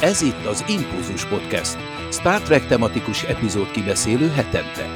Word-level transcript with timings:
Ez 0.00 0.22
itt 0.22 0.44
az 0.44 0.64
Impulzus 0.68 1.24
Podcast, 1.24 1.76
Star 2.10 2.40
Trek 2.40 2.66
tematikus 2.66 3.22
epizód 3.22 3.70
kibeszélő 3.70 4.28
hetente. 4.28 4.86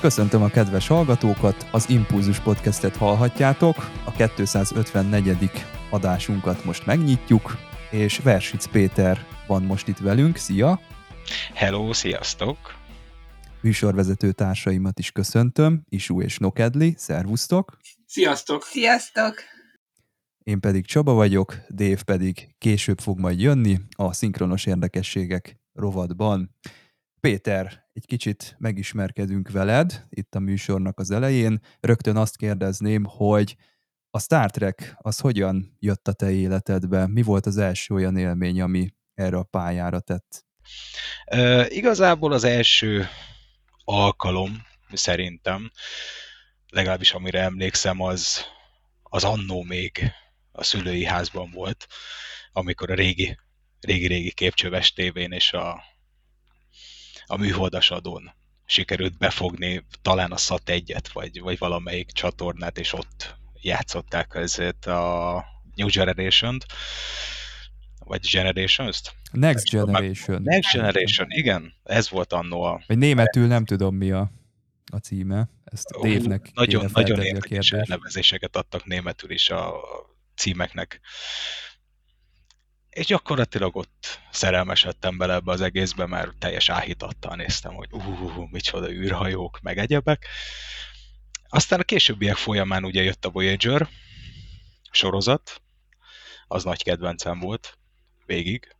Köszöntöm 0.00 0.42
a 0.42 0.48
kedves 0.48 0.86
hallgatókat, 0.86 1.66
az 1.70 1.88
Impulzus 1.88 2.38
Podcastet 2.38 2.96
hallhatjátok, 2.96 3.90
a 4.04 4.12
254. 4.12 5.50
adásunkat 5.90 6.64
most 6.64 6.86
megnyitjuk, 6.86 7.56
és 7.94 8.18
Versic 8.18 8.66
Péter 8.66 9.26
van 9.46 9.62
most 9.62 9.88
itt 9.88 9.98
velünk, 9.98 10.36
szia! 10.36 10.80
Hello, 11.54 11.92
sziasztok! 11.92 12.58
Műsorvezető 13.60 14.32
társaimat 14.32 14.98
is 14.98 15.12
köszöntöm, 15.12 15.84
Isú 15.88 16.20
és 16.20 16.38
Nokedli, 16.38 16.94
szervusztok! 16.96 17.78
Sziasztok! 18.06 18.62
Sziasztok! 18.62 19.34
Én 20.38 20.60
pedig 20.60 20.86
Csaba 20.86 21.12
vagyok, 21.12 21.56
Dév 21.68 22.02
pedig 22.02 22.54
később 22.58 23.00
fog 23.00 23.18
majd 23.18 23.40
jönni 23.40 23.78
a 23.96 24.12
szinkronos 24.12 24.66
érdekességek 24.66 25.56
rovatban. 25.72 26.56
Péter, 27.20 27.84
egy 27.92 28.06
kicsit 28.06 28.56
megismerkedünk 28.58 29.50
veled 29.50 30.04
itt 30.08 30.34
a 30.34 30.38
műsornak 30.38 30.98
az 30.98 31.10
elején. 31.10 31.60
Rögtön 31.80 32.16
azt 32.16 32.36
kérdezném, 32.36 33.04
hogy 33.04 33.56
a 34.14 34.18
Star 34.18 34.50
Trek 34.50 34.96
az 34.98 35.18
hogyan 35.18 35.76
jött 35.78 36.08
a 36.08 36.12
te 36.12 36.30
életedbe? 36.30 37.06
Mi 37.06 37.22
volt 37.22 37.46
az 37.46 37.56
első 37.56 37.94
olyan 37.94 38.16
élmény, 38.16 38.60
ami 38.60 38.94
erre 39.14 39.36
a 39.36 39.42
pályára 39.42 40.00
tett? 40.00 40.44
Uh, 41.32 41.66
igazából 41.68 42.32
az 42.32 42.44
első 42.44 43.08
alkalom 43.84 44.62
szerintem, 44.92 45.70
legalábbis 46.68 47.12
amire 47.12 47.40
emlékszem, 47.40 48.00
az, 48.00 48.44
az 49.02 49.24
annó 49.24 49.62
még 49.62 50.12
a 50.52 50.62
szülői 50.62 51.04
házban 51.04 51.50
volt, 51.50 51.86
amikor 52.52 52.90
a 52.90 52.94
régi, 52.94 53.38
régi-régi 53.80 54.32
képcsöves 54.32 54.92
tévén 54.92 55.32
és 55.32 55.52
a, 55.52 55.82
a 57.26 57.36
műholdas 57.36 57.90
adón 57.90 58.34
sikerült 58.64 59.18
befogni 59.18 59.86
talán 60.02 60.32
a 60.32 60.36
SAT 60.36 60.68
egyet, 60.68 61.12
vagy, 61.12 61.40
vagy 61.40 61.58
valamelyik 61.58 62.10
csatornát, 62.10 62.78
és 62.78 62.92
ott 62.92 63.42
játszották 63.64 64.34
ezért 64.34 64.86
a 64.86 65.44
New 65.74 65.88
Generation-t, 65.88 66.66
vagy 67.98 68.28
Generations-t? 68.32 69.14
Next 69.32 69.70
Generation. 69.70 70.42
Next 70.42 70.72
Generation, 70.72 71.26
igen. 71.30 71.74
Ez 71.84 72.10
volt 72.10 72.32
annó 72.32 72.62
a... 72.62 72.82
Vagy 72.86 72.98
németül 72.98 73.46
nem 73.46 73.64
tudom 73.64 73.94
mi 73.94 74.10
a, 74.10 74.30
a 74.92 74.96
címe. 74.96 75.48
Ezt 75.64 76.00
Dévnek 76.00 76.50
Nagyon, 76.54 76.90
nagyon 76.92 77.22
érdekes 77.22 77.72
elnevezéseket 77.72 78.56
adtak 78.56 78.84
németül 78.84 79.30
is 79.30 79.50
a 79.50 79.72
címeknek. 80.36 81.00
És 82.90 83.06
gyakorlatilag 83.06 83.76
ott 83.76 84.20
szerelmesedtem 84.30 85.18
bele 85.18 85.34
ebbe 85.34 85.52
az 85.52 85.60
egészbe, 85.60 86.06
mert 86.06 86.38
teljes 86.38 86.68
áhítattal 86.68 87.36
néztem, 87.36 87.74
hogy 87.74 87.88
uh, 87.90 88.50
micsoda 88.50 88.90
űrhajók, 88.90 89.60
meg 89.60 89.78
egyebek. 89.78 90.26
Aztán 91.54 91.80
a 91.80 91.82
későbbiek 91.82 92.36
folyamán 92.36 92.84
ugye 92.84 93.02
jött 93.02 93.24
a 93.24 93.30
Voyager 93.30 93.88
sorozat, 94.90 95.62
az 96.46 96.64
nagy 96.64 96.82
kedvencem 96.82 97.38
volt 97.38 97.78
végig. 98.26 98.76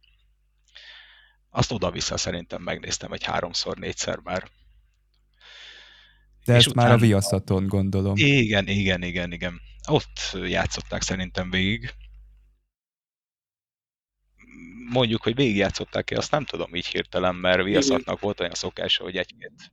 Azt 1.50 1.72
oda-vissza 1.72 2.16
szerintem 2.16 2.62
megnéztem 2.62 3.12
egy 3.12 3.24
háromszor, 3.24 3.76
négyszer 3.76 4.18
már. 4.18 4.50
De 6.44 6.54
ezt 6.54 6.66
után... 6.66 6.84
már 6.84 6.94
a 6.94 6.98
viaszaton 6.98 7.66
gondolom. 7.66 8.16
Igen, 8.16 8.68
igen, 8.68 9.02
igen, 9.02 9.32
igen. 9.32 9.60
Ott 9.88 10.36
játszották 10.44 11.02
szerintem 11.02 11.50
végig. 11.50 11.94
Mondjuk, 14.90 15.22
hogy 15.22 15.34
végigjátszották 15.34 16.04
ki, 16.04 16.14
azt 16.14 16.30
nem 16.30 16.44
tudom 16.44 16.74
így 16.74 16.86
hirtelen, 16.86 17.34
mert 17.34 17.62
viaszatnak 17.62 18.20
volt 18.20 18.40
olyan 18.40 18.54
szokása, 18.54 19.02
hogy 19.02 19.16
egy-két 19.16 19.72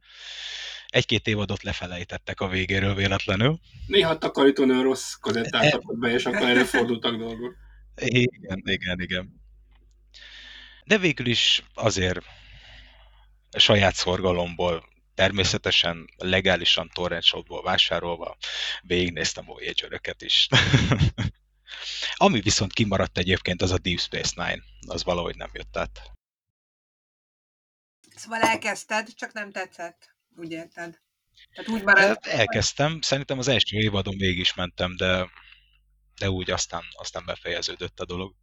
egy-két 0.91 1.27
évadot 1.27 1.63
lefelejtettek 1.63 2.39
a 2.39 2.47
végéről 2.47 2.95
véletlenül. 2.95 3.59
Néha 3.87 4.17
takarítónő 4.17 4.81
rossz 4.81 5.13
kazettát 5.13 5.73
e... 5.73 5.79
be, 5.83 6.09
és 6.11 6.25
akkor 6.25 6.49
előfordultak 6.49 7.15
dolgok. 7.15 7.55
Igen, 7.95 8.61
igen, 8.65 9.01
igen. 9.01 9.41
De 10.85 10.97
végül 10.97 11.25
is 11.25 11.63
azért 11.73 12.19
saját 13.57 13.95
szorgalomból, 13.95 14.89
természetesen 15.15 16.09
legálisan 16.17 16.89
torrent 16.93 17.23
shopból 17.23 17.63
vásárolva 17.63 18.37
végignéztem 18.81 19.49
a 19.49 19.53
voyager 19.53 20.15
is. 20.19 20.47
Ami 22.15 22.39
viszont 22.39 22.73
kimaradt 22.73 23.17
egyébként, 23.17 23.61
az 23.61 23.71
a 23.71 23.77
Deep 23.77 23.99
Space 23.99 24.33
Nine. 24.35 24.63
Az 24.87 25.03
valahogy 25.03 25.35
nem 25.35 25.49
jött 25.53 25.77
át. 25.77 26.01
Szóval 28.15 28.41
elkezdted, 28.41 29.13
csak 29.13 29.33
nem 29.33 29.51
tetszett, 29.51 30.15
úgy 30.35 30.51
érted? 30.51 30.99
Tehát 31.53 31.71
úgy 31.71 31.83
maradt... 31.83 32.25
Elkezdtem, 32.25 33.01
szerintem 33.01 33.37
az 33.37 33.47
első 33.47 33.77
évadon 33.77 34.17
végig 34.17 34.39
is 34.39 34.53
mentem, 34.53 34.95
de 34.95 35.29
de 36.21 36.29
úgy 36.29 36.51
aztán, 36.51 36.81
aztán 36.91 37.25
befejeződött 37.25 37.99
a 37.99 38.05
dolog 38.05 38.35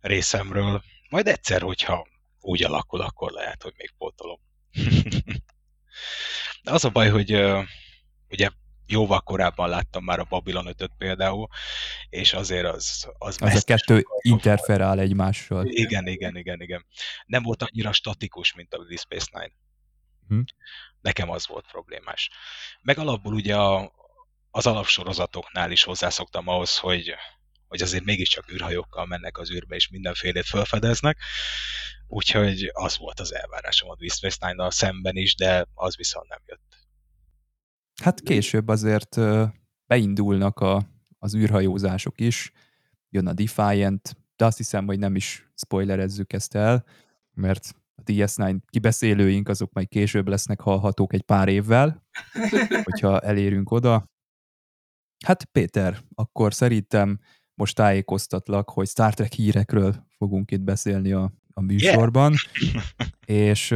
részemről. 0.00 0.82
Majd 1.08 1.26
egyszer, 1.26 1.60
hogyha 1.60 2.06
úgy 2.40 2.64
alakul, 2.64 3.00
akkor 3.00 3.30
lehet, 3.32 3.62
hogy 3.62 3.72
még 3.76 3.92
pótolom. 3.98 4.40
de 6.64 6.70
az 6.70 6.84
a 6.84 6.90
baj, 6.90 7.08
hogy 7.08 7.32
ugye 8.28 8.50
jóval 8.86 9.20
korábban 9.20 9.68
láttam 9.68 10.04
már 10.04 10.18
a 10.18 10.24
Babylon 10.24 10.66
5 10.66 10.90
például, 10.98 11.48
és 12.08 12.32
azért 12.32 12.66
az... 12.66 13.08
Az, 13.18 13.36
az 13.40 13.54
a 13.54 13.62
kettő 13.64 14.04
interferál 14.20 15.00
egymással. 15.00 15.66
Igen, 15.66 16.06
igen, 16.06 16.36
igen, 16.36 16.60
igen. 16.60 16.86
Nem 17.26 17.42
volt 17.42 17.62
annyira 17.62 17.92
statikus, 17.92 18.54
mint 18.54 18.74
a 18.74 18.84
Deep 18.84 19.00
Space 19.00 19.28
Nine. 19.32 19.52
Hm. 20.30 20.40
Nekem 21.00 21.30
az 21.30 21.46
volt 21.46 21.66
problémás. 21.70 22.30
Meg 22.82 22.98
alapból 22.98 23.34
ugye 23.34 23.56
a, 23.56 23.92
az 24.50 24.66
alapsorozatoknál 24.66 25.70
is 25.70 25.82
hozzászoktam 25.82 26.48
ahhoz, 26.48 26.76
hogy, 26.76 27.14
hogy 27.68 27.82
azért 27.82 28.04
mégiscsak 28.04 28.52
űrhajókkal 28.52 29.06
mennek 29.06 29.38
az 29.38 29.50
űrbe, 29.50 29.74
és 29.74 29.88
mindenfélét 29.88 30.46
felfedeznek. 30.46 31.18
Úgyhogy 32.06 32.70
az 32.72 32.98
volt 32.98 33.20
az 33.20 33.34
elvárásom 33.34 33.90
a 33.90 33.96
Deep 33.96 34.12
Space 34.12 34.36
Nine-nal 34.40 34.70
szemben 34.70 35.16
is, 35.16 35.34
de 35.34 35.66
az 35.74 35.96
viszont 35.96 36.28
nem 36.28 36.42
jött. 36.46 36.78
Hát 38.02 38.20
később 38.20 38.68
azért 38.68 39.16
beindulnak 39.86 40.60
a, 40.60 40.88
az 41.18 41.34
űrhajózások 41.34 42.20
is, 42.20 42.52
jön 43.08 43.26
a 43.26 43.32
Defiant, 43.32 44.16
de 44.36 44.44
azt 44.44 44.56
hiszem, 44.56 44.86
hogy 44.86 44.98
nem 44.98 45.16
is 45.16 45.50
spoilerezzük 45.54 46.32
ezt 46.32 46.54
el, 46.54 46.84
mert 47.34 47.74
a 48.00 48.12
DS9 48.12 48.58
kibeszélőink 48.66 49.48
azok 49.48 49.72
majd 49.72 49.88
később 49.88 50.28
lesznek 50.28 50.60
hallhatók 50.60 51.12
egy 51.12 51.22
pár 51.22 51.48
évvel, 51.48 52.04
hogyha 52.90 53.20
elérünk 53.20 53.70
oda. 53.70 54.08
Hát 55.24 55.44
Péter, 55.44 55.98
akkor 56.14 56.54
szerintem 56.54 57.18
most 57.54 57.74
tájékoztatlak, 57.74 58.70
hogy 58.70 58.88
Star 58.88 59.14
Trek 59.14 59.32
hírekről 59.32 60.06
fogunk 60.16 60.50
itt 60.50 60.60
beszélni 60.60 61.12
a, 61.12 61.32
a 61.52 61.60
műsorban, 61.60 62.34
yeah. 62.72 62.84
és 63.46 63.72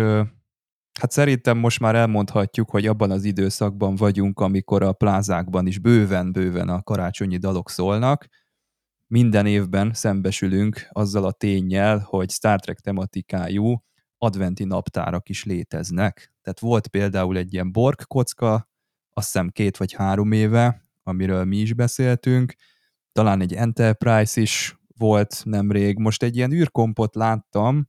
hát 1.00 1.10
szerintem 1.10 1.58
most 1.58 1.80
már 1.80 1.94
elmondhatjuk, 1.94 2.70
hogy 2.70 2.86
abban 2.86 3.10
az 3.10 3.24
időszakban 3.24 3.94
vagyunk, 3.94 4.40
amikor 4.40 4.82
a 4.82 4.92
plázákban 4.92 5.66
is 5.66 5.78
bőven-bőven 5.78 6.68
a 6.68 6.82
karácsonyi 6.82 7.36
dalok 7.36 7.70
szólnak. 7.70 8.26
Minden 9.06 9.46
évben 9.46 9.92
szembesülünk 9.92 10.88
azzal 10.90 11.24
a 11.24 11.32
tényel, 11.32 11.98
hogy 11.98 12.30
Star 12.30 12.60
Trek 12.60 12.78
tematikájú 12.78 13.84
adventi 14.24 14.64
naptárak 14.64 15.28
is 15.28 15.44
léteznek. 15.44 16.32
Tehát 16.42 16.60
volt 16.60 16.88
például 16.88 17.36
egy 17.36 17.52
ilyen 17.52 17.72
Borg 17.72 18.06
kocka, 18.06 18.70
azt 19.12 19.32
hiszem 19.32 19.48
két 19.48 19.76
vagy 19.76 19.92
három 19.92 20.32
éve, 20.32 20.84
amiről 21.02 21.44
mi 21.44 21.56
is 21.56 21.72
beszéltünk, 21.72 22.54
talán 23.12 23.40
egy 23.40 23.54
Enterprise 23.54 24.40
is 24.40 24.78
volt 24.96 25.42
nemrég, 25.44 25.98
most 25.98 26.22
egy 26.22 26.36
ilyen 26.36 26.52
űrkompot 26.52 27.14
láttam, 27.14 27.88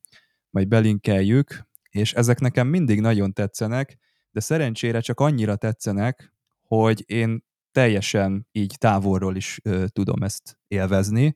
majd 0.49 0.67
belinkeljük, 0.67 1.67
és 1.89 2.13
ezek 2.13 2.39
nekem 2.39 2.67
mindig 2.67 2.99
nagyon 3.01 3.33
tetszenek, 3.33 3.97
de 4.31 4.39
szerencsére 4.39 4.99
csak 4.99 5.19
annyira 5.19 5.55
tetszenek, 5.55 6.33
hogy 6.61 7.03
én 7.05 7.43
teljesen 7.71 8.47
így 8.51 8.75
távolról 8.77 9.35
is 9.35 9.59
ö, 9.63 9.85
tudom 9.87 10.23
ezt 10.23 10.57
élvezni, 10.67 11.35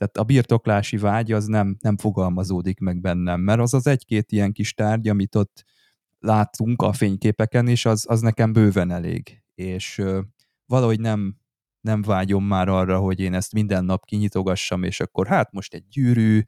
tehát 0.00 0.16
a 0.16 0.24
birtoklási 0.24 0.96
vágy 0.96 1.32
az 1.32 1.46
nem, 1.46 1.76
nem 1.80 1.96
fogalmazódik 1.96 2.78
meg 2.78 3.00
bennem, 3.00 3.40
mert 3.40 3.60
az 3.60 3.74
az 3.74 3.86
egy-két 3.86 4.32
ilyen 4.32 4.52
kis 4.52 4.74
tárgy, 4.74 5.08
amit 5.08 5.34
ott 5.34 5.64
látunk 6.18 6.82
a 6.82 6.92
fényképeken, 6.92 7.68
és 7.68 7.84
az, 7.84 8.04
az 8.08 8.20
nekem 8.20 8.52
bőven 8.52 8.90
elég. 8.90 9.42
És 9.54 9.98
ö, 9.98 10.20
valahogy 10.66 11.00
nem, 11.00 11.36
nem 11.80 12.02
vágyom 12.02 12.44
már 12.44 12.68
arra, 12.68 12.98
hogy 12.98 13.20
én 13.20 13.34
ezt 13.34 13.52
minden 13.52 13.84
nap 13.84 14.04
kinyitogassam, 14.04 14.82
és 14.82 15.00
akkor 15.00 15.26
hát 15.26 15.52
most 15.52 15.74
egy 15.74 15.88
gyűrű, 15.88 16.42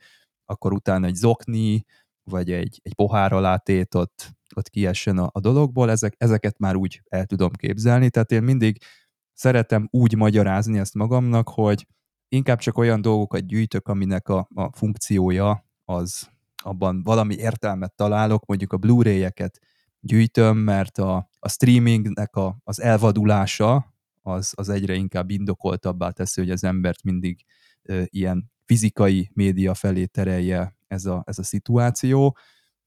akkor 0.44 0.72
utána 0.72 1.06
egy 1.06 1.14
zokni, 1.14 1.84
vagy 2.30 2.50
egy, 2.52 2.80
egy 2.82 2.94
pohár 2.94 3.32
alátét 3.32 3.94
ott, 3.94 4.30
ott 4.56 4.68
kiessen 4.68 5.18
a, 5.18 5.30
a 5.32 5.40
dologból, 5.40 5.90
ezek, 5.90 6.14
ezeket 6.18 6.58
már 6.58 6.76
úgy 6.76 7.02
el 7.08 7.26
tudom 7.26 7.52
képzelni, 7.52 8.10
tehát 8.10 8.32
én 8.32 8.42
mindig 8.42 8.78
szeretem 9.32 9.88
úgy 9.90 10.16
magyarázni 10.16 10.78
ezt 10.78 10.94
magamnak, 10.94 11.48
hogy 11.48 11.86
inkább 12.32 12.58
csak 12.58 12.78
olyan 12.78 13.00
dolgokat 13.00 13.46
gyűjtök, 13.46 13.88
aminek 13.88 14.28
a, 14.28 14.48
a 14.54 14.76
funkciója 14.76 15.66
az 15.84 16.30
abban 16.62 17.02
valami 17.02 17.34
értelmet 17.34 17.94
találok, 17.94 18.46
mondjuk 18.46 18.72
a 18.72 18.76
Blu-ray-eket 18.76 19.58
gyűjtöm, 20.00 20.56
mert 20.56 20.98
a, 20.98 21.28
a 21.38 21.48
streamingnek 21.48 22.36
a, 22.36 22.58
az 22.64 22.80
elvadulása 22.80 23.94
az, 24.22 24.52
az 24.56 24.68
egyre 24.68 24.94
inkább 24.94 25.30
indokoltabbá 25.30 26.10
teszi, 26.10 26.40
hogy 26.40 26.50
az 26.50 26.64
embert 26.64 27.02
mindig 27.02 27.44
ö, 27.82 28.02
ilyen 28.06 28.50
fizikai 28.64 29.30
média 29.34 29.74
felé 29.74 30.04
terelje 30.04 30.76
ez 30.86 31.06
a, 31.06 31.22
ez 31.26 31.38
a 31.38 31.42
szituáció. 31.42 32.36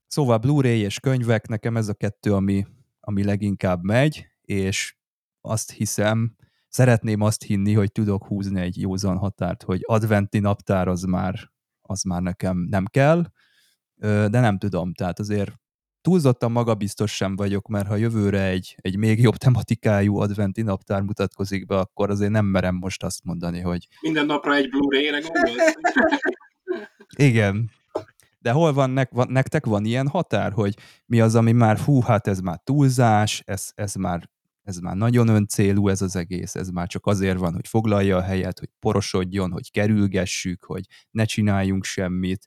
Szóval 0.06 0.38
Blu-ray 0.38 0.78
és 0.78 1.00
könyvek, 1.00 1.48
nekem 1.48 1.76
ez 1.76 1.88
a 1.88 1.94
kettő, 1.94 2.34
ami, 2.34 2.66
ami 3.00 3.24
leginkább 3.24 3.82
megy, 3.82 4.26
és 4.40 4.96
azt 5.40 5.70
hiszem, 5.72 6.36
szeretném 6.76 7.20
azt 7.20 7.42
hinni, 7.42 7.72
hogy 7.72 7.92
tudok 7.92 8.26
húzni 8.26 8.60
egy 8.60 8.80
józan 8.80 9.16
határt, 9.16 9.62
hogy 9.62 9.80
adventi 9.82 10.38
naptár 10.38 10.88
az 10.88 11.02
már, 11.02 11.50
az 11.82 12.02
már 12.02 12.22
nekem 12.22 12.66
nem 12.70 12.84
kell, 12.84 13.24
de 14.02 14.40
nem 14.40 14.58
tudom, 14.58 14.92
tehát 14.92 15.18
azért 15.18 15.52
túlzottan 16.00 16.52
magabiztos 16.52 17.16
sem 17.16 17.36
vagyok, 17.36 17.68
mert 17.68 17.86
ha 17.86 17.96
jövőre 17.96 18.42
egy, 18.42 18.76
egy 18.80 18.96
még 18.96 19.20
jobb 19.20 19.36
tematikájú 19.36 20.16
adventi 20.16 20.62
naptár 20.62 21.02
mutatkozik 21.02 21.66
be, 21.66 21.78
akkor 21.78 22.10
azért 22.10 22.30
nem 22.30 22.44
merem 22.44 22.74
most 22.74 23.02
azt 23.02 23.24
mondani, 23.24 23.60
hogy... 23.60 23.88
Minden 24.00 24.26
napra 24.26 24.54
egy 24.54 24.68
Blu-ray-re 24.68 25.20
gondolsz? 25.20 25.74
Igen. 27.30 27.70
De 28.38 28.50
hol 28.50 28.72
van, 28.72 28.90
nek, 28.90 29.10
van, 29.10 29.26
nektek 29.30 29.66
van 29.66 29.84
ilyen 29.84 30.08
határ, 30.08 30.52
hogy 30.52 30.74
mi 31.06 31.20
az, 31.20 31.34
ami 31.34 31.52
már 31.52 31.78
hú, 31.78 32.00
hát 32.00 32.26
ez 32.26 32.40
már 32.40 32.60
túlzás, 32.64 33.42
ez, 33.46 33.70
ez 33.74 33.94
már 33.94 34.28
ez 34.66 34.78
már 34.78 34.96
nagyon 34.96 35.28
öncélú 35.28 35.88
ez 35.88 36.02
az 36.02 36.16
egész, 36.16 36.54
ez 36.54 36.68
már 36.68 36.88
csak 36.88 37.06
azért 37.06 37.38
van, 37.38 37.54
hogy 37.54 37.68
foglalja 37.68 38.16
a 38.16 38.22
helyet, 38.22 38.58
hogy 38.58 38.68
porosodjon, 38.78 39.52
hogy 39.52 39.70
kerülgessük, 39.70 40.64
hogy 40.64 40.84
ne 41.10 41.24
csináljunk 41.24 41.84
semmit. 41.84 42.46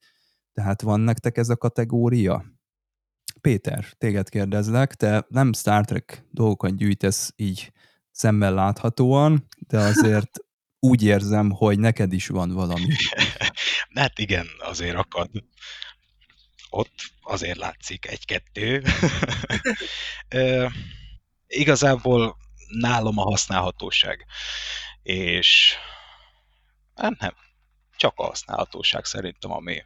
Tehát 0.53 0.81
van 0.81 0.99
nektek 0.99 1.37
ez 1.37 1.49
a 1.49 1.57
kategória? 1.57 2.45
Péter, 3.41 3.85
téged 3.97 4.29
kérdezlek, 4.29 4.95
te 4.95 5.25
nem 5.29 5.53
Star 5.53 5.85
Trek 5.85 6.25
dolgokat 6.31 6.75
gyűjtesz 6.75 7.33
így 7.35 7.71
szemmel 8.11 8.53
láthatóan, 8.53 9.47
de 9.67 9.77
azért 9.77 10.29
úgy 10.89 11.03
érzem, 11.03 11.49
hogy 11.51 11.79
neked 11.79 12.13
is 12.13 12.27
van 12.27 12.51
valami. 12.51 12.95
hát 13.95 14.19
igen, 14.19 14.47
azért 14.59 14.95
akad. 14.95 15.29
Ott 16.69 16.93
azért 17.21 17.57
látszik 17.57 18.07
egy-kettő. 18.07 18.83
igazából 21.49 22.37
nálam 22.67 23.17
a 23.17 23.23
használhatóság. 23.23 24.25
És 25.01 25.75
hát 26.95 27.19
nem, 27.19 27.33
csak 27.97 28.13
a 28.15 28.23
használhatóság 28.23 29.05
szerintem, 29.05 29.51
ami, 29.51 29.83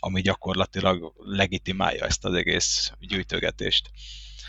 ami 0.00 0.20
gyakorlatilag 0.20 1.12
legitimálja 1.16 2.04
ezt 2.04 2.24
az 2.24 2.34
egész 2.34 2.92
gyűjtögetést. 2.98 3.90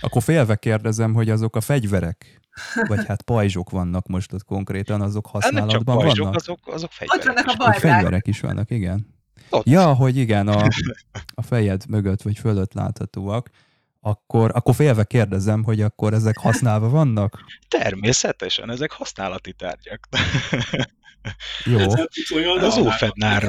Akkor 0.01 0.23
félve 0.23 0.55
kérdezem, 0.55 1.13
hogy 1.13 1.29
azok 1.29 1.55
a 1.55 1.61
fegyverek, 1.61 2.41
vagy 2.87 3.05
hát 3.05 3.21
pajzsok 3.21 3.69
vannak 3.69 4.07
most 4.07 4.33
ott 4.33 4.43
konkrétan, 4.43 5.01
azok 5.01 5.27
használatban 5.27 5.67
nem 5.67 5.77
csak 5.77 5.97
pajzsok, 5.97 6.25
vannak? 6.25 6.35
Azok, 6.35 6.67
azok 6.67 6.91
fegyverek. 6.91 7.27
Ott 7.27 7.33
vannak 7.33 7.47
a 7.47 7.63
bajzsák. 7.63 7.91
Fegyverek 7.91 8.27
is 8.27 8.39
vannak, 8.39 8.69
igen. 8.69 9.19
Ott. 9.49 9.67
Ja, 9.67 9.93
hogy 9.93 10.17
igen, 10.17 10.47
a, 10.47 10.67
a 11.35 11.41
fejed 11.41 11.85
mögött 11.87 12.21
vagy 12.21 12.37
fölött 12.37 12.73
láthatóak 12.73 13.49
akkor, 14.03 14.51
akkor 14.53 14.75
félve 14.75 15.03
kérdezem, 15.03 15.63
hogy 15.63 15.81
akkor 15.81 16.13
ezek 16.13 16.37
használva 16.37 16.89
vannak? 16.89 17.43
Természetesen, 17.67 18.69
ezek 18.69 18.91
használati 18.91 19.53
tárgyak. 19.53 20.07
Jó. 21.65 21.79
Az 22.59 22.77
ófednár... 22.77 23.43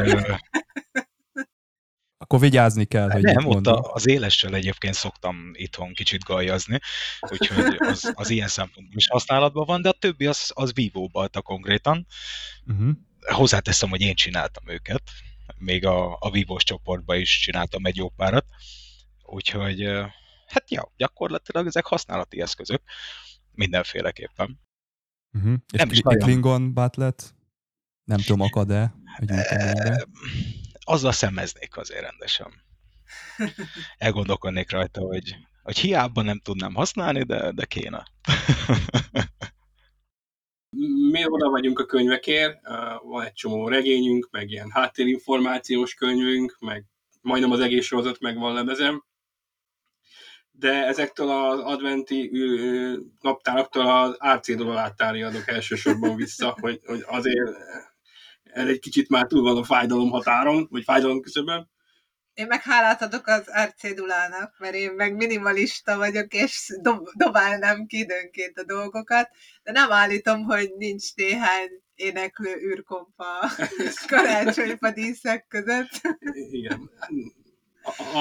Akkor 2.17 2.41
vigyázni 2.41 2.85
kell, 2.85 3.11
hogy 3.11 3.23
Nem, 3.23 3.47
ott 3.47 3.67
az 3.67 4.09
élessel 4.09 4.55
egyébként 4.55 4.95
szoktam 4.95 5.51
itthon 5.53 5.93
kicsit 5.93 6.25
gajazni, 6.25 6.79
úgyhogy 7.21 7.77
az, 7.79 8.13
az 8.15 8.31
ilyen 8.31 8.49
szempontból 8.49 8.97
is 8.97 9.09
használatban 9.09 9.65
van, 9.67 9.83
de 9.83 9.89
a 9.89 9.93
többi 9.99 10.27
az, 10.27 10.51
az 10.55 10.73
vivo 10.75 11.07
balta 11.07 11.41
konkrétan. 11.43 12.07
Uh-huh. 12.67 12.91
Hozzáteszem, 13.21 13.89
hogy 13.89 14.01
én 14.01 14.15
csináltam 14.15 14.69
őket, 14.69 15.03
még 15.59 15.87
a, 15.87 16.17
a 16.21 16.31
vívós 16.31 16.65
csoportban 16.65 17.21
is 17.21 17.39
csináltam 17.39 17.85
egy 17.85 17.97
jó 17.97 18.09
párat, 18.09 18.47
úgyhogy 19.23 19.89
hát 20.53 20.71
ja, 20.71 20.93
gyakorlatilag 20.97 21.67
ezek 21.67 21.87
használati 21.87 22.41
eszközök 22.41 22.83
mindenféleképpen. 23.53 24.61
Uh-huh. 25.33 25.55
És 25.73 25.79
nem 25.79 25.91
is 25.91 26.01
Klingon 26.01 26.75
Batlet? 26.75 27.35
Nem 28.05 28.19
tudom, 28.19 28.41
akad-e? 28.41 28.95
Azzal 30.85 31.13
szemeznék 31.13 31.77
azért 31.77 32.01
rendesen. 32.01 32.53
Elgondolkodnék 33.99 34.71
rajta, 34.71 35.01
hogy, 35.01 35.37
hogy 35.63 35.79
hiába 35.79 36.23
nem 36.23 36.39
tudnám 36.39 36.75
használni, 36.75 37.23
de, 37.23 37.53
de 37.53 37.65
kéne. 37.65 38.05
mi 41.13 41.27
oda 41.27 41.51
vagyunk 41.51 41.79
a 41.79 41.87
könyvekért, 41.87 42.59
van 43.03 43.25
egy 43.25 43.33
csomó 43.33 43.69
regényünk, 43.69 44.29
meg 44.31 44.51
ilyen 44.51 44.71
háttérinformációs 44.71 45.95
könyvünk, 45.95 46.57
meg 46.61 46.85
majdnem 47.21 47.51
az 47.51 47.61
egész 47.61 47.85
sorozat 47.85 48.21
meg 48.21 48.39
van 48.39 48.55
lemezem, 48.55 49.05
de 50.62 50.87
ezektől 50.87 51.29
az 51.29 51.61
adventi 51.61 52.31
naptáraktól 53.20 53.91
az 53.91 54.14
árcédulalátári 54.19 55.23
adok 55.23 55.49
elsősorban 55.49 56.17
vissza, 56.17 56.56
hogy, 56.61 56.81
hogy 56.85 57.05
azért 57.06 57.56
ez 58.43 58.67
egy 58.67 58.79
kicsit 58.79 59.09
már 59.09 59.26
túl 59.26 59.43
van 59.43 59.56
a 59.56 59.64
fájdalom 59.64 60.11
határon, 60.11 60.67
vagy 60.70 60.85
fájdalom 60.85 61.20
küszöbön. 61.20 61.70
Én 62.35 62.47
meg 62.47 62.62
hálát 62.62 63.03
adok 63.03 63.26
az 63.26 63.53
árcédulának, 63.53 64.55
mert 64.59 64.75
én 64.75 64.93
meg 64.93 65.17
minimalista 65.17 65.97
vagyok, 65.97 66.32
és 66.32 66.79
dob, 66.81 67.08
dobálnám 67.15 67.87
ki 67.87 67.99
időnként 67.99 68.58
a 68.58 68.65
dolgokat, 68.65 69.29
de 69.62 69.73
nem 69.73 69.93
állítom, 69.93 70.43
hogy 70.43 70.73
nincs 70.76 71.15
néhány 71.15 71.69
éneklő 71.94 72.55
űrkompa 72.56 73.51
karácsonyfa 74.10 74.91
díszek 74.91 75.46
között. 75.48 76.01
Igen 76.51 76.91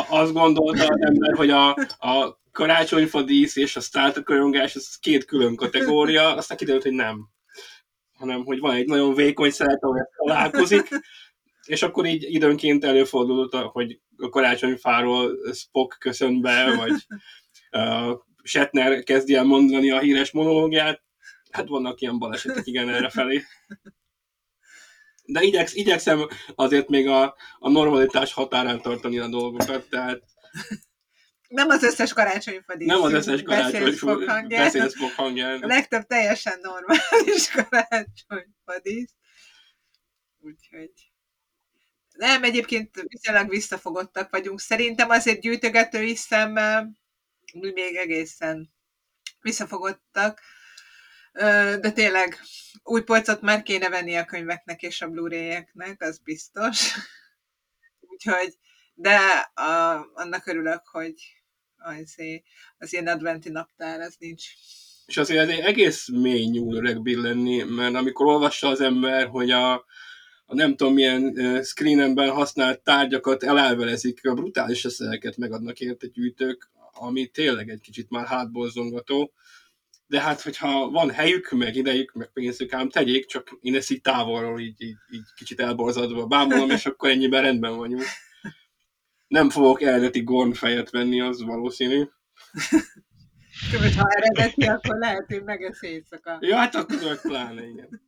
azt 0.10 0.34
gondolta 0.34 0.88
az 0.88 1.02
ember, 1.02 1.36
hogy 1.36 1.50
a, 1.50 1.70
a 2.00 2.40
karácsonyfadísz 2.52 3.56
és 3.56 3.76
a 3.76 3.82
sztártakorongás 3.82 4.76
az 4.76 4.98
két 5.00 5.26
külön 5.26 5.56
kategória, 5.56 6.36
aztán 6.36 6.58
kiderült, 6.58 6.84
hogy 6.84 6.94
nem. 6.94 7.30
Hanem, 8.18 8.44
hogy 8.46 8.60
van 8.60 8.76
egy 8.76 8.88
nagyon 8.88 9.14
vékony 9.14 9.50
szeret, 9.50 9.84
ahol 9.84 10.10
találkozik, 10.16 10.90
és 11.66 11.82
akkor 11.82 12.06
így 12.06 12.24
időnként 12.34 12.86
előfordult, 12.86 13.56
hogy 13.56 14.00
a 14.18 14.30
karácsonyfáról 14.30 15.32
Spock 15.54 15.98
köszön 16.00 16.42
be, 16.42 16.76
vagy 16.76 17.06
uh, 17.72 18.18
Shatner 18.44 19.04
kezdi 19.04 19.36
el 19.36 19.44
mondani 19.44 19.92
a 19.92 20.00
híres 20.00 20.32
monológiát. 20.32 21.02
Hát 21.52 21.68
vannak 21.68 22.02
ilyen 22.02 22.20
balesetek, 22.20 22.68
igen, 22.68 22.90
erre 22.90 23.10
felé 23.10 23.44
de 25.32 25.42
igyeksz, 25.42 25.74
igyekszem 25.74 26.28
azért 26.56 26.88
még 26.88 27.08
a, 27.08 27.36
a 27.60 27.70
normalitás 27.70 28.34
határán 28.34 28.82
tartani 28.82 29.20
a 29.20 29.28
dolgokat, 29.28 29.90
tehát 29.90 30.22
nem 31.48 31.70
az 31.70 31.84
összes 31.84 32.14
karácsonyfa 32.14 32.74
Nem 32.78 33.02
az 33.02 33.14
összes 33.14 33.42
karácsonyfa 33.42 34.18
beszélsz 34.48 35.16
hangján. 35.16 35.62
A 35.62 35.68
legtöbb 35.68 36.06
teljesen 36.06 36.60
normális 36.62 37.50
karácsonyfa 37.56 38.80
dísz. 38.82 39.14
Úgyhogy... 40.40 40.92
Nem, 42.12 42.44
egyébként 42.44 43.04
viszonylag 43.08 43.50
visszafogottak 43.50 44.30
vagyunk. 44.30 44.60
Szerintem 44.60 45.10
azért 45.10 45.42
gyűjtögetői 45.42 46.16
szemmel 46.16 46.92
még 47.54 47.96
egészen 47.96 48.74
visszafogottak. 49.42 50.42
De 51.34 51.92
tényleg 51.92 52.40
új 52.84 53.02
polcot 53.02 53.42
már 53.42 53.64
kéne 53.64 53.90
venni 53.90 54.16
a 54.16 54.26
könyveknek 54.26 54.82
és 54.82 55.02
a 55.02 55.08
Blu-ray-eknek, 55.08 56.02
az 56.02 56.20
biztos. 56.24 56.94
Úgyhogy, 58.12 58.54
de 58.94 59.18
a, 59.54 60.10
annak 60.14 60.48
örülök, 60.48 60.82
hogy 60.88 61.14
az, 61.78 62.16
az 62.78 62.94
ilyen 62.94 63.08
adventi 63.08 63.50
naptár, 63.50 64.00
az 64.00 64.16
nincs. 64.20 64.44
És 65.06 65.18
azért 65.18 65.50
egy 65.50 65.60
egész 65.60 66.08
mély 66.08 66.46
nyúl 66.46 66.76
öreg 66.76 67.06
lenni, 67.06 67.64
mert 67.64 67.96
amikor 67.96 68.26
olvassa 68.26 68.68
az 68.68 68.82
ember, 68.82 69.28
hogy 69.28 69.52
a, 69.52 69.74
a 70.46 70.56
nem 70.56 70.76
tudom 70.76 70.94
milyen 70.94 71.34
screenemben 71.64 72.30
használt 72.30 72.82
tárgyakat 72.82 73.44
elelvelezik, 73.44 74.26
a 74.28 74.34
brutális 74.34 74.86
eszeleket 74.86 75.38
megadnak 75.38 75.80
érte 75.80 76.08
gyűjtők, 76.08 76.70
ami 76.94 77.28
tényleg 77.28 77.70
egy 77.70 77.82
kicsit 77.82 78.10
már 78.10 78.26
hátborzongató 78.26 79.34
de 80.12 80.22
hát, 80.22 80.42
hogyha 80.42 80.90
van 80.90 81.12
helyük, 81.12 81.52
meg 81.52 81.76
idejük, 81.76 82.14
meg 82.14 82.32
pénzük, 82.34 82.74
ám 82.74 82.90
tegyék, 82.90 83.26
csak 83.26 83.58
én 83.62 83.76
ezt 83.76 83.92
így 83.92 84.02
távolról 84.02 84.60
így, 84.60 84.82
így, 84.82 84.98
így 85.12 85.26
kicsit 85.36 85.60
elborzadva 85.60 86.26
bámulom, 86.26 86.70
és 86.70 86.86
akkor 86.86 87.10
ennyiben 87.10 87.42
rendben 87.42 87.78
vagyunk. 87.78 88.04
nem 89.28 89.50
fogok 89.50 89.82
eredeti 89.82 90.24
Gorn 90.24 90.52
fejet 90.52 90.90
venni, 90.90 91.22
az 91.22 91.42
valószínű. 91.42 92.08
Most 93.82 94.00
ha 94.00 94.08
eredeti, 94.10 94.64
akkor 94.64 94.98
lehet, 94.98 95.26
hogy 95.28 95.44
megesz 95.44 95.82
éjszaka. 95.82 96.38
Ja, 96.40 96.56
hát 96.56 96.76
akkor 96.76 97.22
pláne, 97.22 97.68
igen. 97.68 98.02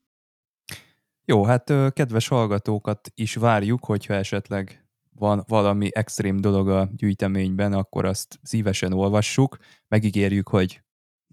Jó, 1.26 1.44
hát 1.44 1.74
kedves 1.94 2.28
hallgatókat 2.28 3.12
is 3.16 3.36
várjuk, 3.36 3.86
hogyha 3.86 4.14
esetleg 4.14 4.86
van 5.16 5.44
valami 5.48 5.90
extrém 5.92 6.42
dolog 6.42 6.70
a 6.70 6.90
gyűjteményben, 6.96 7.74
akkor 7.74 8.06
azt 8.06 8.40
szívesen 8.42 8.94
olvassuk. 8.94 9.58
Megígérjük, 9.88 10.48
hogy 10.48 10.83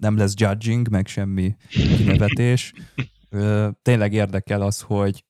nem 0.00 0.16
lesz 0.16 0.34
judging, 0.36 0.88
meg 0.88 1.06
semmi 1.06 1.56
kinevetés. 1.68 2.72
Tényleg 3.82 4.12
érdekel 4.12 4.62
az, 4.62 4.80
hogy 4.80 5.24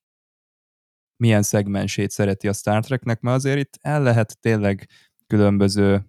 milyen 1.17 1.43
szegmensét 1.43 2.11
szereti 2.11 2.49
a 2.49 2.53
Star 2.53 2.85
Treknek, 2.85 3.21
mert 3.21 3.37
azért 3.37 3.59
itt 3.59 3.79
el 3.81 4.03
lehet 4.03 4.41
tényleg 4.41 4.89
különböző 5.27 6.05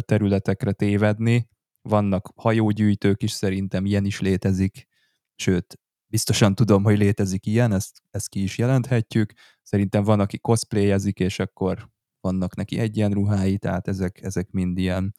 területekre 0.00 0.72
tévedni. 0.72 1.48
Vannak 1.82 2.32
hajógyűjtők 2.36 3.22
is, 3.22 3.32
szerintem 3.32 3.86
ilyen 3.86 4.04
is 4.04 4.20
létezik, 4.20 4.86
sőt, 5.34 5.78
biztosan 6.06 6.54
tudom, 6.54 6.82
hogy 6.82 6.98
létezik 6.98 7.46
ilyen, 7.46 7.72
ezt, 7.72 8.02
ezt 8.10 8.28
ki 8.28 8.42
is 8.42 8.58
jelenthetjük. 8.58 9.32
Szerintem 9.62 10.04
van, 10.04 10.20
aki 10.20 10.38
cosplayezik, 10.38 11.18
és 11.18 11.38
akkor 11.38 11.90
vannak 12.20 12.56
neki 12.56 12.78
egyenruhái, 12.78 13.58
tehát 13.58 13.88
ezek, 13.88 14.22
ezek 14.22 14.50
mind 14.50 14.78
ilyen 14.78 15.14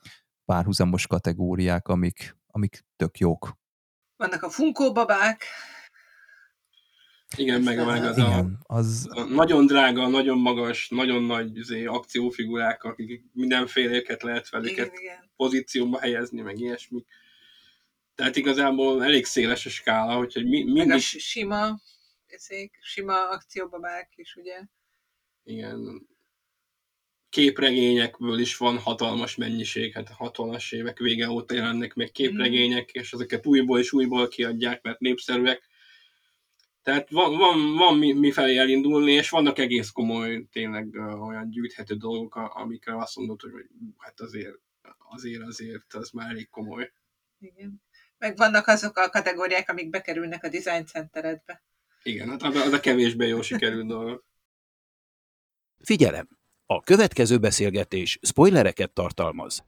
párhuzamos 0.46 1.08
kategóriák, 1.08 1.88
amik, 1.88 2.38
amik 2.56 2.86
tök 2.96 3.18
jók. 3.18 3.58
Vannak 4.16 4.44
a 4.44 4.50
Funko 4.50 4.92
babák. 4.92 5.44
Igen, 7.38 7.62
meg, 7.62 7.86
meg 7.86 8.04
az 8.04 8.18
a, 8.18 8.28
Igen, 8.28 8.60
az, 8.64 9.08
a 9.10 9.24
nagyon 9.24 9.66
drága, 9.66 10.08
nagyon 10.08 10.38
magas, 10.38 10.90
nagyon 10.90 11.24
nagy 11.24 11.58
izé, 11.58 11.86
akciófigurák, 11.86 12.84
akik 12.84 13.24
mindenféléket 13.34 14.22
lehet 14.24 14.50
velüket 14.50 14.86
Igen, 14.86 15.02
igen. 15.02 15.32
pozícióba 15.36 16.00
helyezni, 16.00 16.42
meg 16.42 16.60
ilyesmi. 16.60 17.06
Tehát 18.16 18.36
igazából 18.36 19.04
elég 19.04 19.26
széles 19.26 19.66
a 19.66 19.70
skála, 19.70 20.20
úgyhogy 20.20 20.46
mi, 20.46 20.64
Meg 20.64 20.70
a 20.72 20.74
mindig, 20.74 21.00
si- 21.00 21.20
sima, 21.20 21.80
ezek, 22.26 22.78
sima 22.82 23.30
akcióbabák 23.30 24.14
is, 24.16 24.36
ugye? 24.36 24.62
igen, 25.44 26.08
képregényekből 27.36 28.40
is 28.40 28.58
van 28.58 28.78
hatalmas 28.78 29.36
mennyiség, 29.36 29.94
hát 29.94 30.10
a 30.18 30.32
60-as 30.32 30.74
évek 30.74 30.98
vége 30.98 31.30
óta 31.30 31.54
jelennek 31.54 31.94
meg 31.94 32.12
képregények, 32.12 32.92
és 32.92 33.14
ezeket 33.14 33.46
újból 33.46 33.80
és 33.80 33.92
újból 33.92 34.28
kiadják, 34.28 34.82
mert 34.82 35.00
népszerűek. 35.00 35.68
Tehát 36.84 37.10
van, 37.10 37.38
van, 37.38 37.76
van 37.76 37.98
mi, 37.98 38.14
mi 38.14 38.32
felé 38.32 38.58
elindulni, 38.58 39.12
és 39.12 39.30
vannak 39.30 39.58
egész 39.58 39.90
komoly, 39.90 40.46
tényleg 40.52 40.96
olyan 41.22 41.50
gyűjthető 41.50 41.96
dolgok, 41.96 42.36
amikre 42.36 42.98
azt 42.98 43.16
mondod, 43.16 43.42
hogy 43.42 43.52
hát 43.98 44.20
azért, 44.20 44.60
azért, 45.10 45.42
azért, 45.42 45.94
az 45.94 46.10
már 46.10 46.30
elég 46.30 46.50
komoly. 46.50 46.92
Igen. 47.40 47.82
Meg 48.18 48.38
vannak 48.38 48.68
azok 48.68 48.98
a 48.98 49.10
kategóriák, 49.10 49.70
amik 49.70 49.90
bekerülnek 49.90 50.44
a 50.44 50.50
design 50.50 50.86
centeredbe. 50.86 51.64
Igen, 52.04 52.30
hát 52.30 52.42
az 52.44 52.74
a, 52.74 52.80
kevésbé 52.80 53.28
jól 53.28 53.44
sikerült 53.44 53.88
dolog. 53.88 54.24
Figyelem! 55.80 56.44
A 56.68 56.80
következő 56.80 57.38
beszélgetés 57.38 58.20
spoilereket 58.22 58.92
tartalmaz. 58.94 59.66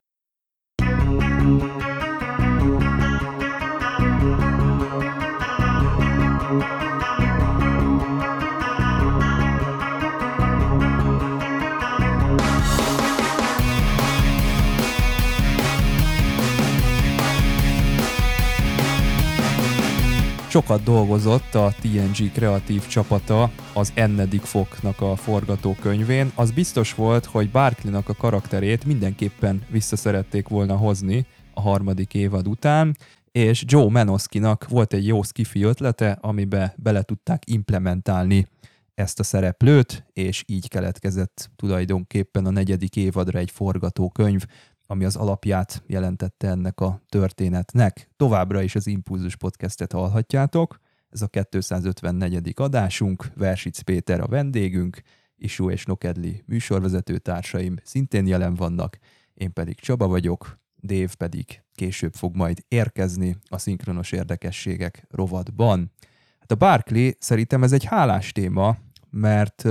Sokat 20.48 20.82
dolgozott 20.82 21.54
a 21.54 21.72
TNG 21.80 22.32
kreatív 22.32 22.86
csapata 22.86 23.50
az 23.72 23.92
Ennedik 23.94 24.42
Foknak 24.42 25.00
a 25.00 25.16
forgatókönyvén. 25.16 26.32
Az 26.34 26.50
biztos 26.50 26.94
volt, 26.94 27.24
hogy 27.24 27.50
Barkley-nak 27.50 28.08
a 28.08 28.14
karakterét 28.14 28.84
mindenképpen 28.84 29.62
visszaszerették 29.70 30.48
volna 30.48 30.76
hozni 30.76 31.26
a 31.54 31.60
harmadik 31.60 32.14
évad 32.14 32.48
után, 32.48 32.96
és 33.32 33.64
Joe 33.66 33.90
Menoskinak 33.90 34.68
volt 34.68 34.92
egy 34.92 35.06
jó 35.06 35.22
skifi 35.22 35.62
ötlete, 35.62 36.18
amibe 36.20 36.74
bele 36.76 37.02
tudták 37.02 37.42
implementálni 37.46 38.46
ezt 38.94 39.20
a 39.20 39.22
szereplőt, 39.22 40.06
és 40.12 40.44
így 40.46 40.68
keletkezett 40.68 41.50
tulajdonképpen 41.56 42.46
a 42.46 42.50
negyedik 42.50 42.96
évadra 42.96 43.38
egy 43.38 43.50
forgatókönyv, 43.50 44.44
ami 44.90 45.04
az 45.04 45.16
alapját 45.16 45.82
jelentette 45.86 46.48
ennek 46.48 46.80
a 46.80 47.00
történetnek. 47.08 48.10
Továbbra 48.16 48.62
is 48.62 48.74
az 48.74 48.86
Impulzus 48.86 49.36
podcastet 49.36 49.92
hallhatjátok, 49.92 50.80
ez 51.10 51.22
a 51.22 51.26
254. 51.26 52.52
adásunk, 52.56 53.30
Versic 53.34 53.80
Péter 53.80 54.20
a 54.20 54.26
vendégünk, 54.26 55.00
Isú 55.36 55.70
és 55.70 55.84
Nokedli 55.84 56.42
műsorvezető 56.46 57.18
társaim 57.18 57.76
szintén 57.82 58.26
jelen 58.26 58.54
vannak, 58.54 58.98
én 59.34 59.52
pedig 59.52 59.80
Csaba 59.80 60.06
vagyok, 60.06 60.58
Dév 60.80 61.14
pedig 61.14 61.62
később 61.74 62.14
fog 62.14 62.36
majd 62.36 62.64
érkezni 62.68 63.36
a 63.48 63.58
szinkronos 63.58 64.12
érdekességek 64.12 65.06
rovatban. 65.10 65.92
Hát 66.38 66.52
a 66.52 66.54
Barclay 66.54 67.16
szerintem 67.18 67.62
ez 67.62 67.72
egy 67.72 67.84
hálás 67.84 68.32
téma, 68.32 68.76
mert 69.10 69.64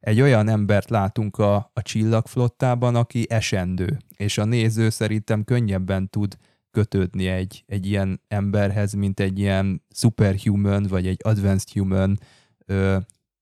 egy 0.00 0.20
olyan 0.20 0.48
embert 0.48 0.90
látunk 0.90 1.38
a, 1.38 1.54
a 1.72 1.82
csillagflottában, 1.82 2.96
aki 2.96 3.26
esendő, 3.28 3.98
és 4.16 4.38
a 4.38 4.44
néző 4.44 4.90
szerintem 4.90 5.44
könnyebben 5.44 6.08
tud 6.08 6.36
kötődni 6.70 7.26
egy, 7.26 7.64
egy 7.66 7.86
ilyen 7.86 8.20
emberhez, 8.28 8.92
mint 8.92 9.20
egy 9.20 9.38
ilyen 9.38 9.82
superhuman, 9.94 10.82
vagy 10.82 11.06
egy 11.06 11.20
advanced 11.22 11.68
human, 11.68 12.18
ö, 12.66 12.96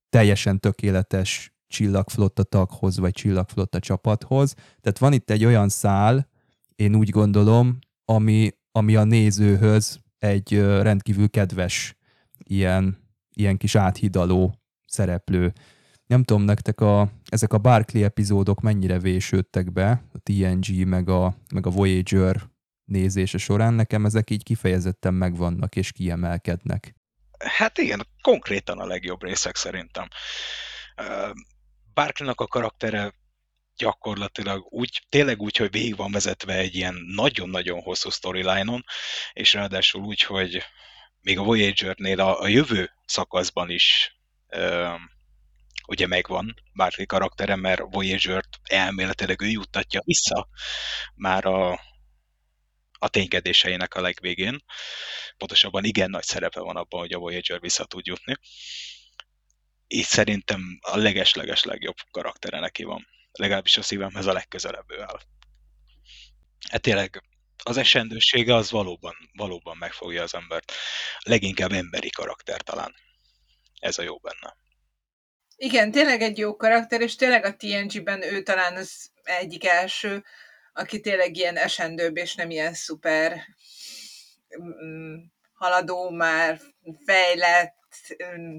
teljesen 0.09 0.61
tökéletes 0.61 1.55
csillagflotta 1.67 2.43
taghoz, 2.43 2.99
vagy 2.99 3.13
csillagflotta 3.13 3.79
csapathoz. 3.79 4.55
Tehát 4.55 4.99
van 4.99 5.13
itt 5.13 5.31
egy 5.31 5.45
olyan 5.45 5.69
szál, 5.69 6.29
én 6.77 6.95
úgy 6.95 7.11
gondolom, 7.11 7.79
ami, 8.05 8.51
ami 8.73 8.97
a 8.97 9.05
nézőhöz 9.05 10.01
egy 10.19 10.59
rendkívül 10.61 11.31
kedves 11.31 11.97
ilyen, 12.39 12.99
ilyen 13.37 13.57
kis 13.57 13.75
áthidaló 13.75 14.55
szereplő. 14.87 15.53
Nem 16.07 16.23
tudom, 16.23 16.43
nektek 16.43 16.81
a, 16.81 17.09
ezek 17.29 17.53
a 17.53 17.59
Barclay 17.59 18.05
epizódok 18.05 18.61
mennyire 18.61 18.99
vésődtek 18.99 19.73
be, 19.73 20.03
a 20.13 20.19
TNG 20.23 20.87
meg 20.87 21.09
a, 21.09 21.37
meg 21.53 21.67
a 21.67 21.71
Voyager 21.71 22.43
nézése 22.85 23.39
során, 23.39 23.75
nekem 23.75 24.05
ezek 24.05 24.31
így 24.31 24.43
kifejezetten 24.43 25.15
megvannak 25.15 25.77
és 25.77 25.93
kiemelkednek. 25.93 26.95
Hát 27.39 27.79
igen, 27.79 28.07
konkrétan 28.21 28.79
a 28.79 28.87
legjobb 28.87 29.23
részek 29.23 29.57
szerintem. 29.57 30.09
Barkley-nak 31.95 32.41
a 32.41 32.47
karaktere 32.47 33.15
gyakorlatilag 33.77 34.67
úgy, 34.71 35.07
tényleg 35.09 35.41
úgy, 35.41 35.57
hogy 35.57 35.71
végig 35.71 35.97
van 35.97 36.13
vezetve 36.13 36.55
egy 36.55 36.75
ilyen 36.75 36.95
nagyon-nagyon 37.15 37.81
hosszú 37.83 38.11
storyline-on, 38.11 38.85
és 39.33 39.53
ráadásul 39.53 40.03
úgy, 40.03 40.21
hogy 40.23 40.63
még 41.21 41.39
a 41.39 41.43
Voyager-nél 41.43 42.21
a, 42.21 42.41
a 42.41 42.47
jövő 42.47 42.91
szakaszban 43.07 43.71
is 43.71 44.17
ö, 44.49 44.95
ugye 45.87 46.07
megvan 46.07 46.55
Barclay 46.75 47.07
karaktere, 47.07 47.57
mert 47.57 47.83
Voyager-t 47.91 48.59
elméletileg 48.63 49.41
ő 49.41 49.47
juttatja 49.47 50.01
vissza 50.05 50.49
már 51.15 51.45
a, 51.45 51.73
a 52.99 53.09
ténykedéseinek 53.09 53.95
a 53.95 54.01
legvégén. 54.01 54.65
Pontosabban 55.37 55.85
igen 55.85 56.11
nagy 56.11 56.23
szerepe 56.23 56.61
van 56.61 56.77
abban, 56.77 57.01
hogy 57.01 57.13
a 57.13 57.19
Voyager 57.19 57.61
vissza 57.61 57.85
tud 57.85 58.07
jutni. 58.07 58.37
Így 59.87 60.05
szerintem 60.05 60.79
a 60.81 60.97
leges-leges 60.97 61.63
legjobb 61.63 61.97
karaktere 62.11 62.61
neki 62.61 62.83
van. 62.83 63.07
Legalábbis 63.33 63.77
a 63.77 63.83
szívemhez 63.83 64.27
a 64.27 64.33
legközelebb 64.33 64.91
ő 64.91 65.01
áll. 65.01 65.21
Hát 66.71 66.81
tényleg 66.81 67.23
az 67.63 67.77
esendősége 67.77 68.55
az 68.55 68.71
valóban, 68.71 69.15
valóban 69.33 69.77
megfogja 69.77 70.23
az 70.23 70.35
embert. 70.35 70.73
Leginkább 71.19 71.73
emberi 71.73 72.11
karakter 72.11 72.61
talán. 72.61 72.95
Ez 73.81 73.99
a 73.99 74.03
jó 74.03 74.19
benne. 74.19 74.57
Igen, 75.57 75.91
tényleg 75.91 76.23
egy 76.23 76.39
jó 76.39 76.57
karakter, 76.57 77.01
és 77.01 77.15
tényleg 77.15 77.45
a 77.45 77.57
TNG-ben 77.57 78.23
ő 78.23 78.43
talán 78.43 78.77
az 78.77 79.11
egyik 79.23 79.67
első, 79.67 80.25
aki 80.73 81.01
tényleg 81.01 81.37
ilyen 81.37 81.57
esendőbb, 81.57 82.17
és 82.17 82.35
nem 82.35 82.51
ilyen 82.51 82.75
szuper 82.75 83.41
mm, 84.61 85.15
haladó, 85.53 86.11
már 86.11 86.61
fejlett 87.07 88.17
mm, 88.37 88.57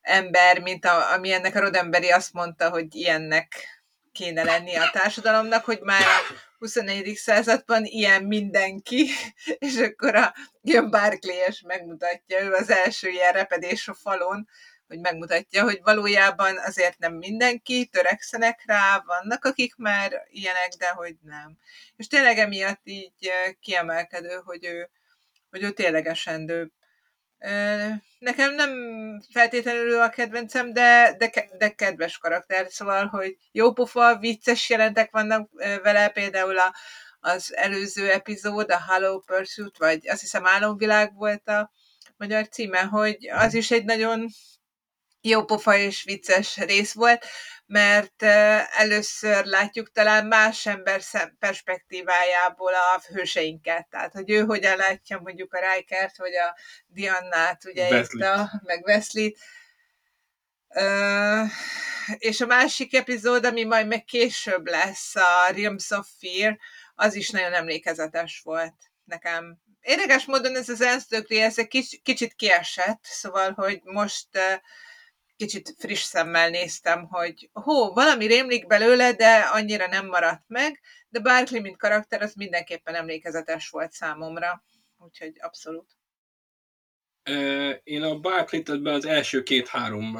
ember, 0.00 0.60
mint 0.60 0.84
a, 0.84 1.12
ami 1.12 1.32
ennek 1.32 1.54
a 1.54 1.60
Rodemberi 1.60 2.10
azt 2.10 2.32
mondta, 2.32 2.70
hogy 2.70 2.94
ilyennek 2.94 3.76
kéne 4.12 4.42
lenni 4.42 4.76
a 4.76 4.90
társadalomnak, 4.92 5.64
hogy 5.64 5.80
már 5.80 6.02
a 6.02 6.34
24. 6.58 7.14
században 7.14 7.84
ilyen 7.84 8.22
mindenki, 8.24 9.08
és 9.58 9.76
akkor 9.76 10.14
a 10.14 10.34
jön 10.62 10.90
Barclay 10.90 11.36
és 11.46 11.60
megmutatja, 11.60 12.40
ő 12.40 12.52
az 12.52 12.70
első 12.70 13.08
ilyen 13.08 13.32
repedés 13.32 13.88
a 13.88 13.94
falon, 13.94 14.48
hogy 14.88 15.00
megmutatja, 15.00 15.62
hogy 15.62 15.80
valójában 15.82 16.58
azért 16.58 16.98
nem 16.98 17.14
mindenki, 17.14 17.86
törekszenek 17.86 18.62
rá, 18.66 19.02
vannak, 19.06 19.44
akik 19.44 19.76
már 19.76 20.26
ilyenek, 20.28 20.72
de 20.78 20.88
hogy 20.88 21.16
nem. 21.22 21.58
És 21.96 22.06
tényleg 22.06 22.38
emiatt 22.38 22.80
így 22.84 23.30
kiemelkedő, 23.60 24.40
hogy 24.44 24.64
ő, 24.64 24.90
hogy 25.50 25.62
ő 25.62 25.70
tényleg 25.70 26.06
esendő. 26.06 26.72
Nekem 28.18 28.54
nem 28.54 28.70
feltétlenül 29.32 29.90
ő 29.90 30.00
a 30.00 30.08
kedvencem, 30.08 30.72
de, 30.72 31.14
de, 31.18 31.48
de 31.58 31.68
kedves 31.68 32.18
karakter, 32.18 32.66
szóval, 32.68 33.06
hogy 33.06 33.36
jó 33.52 33.72
pofa, 33.72 34.16
vicces 34.16 34.70
jelentek 34.70 35.10
vannak 35.10 35.50
vele, 35.82 36.08
például 36.08 36.58
a, 36.58 36.74
az 37.20 37.56
előző 37.56 38.10
epizód, 38.10 38.70
a 38.70 38.80
Hello 38.88 39.20
Pursuit, 39.20 39.78
vagy 39.78 40.08
azt 40.08 40.20
hiszem 40.20 40.46
Álomvilág 40.46 41.14
volt 41.14 41.48
a 41.48 41.70
magyar 42.16 42.48
címe, 42.48 42.80
hogy 42.80 43.28
az 43.30 43.54
is 43.54 43.70
egy 43.70 43.84
nagyon 43.84 44.26
jó 45.28 45.44
pofa 45.44 45.76
és 45.76 46.02
vicces 46.02 46.56
rész 46.56 46.92
volt, 46.92 47.26
mert 47.66 48.22
először 48.76 49.44
látjuk 49.44 49.92
talán 49.92 50.26
más 50.26 50.66
ember 50.66 51.00
perspektívájából 51.38 52.72
a 52.74 53.02
hőseinket. 53.14 53.88
Tehát, 53.88 54.12
hogy 54.12 54.30
ő 54.30 54.44
hogyan 54.44 54.76
látja 54.76 55.20
mondjuk 55.20 55.54
a 55.54 55.74
Rikert, 55.74 56.16
vagy 56.16 56.34
a 56.34 56.56
Diannát, 56.86 57.64
ugye 57.64 57.98
itt 57.98 58.22
a, 58.22 58.50
meg. 58.62 58.84
Uh, 60.68 61.50
és 62.18 62.40
a 62.40 62.46
másik 62.46 62.94
epizód, 62.94 63.44
ami 63.44 63.64
majd 63.64 63.86
meg 63.86 64.04
később 64.04 64.66
lesz, 64.66 65.16
a 65.16 65.50
Realms 65.56 65.90
of 65.90 66.08
Fear, 66.20 66.58
az 66.94 67.14
is 67.14 67.30
nagyon 67.30 67.52
emlékezetes 67.52 68.40
volt 68.44 68.74
nekem. 69.04 69.58
Érdekes 69.80 70.24
módon 70.24 70.56
ez 70.56 70.68
az 70.68 70.80
Ernst 70.80 71.12
ez 71.28 71.58
egy 71.58 72.00
kicsit 72.02 72.34
kiesett, 72.34 73.00
szóval, 73.02 73.52
hogy 73.52 73.80
most 73.82 74.28
uh, 74.34 74.60
kicsit 75.36 75.74
friss 75.78 76.02
szemmel 76.02 76.50
néztem, 76.50 77.04
hogy 77.04 77.50
hó, 77.52 77.92
valami 77.92 78.26
rémlik 78.26 78.66
belőle, 78.66 79.12
de 79.12 79.36
annyira 79.36 79.86
nem 79.86 80.06
maradt 80.06 80.44
meg, 80.46 80.80
de 81.08 81.20
Barkley, 81.20 81.60
mint 81.60 81.76
karakter, 81.76 82.22
az 82.22 82.34
mindenképpen 82.34 82.94
emlékezetes 82.94 83.68
volt 83.68 83.92
számomra, 83.92 84.64
úgyhogy 84.98 85.32
abszolút. 85.38 85.90
Én 87.82 88.02
a 88.02 88.18
Barkley-t 88.18 88.68
az 88.68 89.04
első 89.04 89.42
két-három 89.42 90.18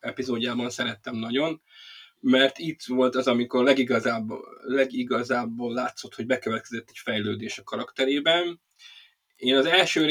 epizódjában 0.00 0.70
szerettem 0.70 1.14
nagyon, 1.14 1.62
mert 2.20 2.58
itt 2.58 2.82
volt 2.82 3.14
az, 3.14 3.26
amikor 3.26 3.64
legigazából, 3.64 4.58
legigazából 4.62 5.72
látszott, 5.72 6.14
hogy 6.14 6.26
bekövetkezett 6.26 6.88
egy 6.88 6.98
fejlődés 6.98 7.58
a 7.58 7.62
karakterében. 7.62 8.60
Én 9.36 9.56
az 9.56 9.66
első 9.66 10.04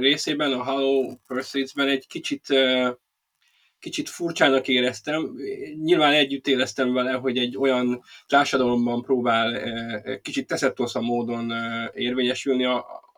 részében, 0.00 0.52
a 0.52 0.64
Hello 0.64 1.16
Pursuits-ben 1.26 1.88
egy 1.88 2.06
kicsit 2.06 2.46
kicsit 3.82 4.08
furcsának 4.08 4.68
éreztem. 4.68 5.36
Nyilván 5.82 6.12
együtt 6.12 6.46
éreztem 6.46 6.92
vele, 6.92 7.12
hogy 7.12 7.38
egy 7.38 7.56
olyan 7.56 8.02
társadalomban 8.26 9.02
próbál 9.02 9.56
eh, 9.56 10.18
kicsit 10.22 10.46
teszettosa 10.46 11.00
módon 11.00 11.52
eh, 11.52 11.88
érvényesülni, 11.94 12.64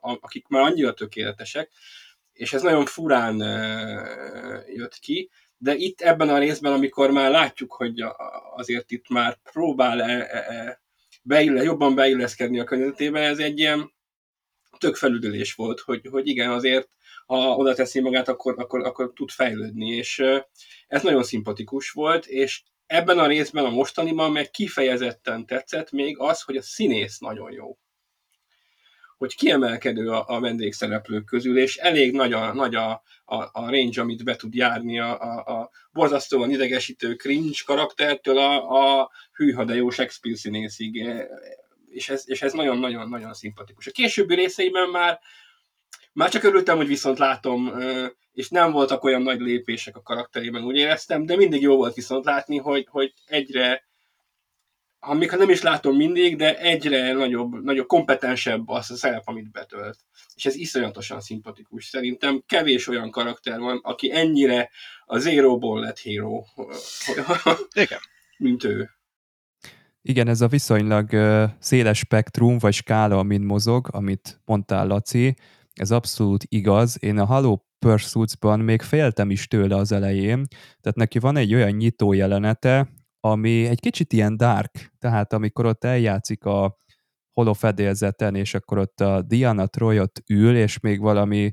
akik 0.00 0.49
már 0.49 0.62
annyira 0.62 0.94
tökéletesek, 0.94 1.71
és 2.33 2.52
ez 2.52 2.62
nagyon 2.62 2.85
furán 2.87 3.42
eh, 3.42 4.02
jött 4.75 4.99
ki, 4.99 5.30
de 5.59 5.75
itt 5.75 6.00
ebben 6.00 6.28
a 6.28 6.38
részben, 6.38 6.73
amikor 6.73 7.11
már 7.11 7.30
látjuk, 7.30 7.73
hogy 7.73 8.04
azért 8.56 8.90
itt 8.90 9.09
már 9.09 9.38
próbál 9.52 10.26
beille, 11.23 11.62
jobban 11.62 11.94
beilleszkedni 11.94 12.61
a 12.61 12.64
környezetében, 12.64 13.23
ez 13.23 13.38
egy 13.38 13.59
ilyen 13.59 13.92
tök 14.78 14.97
felüdülés 14.97 15.54
volt, 15.54 15.80
hogy, 15.80 16.09
hogy 16.11 16.28
igen, 16.28 16.50
azért 16.50 16.88
ha 17.26 17.57
oda 17.57 17.75
teszi 17.75 18.00
magát, 18.00 18.28
akkor, 18.28 18.54
akkor, 18.59 18.85
akkor 18.87 19.12
tud 19.14 19.31
fejlődni, 19.31 19.88
és 19.88 20.23
ez 20.88 21.02
nagyon 21.02 21.23
szimpatikus 21.23 21.90
volt, 21.90 22.26
és 22.26 22.62
ebben 22.87 23.18
a 23.18 23.27
részben, 23.27 23.64
a 23.64 23.70
mostaniban 23.70 24.33
meg 24.33 24.51
kifejezetten 24.51 25.46
tetszett 25.46 25.90
még 25.90 26.18
az, 26.18 26.42
hogy 26.42 26.57
a 26.57 26.62
színész 26.62 27.18
nagyon 27.18 27.53
jó. 27.53 27.79
Hogy 29.16 29.35
kiemelkedő 29.35 30.09
a, 30.09 30.25
a 30.27 30.40
vendégszereplők 30.40 31.25
közül, 31.25 31.59
és 31.59 31.77
elég 31.77 32.12
nagy 32.12 32.33
a, 32.33 32.55
nagy 32.55 32.75
a, 32.75 33.03
a, 33.25 33.35
a 33.37 33.70
range, 33.70 34.01
amit 34.01 34.25
be 34.25 34.37
tud 34.37 34.55
járni 34.55 35.01
a, 35.01 35.20
a, 35.20 35.61
a 35.61 35.70
borzasztóan 35.92 36.51
idegesítő 36.51 37.14
cringe 37.14 37.59
karaktertől 37.64 38.38
a, 38.38 39.01
a 39.01 39.11
hűha 39.33 39.64
de 39.64 39.75
jó 39.75 39.90
Shakespeare 39.90 40.37
színészig, 40.37 41.05
és 41.90 42.09
ez, 42.09 42.22
és 42.27 42.42
ez 42.42 42.53
nagyon-nagyon-nagyon 42.53 43.35
szimpatikus. 43.35 43.87
A 43.87 43.90
későbbi 43.90 44.35
részeiben 44.35 44.88
már 44.88 45.20
már 46.14 46.31
csak 46.31 46.42
örültem, 46.42 46.77
hogy 46.77 46.87
viszont 46.87 47.18
látom, 47.18 47.72
és 48.33 48.48
nem 48.48 48.72
voltak 48.72 49.05
olyan 49.05 49.22
nagy 49.22 49.40
lépések 49.40 49.96
a 49.96 50.03
karakterében, 50.03 50.64
úgy 50.64 50.77
éreztem, 50.77 51.27
de 51.27 51.37
mindig 51.37 51.62
jó 51.62 51.77
volt 51.77 51.94
viszont 51.94 52.24
látni, 52.24 52.57
hogy, 52.57 52.87
hogy 52.90 53.12
egyre, 53.27 53.88
ha 54.98 55.14
még 55.14 55.31
ha 55.31 55.37
nem 55.37 55.50
is 55.50 55.62
látom 55.62 55.96
mindig, 55.96 56.37
de 56.37 56.59
egyre 56.59 57.12
nagyobb, 57.12 57.62
nagyobb 57.62 57.87
kompetensebb 57.87 58.68
az 58.68 58.90
a 58.90 58.96
szerep, 58.96 59.22
amit 59.24 59.50
betölt. 59.50 59.98
És 60.35 60.46
ez 60.46 60.55
iszonyatosan 60.55 61.20
szimpatikus. 61.20 61.85
Szerintem 61.85 62.42
kevés 62.46 62.88
olyan 62.88 63.11
karakter 63.11 63.59
van, 63.59 63.81
aki 63.83 64.12
ennyire 64.12 64.70
a 65.05 65.18
zero 65.18 65.79
lett 65.79 65.98
hero, 65.98 66.42
Igen. 67.74 67.98
mint 68.38 68.64
ő. 68.64 68.90
Igen, 70.03 70.29
ez 70.29 70.40
a 70.40 70.48
viszonylag 70.48 71.11
széles 71.59 71.98
spektrum, 71.98 72.59
vagy 72.59 72.74
skála, 72.74 73.18
amin 73.18 73.40
mozog, 73.40 73.88
amit 73.90 74.40
mondtál, 74.44 74.87
Laci, 74.87 75.35
ez 75.74 75.90
abszolút 75.90 76.44
igaz. 76.48 76.96
Én 77.02 77.18
a 77.18 77.24
Halo 77.24 77.58
Pursuits-ban 77.78 78.60
még 78.60 78.82
féltem 78.82 79.30
is 79.30 79.46
tőle 79.46 79.76
az 79.76 79.92
elején, 79.92 80.46
tehát 80.80 80.96
neki 80.96 81.18
van 81.18 81.37
egy 81.37 81.54
olyan 81.54 81.70
nyitó 81.70 82.12
jelenete, 82.12 82.88
ami 83.20 83.66
egy 83.66 83.80
kicsit 83.80 84.12
ilyen 84.12 84.37
dark, 84.37 84.92
tehát 84.98 85.32
amikor 85.32 85.66
ott 85.66 85.84
eljátszik 85.84 86.44
a 86.44 86.76
holofedélzeten, 87.32 88.34
és 88.34 88.54
akkor 88.54 88.78
ott 88.78 89.00
a 89.00 89.22
Diana 89.22 89.66
Troy 89.66 90.00
ott 90.00 90.22
ül, 90.30 90.56
és 90.56 90.80
még 90.80 91.00
valami 91.00 91.52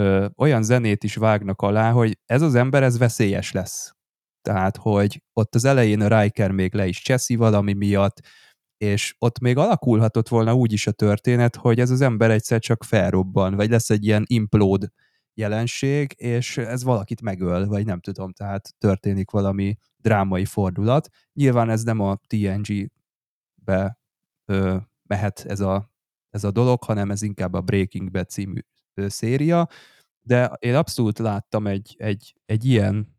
ö, 0.00 0.26
olyan 0.36 0.62
zenét 0.62 1.04
is 1.04 1.14
vágnak 1.14 1.62
alá, 1.62 1.90
hogy 1.90 2.18
ez 2.24 2.42
az 2.42 2.54
ember, 2.54 2.82
ez 2.82 2.98
veszélyes 2.98 3.52
lesz. 3.52 3.92
Tehát, 4.42 4.76
hogy 4.76 5.22
ott 5.32 5.54
az 5.54 5.64
elején 5.64 6.00
a 6.00 6.20
Riker 6.20 6.50
még 6.50 6.74
le 6.74 6.86
is 6.86 7.02
cseszi 7.02 7.36
valami 7.36 7.72
miatt, 7.72 8.20
és 8.78 9.14
ott 9.18 9.38
még 9.38 9.56
alakulhatott 9.56 10.28
volna 10.28 10.54
úgy 10.54 10.72
is 10.72 10.86
a 10.86 10.92
történet, 10.92 11.56
hogy 11.56 11.80
ez 11.80 11.90
az 11.90 12.00
ember 12.00 12.30
egyszer 12.30 12.60
csak 12.60 12.84
felrobban, 12.84 13.54
vagy 13.54 13.70
lesz 13.70 13.90
egy 13.90 14.04
ilyen 14.04 14.24
implód 14.26 14.88
jelenség, 15.34 16.14
és 16.16 16.56
ez 16.56 16.84
valakit 16.84 17.20
megöl, 17.20 17.66
vagy 17.66 17.86
nem 17.86 18.00
tudom, 18.00 18.32
tehát 18.32 18.74
történik 18.78 19.30
valami 19.30 19.76
drámai 19.96 20.44
fordulat. 20.44 21.08
Nyilván 21.32 21.70
ez 21.70 21.82
nem 21.82 22.00
a 22.00 22.16
TNG-be 22.26 23.98
ö, 24.44 24.76
mehet 25.02 25.44
ez 25.48 25.60
a, 25.60 25.92
ez 26.30 26.44
a 26.44 26.50
dolog, 26.50 26.82
hanem 26.82 27.10
ez 27.10 27.22
inkább 27.22 27.54
a 27.54 27.60
Breaking 27.60 28.10
Bad 28.10 28.28
című 28.28 28.60
ö, 28.94 29.08
széria, 29.08 29.68
de 30.20 30.56
én 30.58 30.74
abszolút 30.74 31.18
láttam 31.18 31.66
egy, 31.66 31.94
egy, 31.98 32.34
egy 32.46 32.64
ilyen, 32.64 33.18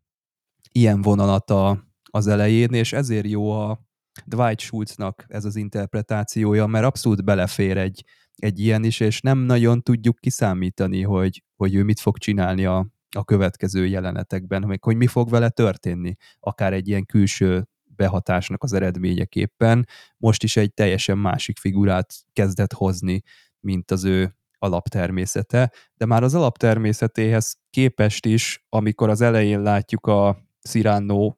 ilyen 0.72 1.02
vonalat 1.02 1.50
a, 1.50 1.84
az 2.10 2.26
elején, 2.26 2.72
és 2.72 2.92
ezért 2.92 3.26
jó 3.26 3.50
a, 3.50 3.89
Dwight 4.26 4.60
Schultznak 4.60 5.24
ez 5.28 5.44
az 5.44 5.56
interpretációja, 5.56 6.66
mert 6.66 6.84
abszolút 6.84 7.24
belefér 7.24 7.76
egy, 7.76 8.04
egy 8.36 8.58
ilyen 8.58 8.84
is, 8.84 9.00
és 9.00 9.20
nem 9.20 9.38
nagyon 9.38 9.82
tudjuk 9.82 10.18
kiszámítani, 10.18 11.02
hogy, 11.02 11.42
hogy 11.56 11.74
ő 11.74 11.82
mit 11.82 12.00
fog 12.00 12.18
csinálni 12.18 12.64
a, 12.64 12.86
a 13.16 13.24
következő 13.24 13.86
jelenetekben, 13.86 14.64
hogy, 14.64 14.78
hogy 14.80 14.96
mi 14.96 15.06
fog 15.06 15.30
vele 15.30 15.48
történni, 15.48 16.14
akár 16.40 16.72
egy 16.72 16.88
ilyen 16.88 17.06
külső 17.06 17.68
behatásnak 17.84 18.62
az 18.62 18.72
eredményeképpen. 18.72 19.86
Most 20.16 20.42
is 20.42 20.56
egy 20.56 20.74
teljesen 20.74 21.18
másik 21.18 21.58
figurát 21.58 22.14
kezdett 22.32 22.72
hozni, 22.72 23.22
mint 23.60 23.90
az 23.90 24.04
ő 24.04 24.34
alaptermészete, 24.58 25.72
de 25.94 26.06
már 26.06 26.22
az 26.22 26.34
alaptermészetéhez 26.34 27.58
képest 27.70 28.26
is, 28.26 28.64
amikor 28.68 29.08
az 29.08 29.20
elején 29.20 29.62
látjuk 29.62 30.06
a 30.06 30.38
Cyrano 30.60 31.34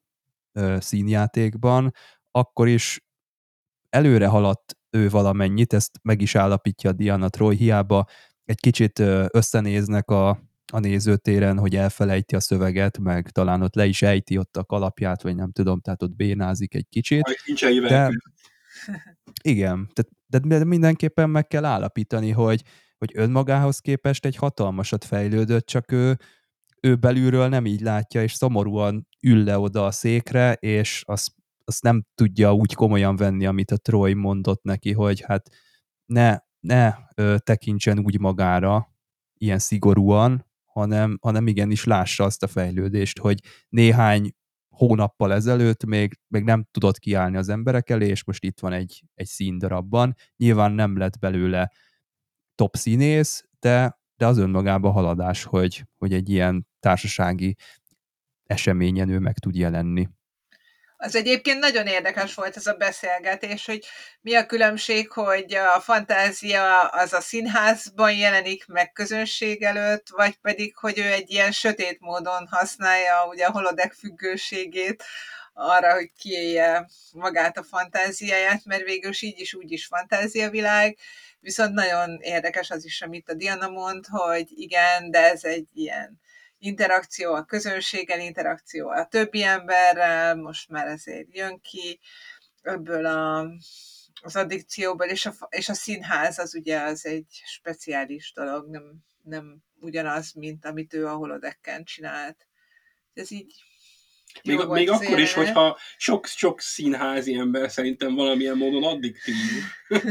színjátékban, 0.77 1.93
akkor 2.35 2.67
is 2.67 3.05
előre 3.89 4.27
haladt 4.27 4.77
ő 4.89 5.09
valamennyit, 5.09 5.73
ezt 5.73 5.99
meg 6.01 6.21
is 6.21 6.35
állapítja 6.35 6.91
Diana 6.91 7.29
Troy, 7.29 7.55
hiába 7.55 8.07
egy 8.45 8.59
kicsit 8.59 8.99
összenéznek 9.29 10.09
a, 10.09 10.29
a 10.71 10.79
nézőtéren, 10.79 11.59
hogy 11.59 11.75
elfelejti 11.75 12.35
a 12.35 12.39
szöveget, 12.39 12.97
meg 12.97 13.29
talán 13.29 13.61
ott 13.61 13.75
le 13.75 13.85
is 13.85 14.01
ejti 14.01 14.37
ott 14.37 14.57
a 14.57 14.63
kalapját, 14.63 15.21
vagy 15.21 15.35
nem 15.35 15.51
tudom, 15.51 15.79
tehát 15.79 16.03
ott 16.03 16.15
bénázik 16.15 16.75
egy 16.75 16.87
kicsit. 16.89 17.21
De, 17.89 18.09
igen, 19.53 19.89
tehát, 19.93 20.47
de 20.47 20.63
mindenképpen 20.63 21.29
meg 21.29 21.47
kell 21.47 21.65
állapítani, 21.65 22.31
hogy, 22.31 22.61
hogy 22.97 23.11
önmagához 23.13 23.79
képest 23.79 24.25
egy 24.25 24.35
hatalmasat 24.35 25.05
fejlődött, 25.05 25.65
csak 25.65 25.91
ő, 25.91 26.17
ő 26.81 26.95
belülről 26.95 27.47
nem 27.47 27.65
így 27.65 27.81
látja, 27.81 28.23
és 28.23 28.33
szomorúan 28.33 29.07
ül 29.21 29.43
le 29.43 29.59
oda 29.59 29.85
a 29.85 29.91
székre, 29.91 30.53
és 30.53 31.03
azt 31.05 31.31
azt 31.63 31.83
nem 31.83 32.03
tudja 32.15 32.53
úgy 32.53 32.73
komolyan 32.73 33.15
venni, 33.15 33.45
amit 33.45 33.71
a 33.71 33.77
Troy 33.77 34.13
mondott 34.13 34.63
neki, 34.63 34.91
hogy 34.91 35.21
hát 35.21 35.49
ne, 36.05 36.37
ne 36.59 36.93
ö, 37.15 37.35
tekintsen 37.37 37.99
úgy 37.99 38.19
magára, 38.19 38.93
ilyen 39.37 39.59
szigorúan, 39.59 40.45
hanem, 40.65 41.17
hanem 41.21 41.47
igenis 41.47 41.83
lássa 41.83 42.23
azt 42.23 42.43
a 42.43 42.47
fejlődést, 42.47 43.19
hogy 43.19 43.39
néhány 43.69 44.31
hónappal 44.75 45.33
ezelőtt 45.33 45.85
még, 45.85 46.19
még 46.27 46.43
nem 46.43 46.67
tudott 46.71 46.97
kiállni 46.97 47.37
az 47.37 47.49
emberek 47.49 47.89
elé, 47.89 48.07
és 48.07 48.23
most 48.23 48.43
itt 48.43 48.59
van 48.59 48.73
egy, 48.73 49.03
egy 49.13 49.25
színdarabban. 49.25 50.15
Nyilván 50.37 50.71
nem 50.71 50.97
lett 50.97 51.19
belőle 51.19 51.71
top 52.55 52.75
színész, 52.75 53.45
de, 53.59 53.99
de 54.15 54.27
az 54.27 54.37
önmagában 54.37 54.91
haladás, 54.91 55.43
hogy, 55.43 55.85
hogy 55.97 56.13
egy 56.13 56.29
ilyen 56.29 56.67
társasági 56.79 57.55
eseményen 58.43 59.09
ő 59.09 59.19
meg 59.19 59.37
tud 59.37 59.55
jelenni. 59.55 60.09
Az 61.03 61.15
egyébként 61.15 61.59
nagyon 61.59 61.87
érdekes 61.87 62.33
volt 62.33 62.55
ez 62.55 62.67
a 62.67 62.73
beszélgetés, 62.73 63.65
hogy 63.65 63.85
mi 64.21 64.35
a 64.35 64.45
különbség, 64.45 65.11
hogy 65.11 65.53
a 65.53 65.79
fantázia 65.79 66.87
az 66.87 67.13
a 67.13 67.21
színházban 67.21 68.13
jelenik 68.13 68.65
meg 68.67 68.91
közönség 68.91 69.63
előtt, 69.63 70.07
vagy 70.09 70.35
pedig, 70.35 70.75
hogy 70.75 70.97
ő 70.97 71.11
egy 71.11 71.31
ilyen 71.31 71.51
sötét 71.51 71.99
módon 71.99 72.47
használja 72.51 73.27
ugye 73.27 73.45
a 73.45 73.51
holodek 73.51 73.93
függőségét 73.93 75.03
arra, 75.53 75.93
hogy 75.93 76.11
kiélje 76.19 76.87
magát 77.13 77.57
a 77.57 77.63
fantáziáját, 77.63 78.65
mert 78.65 78.83
végül 78.83 79.11
így 79.19 79.39
is 79.39 79.53
úgy 79.53 79.71
is 79.71 79.85
fantáziavilág, 79.85 80.97
viszont 81.39 81.73
nagyon 81.73 82.17
érdekes 82.21 82.69
az 82.69 82.85
is, 82.85 83.01
amit 83.01 83.29
a 83.29 83.33
Diana 83.33 83.69
mond, 83.69 84.05
hogy 84.07 84.47
igen, 84.55 85.11
de 85.11 85.31
ez 85.31 85.43
egy 85.43 85.67
ilyen 85.73 86.21
interakció 86.63 87.33
a 87.33 87.43
közönséggel, 87.43 88.19
interakció 88.19 88.89
a 88.89 89.07
többi 89.07 89.43
emberrel, 89.43 90.35
most 90.35 90.69
már 90.69 90.87
ezért 90.87 91.35
jön 91.35 91.61
ki 91.61 91.99
ebből 92.61 93.05
a, 93.05 93.47
az 94.21 94.35
addikcióból, 94.35 95.07
és 95.07 95.25
a, 95.25 95.33
és 95.49 95.69
a 95.69 95.73
színház 95.73 96.39
az 96.39 96.55
ugye 96.55 96.79
az 96.79 97.05
egy 97.05 97.41
speciális 97.45 98.31
dolog, 98.35 98.69
nem, 98.69 98.83
nem 99.23 99.63
ugyanaz, 99.79 100.33
mint 100.33 100.65
amit 100.65 100.93
ő 100.93 101.07
a 101.07 101.15
holodekken 101.15 101.83
csinált. 101.83 102.47
Ez 103.13 103.31
így 103.31 103.53
még, 104.43 104.65
még 104.67 104.89
akkor 104.89 105.19
is, 105.19 105.33
hogyha 105.33 105.77
sok-sok 105.97 106.61
színházi 106.61 107.33
ember 107.33 107.71
szerintem 107.71 108.15
valamilyen 108.15 108.57
módon 108.57 108.83
addiktív. 108.83 109.35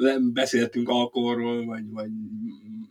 nem 0.00 0.32
beszéltünk 0.32 0.88
alkoholról, 0.88 1.64
vagy, 1.64 1.90
vagy 1.90 2.10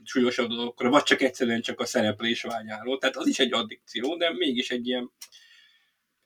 súlyosabb 0.04 0.50
dolgokról, 0.50 0.92
vagy 0.92 1.04
csak 1.04 1.22
egyszerűen 1.22 1.62
csak 1.62 1.80
a 1.80 1.86
szereplés 1.86 2.42
vágyáról. 2.42 2.98
Tehát 2.98 3.16
az 3.16 3.28
is 3.28 3.40
egy 3.40 3.54
addikció, 3.54 4.18
de 4.18 4.34
mégis 4.34 4.70
egy 4.70 4.88
ilyen, 4.88 5.12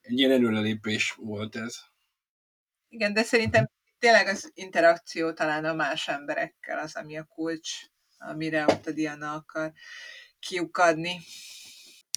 egy 0.02 0.20
ilyen 0.20 0.32
előrelépés 0.32 1.12
volt 1.12 1.56
ez. 1.56 1.78
Igen, 2.90 3.14
de 3.14 3.24
szerintem 3.24 3.70
tényleg 4.00 4.28
az 4.28 4.52
interakció 4.54 5.34
talán 5.34 5.66
a 5.66 5.74
más 5.74 6.08
emberekkel 6.08 6.80
az, 6.80 6.96
ami 6.96 7.18
a 7.18 7.24
kulcs, 7.24 7.72
amire 8.18 8.66
ott 8.68 8.88
a 8.88 8.92
Diana 8.92 9.34
akar 9.34 9.72
kiukadni. 10.40 11.20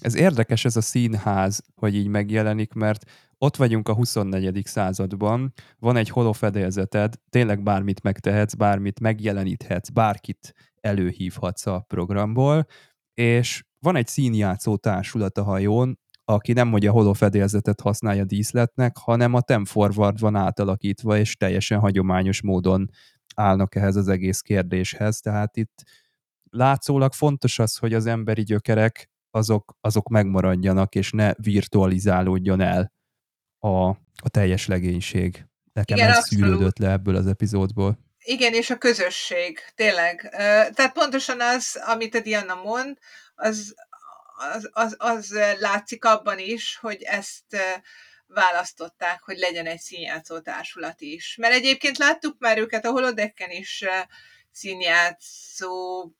Ez 0.03 0.15
érdekes 0.15 0.65
ez 0.65 0.75
a 0.75 0.81
színház, 0.81 1.63
hogy 1.75 1.95
így 1.95 2.07
megjelenik, 2.07 2.73
mert 2.73 3.03
ott 3.37 3.55
vagyunk 3.55 3.87
a 3.87 3.93
24. 3.93 4.61
században, 4.65 5.53
van 5.79 5.95
egy 5.95 6.09
holofedélzeted, 6.09 7.13
tényleg 7.29 7.63
bármit 7.63 8.03
megtehetsz, 8.03 8.53
bármit 8.53 8.99
megjeleníthetsz, 8.99 9.89
bárkit 9.89 10.53
előhívhatsz 10.81 11.65
a 11.65 11.79
programból, 11.87 12.65
és 13.13 13.63
van 13.79 13.95
egy 13.95 14.07
színjátszó 14.07 14.75
társulat 14.75 15.37
a 15.37 15.43
hajón, 15.43 15.99
aki 16.25 16.53
nem 16.53 16.71
hogy 16.71 16.85
a 16.85 16.91
holofedélzetet 16.91 17.81
használja 17.81 18.25
díszletnek, 18.25 18.97
hanem 18.97 19.33
a 19.33 19.41
Tem 19.41 19.65
Forward 19.65 20.19
van 20.19 20.35
átalakítva, 20.35 21.17
és 21.17 21.35
teljesen 21.35 21.79
hagyományos 21.79 22.41
módon 22.41 22.89
állnak 23.35 23.75
ehhez 23.75 23.95
az 23.95 24.07
egész 24.07 24.41
kérdéshez. 24.41 25.19
Tehát 25.19 25.57
itt 25.57 25.83
látszólag 26.49 27.13
fontos 27.13 27.59
az, 27.59 27.77
hogy 27.77 27.93
az 27.93 28.05
emberi 28.05 28.43
gyökerek 28.43 29.09
azok, 29.31 29.77
azok 29.81 30.09
megmaradjanak, 30.09 30.95
és 30.95 31.11
ne 31.11 31.31
virtualizálódjon 31.33 32.59
el 32.61 32.95
a, 33.59 33.87
a 34.15 34.29
teljes 34.31 34.67
legénység. 34.67 35.45
Nekem 35.73 35.97
Igen, 35.97 36.09
ez 36.09 36.17
abszolút. 36.17 36.45
szűrődött 36.45 36.77
le 36.77 36.91
ebből 36.91 37.15
az 37.15 37.27
epizódból. 37.27 37.99
Igen, 38.19 38.53
és 38.53 38.69
a 38.69 38.77
közösség, 38.77 39.59
tényleg. 39.75 40.29
Tehát 40.73 40.93
pontosan 40.93 41.41
az, 41.41 41.81
amit 41.85 42.15
a 42.15 42.19
Diana 42.19 42.55
mond, 42.55 42.97
az, 43.35 43.75
az, 44.53 44.69
az, 44.73 44.95
az 44.97 45.39
látszik 45.59 46.05
abban 46.05 46.39
is, 46.39 46.77
hogy 46.81 47.01
ezt 47.01 47.57
választották, 48.27 49.21
hogy 49.21 49.37
legyen 49.37 49.65
egy 49.65 49.79
színjátszó 49.79 50.39
társulat 50.39 51.01
is. 51.01 51.35
Mert 51.39 51.53
egyébként 51.53 51.97
láttuk 51.97 52.35
már 52.39 52.57
őket 52.57 52.85
a 52.85 52.91
holodecken 52.91 53.49
is 53.49 53.85
színjátszó 54.51 56.11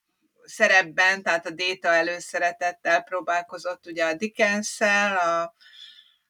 szerepben, 0.43 1.23
tehát 1.23 1.45
a 1.45 1.49
Déta 1.49 1.87
előszeretettel 1.87 3.01
próbálkozott 3.01 3.85
ugye 3.85 4.05
a 4.05 4.13
dickens 4.13 4.81
a 4.81 5.53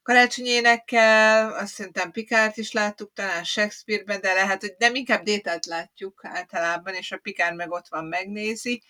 karácsonyi 0.08 0.50
énekkel, 0.50 1.54
azt 1.54 1.74
szerintem 1.74 2.12
Pikárt 2.12 2.58
is 2.58 2.72
láttuk, 2.72 3.14
talán 3.14 3.44
Shakespeare-ben, 3.44 4.22
de 4.22 4.34
lehet, 4.34 4.62
hogy 4.62 4.76
nem 4.78 4.96
inkább 4.96 5.24
Détát 5.24 5.66
látjuk 5.66 6.22
általában, 6.24 6.94
és 6.94 7.12
a 7.12 7.18
Pikár 7.18 7.54
meg 7.54 7.72
ott 7.72 7.88
van, 7.90 8.06
megnézi. 8.06 8.84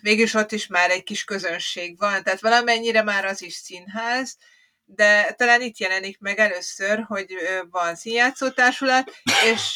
Végülis 0.00 0.34
ott 0.34 0.52
is 0.52 0.66
már 0.66 0.90
egy 0.90 1.02
kis 1.02 1.24
közönség 1.24 1.98
van, 1.98 2.22
tehát 2.22 2.40
valamennyire 2.40 3.02
már 3.02 3.24
az 3.24 3.42
is 3.42 3.54
színház, 3.54 4.36
de 4.84 5.32
talán 5.32 5.62
itt 5.62 5.78
jelenik 5.78 6.18
meg 6.18 6.38
először, 6.38 7.04
hogy 7.06 7.34
van 7.70 7.94
színjátszótársulat, 7.94 9.10
és 9.52 9.74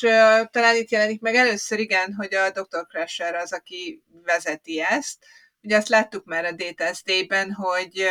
talán 0.51 0.77
itt 0.77 0.90
jelenik 0.90 1.21
meg 1.21 1.35
először, 1.35 1.79
igen, 1.79 2.14
hogy 2.14 2.35
a 2.35 2.51
Dr. 2.51 2.87
Crusher 2.88 3.35
az, 3.35 3.53
aki 3.53 4.03
vezeti 4.25 4.81
ezt. 4.81 5.19
Ugye 5.62 5.77
azt 5.77 5.88
láttuk 5.88 6.25
már 6.25 6.45
a 6.45 6.53
DTSD-ben, 6.53 7.53
hogy, 7.53 8.11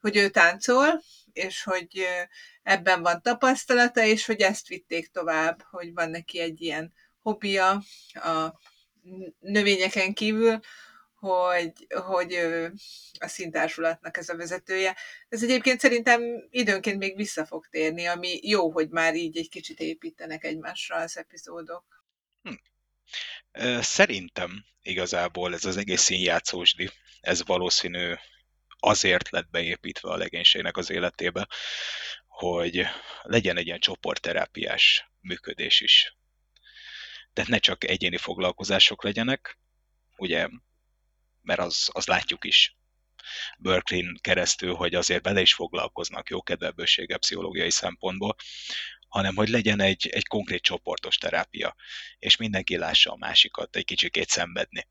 hogy 0.00 0.16
ő 0.16 0.28
táncol, 0.28 1.02
és 1.32 1.62
hogy 1.62 2.06
ebben 2.62 3.02
van 3.02 3.22
tapasztalata, 3.22 4.04
és 4.04 4.26
hogy 4.26 4.40
ezt 4.40 4.68
vitték 4.68 5.10
tovább, 5.10 5.62
hogy 5.70 5.92
van 5.92 6.10
neki 6.10 6.40
egy 6.40 6.60
ilyen 6.60 6.92
hobbija 7.20 7.82
a 8.12 8.60
növényeken 9.38 10.14
kívül, 10.14 10.60
hogy, 11.14 11.86
hogy 11.88 12.34
a 13.18 13.28
szintársulatnak 13.28 14.16
ez 14.16 14.28
a 14.28 14.36
vezetője. 14.36 14.96
Ez 15.28 15.42
egyébként 15.42 15.80
szerintem 15.80 16.22
időnként 16.50 16.98
még 16.98 17.16
vissza 17.16 17.46
fog 17.46 17.66
térni, 17.66 18.06
ami 18.06 18.38
jó, 18.42 18.70
hogy 18.70 18.88
már 18.88 19.14
így 19.14 19.38
egy 19.38 19.48
kicsit 19.48 19.80
építenek 19.80 20.44
egymásra 20.44 20.96
az 20.96 21.16
epizódok. 21.16 22.04
Hm. 22.42 22.54
Szerintem 23.80 24.64
igazából 24.82 25.54
ez 25.54 25.64
az 25.64 25.76
egész 25.76 26.00
színjátszósdi, 26.00 26.90
ez 27.20 27.44
valószínű 27.44 28.14
azért 28.78 29.30
lett 29.30 29.50
beépítve 29.50 30.10
a 30.10 30.16
legénységnek 30.16 30.76
az 30.76 30.90
életébe, 30.90 31.48
hogy 32.26 32.86
legyen 33.22 33.56
egy 33.56 33.66
ilyen 33.66 33.80
csoportterápiás 33.80 35.10
működés 35.20 35.80
is. 35.80 36.16
Tehát 37.32 37.50
ne 37.50 37.58
csak 37.58 37.84
egyéni 37.84 38.16
foglalkozások 38.16 39.04
legyenek, 39.04 39.58
ugye, 40.16 40.48
mert 41.42 41.60
az, 41.60 41.88
az 41.92 42.06
látjuk 42.06 42.44
is 42.44 42.76
Berkeley-n 43.58 44.18
keresztül, 44.20 44.74
hogy 44.74 44.94
azért 44.94 45.22
bele 45.22 45.40
is 45.40 45.54
foglalkoznak 45.54 46.28
jó 46.28 46.42
kedvelbősége 46.42 47.16
pszichológiai 47.16 47.70
szempontból, 47.70 48.36
hanem 49.08 49.34
hogy 49.34 49.48
legyen 49.48 49.80
egy, 49.80 50.08
egy 50.08 50.26
konkrét 50.26 50.62
csoportos 50.62 51.16
terápia, 51.16 51.76
és 52.18 52.36
mindenki 52.36 52.76
lássa 52.76 53.12
a 53.12 53.16
másikat 53.16 53.76
egy 53.76 53.84
kicsikét 53.84 54.28
szenvedni. 54.28 54.88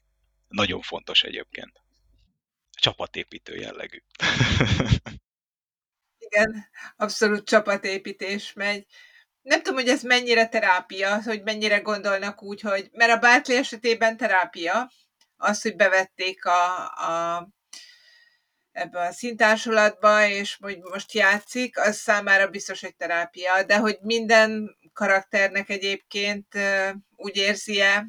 Nagyon 0.47 0.81
fontos 0.81 1.23
egyébként 1.23 1.86
csapatépítő 2.79 3.55
jellegű. 3.55 3.97
Igen, 6.17 6.69
abszolút 6.95 7.47
csapatépítés 7.47 8.53
megy. 8.53 8.85
Nem 9.41 9.61
tudom, 9.61 9.79
hogy 9.79 9.89
ez 9.89 10.03
mennyire 10.03 10.47
terápia, 10.47 11.21
hogy 11.23 11.43
mennyire 11.43 11.79
gondolnak 11.79 12.43
úgy, 12.43 12.61
hogy, 12.61 12.89
mert 12.91 13.11
a 13.11 13.19
Bartley 13.19 13.57
esetében 13.57 14.17
terápia, 14.17 14.91
az, 15.37 15.61
hogy 15.61 15.75
bevették 15.75 16.45
a, 16.45 16.85
a 16.85 17.47
ebbe 18.71 18.99
a 18.99 19.11
szintársulatba, 19.11 20.25
és 20.25 20.57
hogy 20.61 20.79
most 20.79 21.13
játszik, 21.13 21.79
az 21.79 21.97
számára 21.97 22.47
biztos, 22.47 22.81
hogy 22.81 22.95
terápia, 22.95 23.63
de 23.63 23.77
hogy 23.77 23.97
minden 24.01 24.77
karakternek 24.93 25.69
egyébként 25.69 26.47
úgy 27.15 27.35
érzi-e, 27.35 28.05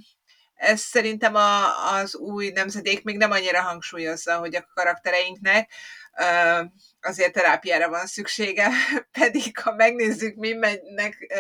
ez 0.58 0.80
szerintem 0.80 1.34
a, 1.34 1.92
az 1.92 2.16
új 2.16 2.50
nemzedék 2.50 3.04
még 3.04 3.16
nem 3.16 3.30
annyira 3.30 3.62
hangsúlyozza, 3.62 4.38
hogy 4.38 4.56
a 4.56 4.68
karaktereinknek 4.74 5.72
azért 7.00 7.32
terápiára 7.32 7.88
van 7.88 8.06
szüksége, 8.06 8.68
pedig 9.20 9.58
ha 9.58 9.74
megnézzük, 9.74 10.34
mi 10.34 10.52
mennek 10.52 11.34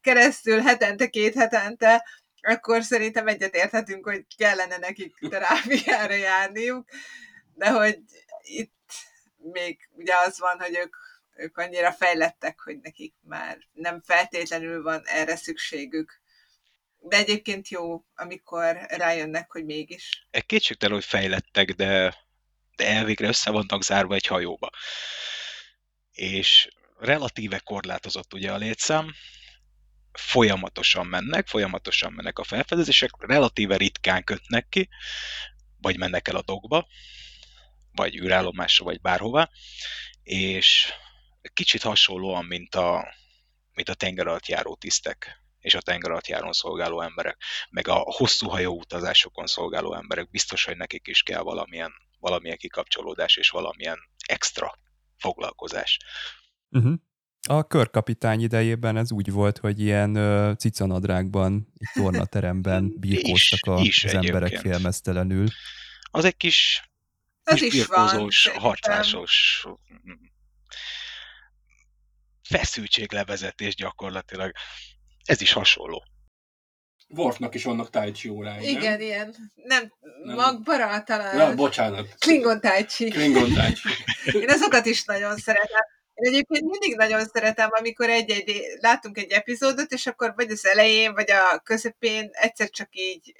keresztül 0.00 0.60
hetente, 0.60 1.08
két 1.08 1.34
hetente, 1.34 2.06
akkor 2.40 2.82
szerintem 2.82 3.26
egyetérthetünk, 3.26 4.04
hogy 4.04 4.26
kellene 4.36 4.76
nekik 4.76 5.14
terápiára 5.30 6.14
járniuk, 6.14 6.88
de 7.54 7.70
hogy 7.70 7.98
itt 8.40 8.74
még 9.36 9.88
ugye 9.90 10.14
az 10.26 10.38
van, 10.38 10.60
hogy 10.60 10.76
ők, 10.76 10.96
ők 11.36 11.58
annyira 11.58 11.92
fejlettek, 11.92 12.60
hogy 12.60 12.78
nekik 12.82 13.14
már 13.20 13.58
nem 13.72 14.00
feltétlenül 14.00 14.82
van 14.82 15.02
erre 15.04 15.36
szükségük 15.36 16.20
de 17.08 17.16
egyébként 17.16 17.68
jó, 17.68 18.04
amikor 18.14 18.76
rájönnek, 18.88 19.50
hogy 19.52 19.64
mégis. 19.64 20.28
Kétségtelen, 20.46 20.94
hogy 20.94 21.04
fejlettek, 21.04 21.72
de, 21.72 22.16
de 22.76 22.86
elvégre 22.86 23.28
össze 23.28 23.50
vannak 23.50 23.82
zárva 23.82 24.14
egy 24.14 24.26
hajóba. 24.26 24.70
És 26.12 26.68
relatíve 26.98 27.58
korlátozott 27.58 28.34
ugye 28.34 28.52
a 28.52 28.56
létszám, 28.56 29.14
folyamatosan 30.12 31.06
mennek, 31.06 31.46
folyamatosan 31.46 32.12
mennek 32.12 32.38
a 32.38 32.44
felfedezések, 32.44 33.10
relatíve 33.18 33.76
ritkán 33.76 34.24
kötnek 34.24 34.68
ki, 34.68 34.88
vagy 35.80 35.98
mennek 35.98 36.28
el 36.28 36.36
a 36.36 36.42
dogba, 36.42 36.86
vagy 37.92 38.16
űrállomásra, 38.16 38.84
vagy 38.84 39.00
bárhová, 39.00 39.50
és 40.22 40.92
kicsit 41.52 41.82
hasonlóan, 41.82 42.44
mint 42.44 42.74
a, 42.74 43.14
mint 43.74 43.88
a 43.88 43.94
tenger 43.94 44.26
alatt 44.26 44.46
járó 44.46 44.74
tisztek 44.74 45.45
és 45.66 45.74
a 45.74 45.80
tenger 45.80 46.10
alatt 46.10 46.26
járon 46.26 46.52
szolgáló 46.52 47.00
emberek, 47.00 47.36
meg 47.70 47.88
a 47.88 47.94
hosszú 47.94 48.48
hajó 48.48 48.78
utazásokon 48.78 49.46
szolgáló 49.46 49.94
emberek, 49.94 50.30
biztos, 50.30 50.64
hogy 50.64 50.76
nekik 50.76 51.06
is 51.06 51.22
kell 51.22 51.42
valamilyen, 51.42 51.92
valamilyen 52.18 52.56
kikapcsolódás 52.56 53.36
és 53.36 53.48
valamilyen 53.48 53.98
extra 54.26 54.78
foglalkozás. 55.18 55.98
Uh-huh. 56.70 56.94
A 57.48 57.66
körkapitány 57.66 58.40
idejében 58.40 58.96
ez 58.96 59.12
úgy 59.12 59.30
volt, 59.30 59.58
hogy 59.58 59.80
ilyen 59.80 60.16
uh, 60.16 60.54
cicanadrágban, 60.54 61.72
tornateremben 61.94 62.94
birkóztak 63.00 63.74
a, 63.74 63.80
is, 63.80 64.04
az 64.04 64.14
emberek 64.14 64.58
félmeztelenül. 64.58 65.46
Az 66.10 66.24
egy 66.24 66.36
kis, 66.36 66.90
kis 67.44 67.60
is 67.60 67.72
birkózós, 67.72 68.46
van, 68.46 68.60
harcásos 68.60 69.64
feszültséglevezetés 72.42 73.74
gyakorlatilag. 73.74 74.52
Ez 75.26 75.40
is 75.40 75.52
hasonló. 75.52 76.04
Worfnak 77.08 77.54
is 77.54 77.64
vannak 77.64 77.90
tai 77.90 78.12
chi 78.12 78.28
órái, 78.28 78.68
Igen, 78.68 78.90
nem? 78.90 79.00
ilyen. 79.00 79.34
Nem, 79.54 79.92
nem. 80.24 80.34
magbara 80.36 81.02
talán. 81.02 81.36
Ja, 81.36 81.54
bocsánat. 81.54 82.14
Klingon 82.18 82.60
tai 82.60 82.84
chi. 82.84 83.08
Klingon 83.10 83.52
tai 83.52 83.72
chi. 83.72 83.88
Én 84.38 84.50
azokat 84.50 84.86
is 84.86 85.04
nagyon 85.04 85.36
szeretem. 85.36 85.80
Én 86.14 86.32
egyébként 86.32 86.62
mindig 86.70 86.96
nagyon 86.96 87.26
szeretem, 87.26 87.68
amikor 87.72 88.10
egy-egy, 88.10 88.62
látunk 88.80 89.18
egy 89.18 89.30
epizódot, 89.30 89.92
és 89.92 90.06
akkor 90.06 90.32
vagy 90.36 90.50
az 90.50 90.66
elején, 90.66 91.14
vagy 91.14 91.30
a 91.30 91.58
közepén 91.58 92.28
egyszer 92.32 92.70
csak 92.70 92.88
így 92.90 93.32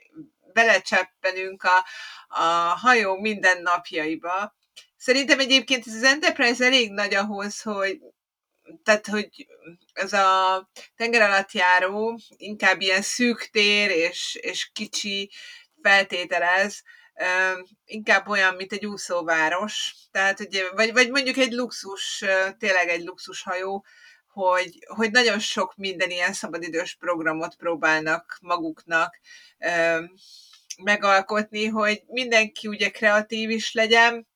belecseppenünk 0.52 1.62
a, 1.62 1.84
a 2.28 2.44
hajó 2.78 3.20
minden 3.20 3.62
napjaiba. 3.62 4.54
Szerintem 4.96 5.38
egyébként 5.38 5.86
ez 5.86 5.94
az 5.94 6.02
Enterprise 6.02 6.64
elég 6.64 6.92
nagy 6.92 7.14
ahhoz, 7.14 7.62
hogy 7.62 7.98
tehát, 8.82 9.06
hogy 9.06 9.46
ez 9.92 10.12
a 10.12 10.68
tenger 10.96 11.22
alatt 11.22 11.52
járó 11.52 12.20
inkább 12.36 12.80
ilyen 12.80 13.02
szűk 13.02 13.48
tér 13.52 13.90
és, 13.90 14.38
és 14.40 14.70
kicsi 14.72 15.30
feltételez, 15.82 16.82
inkább 17.84 18.28
olyan, 18.28 18.54
mint 18.54 18.72
egy 18.72 18.86
úszóváros, 18.86 19.94
tehát, 20.10 20.40
ugye, 20.40 20.70
vagy, 20.70 20.92
vagy 20.92 21.10
mondjuk 21.10 21.36
egy 21.36 21.52
luxus, 21.52 22.24
tényleg 22.58 22.88
egy 22.88 23.04
luxushajó, 23.04 23.84
hogy, 24.28 24.86
hogy 24.86 25.10
nagyon 25.10 25.38
sok 25.38 25.76
minden 25.76 26.10
ilyen 26.10 26.32
szabadidős 26.32 26.94
programot 26.94 27.56
próbálnak 27.56 28.38
maguknak 28.40 29.20
megalkotni, 30.82 31.66
hogy 31.66 32.02
mindenki 32.06 32.68
ugye 32.68 32.90
kreatív 32.90 33.50
is 33.50 33.72
legyen, 33.72 34.26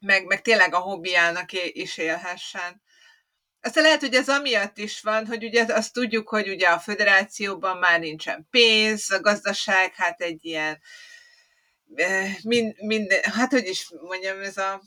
meg, 0.00 0.26
meg 0.26 0.42
tényleg 0.42 0.74
a 0.74 0.78
hobbiának 0.78 1.52
is 1.52 1.98
élhessen. 1.98 2.82
Aztán 3.60 3.82
lehet, 3.82 4.00
hogy 4.00 4.14
ez 4.14 4.28
amiatt 4.28 4.78
is 4.78 5.00
van, 5.00 5.26
hogy 5.26 5.44
ugye 5.44 5.64
azt 5.68 5.92
tudjuk, 5.92 6.28
hogy 6.28 6.48
ugye 6.48 6.68
a 6.68 6.78
föderációban 6.78 7.78
már 7.78 8.00
nincsen 8.00 8.46
pénz, 8.50 9.10
a 9.10 9.20
gazdaság 9.20 9.94
hát 9.94 10.20
egy 10.20 10.44
ilyen, 10.44 10.80
mind, 12.42 12.74
mind, 12.82 13.12
hát 13.12 13.50
hogy 13.50 13.66
is 13.66 13.92
mondjam, 14.00 14.42
ez 14.42 14.56
a 14.56 14.80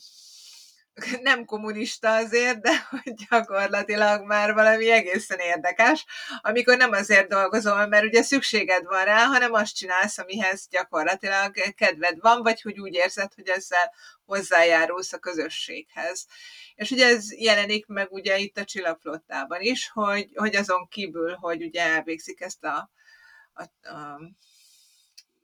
nem 1.22 1.46
kommunista 1.46 2.16
azért, 2.16 2.60
de 2.60 2.88
hogy 2.90 3.14
gyakorlatilag 3.30 4.26
már 4.26 4.54
valami 4.54 4.92
egészen 4.92 5.40
érdekes, 5.40 6.06
amikor 6.42 6.78
nem 6.78 6.92
azért 6.92 7.30
dolgozol, 7.30 7.88
mert 7.88 8.04
ugye 8.04 8.22
szükséged 8.22 8.86
van 8.86 9.04
rá, 9.04 9.26
hanem 9.26 9.54
azt 9.54 9.76
csinálsz, 9.76 10.18
amihez 10.18 10.68
gyakorlatilag 10.70 11.74
kedved 11.76 12.20
van, 12.20 12.42
vagy 12.42 12.62
hogy 12.62 12.80
úgy 12.80 12.94
érzed, 12.94 13.34
hogy 13.36 13.48
ezzel 13.50 13.92
hozzájárulsz 14.32 15.14
a 15.14 15.18
közösséghez. 15.18 16.28
És 16.76 16.92
ugye 16.92 17.06
ez 17.06 17.34
jelenik 17.34 17.86
meg 17.86 18.12
ugye 18.12 18.38
itt 18.38 18.58
a 18.58 18.66
csillagflottában 18.66 19.62
is, 19.62 19.90
hogy, 19.90 20.30
hogy 20.36 20.56
azon 20.56 20.88
kívül, 20.88 21.36
hogy 21.36 21.64
ugye 21.64 21.82
elvégzik 21.82 22.42
ezt 22.42 22.64
a, 22.64 22.92
a, 23.54 23.90
a 23.90 24.20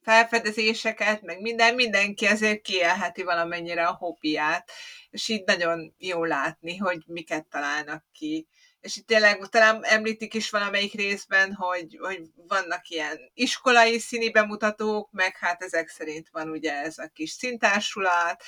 felfedezéseket, 0.01 1.21
meg 1.21 1.41
minden, 1.41 1.75
mindenki 1.75 2.25
azért 2.25 2.61
kielheti 2.61 3.23
valamennyire 3.23 3.87
a 3.87 3.95
hobbiát, 3.95 4.71
és 5.09 5.27
így 5.27 5.43
nagyon 5.45 5.93
jó 5.97 6.23
látni, 6.23 6.77
hogy 6.77 7.03
miket 7.05 7.45
találnak 7.45 8.03
ki. 8.11 8.47
És 8.81 8.95
itt 8.95 9.07
tényleg 9.07 9.47
talán 9.49 9.83
említik 9.83 10.33
is 10.33 10.49
valamelyik 10.49 10.93
részben, 10.93 11.53
hogy, 11.53 11.97
hogy 11.99 12.21
vannak 12.35 12.87
ilyen 12.89 13.31
iskolai 13.33 13.99
színi 13.99 14.31
bemutatók, 14.31 15.11
meg 15.11 15.37
hát 15.37 15.63
ezek 15.63 15.87
szerint 15.89 16.29
van 16.29 16.49
ugye 16.49 16.73
ez 16.73 16.97
a 16.97 17.11
kis 17.13 17.31
szintársulat, 17.31 18.43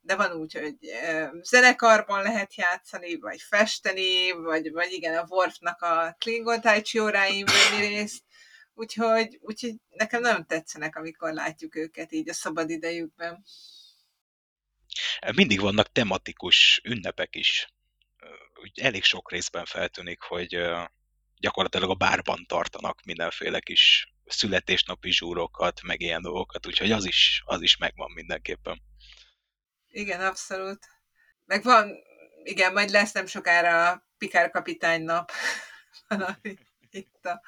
de 0.00 0.16
van 0.16 0.32
úgy, 0.32 0.52
hogy 0.52 0.76
zenekarban 1.42 2.22
lehet 2.22 2.54
játszani, 2.54 3.18
vagy 3.18 3.40
festeni, 3.40 4.30
vagy, 4.30 4.72
vagy 4.72 4.92
igen, 4.92 5.18
a 5.18 5.26
Worfnak 5.28 5.82
a 5.82 6.16
Klingon 6.18 6.60
Tai 6.60 6.82
Chi 6.82 6.98
óráin 6.98 7.44
venni 7.44 7.86
részt, 7.86 8.22
úgyhogy, 8.74 9.38
úgyhogy 9.40 9.74
nekem 9.88 10.20
nagyon 10.20 10.46
tetszenek, 10.46 10.96
amikor 10.96 11.32
látjuk 11.32 11.76
őket 11.76 12.12
így 12.12 12.28
a 12.28 12.34
szabad 12.34 12.70
idejükben. 12.70 13.44
Mindig 15.34 15.60
vannak 15.60 15.92
tematikus 15.92 16.80
ünnepek 16.84 17.36
is. 17.36 17.66
Úgy 18.64 18.80
elég 18.80 19.02
sok 19.02 19.30
részben 19.30 19.64
feltűnik, 19.64 20.20
hogy 20.20 20.58
gyakorlatilag 21.38 21.90
a 21.90 21.94
bárban 21.94 22.44
tartanak 22.48 23.02
mindenféle 23.04 23.60
kis 23.60 24.12
születésnapi 24.26 25.12
zsúrokat, 25.12 25.82
meg 25.82 26.00
ilyen 26.00 26.22
dolgokat, 26.22 26.66
úgyhogy 26.66 26.90
az 26.90 27.06
is, 27.06 27.42
az 27.44 27.62
is 27.62 27.76
megvan 27.76 28.10
mindenképpen. 28.14 28.82
Igen, 29.88 30.20
abszolút. 30.20 30.88
Meg 31.44 31.62
van, 31.62 31.90
igen, 32.42 32.72
majd 32.72 32.90
lesz 32.90 33.12
nem 33.12 33.26
sokára 33.26 33.90
a 33.90 34.06
Pikár 34.18 34.50
kapitány 34.50 35.02
nap. 35.02 35.30
Valami 36.08 36.58
itt 36.90 37.24
a... 37.24 37.40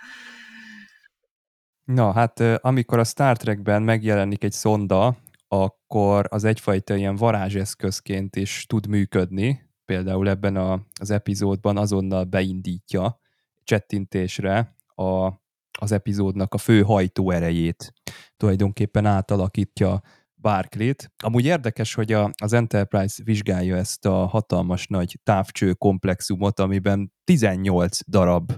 Na, 1.85 2.13
hát 2.13 2.41
amikor 2.41 2.99
a 2.99 3.05
Star 3.05 3.37
Trekben 3.37 3.83
megjelenik 3.83 4.45
egy 4.45 4.53
szonda, 4.53 5.19
akkor 5.49 6.27
az 6.29 6.45
egyfajta 6.45 6.95
ilyen 6.95 7.17
varázseszközként 7.17 8.37
is 8.37 8.67
tud 8.67 8.87
működni. 8.87 9.66
Például 9.87 10.29
ebben 10.29 10.57
a, 10.57 10.87
az 11.01 11.11
epizódban 11.11 11.77
azonnal 11.77 12.25
beindítja 12.25 13.21
csettintésre 13.65 14.77
a, 14.95 15.33
az 15.79 15.93
epizódnak 15.93 16.55
a 16.55 16.59
fő 16.59 16.83
hajtóerejét. 16.83 17.93
Tulajdonképpen 18.37 19.07
átalakítja 19.07 20.03
Barclay-t. 20.35 21.13
Amúgy 21.23 21.45
érdekes, 21.45 21.95
hogy 21.95 22.13
a, 22.13 22.31
az 22.43 22.53
Enterprise 22.53 23.23
vizsgálja 23.25 23.77
ezt 23.77 24.07
a 24.07 24.27
hatalmas 24.27 24.87
nagy 24.87 25.19
távcső 25.23 25.73
komplexumot, 25.73 26.61
amiben 26.61 27.13
18 27.25 27.99
darab 28.09 28.53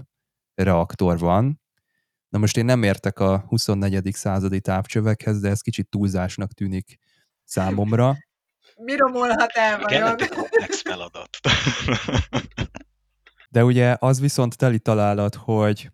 reaktor 0.53 1.19
van. 1.19 1.61
Na 2.29 2.37
most 2.37 2.57
én 2.57 2.65
nem 2.65 2.83
értek 2.83 3.19
a 3.19 3.43
24. 3.47 4.13
századi 4.13 4.61
távcsövekhez, 4.61 5.39
de 5.39 5.49
ez 5.49 5.61
kicsit 5.61 5.89
túlzásnak 5.89 6.53
tűnik 6.53 6.97
számomra. 7.43 8.17
Mi 8.81 8.95
romolhat 8.95 9.51
el 9.51 9.79
vajon? 9.79 10.17
komplex 10.17 10.81
feladat. 10.81 11.29
De 13.49 13.63
ugye 13.63 13.95
az 13.99 14.19
viszont 14.19 14.57
teli 14.57 14.79
találat, 14.79 15.35
hogy 15.35 15.91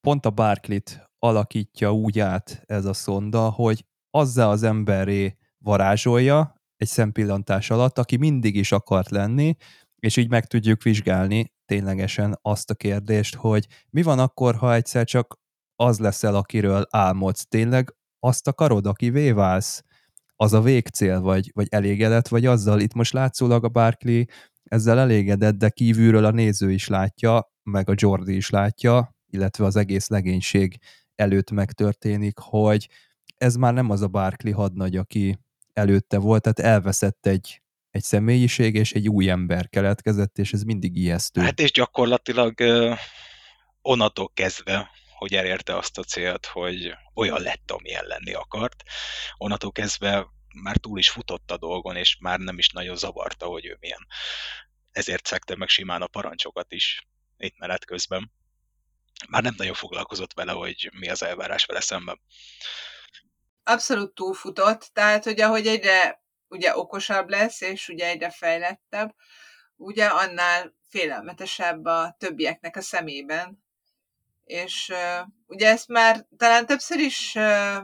pont 0.00 0.26
a 0.26 0.30
Barclay-t 0.30 1.10
alakítja 1.18 1.92
úgy 1.92 2.18
át 2.18 2.62
ez 2.66 2.84
a 2.84 2.92
szonda, 2.92 3.50
hogy 3.50 3.84
azzá 4.10 4.46
az 4.46 4.62
emberré 4.62 5.36
varázsolja 5.58 6.54
egy 6.76 6.88
szempillantás 6.88 7.70
alatt, 7.70 7.98
aki 7.98 8.16
mindig 8.16 8.56
is 8.56 8.72
akart 8.72 9.10
lenni, 9.10 9.56
és 9.98 10.16
így 10.16 10.28
meg 10.28 10.46
tudjuk 10.46 10.82
vizsgálni 10.82 11.52
ténylegesen 11.64 12.38
azt 12.42 12.70
a 12.70 12.74
kérdést, 12.74 13.34
hogy 13.34 13.66
mi 13.90 14.02
van 14.02 14.18
akkor, 14.18 14.54
ha 14.54 14.74
egyszer 14.74 15.04
csak 15.04 15.38
az 15.76 15.98
leszel, 15.98 16.34
akiről 16.34 16.86
álmodsz. 16.90 17.46
Tényleg 17.46 17.94
azt 18.18 18.48
akarod, 18.48 18.86
aki 18.86 19.32
válsz? 19.32 19.84
Az 20.36 20.52
a 20.52 20.60
végcél, 20.60 21.20
vagy, 21.20 21.50
vagy 21.54 21.66
elégedett, 21.70 22.28
vagy 22.28 22.46
azzal? 22.46 22.80
Itt 22.80 22.94
most 22.94 23.12
látszólag 23.12 23.64
a 23.64 23.68
Barkley 23.68 24.24
ezzel 24.62 24.98
elégedett, 24.98 25.54
de 25.54 25.68
kívülről 25.68 26.24
a 26.24 26.30
néző 26.30 26.72
is 26.72 26.88
látja, 26.88 27.52
meg 27.62 27.90
a 27.90 27.94
Jordi 27.96 28.36
is 28.36 28.50
látja, 28.50 29.16
illetve 29.30 29.64
az 29.64 29.76
egész 29.76 30.08
legénység 30.08 30.78
előtt 31.14 31.50
megtörténik, 31.50 32.38
hogy 32.38 32.88
ez 33.36 33.54
már 33.54 33.72
nem 33.74 33.90
az 33.90 34.02
a 34.02 34.08
Barkley 34.08 34.54
hadnagy, 34.54 34.96
aki 34.96 35.38
előtte 35.72 36.18
volt, 36.18 36.42
tehát 36.42 36.74
elveszett 36.74 37.26
egy, 37.26 37.62
egy 37.90 38.02
személyiség, 38.02 38.74
és 38.74 38.92
egy 38.92 39.08
új 39.08 39.30
ember 39.30 39.68
keletkezett, 39.68 40.38
és 40.38 40.52
ez 40.52 40.62
mindig 40.62 40.96
ijesztő. 40.96 41.40
Hát 41.40 41.60
és 41.60 41.72
gyakorlatilag 41.72 42.54
uh, 42.60 42.98
onnantól 43.82 44.30
kezdve, 44.34 44.90
hogy 45.16 45.34
elérte 45.34 45.76
azt 45.76 45.98
a 45.98 46.02
célt, 46.02 46.46
hogy 46.46 46.94
olyan 47.14 47.40
lett, 47.40 47.70
amilyen 47.70 48.04
lenni 48.04 48.32
akart. 48.32 48.82
Onnantól 49.36 49.72
kezdve 49.72 50.26
már 50.62 50.76
túl 50.76 50.98
is 50.98 51.10
futott 51.10 51.50
a 51.50 51.56
dolgon, 51.56 51.96
és 51.96 52.16
már 52.20 52.38
nem 52.38 52.58
is 52.58 52.70
nagyon 52.70 52.96
zavarta, 52.96 53.46
hogy 53.46 53.66
ő 53.66 53.76
milyen. 53.80 54.06
Ezért 54.92 55.26
szekte 55.26 55.56
meg 55.56 55.68
simán 55.68 56.02
a 56.02 56.06
parancsokat 56.06 56.72
is 56.72 57.06
itt 57.38 57.58
menet 57.58 57.84
közben. 57.84 58.32
Már 59.28 59.42
nem 59.42 59.54
nagyon 59.56 59.74
foglalkozott 59.74 60.32
vele, 60.32 60.52
hogy 60.52 60.90
mi 60.98 61.08
az 61.08 61.22
elvárás 61.22 61.64
vele 61.64 61.80
szemben. 61.80 62.20
Abszolút 63.62 64.14
túlfutott, 64.14 64.90
tehát 64.92 65.24
hogy 65.24 65.40
ahogy 65.40 65.66
egyre 65.66 66.24
ugye 66.48 66.76
okosabb 66.76 67.28
lesz, 67.28 67.60
és 67.60 67.88
ugye 67.88 68.06
egyre 68.06 68.30
fejlettebb, 68.30 69.14
ugye 69.76 70.06
annál 70.06 70.74
félelmetesebb 70.88 71.84
a 71.84 72.16
többieknek 72.18 72.76
a 72.76 72.80
szemében. 72.80 73.64
És 74.46 74.92
uh, 74.92 75.26
ugye 75.46 75.68
ezt 75.68 75.88
már 75.88 76.26
talán 76.36 76.66
többször 76.66 76.98
is 76.98 77.34
uh, 77.34 77.82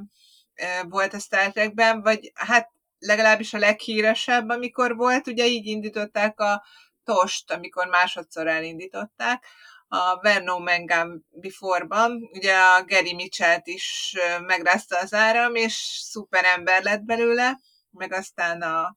volt 0.88 1.14
a 1.14 1.18
Star 1.18 1.52
Trekben, 1.52 2.02
vagy 2.02 2.32
hát 2.34 2.70
legalábbis 2.98 3.54
a 3.54 3.58
leghíresebb, 3.58 4.48
amikor 4.48 4.96
volt, 4.96 5.26
ugye 5.26 5.46
így 5.46 5.66
indították 5.66 6.40
a 6.40 6.64
Tost, 7.04 7.50
amikor 7.50 7.86
másodszor 7.86 8.46
elindították, 8.46 9.44
a 9.88 10.20
Verno 10.20 10.58
Mengam 10.58 11.24
Before-ban, 11.30 12.28
ugye 12.32 12.56
a 12.56 12.84
Gary 12.84 13.14
Mitchell-t 13.14 13.66
is 13.66 14.16
megrázta 14.46 14.98
az 14.98 15.14
áram, 15.14 15.54
és 15.54 15.74
szuper 16.02 16.44
ember 16.44 16.82
lett 16.82 17.02
belőle, 17.02 17.60
meg 17.90 18.12
aztán 18.12 18.62
a 18.62 18.96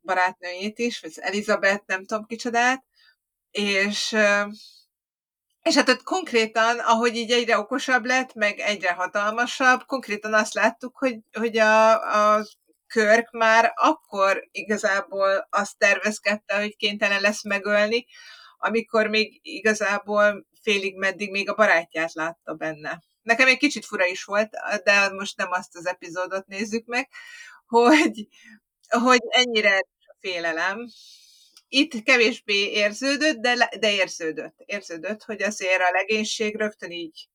barátnőjét 0.00 0.78
is, 0.78 1.00
vagy 1.00 1.12
Elizabeth, 1.16 1.82
nem 1.86 2.04
tudom 2.04 2.24
kicsodát, 2.26 2.84
és 3.50 4.16
és 5.66 5.74
hát 5.74 5.88
ott 5.88 6.02
konkrétan, 6.02 6.78
ahogy 6.78 7.16
így 7.16 7.30
egyre 7.30 7.58
okosabb 7.58 8.04
lett, 8.04 8.34
meg 8.34 8.58
egyre 8.58 8.92
hatalmasabb, 8.92 9.84
konkrétan 9.86 10.34
azt 10.34 10.54
láttuk, 10.54 10.96
hogy, 10.96 11.18
hogy 11.32 11.58
a, 11.58 11.92
a 12.36 12.46
Körk 12.86 13.30
már 13.30 13.72
akkor 13.74 14.48
igazából 14.50 15.46
azt 15.50 15.78
tervezkedte, 15.78 16.58
hogy 16.58 16.76
kénytelen 16.76 17.20
lesz 17.20 17.44
megölni, 17.44 18.06
amikor 18.58 19.06
még 19.06 19.40
igazából 19.42 20.46
félig 20.62 20.96
meddig 20.96 21.30
még 21.30 21.48
a 21.50 21.54
barátját 21.54 22.12
látta 22.12 22.54
benne. 22.54 23.02
Nekem 23.22 23.48
egy 23.48 23.58
kicsit 23.58 23.84
fura 23.84 24.06
is 24.06 24.24
volt, 24.24 24.50
de 24.84 25.12
most 25.12 25.36
nem 25.36 25.50
azt 25.50 25.76
az 25.76 25.86
epizódot 25.86 26.46
nézzük 26.46 26.86
meg, 26.86 27.08
hogy, 27.66 28.28
hogy 28.88 29.20
ennyire 29.28 29.80
félelem, 30.20 30.86
itt 31.68 32.02
kevésbé 32.02 32.70
érződött, 32.70 33.36
de, 33.36 33.68
de 33.80 33.92
érződött. 33.92 34.54
Érződött, 34.56 35.22
hogy 35.22 35.42
azért 35.42 35.80
a 35.80 35.90
legénység 35.90 36.56
rögtön 36.56 36.90
így 36.90 37.28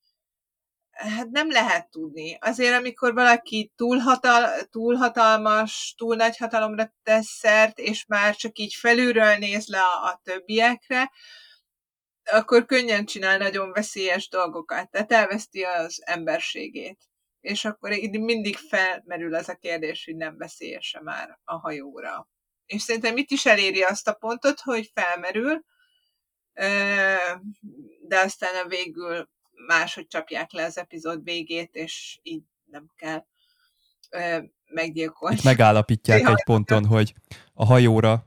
hát 1.01 1.29
nem 1.29 1.51
lehet 1.51 1.89
tudni. 1.89 2.37
Azért, 2.41 2.73
amikor 2.73 3.13
valaki 3.13 3.71
túlhatal, 3.75 4.63
túlhatalmas, 4.69 5.93
túl 5.97 6.15
nagy 6.15 6.37
hatalomra 6.37 6.93
tesz 7.03 7.27
szert, 7.27 7.79
és 7.79 8.05
már 8.05 8.35
csak 8.35 8.57
így 8.57 8.73
felülről 8.73 9.35
néz 9.35 9.67
le 9.67 9.79
a, 9.79 10.05
a 10.05 10.21
többiekre, 10.23 11.11
akkor 12.31 12.65
könnyen 12.65 13.05
csinál 13.05 13.37
nagyon 13.37 13.71
veszélyes 13.71 14.29
dolgokat, 14.29 14.91
tehát 14.91 15.11
elveszti 15.11 15.63
az 15.63 16.01
emberségét. 16.05 16.99
És 17.41 17.65
akkor 17.65 17.89
mindig 18.11 18.57
felmerül 18.57 19.35
az 19.35 19.49
a 19.49 19.55
kérdés, 19.55 20.05
hogy 20.05 20.15
nem 20.15 20.37
veszélyese 20.37 21.01
már 21.01 21.39
a 21.43 21.55
hajóra 21.55 22.29
és 22.71 22.81
szerintem 22.81 23.17
itt 23.17 23.29
is 23.29 23.45
eléri 23.45 23.81
azt 23.81 24.07
a 24.07 24.13
pontot, 24.13 24.59
hogy 24.59 24.91
felmerül, 24.93 25.63
de 28.07 28.19
aztán 28.19 28.65
a 28.65 28.67
végül 28.67 29.29
máshogy 29.67 30.07
csapják 30.07 30.51
le 30.51 30.63
az 30.63 30.77
epizód 30.77 31.23
végét, 31.23 31.75
és 31.75 32.19
így 32.21 32.43
nem 32.65 32.91
kell 32.95 33.25
meggyilkolni. 34.65 35.35
Itt 35.35 35.43
megállapítják 35.43 36.27
egy 36.27 36.43
ponton, 36.43 36.85
hogy 36.85 37.13
a 37.53 37.65
hajóra 37.65 38.25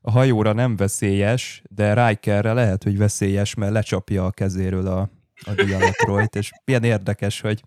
a 0.00 0.10
hajóra 0.10 0.52
nem 0.52 0.76
veszélyes, 0.76 1.62
de 1.70 2.06
Rikerre 2.06 2.52
lehet, 2.52 2.82
hogy 2.82 2.98
veszélyes, 2.98 3.54
mert 3.54 3.72
lecsapja 3.72 4.24
a 4.24 4.30
kezéről 4.30 4.86
a, 4.86 5.10
a 5.46 5.54
Dialatroit, 5.54 6.34
és 6.34 6.50
milyen 6.64 6.84
érdekes, 6.84 7.40
hogy 7.40 7.62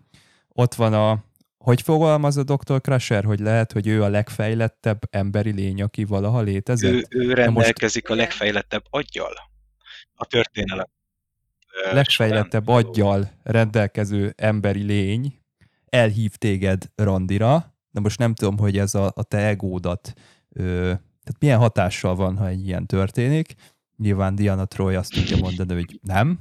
ott 0.48 0.74
van 0.74 0.92
a, 0.92 1.24
hogy 1.64 1.82
fogalmaz 1.82 2.36
a 2.36 2.42
Dr. 2.42 2.80
Crusher, 2.80 3.24
hogy 3.24 3.40
lehet, 3.40 3.72
hogy 3.72 3.86
ő 3.86 4.02
a 4.02 4.08
legfejlettebb 4.08 4.98
emberi 5.10 5.52
lény, 5.52 5.82
aki 5.82 6.04
valaha 6.04 6.40
létezett? 6.40 6.92
Ő, 6.92 7.04
ő 7.08 7.32
rendelkezik 7.32 8.08
most... 8.08 8.20
a 8.20 8.22
legfejlettebb 8.22 8.84
aggyal 8.90 9.32
a 10.14 10.24
történelem. 10.24 10.86
Legfejlettebb 11.92 12.68
aggyal 12.68 13.30
rendelkező 13.42 14.32
emberi 14.36 14.82
lény 14.82 15.38
elhív 15.86 16.34
téged 16.34 16.90
randira, 16.94 17.74
de 17.90 18.00
most 18.00 18.18
nem 18.18 18.34
tudom, 18.34 18.58
hogy 18.58 18.78
ez 18.78 18.94
a, 18.94 19.12
a 19.14 19.22
te 19.22 19.46
egódat, 19.46 20.12
ö, 20.48 20.62
tehát 21.24 21.40
milyen 21.40 21.58
hatással 21.58 22.14
van, 22.14 22.36
ha 22.36 22.48
egy 22.48 22.66
ilyen 22.66 22.86
történik. 22.86 23.54
Nyilván 23.96 24.34
Diana 24.34 24.64
Troy 24.64 24.94
azt 24.94 25.12
tudja 25.12 25.36
mondani, 25.36 25.74
hogy 25.74 25.98
nem, 26.02 26.40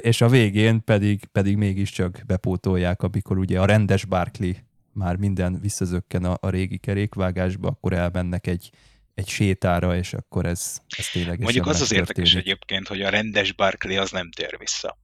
és 0.00 0.20
a 0.20 0.28
végén 0.28 0.84
pedig, 0.84 1.24
pedig 1.24 1.56
mégiscsak 1.56 2.22
bepótolják, 2.26 3.02
amikor 3.02 3.38
ugye 3.38 3.60
a 3.60 3.64
rendes 3.64 4.04
Barkley 4.04 4.52
már 4.92 5.16
minden 5.16 5.60
visszazökken 5.60 6.24
a, 6.24 6.36
a 6.40 6.48
régi 6.48 6.78
kerékvágásba, 6.78 7.68
akkor 7.68 7.92
elmennek 7.92 8.46
egy, 8.46 8.70
egy 9.14 9.28
sétára, 9.28 9.96
és 9.96 10.12
akkor 10.12 10.46
ez, 10.46 10.80
ez 10.98 11.08
tényleg 11.08 11.40
Mondjuk 11.40 11.66
az 11.66 11.80
az 11.80 11.92
érdekes 11.92 12.34
egyébként, 12.34 12.88
hogy 12.88 13.02
a 13.02 13.08
rendes 13.08 13.52
Barkley 13.52 14.00
az 14.00 14.10
nem 14.10 14.30
tér 14.30 14.56
vissza 14.58 14.98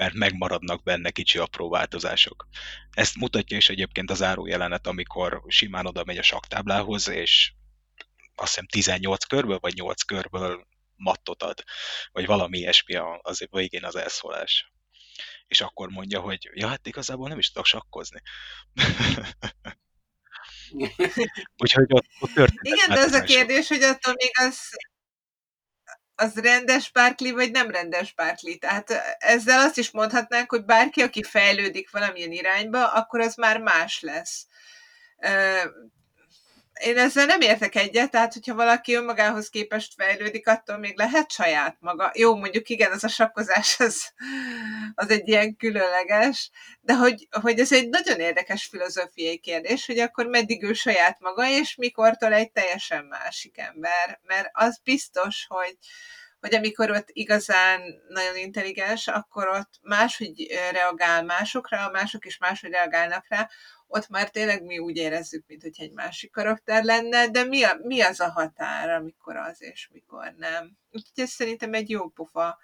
mert 0.00 0.14
megmaradnak 0.14 0.82
benne 0.82 1.10
kicsi 1.10 1.38
apró 1.38 1.68
változások. 1.68 2.48
Ezt 2.90 3.16
mutatja 3.16 3.56
is 3.56 3.68
egyébként 3.68 4.10
az 4.10 4.24
jelenet, 4.44 4.86
amikor 4.86 5.42
simán 5.46 5.86
oda 5.86 6.04
megy 6.04 6.18
a 6.18 6.22
saktáblához, 6.22 7.08
és 7.08 7.52
azt 8.34 8.48
hiszem 8.48 8.66
18 8.66 9.24
körből, 9.24 9.58
vagy 9.60 9.74
8 9.74 10.02
körből 10.02 10.66
mattot 11.00 11.42
ad, 11.42 11.62
vagy 12.12 12.26
valami 12.26 12.58
ilyesmi 12.58 12.96
az 13.20 13.46
végén 13.50 13.84
az 13.84 13.96
elszólás. 13.96 14.72
És 15.46 15.60
akkor 15.60 15.88
mondja, 15.88 16.20
hogy 16.20 16.50
ja, 16.52 16.68
hát 16.68 16.86
igazából 16.86 17.28
nem 17.28 17.38
is 17.38 17.50
tudok 17.50 17.66
sakkozni. 17.66 18.20
Úgyhogy 21.62 21.86
ott, 21.88 22.06
ott 22.20 22.32
történt. 22.32 22.66
Igen, 22.66 22.88
de 22.88 23.00
az 23.00 23.12
a 23.12 23.22
kérdés, 23.22 23.68
hogy 23.68 23.82
attól 23.82 24.14
még 24.16 24.30
az, 24.32 24.58
az 26.14 26.34
rendes 26.34 26.90
párkli, 26.90 27.30
vagy 27.30 27.50
nem 27.50 27.70
rendes 27.70 28.12
párkli. 28.12 28.58
Tehát 28.58 28.90
ezzel 29.18 29.60
azt 29.60 29.78
is 29.78 29.90
mondhatnánk, 29.90 30.50
hogy 30.50 30.64
bárki, 30.64 31.02
aki 31.02 31.22
fejlődik 31.22 31.90
valamilyen 31.90 32.32
irányba, 32.32 32.92
akkor 32.92 33.20
az 33.20 33.34
már 33.34 33.60
más 33.60 34.00
lesz 34.00 34.46
én 36.80 36.98
ezzel 36.98 37.26
nem 37.26 37.40
értek 37.40 37.74
egyet, 37.74 38.10
tehát 38.10 38.32
hogyha 38.32 38.54
valaki 38.54 38.94
önmagához 38.94 39.48
képest 39.48 39.94
fejlődik, 39.96 40.48
attól 40.48 40.78
még 40.78 40.98
lehet 40.98 41.30
saját 41.30 41.76
maga. 41.80 42.10
Jó, 42.14 42.36
mondjuk 42.36 42.68
igen, 42.68 42.92
az 42.92 43.04
a 43.04 43.08
sakkozás 43.08 43.80
az, 43.80 44.12
az 44.94 45.10
egy 45.10 45.28
ilyen 45.28 45.56
különleges, 45.56 46.50
de 46.80 46.94
hogy, 46.94 47.28
hogy 47.40 47.58
ez 47.58 47.72
egy 47.72 47.88
nagyon 47.88 48.20
érdekes 48.20 48.66
filozófiai 48.66 49.38
kérdés, 49.38 49.86
hogy 49.86 49.98
akkor 49.98 50.26
meddig 50.26 50.62
ő 50.62 50.72
saját 50.72 51.20
maga, 51.20 51.48
és 51.48 51.74
mikortól 51.74 52.32
egy 52.32 52.52
teljesen 52.52 53.04
másik 53.04 53.58
ember. 53.58 54.20
Mert 54.22 54.48
az 54.52 54.80
biztos, 54.84 55.44
hogy, 55.48 55.76
hogy 56.40 56.54
amikor 56.54 56.90
ott 56.90 57.08
igazán 57.12 57.80
nagyon 58.08 58.36
intelligens, 58.36 59.08
akkor 59.08 59.48
ott 59.48 59.70
máshogy 59.82 60.46
reagál 60.70 61.22
másokra, 61.24 61.90
mások 61.90 62.26
is 62.26 62.38
máshogy 62.38 62.70
reagálnak 62.70 63.24
rá, 63.28 63.48
ott 63.92 64.08
már 64.08 64.30
tényleg 64.30 64.62
mi 64.64 64.78
úgy 64.78 64.96
érezzük, 64.96 65.44
mint 65.46 65.62
hogy 65.62 65.74
egy 65.78 65.92
másik 65.92 66.30
karakter 66.32 66.84
lenne, 66.84 67.28
de 67.28 67.44
mi, 67.44 67.62
a, 67.62 67.78
mi 67.82 68.00
az 68.00 68.20
a 68.20 68.30
határ, 68.30 68.90
amikor 68.90 69.36
az 69.36 69.62
és 69.62 69.88
mikor 69.92 70.34
nem. 70.36 70.76
Úgyhogy 70.90 71.24
ez 71.24 71.30
szerintem 71.30 71.74
egy 71.74 71.90
jó 71.90 72.08
pofa 72.08 72.58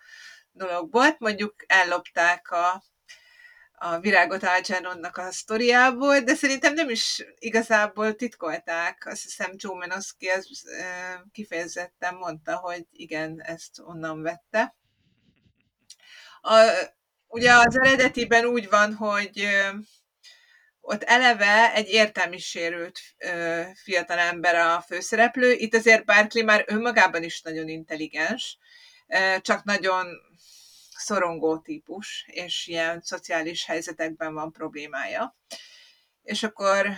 dolog 0.53 0.93
volt. 0.93 1.19
Mondjuk 1.19 1.55
ellopták 1.67 2.51
a, 2.51 2.83
a 3.73 3.99
virágot 3.99 4.43
Algernonnak 4.43 5.17
a 5.17 5.33
sztoriából, 5.33 6.21
de 6.21 6.35
szerintem 6.35 6.75
nem 6.75 6.91
is 6.91 7.25
igazából 7.39 8.15
titkolták. 8.15 9.07
Azt 9.07 9.23
hiszem 9.23 9.53
Joe 9.57 9.79
Menoski 9.79 10.29
az, 10.29 10.49
kifejezetten 11.33 12.15
mondta, 12.15 12.57
hogy 12.57 12.87
igen, 12.91 13.43
ezt 13.43 13.81
onnan 13.81 14.23
vette. 14.23 14.77
A, 16.41 16.55
ugye 17.27 17.53
az 17.53 17.81
eredetiben 17.81 18.45
úgy 18.45 18.69
van, 18.69 18.95
hogy 18.95 19.49
ott 20.89 21.03
eleve 21.03 21.75
egy 21.75 21.89
értelmi 21.89 22.39
sérült 22.39 23.01
fiatal 23.83 24.19
ember 24.19 24.55
a 24.55 24.81
főszereplő. 24.87 25.53
Itt 25.53 25.75
azért 25.75 26.05
Barkley 26.05 26.45
már 26.45 26.65
önmagában 26.67 27.23
is 27.23 27.41
nagyon 27.41 27.69
intelligens, 27.69 28.59
csak 29.41 29.65
nagyon 29.65 30.07
szorongó 30.97 31.59
típus, 31.59 32.25
és 32.27 32.67
ilyen 32.67 33.01
szociális 33.01 33.65
helyzetekben 33.65 34.35
van 34.35 34.53
problémája. 34.53 35.37
És 36.23 36.43
akkor 36.43 36.89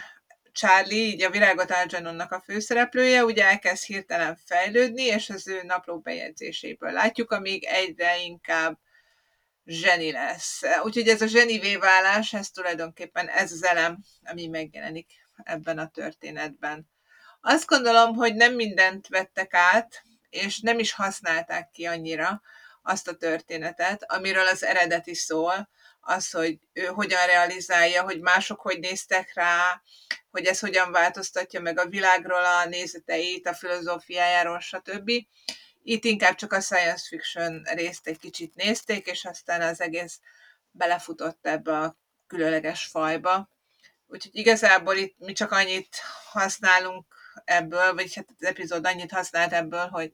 Charlie, 0.52 1.06
így 1.06 1.22
a 1.22 1.30
Virágot 1.30 1.70
Algernonnak 1.70 2.32
a 2.32 2.40
főszereplője, 2.40 3.24
ugye 3.24 3.44
elkezd 3.44 3.84
hirtelen 3.84 4.38
fejlődni, 4.44 5.02
és 5.02 5.30
az 5.30 5.48
ő 5.48 5.62
napló 5.62 5.98
bejegyzéséből 5.98 6.90
látjuk, 6.92 7.30
amíg 7.30 7.64
egyre 7.64 8.20
inkább 8.20 8.78
zseni 9.68 10.12
lesz. 10.12 10.60
Úgyhogy 10.82 11.08
ez 11.08 11.22
a 11.22 11.26
zsenivé 11.26 11.76
válás, 11.76 12.32
ez 12.32 12.50
tulajdonképpen 12.50 13.28
ez 13.28 13.52
az 13.52 13.64
elem, 13.64 13.98
ami 14.24 14.46
megjelenik 14.46 15.10
ebben 15.44 15.78
a 15.78 15.88
történetben. 15.88 16.88
Azt 17.40 17.66
gondolom, 17.66 18.14
hogy 18.14 18.34
nem 18.34 18.54
mindent 18.54 19.08
vettek 19.08 19.54
át, 19.54 20.02
és 20.30 20.60
nem 20.60 20.78
is 20.78 20.92
használták 20.92 21.70
ki 21.70 21.86
annyira 21.86 22.40
azt 22.82 23.08
a 23.08 23.16
történetet, 23.16 24.12
amiről 24.12 24.46
az 24.46 24.64
eredeti 24.64 25.14
szól, 25.14 25.68
az, 26.00 26.30
hogy 26.30 26.58
ő 26.72 26.84
hogyan 26.84 27.26
realizálja, 27.26 28.02
hogy 28.02 28.20
mások 28.20 28.60
hogy 28.60 28.78
néztek 28.78 29.34
rá, 29.34 29.82
hogy 30.30 30.44
ez 30.44 30.58
hogyan 30.58 30.92
változtatja 30.92 31.60
meg 31.60 31.78
a 31.78 31.88
világról 31.88 32.44
a 32.44 32.64
nézeteit, 32.64 33.46
a 33.46 33.54
filozófiájáról, 33.54 34.60
stb. 34.60 35.10
Itt 35.88 36.04
inkább 36.04 36.34
csak 36.34 36.52
a 36.52 36.60
science 36.60 37.06
fiction 37.06 37.62
részt 37.62 38.06
egy 38.06 38.18
kicsit 38.18 38.54
nézték, 38.54 39.06
és 39.06 39.24
aztán 39.24 39.62
az 39.62 39.80
egész 39.80 40.20
belefutott 40.70 41.46
ebbe 41.46 41.78
a 41.78 41.98
különleges 42.26 42.84
fajba. 42.84 43.50
Úgyhogy 44.06 44.36
igazából 44.36 44.96
itt 44.96 45.18
mi 45.18 45.32
csak 45.32 45.52
annyit 45.52 45.96
használunk 46.30 47.14
ebből, 47.44 47.94
vagy 47.94 48.14
hát 48.14 48.28
az 48.38 48.46
epizód 48.46 48.86
annyit 48.86 49.10
használt 49.10 49.52
ebből, 49.52 49.86
hogy 49.86 50.10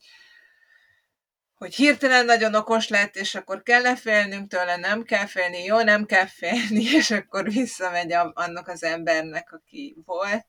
hogy 1.55 1.75
hirtelen 1.75 2.25
nagyon 2.25 2.55
okos 2.55 2.89
lett, 2.89 3.17
és 3.17 3.35
akkor 3.35 3.63
kell-e 3.63 3.97
félnünk 3.97 4.51
tőle, 4.51 4.77
nem 4.77 5.03
kell 5.03 5.27
félni, 5.27 5.65
jó, 5.65 5.83
nem 5.83 6.07
kell 6.07 6.27
félni, 6.27 6.83
és 6.99 7.11
akkor 7.11 7.51
visszamegy 7.51 8.13
a, 8.13 8.33
annak 8.35 8.69
az 8.69 8.83
embernek, 8.83 9.53
aki 9.53 9.97
volt, 10.05 10.47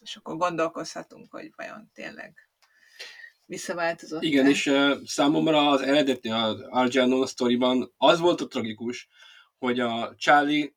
és 0.00 0.16
akkor 0.16 0.36
gondolkozhatunk, 0.36 1.30
hogy 1.30 1.52
vajon 1.56 1.90
tényleg 1.94 2.51
visszaváltozott. 3.52 4.22
Igen, 4.22 4.46
és 4.46 4.66
uh, 4.66 4.90
számomra 5.04 5.68
az 5.68 5.80
eredeti, 5.80 6.28
az 6.28 6.56
Arjanon 6.68 7.26
sztoriban 7.26 7.92
az 7.96 8.18
volt 8.18 8.40
a 8.40 8.46
tragikus, 8.46 9.08
hogy 9.58 9.80
a 9.80 10.14
Charlie 10.18 10.74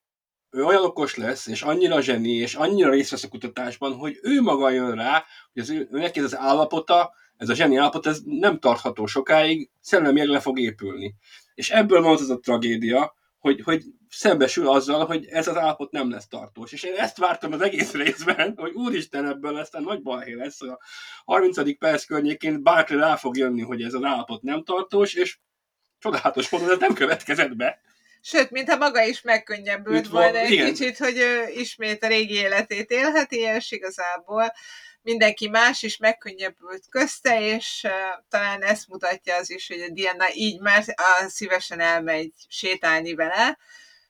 ő 0.50 0.64
olyan 0.64 0.84
okos 0.84 1.16
lesz, 1.16 1.48
és 1.48 1.62
annyira 1.62 2.02
zseni, 2.02 2.32
és 2.32 2.56
annyira 2.56 2.90
részt 2.90 3.12
vesz 3.12 3.24
a 3.24 3.28
kutatásban, 3.28 3.94
hogy 3.94 4.20
ő 4.22 4.42
maga 4.42 4.70
jön 4.70 4.96
rá, 4.96 5.26
hogy 5.54 5.62
az 5.62 5.70
ő, 5.70 5.88
neki 5.92 6.20
ez 6.20 6.26
az 6.26 6.38
állapota, 6.38 7.14
ez 7.38 7.50
a 7.50 7.56
zseni 7.56 7.76
állapot, 7.76 8.06
ez 8.06 8.20
nem 8.26 8.60
tartható 8.60 9.06
sokáig, 9.06 9.70
szellemileg 9.82 10.28
le 10.28 10.40
fog 10.40 10.60
épülni. 10.60 11.16
És 11.54 11.70
ebből 11.70 12.02
van 12.02 12.14
az 12.14 12.30
a 12.30 12.40
tragédia, 12.40 13.16
hogy, 13.46 13.62
hogy 13.64 13.84
szembesül 14.10 14.70
azzal, 14.70 15.06
hogy 15.06 15.26
ez 15.26 15.48
az 15.48 15.58
állapot 15.58 15.92
nem 15.92 16.12
lesz 16.12 16.28
tartós. 16.28 16.72
És 16.72 16.84
én 16.84 16.96
ezt 16.96 17.18
vártam 17.18 17.52
az 17.52 17.62
egész 17.62 17.92
részben, 17.92 18.54
hogy 18.58 18.72
úristen 18.74 19.26
ebből 19.28 19.56
aztán 19.56 19.84
nagy 19.84 20.02
balhé 20.02 20.34
lesz. 20.34 20.62
A 20.62 20.80
30. 21.26 21.78
perc 21.78 22.06
környékén 22.06 22.64
bárki 22.64 22.96
rá 22.96 23.16
fog 23.16 23.38
jönni, 23.38 23.62
hogy 23.62 23.82
ez 23.82 23.94
az 23.94 24.04
állapot 24.04 24.42
nem 24.42 24.64
tartós, 24.64 25.14
és 25.14 25.38
csodálatos 26.00 26.50
módon 26.50 26.70
ez 26.70 26.78
nem 26.78 26.94
következett 26.94 27.56
be. 27.56 27.82
Sőt, 28.22 28.52
mintha 28.52 28.78
maga 28.78 29.04
is 29.04 29.22
megkönnyebbült 29.22 30.08
volna 30.08 30.38
egy 30.38 30.52
igen. 30.52 30.74
kicsit, 30.74 30.98
hogy 30.98 31.18
ő 31.18 31.48
ismét 31.56 32.04
a 32.04 32.08
régi 32.08 32.34
életét 32.34 32.92
élheti, 32.92 33.40
és 33.40 33.72
igazából 33.72 34.54
mindenki 35.06 35.48
más 35.48 35.84
is 35.84 35.98
megkönnyebbült 35.98 36.84
közte, 36.90 37.42
és 37.42 37.88
talán 38.30 38.64
ezt 38.64 38.88
mutatja 38.88 39.36
az 39.36 39.50
is, 39.50 39.68
hogy 39.68 39.82
a 39.82 39.90
Diana 39.90 40.26
így 40.34 40.60
már 40.60 40.84
szívesen 41.28 41.80
elmegy 41.80 42.34
sétálni 42.48 43.14
vele, 43.14 43.58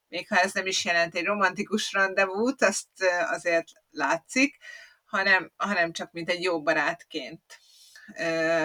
még 0.07 0.27
ha 0.27 0.39
ez 0.39 0.53
nem 0.53 0.65
is 0.65 0.85
jelent 0.85 1.15
egy 1.15 1.25
romantikus 1.25 1.91
rendezvút, 1.91 2.61
azt 2.61 2.87
azért 3.29 3.67
látszik, 3.89 4.57
hanem, 5.05 5.51
hanem 5.55 5.91
csak 5.91 6.11
mint 6.11 6.29
egy 6.29 6.41
jó 6.41 6.61
barátként, 6.61 7.59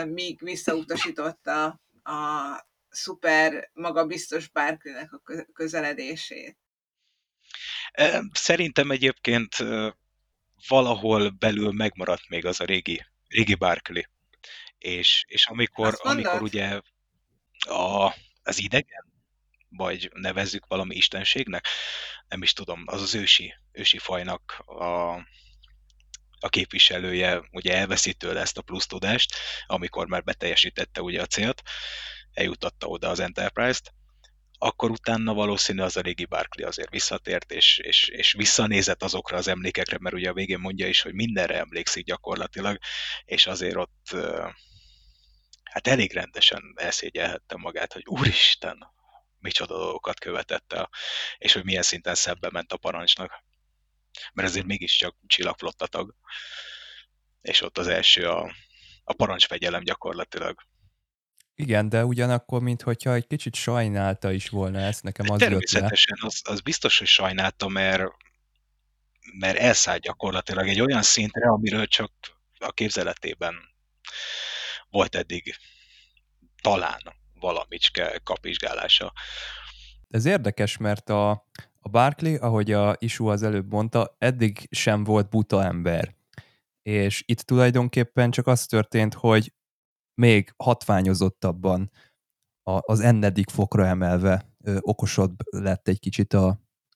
míg 0.05 0.43
visszautasította 0.43 1.81
a 2.03 2.69
szuper 2.89 3.71
magabiztos 3.73 4.49
bárkinek 4.49 5.13
a 5.13 5.23
közeledését. 5.53 6.59
Szerintem 8.33 8.91
egyébként 8.91 9.57
valahol 10.69 11.31
belül 11.31 11.73
megmaradt 11.73 12.29
még 12.29 12.47
az 12.47 12.61
a 12.61 12.65
régi, 12.65 13.07
régi 13.29 13.55
Barkley. 13.55 14.03
És, 14.79 15.25
és 15.27 15.47
amikor, 15.47 15.99
amikor 15.99 16.43
ugye 16.43 16.81
a, 17.59 18.15
az 18.43 18.59
idegen, 18.59 19.05
vagy 19.69 20.11
nevezzük 20.15 20.67
valami 20.67 20.95
istenségnek, 20.95 21.67
nem 22.29 22.43
is 22.43 22.53
tudom, 22.53 22.83
az 22.87 23.03
az 23.03 23.15
ősi, 23.15 23.55
ősi 23.73 23.99
fajnak 23.99 24.63
a, 24.67 25.13
a 26.41 26.49
képviselője 26.49 27.41
ugye 27.51 27.77
elveszi 27.77 28.15
tőle 28.15 28.41
ezt 28.41 28.59
a 28.59 28.63
plusz 28.63 28.87
tudást, 28.87 29.35
amikor 29.67 30.07
már 30.07 30.23
beteljesítette 30.23 31.03
ugye 31.03 31.23
a 31.23 31.27
célt, 31.27 31.63
eljutatta 32.33 32.87
oda 32.87 33.09
az 33.09 33.21
Enterprise-t, 33.21 33.95
akkor 34.63 34.91
utána 34.91 35.35
valószínű 35.35 35.83
az 35.83 35.97
a 35.97 36.01
régi 36.01 36.25
Barkley 36.25 36.67
azért 36.67 36.91
visszatért, 36.91 37.53
és, 37.53 37.79
és, 37.79 38.09
és 38.09 38.33
visszanézett 38.33 39.03
azokra 39.03 39.37
az 39.37 39.49
emlékekre, 39.49 39.99
mert 40.01 40.15
ugye 40.15 40.29
a 40.29 40.33
végén 40.33 40.59
mondja 40.59 40.89
is, 40.89 41.01
hogy 41.01 41.15
mindenre 41.15 41.59
emlékszik 41.59 42.05
gyakorlatilag, 42.05 42.79
és 43.25 43.47
azért 43.47 43.77
ott 43.77 44.17
hát 45.71 45.87
elég 45.87 46.13
rendesen 46.13 46.75
elszégyelhette 46.77 47.57
magát, 47.57 47.93
hogy 47.93 48.03
úristen, 48.07 48.93
micsoda 49.39 49.77
dolgokat 49.77 50.19
követett 50.19 50.73
el, 50.73 50.91
és 51.39 51.53
hogy 51.53 51.65
milyen 51.65 51.83
szinten 51.83 52.15
szebbe 52.15 52.51
ment 52.51 52.73
a 52.73 52.77
parancsnak. 52.77 53.45
Mert 54.33 54.49
azért 54.49 54.67
mégiscsak 54.67 55.17
csillagflotta 55.27 55.87
tag. 55.87 56.15
És 57.41 57.61
ott 57.61 57.79
az 57.79 57.87
első 57.87 58.29
a, 58.29 58.55
a 59.05 59.13
parancsfegyelem 59.13 59.83
gyakorlatilag. 59.83 60.61
Igen, 61.61 61.89
de 61.89 62.05
ugyanakkor, 62.05 62.61
mintha 62.61 63.15
egy 63.15 63.27
kicsit 63.27 63.55
sajnálta 63.55 64.33
is 64.33 64.49
volna 64.49 64.79
ezt, 64.79 65.03
nekem 65.03 65.31
az 65.31 65.39
Természetesen, 65.39 66.19
az, 66.21 66.41
az 66.45 66.61
biztos, 66.61 66.99
hogy 66.99 67.07
sajnálta, 67.07 67.69
mert, 67.69 68.03
mert 69.39 69.59
elszállt 69.59 70.01
gyakorlatilag 70.01 70.69
egy 70.69 70.81
olyan 70.81 71.03
szintre, 71.03 71.49
amiről 71.49 71.87
csak 71.87 72.13
a 72.59 72.73
képzeletében 72.73 73.55
volt 74.91 75.15
eddig 75.15 75.57
talán 76.63 77.01
valamicske 77.35 78.21
kapizsgálása. 78.25 79.13
Ez 80.11 80.25
érdekes, 80.25 80.77
mert 80.77 81.09
a, 81.09 81.31
a 81.81 81.89
Barkley, 81.89 82.37
ahogy 82.41 82.73
a 82.73 82.97
Isu 82.99 83.27
az 83.27 83.43
előbb 83.43 83.73
mondta, 83.73 84.17
eddig 84.19 84.69
sem 84.71 85.05
volt 85.05 85.29
buta 85.29 85.65
ember. 85.65 86.15
És 86.83 87.23
itt 87.27 87.41
tulajdonképpen 87.41 88.31
csak 88.31 88.47
az 88.47 88.67
történt, 88.67 89.15
hogy 89.15 89.53
még 90.21 90.55
hatványozottabban 90.57 91.91
az 92.63 93.01
ennedik 93.01 93.51
fokra 93.51 93.87
emelve 93.87 94.49
ö, 94.65 94.77
okosabb 94.81 95.37
lett 95.51 95.89
egy 95.89 95.99
kicsit 95.99 96.33
a, 96.33 96.49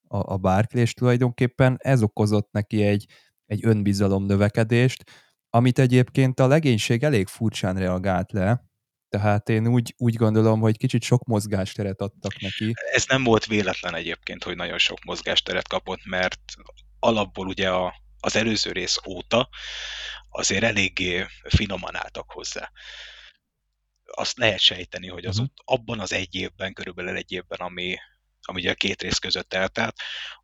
a, 0.08 0.32
a 0.32 0.36
Barkley, 0.36 0.82
és 0.82 0.94
tulajdonképpen 0.94 1.76
ez 1.78 2.02
okozott 2.02 2.50
neki 2.52 2.82
egy, 2.82 3.06
egy 3.46 3.66
önbizalom 3.66 4.24
növekedést, 4.24 5.10
amit 5.50 5.78
egyébként 5.78 6.40
a 6.40 6.46
legénység 6.46 7.02
elég 7.02 7.26
furcsán 7.26 7.78
reagált 7.78 8.32
le, 8.32 8.64
tehát 9.08 9.48
én 9.48 9.66
úgy, 9.66 9.94
úgy 9.98 10.14
gondolom, 10.14 10.60
hogy 10.60 10.76
kicsit 10.76 11.02
sok 11.02 11.24
mozgásteret 11.24 12.00
adtak 12.00 12.40
neki. 12.40 12.72
Ez 12.92 13.04
nem 13.06 13.24
volt 13.24 13.46
véletlen 13.46 13.94
egyébként, 13.94 14.44
hogy 14.44 14.56
nagyon 14.56 14.78
sok 14.78 15.04
mozgásteret 15.04 15.68
kapott, 15.68 16.04
mert 16.04 16.40
alapból 16.98 17.46
ugye 17.46 17.70
a, 17.70 17.94
az 18.20 18.36
előző 18.36 18.72
rész 18.72 18.98
óta 19.06 19.48
azért 20.28 20.62
eléggé 20.62 21.26
finoman 21.48 21.96
álltak 21.96 22.30
hozzá 22.30 22.70
azt 24.14 24.38
lehet 24.38 24.60
sejteni, 24.60 25.08
hogy 25.08 25.24
az 25.24 25.38
uh-huh. 25.38 25.50
ott 25.56 25.78
abban 25.78 26.00
az 26.00 26.12
egy 26.12 26.34
évben, 26.34 26.72
körülbelül 26.72 27.16
egy 27.16 27.32
évben, 27.32 27.58
ami, 27.58 27.96
ami 28.40 28.60
ugye 28.60 28.70
a 28.70 28.74
két 28.74 29.02
rész 29.02 29.18
között 29.18 29.54
eltelt, 29.54 29.96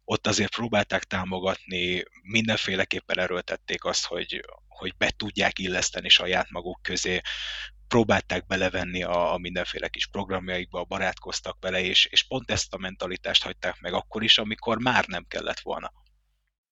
ott 0.05 0.27
azért 0.27 0.55
próbálták 0.55 1.05
támogatni, 1.05 2.03
mindenféleképpen 2.23 3.19
erőltették 3.19 3.85
azt, 3.85 4.07
hogy, 4.07 4.41
hogy 4.69 4.97
be 4.97 5.11
tudják 5.11 5.59
illeszteni 5.59 6.09
saját 6.09 6.51
maguk 6.51 6.83
közé, 6.83 7.21
próbálták 7.89 8.47
belevenni 8.47 9.03
a, 9.03 9.33
a 9.33 9.39
mindenféle 9.39 9.89
kis 9.89 10.07
programjaikba, 10.07 10.85
barátkoztak 10.85 11.57
vele, 11.61 11.81
és, 11.81 12.05
és 12.05 12.23
pont 12.23 12.51
ezt 12.51 12.75
a 12.75 12.79
mentalitást 12.79 13.43
hagyták 13.43 13.81
meg 13.81 13.93
akkor 13.93 14.23
is, 14.23 14.39
amikor 14.39 14.79
már 14.79 15.07
nem 15.07 15.25
kellett 15.29 15.61
volna. 15.61 15.93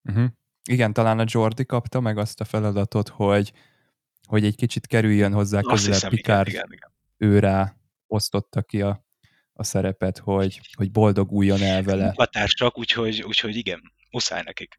Uh-huh. 0.03 0.28
Igen, 0.70 0.92
talán 0.92 1.18
a 1.18 1.24
Jordi 1.26 1.64
kapta 1.66 2.01
meg 2.01 2.18
azt 2.18 2.40
a 2.40 2.44
feladatot, 2.44 3.09
hogy 3.09 3.53
hogy 4.28 4.44
egy 4.44 4.56
kicsit 4.56 4.86
kerüljön 4.86 5.32
hozzá 5.32 5.60
közelebb 5.60 6.10
Picard, 6.10 6.48
igen, 6.48 6.64
igen, 6.66 6.72
igen. 6.72 6.92
ő 7.16 7.38
rá 7.38 7.76
osztotta 8.06 8.62
ki 8.62 8.82
a, 8.82 9.04
a 9.52 9.64
szerepet, 9.64 10.18
hogy, 10.18 10.60
hogy 10.76 10.90
boldoguljon 10.90 11.62
el 11.62 11.82
vele. 11.82 12.04
Munkatársak, 12.04 12.78
úgyhogy, 12.78 13.22
úgyhogy 13.22 13.56
igen, 13.56 13.92
muszáj 14.10 14.42
nekik. 14.44 14.74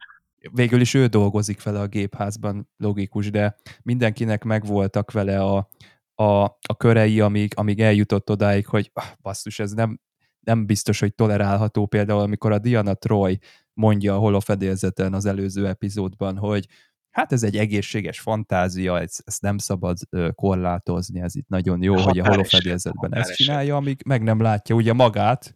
Végül 0.51 0.81
is 0.81 0.93
ő 0.93 1.07
dolgozik 1.07 1.63
vele 1.63 1.79
a 1.79 1.87
gépházban, 1.87 2.69
logikus, 2.77 3.29
de 3.29 3.55
mindenkinek 3.81 4.43
megvoltak 4.43 5.11
vele 5.11 5.43
a, 5.43 5.69
a, 6.15 6.43
a 6.43 6.77
körei, 6.77 7.19
amíg, 7.19 7.51
amíg 7.55 7.79
eljutott 7.79 8.29
odáig, 8.29 8.65
hogy 8.65 8.89
ah, 8.93 9.05
basszus, 9.21 9.59
ez 9.59 9.71
nem, 9.71 9.99
nem 10.39 10.65
biztos, 10.65 10.99
hogy 10.99 11.15
tolerálható 11.15 11.85
például, 11.85 12.19
amikor 12.19 12.51
a 12.51 12.59
Diana 12.59 12.93
Troy 12.93 13.39
mondja 13.73 14.15
a 14.15 14.19
holofedélzeten 14.19 15.13
az 15.13 15.25
előző 15.25 15.67
epizódban, 15.67 16.37
hogy 16.37 16.67
hát 17.12 17.32
ez 17.32 17.43
egy 17.43 17.57
egészséges 17.57 18.20
fantázia, 18.20 18.99
ezt, 18.99 19.24
ezt 19.26 19.41
nem 19.41 19.57
szabad 19.57 19.97
korlátozni, 20.36 21.22
ez 21.22 21.36
itt 21.36 21.47
nagyon 21.47 21.82
jó, 21.82 21.95
hogy 21.97 22.20
a 22.20 22.28
holofedélzetben 22.28 23.16
ezt 23.16 23.36
csinálja, 23.36 23.76
amíg 23.76 24.01
meg 24.05 24.24
nem 24.24 24.41
látja 24.41 24.76
ugye 24.76 24.93
magát, 24.93 25.53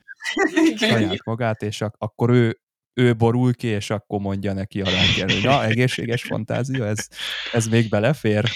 saját 0.75 1.25
magát, 1.25 1.61
és 1.61 1.81
ak- 1.81 1.95
akkor 1.97 2.29
ő, 2.29 2.59
ő 2.93 3.15
borul 3.15 3.53
ki, 3.53 3.67
és 3.67 3.89
akkor 3.89 4.19
mondja 4.19 4.53
neki 4.53 4.81
a 4.81 4.85
Riker, 4.85 5.31
hogy 5.31 5.43
na, 5.43 5.63
egészséges 5.63 6.23
fantázia, 6.23 6.85
ez, 6.85 7.07
ez 7.51 7.67
még 7.67 7.89
belefér? 7.89 8.49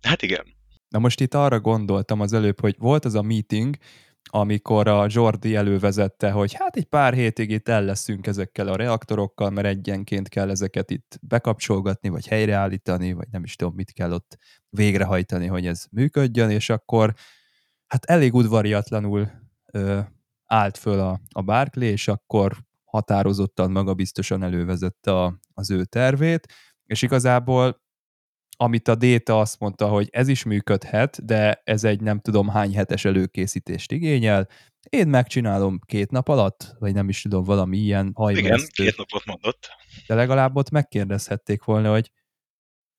Hát 0.00 0.22
igen. 0.22 0.44
Na 0.88 0.98
most 0.98 1.20
itt 1.20 1.34
arra 1.34 1.60
gondoltam 1.60 2.20
az 2.20 2.32
előbb, 2.32 2.60
hogy 2.60 2.76
volt 2.78 3.04
az 3.04 3.14
a 3.14 3.22
meeting, 3.22 3.76
amikor 4.34 4.88
a 4.88 5.06
Jordi 5.08 5.54
elővezette, 5.54 6.30
hogy 6.30 6.52
hát 6.52 6.76
egy 6.76 6.84
pár 6.84 7.14
hétig 7.14 7.50
itt 7.50 7.68
el 7.68 7.84
leszünk 7.84 8.26
ezekkel 8.26 8.68
a 8.68 8.76
reaktorokkal, 8.76 9.50
mert 9.50 9.66
egyenként 9.66 10.28
kell 10.28 10.50
ezeket 10.50 10.90
itt 10.90 11.18
bekapcsolgatni, 11.22 12.08
vagy 12.08 12.26
helyreállítani, 12.26 13.12
vagy 13.12 13.26
nem 13.30 13.44
is 13.44 13.56
tudom, 13.56 13.74
mit 13.74 13.92
kell 13.92 14.12
ott 14.12 14.38
végrehajtani, 14.68 15.46
hogy 15.46 15.66
ez 15.66 15.86
működjön, 15.90 16.50
és 16.50 16.70
akkor 16.70 17.14
hát 17.86 18.04
elég 18.04 18.34
udvariatlanul 18.34 19.30
ö, 19.72 20.00
állt 20.46 20.78
föl 20.78 21.00
a, 21.00 21.20
a 21.32 21.42
Barclay, 21.42 21.88
és 21.88 22.08
akkor 22.08 22.56
határozottan, 22.84 23.70
magabiztosan 23.70 24.42
elővezette 24.42 25.22
a, 25.22 25.38
az 25.54 25.70
ő 25.70 25.84
tervét, 25.84 26.52
és 26.84 27.02
igazából 27.02 27.81
amit 28.56 28.88
a 28.88 28.94
Déta 28.94 29.40
azt 29.40 29.58
mondta, 29.58 29.88
hogy 29.88 30.08
ez 30.10 30.28
is 30.28 30.44
működhet, 30.44 31.24
de 31.24 31.60
ez 31.64 31.84
egy 31.84 32.00
nem 32.00 32.20
tudom 32.20 32.48
hány 32.48 32.74
hetes 32.74 33.04
előkészítést 33.04 33.92
igényel. 33.92 34.48
Én 34.88 35.08
megcsinálom 35.08 35.80
két 35.86 36.10
nap 36.10 36.28
alatt, 36.28 36.74
vagy 36.78 36.94
nem 36.94 37.08
is 37.08 37.22
tudom, 37.22 37.44
valami 37.44 37.76
ilyen 37.76 38.00
Igen, 38.00 38.12
hajmeresztő. 38.14 38.84
két 38.84 38.96
napot 38.96 39.24
mondott. 39.24 39.68
De 40.06 40.14
legalább 40.14 40.56
ott 40.56 40.70
megkérdezhették 40.70 41.64
volna, 41.64 41.90
hogy 41.90 42.10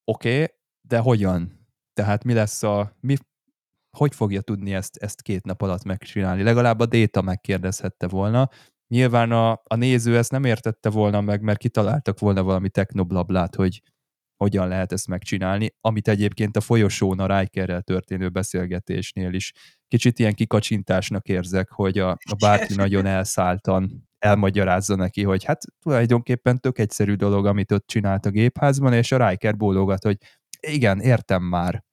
oké, 0.05 0.33
okay, 0.33 0.55
de 0.81 0.97
hogyan? 0.97 1.67
Tehát 1.93 2.23
mi 2.23 2.33
lesz 2.33 2.63
a... 2.63 2.95
Mi, 2.99 3.15
hogy 3.97 4.15
fogja 4.15 4.41
tudni 4.41 4.73
ezt, 4.73 4.97
ezt 4.97 5.21
két 5.21 5.45
nap 5.45 5.61
alatt 5.61 5.83
megcsinálni? 5.83 6.43
Legalább 6.43 6.79
a 6.79 6.85
Déta 6.85 7.21
megkérdezhette 7.21 8.07
volna. 8.07 8.49
Nyilván 8.87 9.31
a, 9.31 9.51
a 9.51 9.75
néző 9.75 10.17
ezt 10.17 10.31
nem 10.31 10.43
értette 10.43 10.89
volna 10.89 11.21
meg, 11.21 11.41
mert 11.41 11.57
kitaláltak 11.57 12.19
volna 12.19 12.43
valami 12.43 12.69
technoblablát, 12.69 13.55
hogy 13.55 13.81
hogyan 14.43 14.67
lehet 14.67 14.91
ezt 14.91 15.07
megcsinálni, 15.07 15.75
amit 15.81 16.07
egyébként 16.07 16.57
a 16.57 16.61
folyosón 16.61 17.19
a 17.19 17.39
Rikerrel 17.39 17.81
történő 17.81 18.29
beszélgetésnél 18.29 19.33
is 19.33 19.51
kicsit 19.87 20.19
ilyen 20.19 20.33
kikacsintásnak 20.33 21.27
érzek, 21.27 21.69
hogy 21.69 21.99
a, 21.99 22.09
a 22.09 22.35
bárki 22.39 22.75
nagyon 22.75 23.05
elszálltan 23.05 24.07
elmagyarázza 24.19 24.95
neki, 24.95 25.23
hogy 25.23 25.43
hát 25.43 25.61
tulajdonképpen 25.79 26.59
tök 26.59 26.79
egyszerű 26.79 27.13
dolog, 27.13 27.45
amit 27.45 27.71
ott 27.71 27.87
csinált 27.87 28.25
a 28.25 28.29
gépházban, 28.29 28.93
és 28.93 29.11
a 29.11 29.27
Riker 29.27 29.57
bólogat, 29.57 30.03
hogy 30.03 30.17
igen, 30.59 30.99
értem 30.99 31.43
már. 31.43 31.83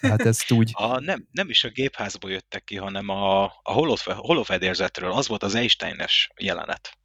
Hát 0.00 0.20
ezt 0.20 0.50
úgy... 0.50 0.70
A, 0.72 1.00
nem, 1.00 1.28
nem 1.30 1.48
is 1.48 1.64
a 1.64 1.68
gépházból 1.68 2.30
jöttek 2.30 2.64
ki, 2.64 2.76
hanem 2.76 3.08
a, 3.08 3.44
a 3.44 3.72
holofedérzetről. 4.16 5.12
Az 5.12 5.28
volt 5.28 5.42
az 5.42 5.54
Einsteines 5.54 6.30
jelenet. 6.40 6.98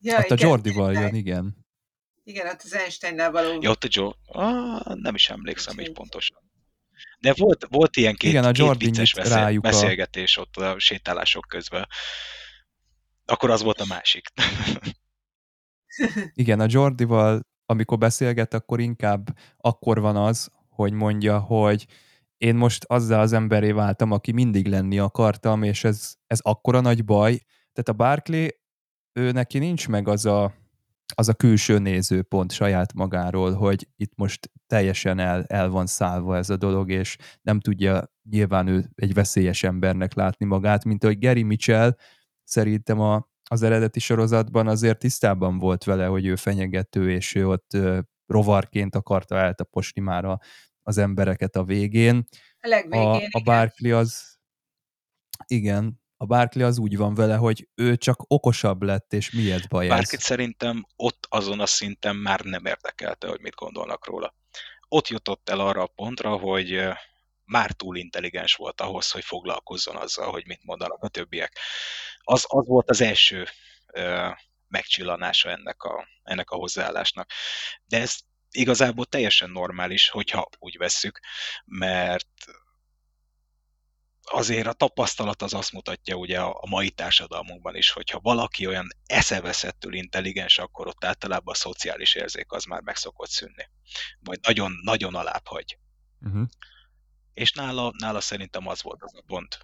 Ja, 0.00 0.14
Hát 0.14 0.30
a 0.30 0.34
igen, 0.34 0.48
Jordival 0.48 0.92
jön, 0.92 1.14
igen. 1.14 1.66
Igen, 2.28 2.46
ott 2.46 2.62
az 2.64 2.74
Einsteinnel 2.74 3.30
való. 3.30 3.58
Ja, 3.62 3.70
ott 3.70 3.84
a 3.84 3.88
Joe, 3.90 4.12
ah, 4.26 4.94
nem 4.94 5.14
is 5.14 5.28
emlékszem 5.28 5.78
így 5.78 5.92
pontosan. 5.92 6.38
De 7.20 7.34
volt, 7.36 7.66
volt 7.70 7.96
ilyen 7.96 8.14
két, 8.14 8.30
Igen, 8.30 8.44
a 8.44 8.50
két 8.50 8.58
Jordi 8.64 8.84
vicces 8.84 9.14
beszél, 9.14 9.36
rájuk 9.36 9.64
a- 9.64 9.68
beszélgetés 9.68 10.36
ott 10.36 10.56
a 10.56 10.78
sétálások 10.78 11.44
közben. 11.48 11.88
Akkor 13.24 13.50
az 13.50 13.62
volt 13.62 13.80
a 13.80 13.84
másik. 13.88 14.26
Igen, 16.34 16.60
a 16.60 16.66
Jordival, 16.68 17.40
amikor 17.66 17.98
beszélget, 17.98 18.54
akkor 18.54 18.80
inkább 18.80 19.38
akkor 19.56 20.00
van 20.00 20.16
az, 20.16 20.50
hogy 20.68 20.92
mondja, 20.92 21.38
hogy 21.38 21.86
én 22.36 22.54
most 22.54 22.84
azzal 22.84 23.20
az 23.20 23.32
emberé 23.32 23.70
váltam, 23.70 24.12
aki 24.12 24.32
mindig 24.32 24.66
lenni 24.66 24.98
akartam, 24.98 25.62
és 25.62 25.84
ez, 25.84 26.14
ez 26.26 26.40
akkora 26.42 26.80
nagy 26.80 27.04
baj. 27.04 27.40
Tehát 27.72 27.88
a 27.88 27.92
Barclay, 27.92 28.60
ő 29.12 29.30
neki 29.30 29.58
nincs 29.58 29.88
meg 29.88 30.08
az 30.08 30.26
a, 30.26 30.54
az 31.14 31.28
a 31.28 31.34
külső 31.34 31.78
nézőpont 31.78 32.52
saját 32.52 32.92
magáról, 32.92 33.52
hogy 33.52 33.88
itt 33.96 34.12
most 34.16 34.50
teljesen 34.66 35.18
el, 35.18 35.44
el 35.44 35.68
van 35.68 35.86
szállva 35.86 36.36
ez 36.36 36.50
a 36.50 36.56
dolog, 36.56 36.90
és 36.90 37.16
nem 37.42 37.60
tudja 37.60 38.12
nyilván 38.30 38.66
ő 38.66 38.90
egy 38.94 39.14
veszélyes 39.14 39.62
embernek 39.62 40.14
látni 40.14 40.46
magát, 40.46 40.84
mint 40.84 41.04
ahogy 41.04 41.18
Gary 41.18 41.42
Mitchell 41.42 41.96
szerintem 42.44 43.00
a, 43.00 43.28
az 43.50 43.62
eredeti 43.62 44.00
sorozatban 44.00 44.68
azért 44.68 44.98
tisztában 44.98 45.58
volt 45.58 45.84
vele, 45.84 46.06
hogy 46.06 46.26
ő 46.26 46.36
fenyegető, 46.36 47.10
és 47.10 47.34
ő 47.34 47.48
ott 47.48 47.74
ö, 47.74 47.98
rovarként 48.26 48.94
akarta 48.94 49.36
eltaposni 49.36 50.00
már 50.00 50.24
a, 50.24 50.40
az 50.82 50.98
embereket 50.98 51.56
a 51.56 51.64
végén. 51.64 52.24
A 52.60 52.68
legvégén, 52.68 53.28
A, 53.30 53.38
a. 53.38 53.42
Barkley 53.44 53.96
az, 53.96 54.38
igen, 55.46 56.00
a 56.20 56.26
Barkley 56.26 56.66
az 56.66 56.78
úgy 56.78 56.96
van 56.96 57.14
vele, 57.14 57.36
hogy 57.36 57.68
ő 57.74 57.96
csak 57.96 58.24
okosabb 58.26 58.82
lett, 58.82 59.12
és 59.12 59.30
miért 59.30 59.68
baj 59.68 59.84
ez? 59.84 59.90
Bárkit 59.90 60.20
szerintem 60.20 60.86
ott 60.96 61.26
azon 61.28 61.60
a 61.60 61.66
szinten 61.66 62.16
már 62.16 62.40
nem 62.40 62.64
érdekelte, 62.64 63.28
hogy 63.28 63.40
mit 63.40 63.54
gondolnak 63.54 64.06
róla. 64.06 64.34
Ott 64.88 65.08
jutott 65.08 65.48
el 65.48 65.60
arra 65.60 65.82
a 65.82 65.92
pontra, 65.94 66.36
hogy 66.36 66.88
már 67.44 67.72
túl 67.72 67.96
intelligens 67.96 68.54
volt 68.54 68.80
ahhoz, 68.80 69.10
hogy 69.10 69.24
foglalkozzon 69.24 69.96
azzal, 69.96 70.30
hogy 70.30 70.46
mit 70.46 70.64
mondanak 70.64 71.02
a 71.02 71.08
többiek. 71.08 71.58
Az, 72.18 72.44
az 72.48 72.66
volt 72.66 72.90
az 72.90 73.00
első 73.00 73.46
ö, 73.86 74.28
megcsillanása 74.68 75.50
ennek 75.50 75.82
a, 75.82 76.08
ennek 76.22 76.50
a 76.50 76.56
hozzáállásnak. 76.56 77.30
De 77.86 78.00
ez 78.00 78.16
igazából 78.50 79.04
teljesen 79.04 79.50
normális, 79.50 80.08
hogyha 80.08 80.48
úgy 80.58 80.76
vesszük, 80.76 81.20
mert 81.64 82.44
azért 84.30 84.66
a 84.66 84.72
tapasztalat 84.72 85.42
az 85.42 85.54
azt 85.54 85.72
mutatja 85.72 86.14
ugye 86.14 86.40
a, 86.40 86.58
a 86.60 86.66
mai 86.68 86.90
társadalmunkban 86.90 87.76
is, 87.76 87.90
hogyha 87.90 88.20
valaki 88.20 88.66
olyan 88.66 88.88
eszeveszettül 89.06 89.94
intelligens, 89.94 90.58
akkor 90.58 90.86
ott 90.86 91.04
általában 91.04 91.54
a 91.54 91.56
szociális 91.56 92.14
érzék 92.14 92.52
az 92.52 92.64
már 92.64 92.80
meg 92.80 92.96
szokott 92.96 93.30
szűnni. 93.30 93.68
Vagy 94.20 94.38
nagyon, 94.42 94.72
nagyon 94.82 95.14
alább 95.14 95.46
hagy. 95.46 95.78
Uh-huh. 96.20 96.46
És 97.34 97.52
nála, 97.52 97.92
nála 97.98 98.20
szerintem 98.20 98.66
az 98.66 98.82
volt 98.82 99.02
az 99.02 99.14
a 99.14 99.22
pont. 99.26 99.58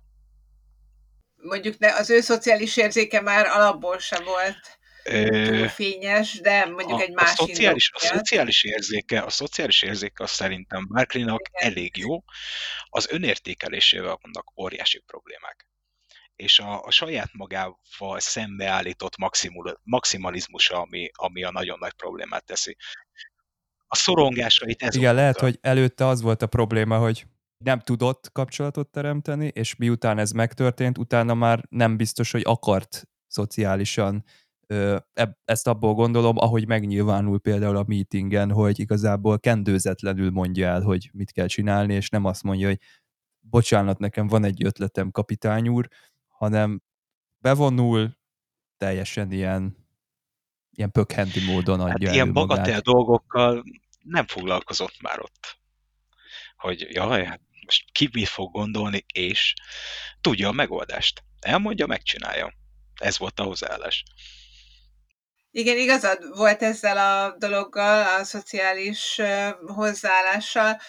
Mondjuk 1.37 1.79
ne, 1.79 1.95
az 1.95 2.11
ő 2.11 2.21
szociális 2.21 2.77
érzéke 2.77 3.21
már 3.21 3.47
alapból 3.47 3.99
sem 3.99 4.25
volt 4.25 4.79
túl 5.05 5.69
fényes, 5.69 6.41
de 6.41 6.65
mondjuk 6.67 6.99
a, 6.99 7.03
egy 7.03 7.11
a, 7.11 7.23
más 7.23 7.31
szociális, 7.31 7.91
a 7.95 7.99
szociális 7.99 8.65
érzéke, 8.65 9.21
a 9.21 9.31
szociális 9.31 9.83
érzéke 9.83 10.23
az 10.23 10.31
szerintem 10.31 10.87
Barclaynak 10.89 11.41
elég 11.53 11.97
jó, 11.97 12.25
az 12.85 13.09
önértékelésével 13.11 14.19
vannak 14.23 14.53
óriási 14.57 15.03
problémák. 15.07 15.67
És 16.37 16.59
a, 16.59 16.83
a 16.83 16.91
saját 16.91 17.31
magával 17.33 18.21
szembeállított 18.21 19.17
maximul, 19.17 19.81
maximalizmusa, 19.83 20.81
ami, 20.81 21.11
ami 21.13 21.45
a 21.45 21.51
nagyon 21.51 21.79
nagy 21.79 21.93
problémát 21.93 22.45
teszi. 22.45 22.77
A 23.87 23.97
szorongásait 23.97 24.83
ez 24.83 24.95
Igen, 24.95 25.15
lehet, 25.15 25.39
hogy 25.39 25.59
előtte 25.61 26.07
az 26.07 26.23
volt 26.23 26.43
a 26.43 26.47
probléma, 26.47 26.99
hogy 26.99 27.27
nem 27.65 27.81
tudott 27.81 28.33
kapcsolatot 28.33 28.89
teremteni, 28.89 29.47
és 29.47 29.77
miután 29.77 30.19
ez 30.19 30.31
megtörtént, 30.31 30.99
utána 30.99 31.35
már 31.35 31.65
nem 31.69 31.97
biztos, 31.97 32.31
hogy 32.31 32.43
akart 32.45 33.09
szociálisan 33.27 34.25
ezt 35.45 35.67
abból 35.67 35.95
gondolom, 35.95 36.37
ahogy 36.39 36.67
megnyilvánul 36.67 37.41
például 37.41 37.77
a 37.77 37.85
meetingen, 37.87 38.51
hogy 38.51 38.79
igazából 38.79 39.39
kendőzetlenül 39.39 40.31
mondja 40.31 40.69
el, 40.69 40.81
hogy 40.81 41.11
mit 41.13 41.33
kell 41.33 41.47
csinálni, 41.47 41.95
és 41.95 42.09
nem 42.09 42.25
azt 42.25 42.43
mondja, 42.43 42.67
hogy 42.67 42.81
bocsánat, 43.41 43.99
nekem 43.99 44.27
van 44.27 44.45
egy 44.45 44.65
ötletem, 44.65 45.11
kapitány 45.11 45.69
úr, 45.69 45.89
hanem 46.29 46.83
bevonul, 47.39 48.17
teljesen 48.77 49.33
ilyen, 49.33 49.87
ilyen 50.71 50.91
pökhendi 50.91 51.45
módon 51.45 51.81
adja 51.81 51.91
Hát 51.91 52.03
elő 52.03 52.13
ilyen 52.13 52.29
magát. 52.29 52.49
bagatel 52.49 52.81
dolgokkal 52.81 53.65
nem 54.01 54.27
foglalkozott 54.27 55.01
már 55.03 55.21
ott. 55.21 55.59
Hogy 56.57 56.87
jaj, 56.91 57.25
hát 57.25 57.41
most 57.65 57.85
ki 57.93 58.09
mit 58.13 58.29
fog 58.29 58.53
gondolni, 58.53 59.05
és 59.13 59.55
tudja 60.21 60.49
a 60.49 60.53
megoldást. 60.53 61.25
Elmondja, 61.41 61.87
megcsinálja. 61.87 62.53
Ez 62.95 63.19
volt 63.19 63.41
a 63.41 63.43
hozzáállás. 63.43 64.05
Igen, 65.57 65.77
igazad 65.77 66.37
volt 66.37 66.63
ezzel 66.63 66.99
a 66.99 67.37
dologgal, 67.39 68.21
a 68.21 68.25
szociális 68.25 69.21
hozzáállással. 69.67 70.81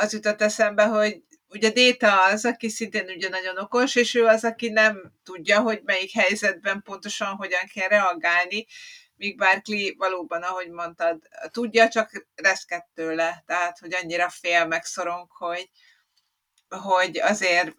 Az 0.00 0.12
jutott 0.12 0.42
eszembe, 0.42 0.84
hogy 0.84 1.22
ugye 1.48 1.70
Déta 1.70 2.24
az, 2.24 2.44
aki 2.44 2.68
szintén 2.68 3.08
ugye 3.08 3.28
nagyon 3.28 3.58
okos, 3.58 3.94
és 3.94 4.14
ő 4.14 4.24
az, 4.24 4.44
aki 4.44 4.68
nem 4.68 5.12
tudja, 5.24 5.60
hogy 5.60 5.80
melyik 5.84 6.12
helyzetben 6.12 6.82
pontosan 6.82 7.34
hogyan 7.34 7.70
kell 7.74 7.88
reagálni, 7.88 8.66
míg 9.14 9.36
Barkley 9.36 9.94
valóban, 9.96 10.42
ahogy 10.42 10.70
mondtad, 10.70 11.18
tudja, 11.50 11.88
csak 11.88 12.26
reszket 12.34 12.86
tőle, 12.94 13.42
tehát, 13.46 13.78
hogy 13.78 13.94
annyira 13.94 14.28
fél 14.28 14.66
megszorong, 14.66 15.30
hogy, 15.30 15.70
hogy 16.68 17.18
azért 17.18 17.74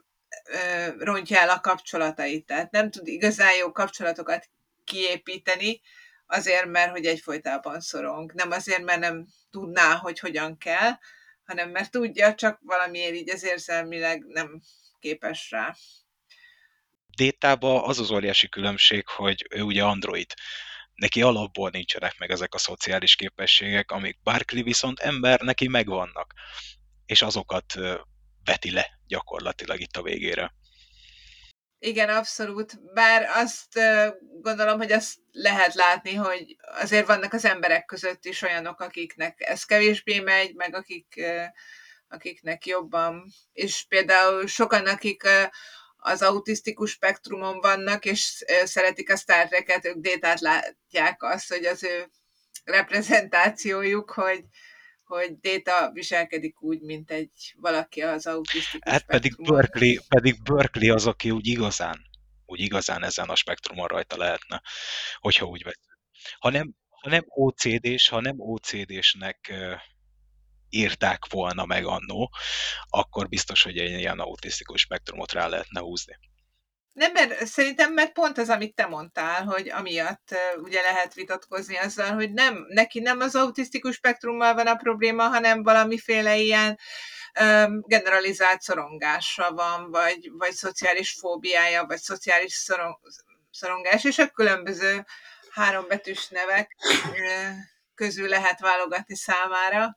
ö, 0.45 0.87
rontja 0.97 1.39
el 1.39 1.49
a 1.49 1.59
kapcsolatait, 1.59 2.45
tehát 2.45 2.71
nem 2.71 2.91
tud 2.91 3.07
igazán 3.07 3.55
jó 3.55 3.71
kapcsolatokat 3.71 4.49
kiépíteni, 4.83 5.81
azért, 6.25 6.65
mert 6.65 6.91
hogy 6.91 7.05
egyfolytában 7.05 7.79
szorong. 7.79 8.33
Nem 8.33 8.51
azért, 8.51 8.83
mert 8.83 8.99
nem 8.99 9.27
tudná, 9.49 9.95
hogy 9.95 10.19
hogyan 10.19 10.57
kell, 10.57 10.91
hanem 11.45 11.69
mert 11.69 11.91
tudja, 11.91 12.35
csak 12.35 12.59
valamiért 12.61 13.15
így 13.15 13.29
az 13.29 13.43
érzelmileg 13.43 14.25
nem 14.25 14.61
képes 14.99 15.51
rá. 15.51 15.75
Détába 17.15 17.83
az 17.85 17.99
az 17.99 18.11
óriási 18.11 18.49
különbség, 18.49 19.07
hogy 19.07 19.47
ő 19.49 19.61
ugye 19.61 19.83
android. 19.83 20.33
Neki 20.93 21.21
alapból 21.21 21.69
nincsenek 21.69 22.17
meg 22.17 22.31
ezek 22.31 22.53
a 22.53 22.57
szociális 22.57 23.15
képességek, 23.15 23.91
amik 23.91 24.19
Barkley 24.23 24.63
viszont 24.63 24.99
ember, 24.99 25.39
neki 25.39 25.67
megvannak. 25.67 26.33
És 27.05 27.21
azokat 27.21 27.73
veti 28.43 28.71
le 28.71 28.99
gyakorlatilag 29.07 29.79
itt 29.79 29.97
a 29.97 30.01
végére. 30.01 30.53
Igen, 31.85 32.09
abszolút. 32.09 32.93
Bár 32.93 33.29
azt 33.35 33.79
gondolom, 34.41 34.77
hogy 34.77 34.91
azt 34.91 35.15
lehet 35.31 35.73
látni, 35.73 36.13
hogy 36.13 36.55
azért 36.61 37.07
vannak 37.07 37.33
az 37.33 37.45
emberek 37.45 37.85
között 37.85 38.25
is 38.25 38.41
olyanok, 38.41 38.79
akiknek 38.79 39.41
ez 39.41 39.63
kevésbé 39.63 40.19
megy, 40.19 40.55
meg 40.55 40.75
akik, 40.75 41.23
akiknek 42.07 42.65
jobban. 42.65 43.25
És 43.53 43.85
például 43.87 44.47
sokan, 44.47 44.87
akik 44.87 45.23
az 45.95 46.21
autisztikus 46.21 46.91
spektrumon 46.91 47.59
vannak, 47.59 48.05
és 48.05 48.43
szeretik 48.63 49.11
a 49.11 49.15
Star 49.17 49.47
Trek-et, 49.47 49.85
ők 49.85 49.97
détát 49.97 50.39
látják 50.39 51.23
azt, 51.23 51.49
hogy 51.49 51.65
az 51.65 51.83
ő 51.83 52.09
reprezentációjuk, 52.63 54.11
hogy, 54.11 54.43
hogy 55.17 55.39
Déta 55.39 55.91
viselkedik 55.91 56.61
úgy, 56.61 56.81
mint 56.81 57.11
egy 57.11 57.53
valaki 57.57 58.01
az 58.01 58.27
autisztikus 58.27 58.91
Hát 58.91 59.05
pedig 59.05 59.35
Berkeley, 59.37 59.95
pedig 60.07 60.41
Berkeley 60.43 60.93
az, 60.93 61.05
aki 61.05 61.31
úgy 61.31 61.47
igazán, 61.47 62.01
úgy 62.45 62.59
igazán 62.59 63.03
ezen 63.03 63.29
a 63.29 63.35
spektrumon 63.35 63.87
rajta 63.87 64.17
lehetne, 64.17 64.61
hogyha 65.19 65.45
úgy 65.45 65.63
veszünk. 65.63 65.99
Ha 66.39 66.49
nem, 66.49 66.75
ha 66.89 67.09
nem 67.09 67.23
OCD-s, 67.27 68.07
ha 68.07 68.21
nem 68.21 68.35
OCD-snek 68.37 69.53
írták 70.69 71.25
volna 71.29 71.65
meg 71.65 71.85
annó, 71.85 72.31
akkor 72.89 73.27
biztos, 73.27 73.63
hogy 73.63 73.77
egy 73.77 73.99
ilyen 73.99 74.19
autisztikus 74.19 74.81
spektrumot 74.81 75.31
rá 75.31 75.47
lehetne 75.47 75.79
húzni. 75.79 76.19
Nem, 76.93 77.11
mert 77.11 77.45
szerintem 77.45 77.93
meg 77.93 78.11
pont 78.11 78.37
az, 78.37 78.49
amit 78.49 78.75
te 78.75 78.85
mondtál, 78.85 79.43
hogy 79.43 79.69
amiatt 79.69 80.35
ugye 80.57 80.81
lehet 80.81 81.13
vitatkozni 81.13 81.77
azzal, 81.77 82.13
hogy 82.13 82.31
nem, 82.31 82.65
neki 82.67 82.99
nem 82.99 83.19
az 83.19 83.35
autisztikus 83.35 83.95
spektrummal 83.95 84.53
van 84.53 84.67
a 84.67 84.75
probléma, 84.75 85.27
hanem 85.27 85.63
valamiféle 85.63 86.37
ilyen 86.37 86.79
um, 87.41 87.81
generalizált 87.81 88.61
szorongása 88.61 89.51
van, 89.51 89.91
vagy, 89.91 90.29
vagy 90.31 90.51
szociális 90.51 91.11
fóbiája, 91.19 91.85
vagy 91.85 91.99
szociális 91.99 92.53
szorong, 92.53 92.97
szorongás, 93.51 94.03
és 94.03 94.17
a 94.17 94.27
különböző 94.27 95.05
hárombetűs 95.49 96.27
nevek 96.27 96.75
uh, 97.09 97.55
közül 97.95 98.27
lehet 98.27 98.59
válogatni 98.59 99.15
számára. 99.15 99.95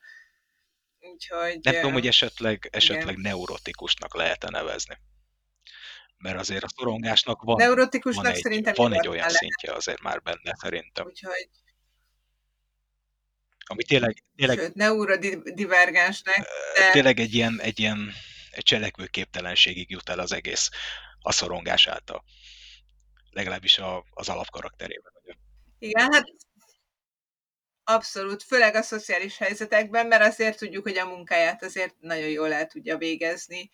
Úgyhogy, 1.01 1.59
nem 1.63 1.75
tudom, 1.75 1.93
hogy 1.93 2.07
esetleg, 2.07 2.69
esetleg 2.73 3.17
neurotikusnak 3.17 4.15
lehet 4.15 4.51
nevezni 4.51 4.99
mert 6.17 6.39
azért 6.39 6.65
a 6.65 6.69
szorongásnak 6.77 7.43
van, 7.43 7.57
Neurotikusnak 7.57 8.25
van 8.25 8.33
egy, 8.35 8.41
szerintem 8.43 8.75
van 8.77 8.93
egy 8.93 9.09
olyan 9.09 9.27
lehet. 9.27 9.37
szintje 9.37 9.73
azért 9.73 10.01
már 10.01 10.23
benne 10.23 10.55
szerintem. 10.59 11.07
Úgyhogy 11.07 11.49
ami 13.69 13.85
tényleg, 13.85 14.25
tényleg 14.37 14.59
Sőt, 14.59 14.75
neurodivergensnek. 14.75 16.39
De... 16.75 16.91
Tényleg 16.91 17.21
egy 17.21 17.35
ilyen, 17.35 17.61
egy 17.61 17.81
ilyen 17.81 18.13
egy 18.51 18.63
cselekvőképtelenségig 18.63 19.91
jut 19.91 20.09
el 20.09 20.19
az 20.19 20.33
egész 20.33 20.71
a 21.21 21.33
szorongás 21.33 21.87
által. 21.87 22.25
Legalábbis 23.31 23.79
a, 23.79 24.05
az 24.11 24.29
alapkarakterében. 24.29 25.13
Igen, 25.79 26.13
hát 26.13 26.25
abszolút, 27.85 28.43
főleg 28.43 28.75
a 28.75 28.83
szociális 28.83 29.39
helyzetekben, 29.39 30.07
mert 30.07 30.23
azért 30.23 30.59
tudjuk, 30.59 30.83
hogy 30.83 30.99
a 30.99 31.07
munkáját 31.07 31.63
azért 31.63 31.95
nagyon 32.01 32.29
jól 32.29 32.53
el 32.53 32.67
tudja 32.67 32.97
végezni 32.97 33.71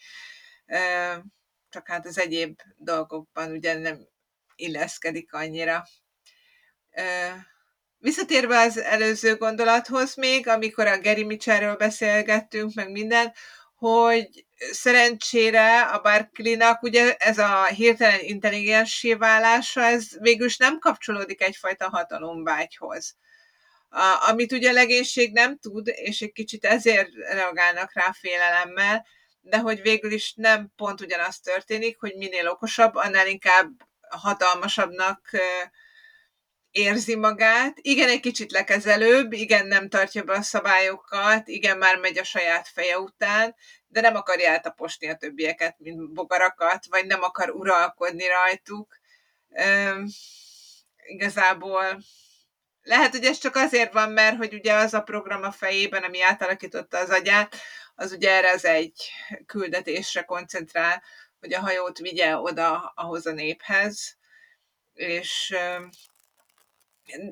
csak 1.73 1.89
hát 1.89 2.07
az 2.07 2.18
egyéb 2.18 2.61
dolgokban 2.77 3.51
ugye 3.51 3.79
nem 3.79 4.09
illeszkedik 4.57 5.33
annyira. 5.33 5.85
Visszatérve 7.99 8.59
az 8.59 8.79
előző 8.79 9.37
gondolathoz 9.37 10.14
még, 10.14 10.49
amikor 10.49 10.87
a 10.87 11.01
Gary 11.01 11.25
Mitchellről 11.25 11.77
beszélgettünk, 11.77 12.75
meg 12.75 12.91
minden, 12.91 13.33
hogy 13.75 14.47
szerencsére 14.73 15.81
a 15.81 16.01
Barclaynak 16.01 16.83
ugye 16.83 17.14
ez 17.16 17.39
a 17.39 17.64
hirtelen 17.64 18.20
intelligensé 18.20 19.14
válása, 19.14 19.81
ez 19.81 20.18
végülis 20.18 20.57
nem 20.57 20.79
kapcsolódik 20.79 21.43
egyfajta 21.43 21.89
hatalomvágyhoz. 21.89 23.16
A, 23.89 24.29
amit 24.29 24.53
ugye 24.53 24.70
a 24.70 24.73
legénység 24.73 25.33
nem 25.33 25.59
tud, 25.59 25.89
és 25.89 26.20
egy 26.20 26.33
kicsit 26.33 26.64
ezért 26.64 27.14
reagálnak 27.14 27.93
rá 27.95 28.12
félelemmel, 28.12 29.07
de 29.45 29.59
hogy 29.59 29.80
végül 29.80 30.12
is 30.12 30.34
nem 30.36 30.72
pont 30.76 31.01
ugyanaz 31.01 31.40
történik, 31.40 31.99
hogy 32.01 32.14
minél 32.16 32.49
okosabb, 32.49 32.95
annál 32.95 33.26
inkább 33.26 33.70
hatalmasabbnak 34.09 35.30
érzi 36.70 37.16
magát. 37.16 37.78
Igen, 37.80 38.09
egy 38.09 38.20
kicsit 38.20 38.53
lekezelőbb, 38.53 39.32
igen, 39.32 39.66
nem 39.66 39.88
tartja 39.88 40.22
be 40.22 40.32
a 40.32 40.43
szabályokat, 40.43 41.49
igen, 41.49 41.78
már 41.78 41.97
megy 41.99 42.18
a 42.18 42.24
saját 42.24 42.68
feje 42.68 42.99
után, 42.99 43.55
de 43.86 44.01
nem 44.01 44.16
akarja 44.16 44.49
eltaposni 44.49 45.09
a 45.09 45.16
többieket, 45.16 45.76
mint 45.78 46.12
bogarakat, 46.12 46.86
vagy 46.88 47.07
nem 47.07 47.22
akar 47.22 47.51
uralkodni 47.51 48.26
rajtuk. 48.26 48.97
Üm, 49.49 50.07
igazából 51.07 52.03
lehet, 52.82 53.11
hogy 53.11 53.24
ez 53.24 53.38
csak 53.38 53.57
azért 53.57 53.93
van, 53.93 54.11
mert 54.11 54.36
hogy 54.36 54.55
ugye 54.55 54.74
az 54.74 54.95
a 54.95 55.03
program 55.03 55.43
a 55.43 55.53
fejében, 55.53 56.03
ami 56.03 56.22
átalakította 56.22 56.99
az 56.99 57.11
agyát, 57.11 57.57
az 57.95 58.12
ugye 58.12 58.30
erre 58.30 58.51
az 58.51 58.64
egy 58.64 59.11
küldetésre 59.47 60.22
koncentrál, 60.22 61.03
hogy 61.40 61.55
a 61.55 61.61
hajót 61.61 61.99
vigye 61.99 62.36
oda 62.36 62.93
ahhoz 62.95 63.26
a 63.26 63.32
néphez, 63.32 64.16
és, 64.93 65.55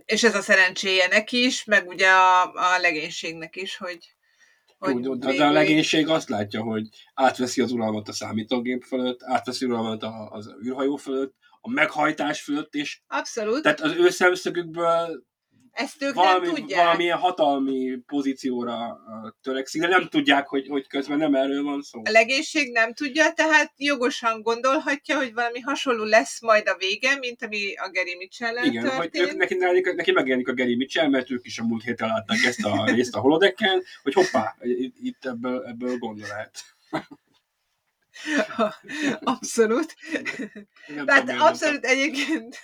és 0.05 0.23
ez 0.23 0.35
a 0.35 0.41
szerencséje 0.41 1.07
neki 1.07 1.45
is, 1.45 1.65
meg 1.65 1.89
ugye 1.89 2.09
a, 2.09 2.53
a 2.53 2.79
legénységnek 2.79 3.57
is, 3.57 3.77
hogy, 3.77 4.15
hogy 4.79 5.05
Jó, 5.05 5.15
de, 5.15 5.33
de 5.33 5.45
a 5.45 5.51
legénység 5.51 6.09
azt 6.09 6.29
látja, 6.29 6.63
hogy 6.63 6.89
átveszi 7.15 7.61
az 7.61 7.73
uralmat 7.73 8.09
a 8.09 8.13
számítógép 8.13 8.83
fölött, 8.83 9.23
átveszi 9.23 9.65
uralmat 9.65 10.03
az 10.31 10.55
űrhajó 10.65 10.97
fölött, 10.97 11.35
a 11.61 11.71
meghajtás 11.71 12.43
fölött, 12.43 12.75
és 12.75 13.01
Abszolút. 13.07 13.63
Tehát 13.63 13.81
az 13.81 13.93
ő 13.93 14.11
szemszögükből 14.11 15.25
ezt 15.73 16.03
ők 16.03 16.15
valami, 16.15 16.47
nem 16.47 16.55
tudják. 16.55 16.85
Valamilyen 16.85 17.19
hatalmi 17.19 17.99
pozícióra 18.07 19.01
törekszik, 19.43 19.81
de 19.81 19.89
nem 19.89 20.09
tudják, 20.09 20.49
hogy, 20.49 20.67
hogy 20.69 20.87
közben 20.87 21.19
nem 21.19 21.35
erről 21.35 21.63
van 21.63 21.83
szó. 21.83 22.01
A 22.05 22.11
legénység 22.11 22.73
nem 22.73 22.95
tudja, 22.95 23.33
tehát 23.33 23.73
jogosan 23.77 24.43
gondolhatja, 24.43 25.17
hogy 25.17 25.35
valami 25.35 25.61
hasonló 25.61 26.05
lesz 26.05 26.41
majd 26.41 26.69
a 26.69 26.77
vége, 26.79 27.17
mint 27.17 27.43
ami 27.43 27.75
a 27.75 27.91
Gary 27.93 28.17
mitchell 28.17 28.65
Igen, 28.65 28.83
történt. 28.83 28.97
hogy 28.97 29.21
ők, 29.21 29.37
neki, 29.37 29.55
neki, 29.55 29.93
neki 29.95 30.13
megjelenik 30.13 30.49
a 30.49 30.55
Gary 30.55 30.77
Mitchell, 30.77 31.09
mert 31.09 31.31
ők 31.31 31.47
is 31.47 31.59
a 31.59 31.65
múlt 31.65 31.83
héten 31.83 32.09
látták 32.09 32.45
ezt 32.45 32.65
a 32.65 32.85
részt 32.95 33.15
a 33.15 33.21
holodecken, 33.21 33.83
hogy 34.03 34.15
hoppá, 34.15 34.57
itt 35.03 35.25
ebből, 35.25 35.65
ebből 35.65 35.99
gondol 35.99 36.27
lehet. 36.29 36.63
Abszolút. 39.21 39.95
Tehát 41.05 41.31
abszolút 41.39 41.85
egyébként, 41.85 42.63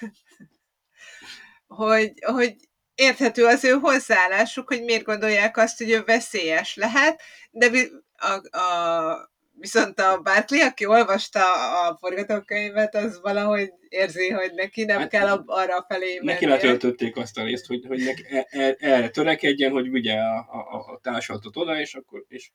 hogy, 1.67 2.13
hogy 2.25 2.57
érthető 2.97 3.45
az 3.45 3.65
ő 3.65 3.71
hozzáállásuk, 3.71 4.69
hogy 4.69 4.83
miért 4.83 5.05
gondolják 5.05 5.57
azt, 5.57 5.79
hogy 5.79 5.91
ő 5.91 6.03
veszélyes 6.05 6.77
lehet, 6.77 7.23
de 7.51 7.71
a, 8.17 8.59
a, 8.59 9.31
viszont 9.53 10.01
a 10.01 10.21
Barkley, 10.23 10.63
aki 10.63 10.87
olvasta 10.87 11.41
a 11.87 11.97
forgatókönyvet, 12.01 12.95
az 12.95 13.21
valahogy 13.21 13.73
érzi, 13.89 14.29
hogy 14.29 14.53
neki 14.55 14.85
nem 14.85 14.99
hát, 14.99 15.09
kell 15.09 15.43
arra 15.47 15.85
felé 15.89 16.15
menni. 16.15 16.33
Neki 16.33 16.47
letöltötték 16.47 17.17
azt 17.17 17.39
a 17.39 17.43
részt, 17.43 17.67
hogy, 17.67 17.85
hogy 17.87 18.05
neki, 18.05 18.25
e, 18.29 18.47
e, 18.51 18.77
erre 18.79 19.09
törekedjen, 19.09 19.73
hogy 19.73 19.91
vigye 19.91 20.15
a, 20.19 20.37
a, 20.37 20.93
a 20.93 20.99
társadatot 21.03 21.57
oda, 21.57 21.81
és 21.81 21.95
akkor... 21.95 22.25
És... 22.29 22.51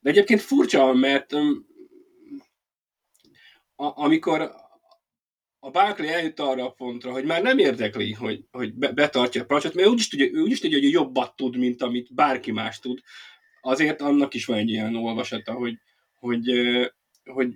De 0.00 0.10
egyébként 0.10 0.40
furcsa, 0.40 0.92
mert 0.92 1.32
a, 3.76 4.02
amikor 4.02 4.54
a 5.68 5.70
Barkley 5.70 6.08
eljut 6.08 6.40
arra 6.40 6.64
a 6.64 6.70
pontra, 6.70 7.12
hogy 7.12 7.24
már 7.24 7.42
nem 7.42 7.58
érdekli, 7.58 8.12
hogy, 8.12 8.44
hogy 8.50 8.74
betartja 8.74 9.42
a 9.42 9.44
parancsot, 9.44 9.74
mert 9.74 9.88
úgyis 9.88 10.08
tudja, 10.08 10.26
ő 10.32 10.40
úgyis 10.40 10.60
tudja, 10.60 10.78
hogy 10.78 10.90
jobbat 10.90 11.36
tud, 11.36 11.56
mint 11.56 11.82
amit 11.82 12.14
bárki 12.14 12.50
más 12.50 12.78
tud. 12.78 13.00
Azért 13.60 14.00
annak 14.00 14.34
is 14.34 14.44
van 14.44 14.58
egy 14.58 14.70
ilyen 14.70 14.96
olvasata, 14.96 15.52
hogy, 15.52 15.78
hogy, 16.18 16.50
hogy 17.24 17.48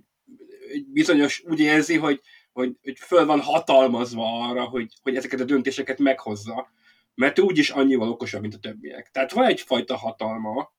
bizonyos 0.86 1.42
úgy 1.46 1.60
érzi, 1.60 1.96
hogy, 1.96 2.20
hogy, 2.52 2.76
hogy 2.82 2.98
föl 2.98 3.26
van 3.26 3.40
hatalmazva 3.40 4.48
arra, 4.48 4.64
hogy, 4.64 4.92
hogy 5.02 5.16
ezeket 5.16 5.40
a 5.40 5.44
döntéseket 5.44 5.98
meghozza, 5.98 6.72
mert 7.14 7.38
ő 7.38 7.42
úgyis 7.42 7.70
annyival 7.70 8.08
okosabb, 8.08 8.40
mint 8.40 8.54
a 8.54 8.58
többiek. 8.58 9.10
Tehát 9.10 9.32
van 9.32 9.44
egyfajta 9.44 9.96
hatalma, 9.96 10.72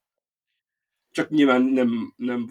csak 1.11 1.29
nyilván 1.29 1.61
nem, 1.61 2.13
nem, 2.15 2.49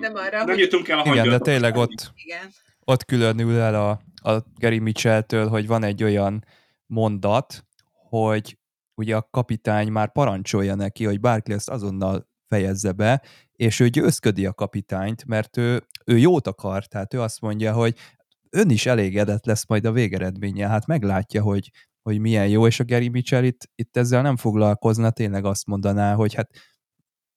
nem, 0.00 0.14
arra, 0.14 0.44
nem 0.44 0.58
jutunk 0.58 0.88
el 0.88 0.98
a 0.98 1.10
Igen, 1.12 1.28
de 1.28 1.38
tényleg 1.38 1.76
ott, 1.76 2.12
Igen. 2.14 2.52
Ott 2.84 3.04
különül 3.04 3.58
el 3.58 3.74
a, 3.74 3.90
a 4.30 4.44
Gary 4.54 4.78
Mitchell-től, 4.78 5.48
hogy 5.48 5.66
van 5.66 5.82
egy 5.82 6.02
olyan 6.02 6.44
mondat, 6.86 7.64
hogy 8.08 8.58
ugye 8.94 9.16
a 9.16 9.28
kapitány 9.30 9.88
már 9.88 10.12
parancsolja 10.12 10.74
neki, 10.74 11.04
hogy 11.04 11.20
Barkley 11.20 11.56
ezt 11.56 11.68
azonnal 11.68 12.28
fejezze 12.48 12.92
be, 12.92 13.22
és 13.52 13.80
ő 13.80 13.88
győzködi 13.88 14.46
a 14.46 14.52
kapitányt, 14.52 15.24
mert 15.24 15.56
ő, 15.56 15.86
ő 16.04 16.18
jót 16.18 16.46
akar, 16.46 16.86
tehát 16.86 17.14
ő 17.14 17.20
azt 17.20 17.40
mondja, 17.40 17.72
hogy 17.72 17.96
ön 18.50 18.70
is 18.70 18.86
elégedett 18.86 19.44
lesz 19.44 19.66
majd 19.66 19.84
a 19.84 19.92
végeredménnyel, 19.92 20.68
hát 20.68 20.86
meglátja, 20.86 21.42
hogy, 21.42 21.70
hogy 22.02 22.18
milyen 22.18 22.48
jó, 22.48 22.66
és 22.66 22.80
a 22.80 22.84
Gary 22.84 23.08
Mitchell 23.08 23.44
itt, 23.44 23.70
itt 23.74 23.96
ezzel 23.96 24.22
nem 24.22 24.36
foglalkozna, 24.36 25.10
tényleg 25.10 25.44
azt 25.44 25.66
mondaná, 25.66 26.14
hogy 26.14 26.34
hát 26.34 26.50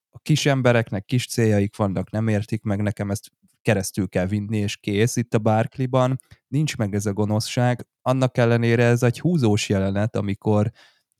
a 0.09 0.19
kis 0.19 0.45
embereknek 0.45 1.05
kis 1.05 1.27
céljaik 1.27 1.75
vannak, 1.75 2.11
nem 2.11 2.27
értik 2.27 2.63
meg, 2.63 2.81
nekem 2.81 3.11
ezt 3.11 3.31
keresztül 3.65 4.07
kell 4.07 4.25
vinni, 4.25 4.57
és 4.57 4.77
kész. 4.77 5.15
Itt 5.15 5.33
a 5.33 5.39
Barclayban 5.39 6.19
nincs 6.47 6.77
meg 6.77 6.95
ez 6.95 7.05
a 7.05 7.13
gonoszság, 7.13 7.87
annak 8.01 8.37
ellenére 8.37 8.83
ez 8.83 9.03
egy 9.03 9.19
húzós 9.19 9.69
jelenet, 9.69 10.15
amikor 10.15 10.71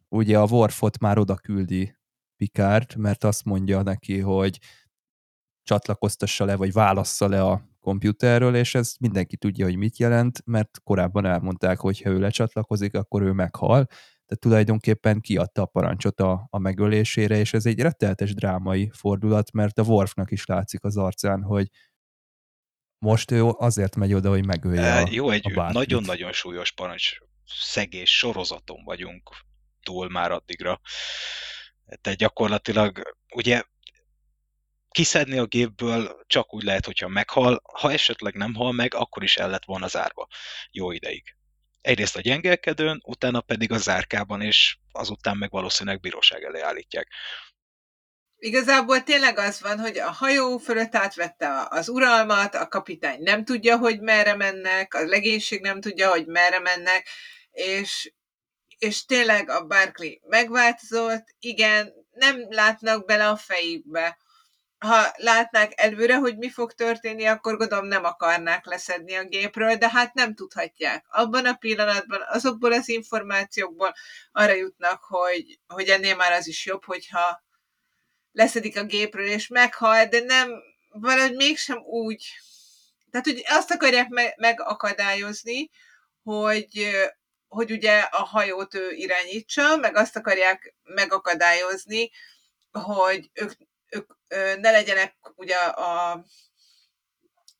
ugye 0.09 0.39
a 0.39 0.45
Worfot 0.45 0.99
már 0.99 1.17
oda 1.17 1.35
küldi 1.35 1.95
Picard, 2.37 2.95
mert 2.95 3.23
azt 3.23 3.45
mondja 3.45 3.81
neki, 3.81 4.19
hogy 4.19 4.59
csatlakoztassa 5.63 6.45
le, 6.45 6.55
vagy 6.55 6.73
válassza 6.73 7.27
le 7.27 7.43
a 7.43 7.69
komputerről, 7.79 8.55
és 8.55 8.75
ez 8.75 8.93
mindenki 8.99 9.37
tudja, 9.37 9.65
hogy 9.65 9.75
mit 9.75 9.97
jelent, 9.97 10.41
mert 10.45 10.79
korábban 10.83 11.25
elmondták, 11.25 11.79
hogy 11.79 12.01
ha 12.01 12.09
ő 12.09 12.19
lecsatlakozik, 12.19 12.93
akkor 12.93 13.21
ő 13.21 13.31
meghal, 13.31 13.85
tehát 14.25 14.39
tulajdonképpen 14.39 15.21
kiadta 15.21 15.61
a 15.61 15.65
parancsot 15.65 16.19
a, 16.19 16.47
a 16.49 16.57
megölésére, 16.57 17.37
és 17.37 17.53
ez 17.53 17.65
egy 17.65 17.79
retteltes 17.79 18.33
drámai 18.33 18.89
fordulat, 18.93 19.51
mert 19.51 19.79
a 19.79 19.83
Worfnak 19.83 20.31
is 20.31 20.45
látszik 20.45 20.83
az 20.83 20.97
arcán, 20.97 21.41
hogy 21.43 21.69
most 23.05 23.31
ő 23.31 23.43
azért 23.43 23.95
megy 23.95 24.13
oda, 24.13 24.29
hogy 24.29 24.45
megölje 24.45 24.81
E, 24.81 25.01
a, 25.01 25.07
jó, 25.11 25.29
egy 25.29 25.53
nagyon-nagyon 25.55 26.31
súlyos 26.31 26.71
parancs 26.71 27.17
szegés 27.45 28.17
sorozaton 28.17 28.83
vagyunk 28.83 29.29
túl 29.83 30.09
már 30.09 30.31
addigra. 30.31 30.81
Tehát 32.01 32.19
gyakorlatilag 32.19 33.17
ugye 33.35 33.63
kiszedni 34.89 35.37
a 35.37 35.45
gépből 35.45 36.23
csak 36.27 36.53
úgy 36.53 36.63
lehet, 36.63 36.85
hogyha 36.85 37.07
meghal, 37.07 37.61
ha 37.73 37.91
esetleg 37.91 38.33
nem 38.33 38.53
hal 38.53 38.71
meg, 38.71 38.93
akkor 38.93 39.23
is 39.23 39.37
el 39.37 39.49
lett 39.49 39.65
volna 39.65 39.87
zárva 39.87 40.27
jó 40.71 40.91
ideig. 40.91 41.35
Egyrészt 41.81 42.15
a 42.15 42.21
gyengelkedőn, 42.21 43.01
utána 43.03 43.41
pedig 43.41 43.71
a 43.71 43.77
zárkában, 43.77 44.41
és 44.41 44.77
azután 44.91 45.37
meg 45.37 45.51
valószínűleg 45.51 45.99
bíróság 45.99 46.43
elé 46.43 46.59
állítják. 46.59 47.07
Igazából 48.45 49.03
tényleg 49.03 49.37
az 49.37 49.61
van, 49.61 49.79
hogy 49.79 49.97
a 49.97 50.11
hajó 50.11 50.57
fölött 50.57 50.95
átvette 50.95 51.67
az 51.69 51.89
uralmat, 51.89 52.55
a 52.55 52.67
kapitány 52.67 53.21
nem 53.21 53.45
tudja, 53.45 53.77
hogy 53.77 54.01
merre 54.01 54.35
mennek, 54.35 54.93
a 54.93 55.05
legénység 55.05 55.61
nem 55.61 55.81
tudja, 55.81 56.09
hogy 56.09 56.25
merre 56.25 56.59
mennek, 56.59 57.07
és, 57.51 58.13
és 58.77 59.05
tényleg 59.05 59.49
a 59.49 59.65
Barclay 59.65 60.21
megváltozott, 60.27 61.23
igen, 61.39 61.93
nem 62.11 62.45
látnak 62.49 63.05
bele 63.05 63.27
a 63.27 63.35
fejükbe. 63.35 64.17
Ha 64.77 65.05
látnák 65.15 65.71
előre, 65.75 66.15
hogy 66.15 66.37
mi 66.37 66.49
fog 66.49 66.73
történni, 66.73 67.25
akkor 67.25 67.57
gondolom 67.57 67.85
nem 67.85 68.03
akarnák 68.03 68.65
leszedni 68.65 69.15
a 69.15 69.23
gépről, 69.23 69.75
de 69.75 69.89
hát 69.89 70.13
nem 70.13 70.35
tudhatják. 70.35 71.05
Abban 71.09 71.45
a 71.45 71.53
pillanatban, 71.53 72.21
azokból 72.27 72.71
az 72.73 72.89
információkból 72.89 73.93
arra 74.31 74.53
jutnak, 74.53 75.03
hogy, 75.03 75.59
hogy 75.67 75.89
ennél 75.89 76.15
már 76.15 76.31
az 76.31 76.47
is 76.47 76.65
jobb, 76.65 76.85
hogyha 76.85 77.43
leszedik 78.35 78.77
a 78.77 78.83
gépről, 78.83 79.27
és 79.27 79.47
meghal, 79.47 80.05
de 80.05 80.19
nem, 80.19 80.63
valahogy 80.89 81.35
mégsem 81.35 81.77
úgy. 81.77 82.27
Tehát, 83.11 83.25
hogy 83.25 83.43
azt 83.47 83.71
akarják 83.71 84.09
me- 84.09 84.37
megakadályozni, 84.37 85.69
hogy, 86.23 86.89
hogy 87.47 87.71
ugye 87.71 87.99
a 87.99 88.23
hajót 88.23 88.73
ő 88.73 88.91
irányítsa, 88.91 89.75
meg 89.75 89.95
azt 89.95 90.15
akarják 90.15 90.75
megakadályozni, 90.83 92.11
hogy 92.71 93.29
ők, 93.33 93.51
ők 93.89 94.11
ne 94.59 94.71
legyenek 94.71 95.15
ugye 95.35 95.55
a 95.57 96.25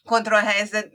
kontrollhelyzet, 0.03 0.91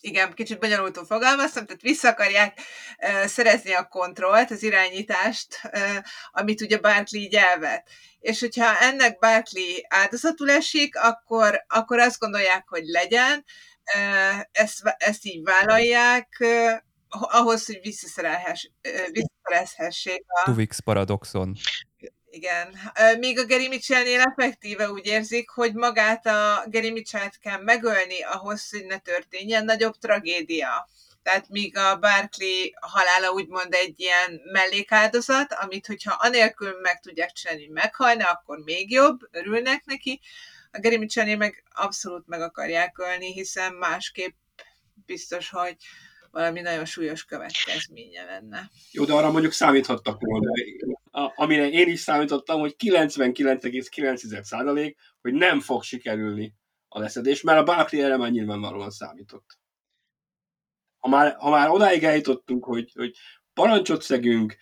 igen, 0.00 0.34
kicsit 0.34 0.58
bonyolultul 0.58 1.04
fogalmaztam, 1.04 1.66
tehát 1.66 1.82
vissza 1.82 2.08
akarják 2.08 2.60
uh, 2.98 3.24
szerezni 3.24 3.72
a 3.72 3.88
kontrollt, 3.88 4.50
az 4.50 4.62
irányítást, 4.62 5.60
uh, 5.64 5.96
amit 6.30 6.60
ugye 6.60 6.78
Barkley 6.78 7.22
így 7.22 7.34
elvet. 7.34 7.88
És 8.20 8.40
hogyha 8.40 8.78
ennek 8.78 9.18
Barkley 9.18 9.74
áldozatul 9.88 10.50
esik, 10.50 10.96
akkor, 10.96 11.64
akkor 11.68 11.98
azt 11.98 12.18
gondolják, 12.18 12.68
hogy 12.68 12.84
legyen, 12.84 13.44
uh, 13.94 14.40
ezt, 14.52 14.82
ezt 14.98 15.24
így 15.24 15.42
vállalják, 15.42 16.36
uh, 16.40 16.72
ahhoz, 17.10 17.66
hogy 17.66 17.78
visszaszerezhessék 17.82 20.24
a... 20.26 20.42
Tuvix 20.44 20.78
paradoxon. 20.78 21.56
Igen. 22.30 22.74
Még 23.18 23.38
a 23.38 23.46
Gary 23.46 23.68
Mitchellnél 23.68 24.20
effektíve 24.20 24.90
úgy 24.90 25.06
érzik, 25.06 25.50
hogy 25.50 25.74
magát 25.74 26.26
a 26.26 26.64
Gary 26.66 26.90
Mitchell-t 26.90 27.38
kell 27.38 27.62
megölni 27.62 28.22
ahhoz, 28.22 28.70
hogy 28.70 28.84
ne 28.84 28.98
történjen 28.98 29.64
nagyobb 29.64 29.94
tragédia. 29.98 30.88
Tehát 31.22 31.48
míg 31.48 31.76
a 31.76 31.98
Barkley 31.98 32.70
halála 32.80 33.32
úgymond 33.32 33.74
egy 33.74 34.00
ilyen 34.00 34.40
mellékáldozat, 34.52 35.52
amit 35.52 35.86
hogyha 35.86 36.16
anélkül 36.18 36.80
meg 36.82 37.00
tudják 37.00 37.32
csinálni, 37.32 37.64
hogy 37.64 37.72
meghalna, 37.72 38.24
akkor 38.24 38.58
még 38.64 38.90
jobb, 38.90 39.20
örülnek 39.30 39.84
neki. 39.84 40.20
A 40.72 40.80
Gary 40.80 40.96
Mitchellnél 40.96 41.36
meg 41.36 41.64
abszolút 41.74 42.26
meg 42.26 42.40
akarják 42.40 42.98
ölni, 42.98 43.32
hiszen 43.32 43.72
másképp 43.72 44.34
biztos, 45.06 45.50
hogy 45.50 45.76
valami 46.30 46.60
nagyon 46.60 46.84
súlyos 46.84 47.24
következménye 47.24 48.24
lenne. 48.24 48.70
Jó, 48.90 49.04
de 49.04 49.12
arra 49.12 49.30
mondjuk 49.30 49.52
számíthattak 49.52 50.20
volna. 50.20 50.52
Amire 51.34 51.68
én 51.68 51.88
is 51.88 52.00
számítottam, 52.00 52.60
hogy 52.60 52.74
99,9% 52.78 54.94
hogy 55.20 55.32
nem 55.32 55.60
fog 55.60 55.82
sikerülni 55.82 56.54
a 56.88 56.98
leszedés, 56.98 57.42
mert 57.42 57.58
a 57.58 57.64
Barkley 57.64 58.02
erre 58.02 58.16
már 58.16 58.30
nyilvánvalóan 58.30 58.90
számított. 58.90 59.58
Ha 60.98 61.08
már, 61.08 61.36
ha 61.38 61.50
már 61.50 61.70
odáig 61.70 62.04
eljutottunk, 62.04 62.64
hogy, 62.64 62.92
hogy 62.94 63.16
parancsot 63.52 64.02
szegünk, 64.02 64.56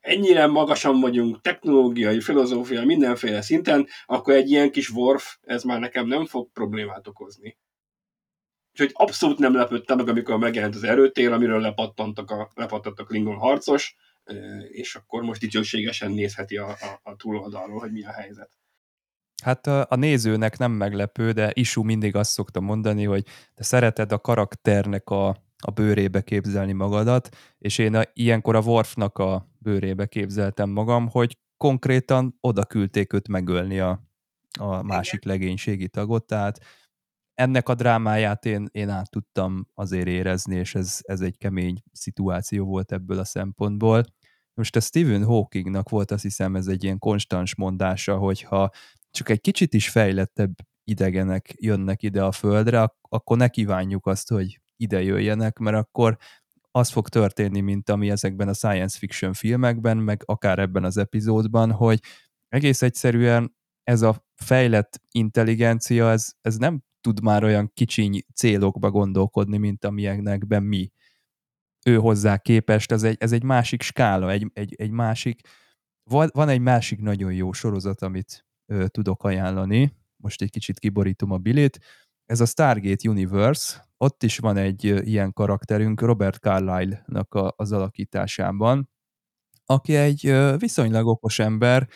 ennyire 0.00 0.46
magasan 0.46 1.00
vagyunk, 1.00 1.40
technológiai, 1.40 2.20
filozófiai, 2.20 2.84
mindenféle 2.84 3.40
szinten, 3.40 3.86
akkor 4.06 4.34
egy 4.34 4.50
ilyen 4.50 4.70
kis 4.70 4.90
Worf, 4.90 5.36
ez 5.40 5.62
már 5.62 5.80
nekem 5.80 6.06
nem 6.06 6.26
fog 6.26 6.52
problémát 6.52 7.06
okozni. 7.06 7.58
Úgyhogy 8.72 8.90
abszolút 8.92 9.38
nem 9.38 9.54
lepődtem 9.54 9.96
meg, 9.96 10.08
amikor 10.08 10.38
megjelent 10.38 10.74
az 10.74 10.84
erőtér, 10.84 11.32
amiről 11.32 11.60
lepattantak 11.60 12.30
a, 12.30 12.50
lepattantak 12.54 13.04
a 13.04 13.08
Klingon 13.08 13.38
harcos, 13.38 13.96
és 14.70 14.94
akkor 14.94 15.22
most 15.22 15.40
dicsőségesen 15.40 16.10
nézheti 16.10 16.56
a, 16.56 16.68
a, 16.68 17.00
a 17.02 17.16
túloldalról, 17.16 17.78
hogy 17.78 17.92
mi 17.92 18.04
a 18.04 18.12
helyzet. 18.12 18.50
Hát 19.42 19.66
a, 19.66 19.86
a 19.88 19.96
nézőnek 19.96 20.58
nem 20.58 20.72
meglepő, 20.72 21.32
de 21.32 21.50
Isu 21.54 21.82
mindig 21.82 22.16
azt 22.16 22.30
szokta 22.30 22.60
mondani, 22.60 23.04
hogy 23.04 23.26
te 23.54 23.62
szereted 23.62 24.12
a 24.12 24.18
karakternek 24.18 25.10
a, 25.10 25.28
a 25.58 25.70
bőrébe 25.70 26.20
képzelni 26.20 26.72
magadat, 26.72 27.28
és 27.58 27.78
én 27.78 27.94
a, 27.94 28.02
ilyenkor 28.12 28.56
a 28.56 28.60
Worfnak 28.60 29.18
a 29.18 29.48
bőrébe 29.58 30.06
képzeltem 30.06 30.70
magam, 30.70 31.08
hogy 31.08 31.38
konkrétan 31.56 32.36
oda 32.40 32.64
küldték 32.64 33.12
őt 33.12 33.28
megölni 33.28 33.78
a, 33.78 34.02
a 34.58 34.82
másik 34.82 35.24
legénységi 35.24 35.88
tagot, 35.88 36.26
tehát 36.26 36.60
ennek 37.40 37.68
a 37.68 37.74
drámáját 37.74 38.46
én, 38.46 38.68
én 38.72 38.88
át 38.88 39.10
tudtam 39.10 39.66
azért 39.74 40.06
érezni, 40.06 40.56
és 40.56 40.74
ez, 40.74 40.98
ez 41.02 41.20
egy 41.20 41.36
kemény 41.36 41.82
szituáció 41.92 42.64
volt 42.64 42.92
ebből 42.92 43.18
a 43.18 43.24
szempontból. 43.24 44.04
Most 44.54 44.76
a 44.76 44.80
Stephen 44.80 45.24
Hawkingnak 45.24 45.88
volt 45.88 46.10
azt 46.10 46.22
hiszem 46.22 46.56
ez 46.56 46.66
egy 46.66 46.84
ilyen 46.84 46.98
konstans 46.98 47.54
mondása, 47.54 48.16
hogyha 48.16 48.70
csak 49.10 49.28
egy 49.28 49.40
kicsit 49.40 49.74
is 49.74 49.88
fejlettebb 49.88 50.54
idegenek 50.84 51.54
jönnek 51.56 52.02
ide 52.02 52.24
a 52.24 52.32
Földre, 52.32 52.94
akkor 53.08 53.36
ne 53.36 53.48
kívánjuk 53.48 54.06
azt, 54.06 54.28
hogy 54.28 54.60
ide 54.76 55.02
jöjjenek, 55.02 55.58
mert 55.58 55.76
akkor 55.76 56.16
az 56.70 56.90
fog 56.90 57.08
történni, 57.08 57.60
mint 57.60 57.90
ami 57.90 58.10
ezekben 58.10 58.48
a 58.48 58.54
science 58.54 58.98
fiction 58.98 59.32
filmekben, 59.32 59.96
meg 59.96 60.22
akár 60.24 60.58
ebben 60.58 60.84
az 60.84 60.96
epizódban, 60.96 61.72
hogy 61.72 62.00
egész 62.48 62.82
egyszerűen 62.82 63.56
ez 63.82 64.02
a 64.02 64.24
fejlett 64.34 65.00
intelligencia, 65.10 66.10
ez, 66.10 66.32
ez 66.40 66.56
nem 66.56 66.82
tud 67.00 67.22
már 67.22 67.44
olyan 67.44 67.70
kicsiny 67.74 68.24
célokba 68.34 68.90
gondolkodni, 68.90 69.56
mint 69.56 69.84
amilyenekben 69.84 70.62
mi. 70.62 70.90
Ő 71.84 71.96
hozzá 71.96 72.38
képest, 72.38 72.92
ez 72.92 73.02
egy, 73.02 73.16
ez 73.20 73.32
egy 73.32 73.42
másik 73.42 73.82
skála, 73.82 74.30
egy, 74.30 74.50
egy, 74.52 74.74
egy 74.78 74.90
másik, 74.90 75.40
van, 76.10 76.48
egy 76.48 76.60
másik 76.60 77.00
nagyon 77.00 77.32
jó 77.32 77.52
sorozat, 77.52 78.02
amit 78.02 78.46
ö, 78.66 78.88
tudok 78.88 79.24
ajánlani, 79.24 79.96
most 80.16 80.42
egy 80.42 80.50
kicsit 80.50 80.78
kiborítom 80.78 81.30
a 81.30 81.38
bilit, 81.38 81.78
ez 82.24 82.40
a 82.40 82.46
Stargate 82.46 83.08
Universe, 83.08 83.88
ott 83.96 84.22
is 84.22 84.38
van 84.38 84.56
egy 84.56 84.84
ilyen 84.84 85.32
karakterünk 85.32 86.00
Robert 86.00 86.36
Carlyle-nak 86.36 87.34
a, 87.34 87.54
az 87.56 87.72
alakításában, 87.72 88.90
aki 89.64 89.96
egy 89.96 90.34
viszonylag 90.58 91.06
okos 91.06 91.38
ember, 91.38 91.88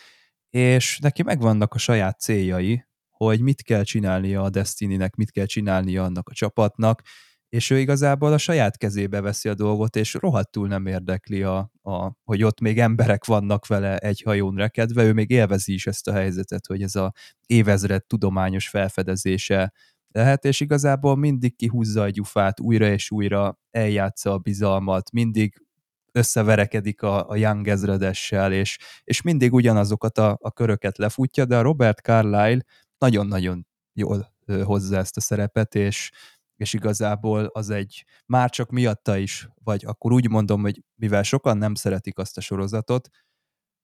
és 0.49 0.99
neki 0.99 1.23
megvannak 1.23 1.73
a 1.73 1.77
saját 1.77 2.19
céljai, 2.19 2.85
hogy 3.17 3.41
mit 3.41 3.61
kell 3.61 3.83
csinálnia 3.83 4.41
a 4.41 4.49
Destiny-nek, 4.49 5.15
mit 5.15 5.31
kell 5.31 5.45
csinálnia 5.45 6.03
annak 6.03 6.29
a 6.29 6.33
csapatnak, 6.33 7.01
és 7.49 7.69
ő 7.69 7.79
igazából 7.79 8.33
a 8.33 8.37
saját 8.37 8.77
kezébe 8.77 9.21
veszi 9.21 9.49
a 9.49 9.53
dolgot, 9.53 9.95
és 9.95 10.13
rohadtul 10.13 10.67
nem 10.67 10.85
érdekli, 10.85 11.43
a, 11.43 11.71
a, 11.81 12.11
hogy 12.23 12.43
ott 12.43 12.59
még 12.59 12.79
emberek 12.79 13.25
vannak 13.25 13.67
vele 13.67 13.97
egy 13.97 14.21
hajón 14.21 14.55
rekedve, 14.55 15.03
ő 15.03 15.13
még 15.13 15.29
élvezi 15.29 15.73
is 15.73 15.87
ezt 15.87 16.07
a 16.07 16.13
helyzetet, 16.13 16.65
hogy 16.65 16.81
ez 16.81 16.95
a 16.95 17.13
évezred 17.45 18.05
tudományos 18.05 18.69
felfedezése 18.69 19.73
lehet, 20.07 20.45
és 20.45 20.59
igazából 20.59 21.15
mindig 21.15 21.55
kihúzza 21.55 22.01
a 22.01 22.09
gyufát, 22.09 22.59
újra 22.59 22.87
és 22.87 23.11
újra 23.11 23.59
eljátsza 23.71 24.31
a 24.31 24.37
bizalmat, 24.37 25.11
mindig 25.11 25.65
összeverekedik 26.11 27.01
a, 27.01 27.29
a 27.29 27.35
Young 27.35 27.67
ezredessel, 27.67 28.53
és, 28.53 28.77
és 29.03 29.21
mindig 29.21 29.53
ugyanazokat 29.53 30.17
a, 30.17 30.37
a 30.41 30.51
köröket 30.51 30.97
lefutja, 30.97 31.45
de 31.45 31.57
a 31.57 31.61
Robert 31.61 31.99
Carlyle 31.99 32.61
nagyon-nagyon 32.97 33.67
jól 33.93 34.33
hozza 34.63 34.97
ezt 34.97 35.17
a 35.17 35.21
szerepet, 35.21 35.75
és, 35.75 36.11
és 36.55 36.73
igazából 36.73 37.45
az 37.45 37.69
egy, 37.69 38.05
már 38.25 38.49
csak 38.49 38.69
miatta 38.69 39.17
is, 39.17 39.47
vagy 39.63 39.85
akkor 39.85 40.11
úgy 40.11 40.29
mondom, 40.29 40.61
hogy 40.61 40.83
mivel 40.95 41.23
sokan 41.23 41.57
nem 41.57 41.75
szeretik 41.75 42.17
azt 42.17 42.37
a 42.37 42.41
sorozatot, 42.41 43.09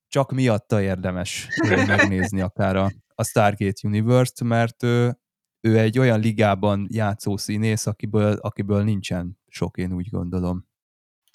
csak 0.07 0.31
miatta 0.31 0.81
érdemes 0.81 1.47
megnézni 1.87 2.41
akár 2.41 2.75
a, 2.75 2.91
a 3.15 3.23
Stargate 3.23 3.87
Universe-t, 3.87 4.43
mert 4.43 4.83
ő, 4.83 5.19
ő 5.61 5.77
egy 5.77 5.99
olyan 5.99 6.19
ligában 6.19 6.87
játszó 6.89 7.37
színész, 7.37 7.85
akiből, 7.85 8.33
akiből 8.33 8.83
nincsen 8.83 9.39
sok, 9.47 9.77
én 9.77 9.93
úgy 9.93 10.09
gondolom. 10.09 10.69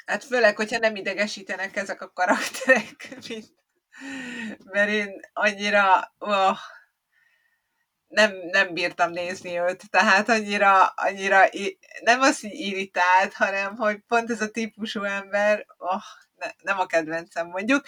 Hát 0.06 0.24
főleg, 0.24 0.56
hogyha 0.56 0.78
nem 0.78 0.96
idegesítenek 0.96 1.76
ezek 1.76 2.02
a 2.02 2.12
karakterek, 2.12 3.08
mint, 3.28 3.54
mert 4.64 4.90
én 4.90 5.08
annyira 5.32 6.14
oh, 6.18 6.56
nem, 8.08 8.32
nem 8.50 8.74
bírtam 8.74 9.10
nézni 9.10 9.58
őt, 9.58 9.90
tehát 9.90 10.28
annyira, 10.28 10.86
annyira 10.86 11.44
nem 12.00 12.20
az, 12.20 12.40
hogy 12.40 12.52
irritált, 12.52 13.32
hanem 13.32 13.76
hogy 13.76 13.98
pont 14.08 14.30
ez 14.30 14.40
a 14.40 14.50
típusú 14.50 15.02
ember, 15.02 15.66
oh, 15.78 16.02
ne, 16.36 16.46
nem 16.62 16.78
a 16.78 16.86
kedvencem 16.86 17.46
mondjuk, 17.46 17.84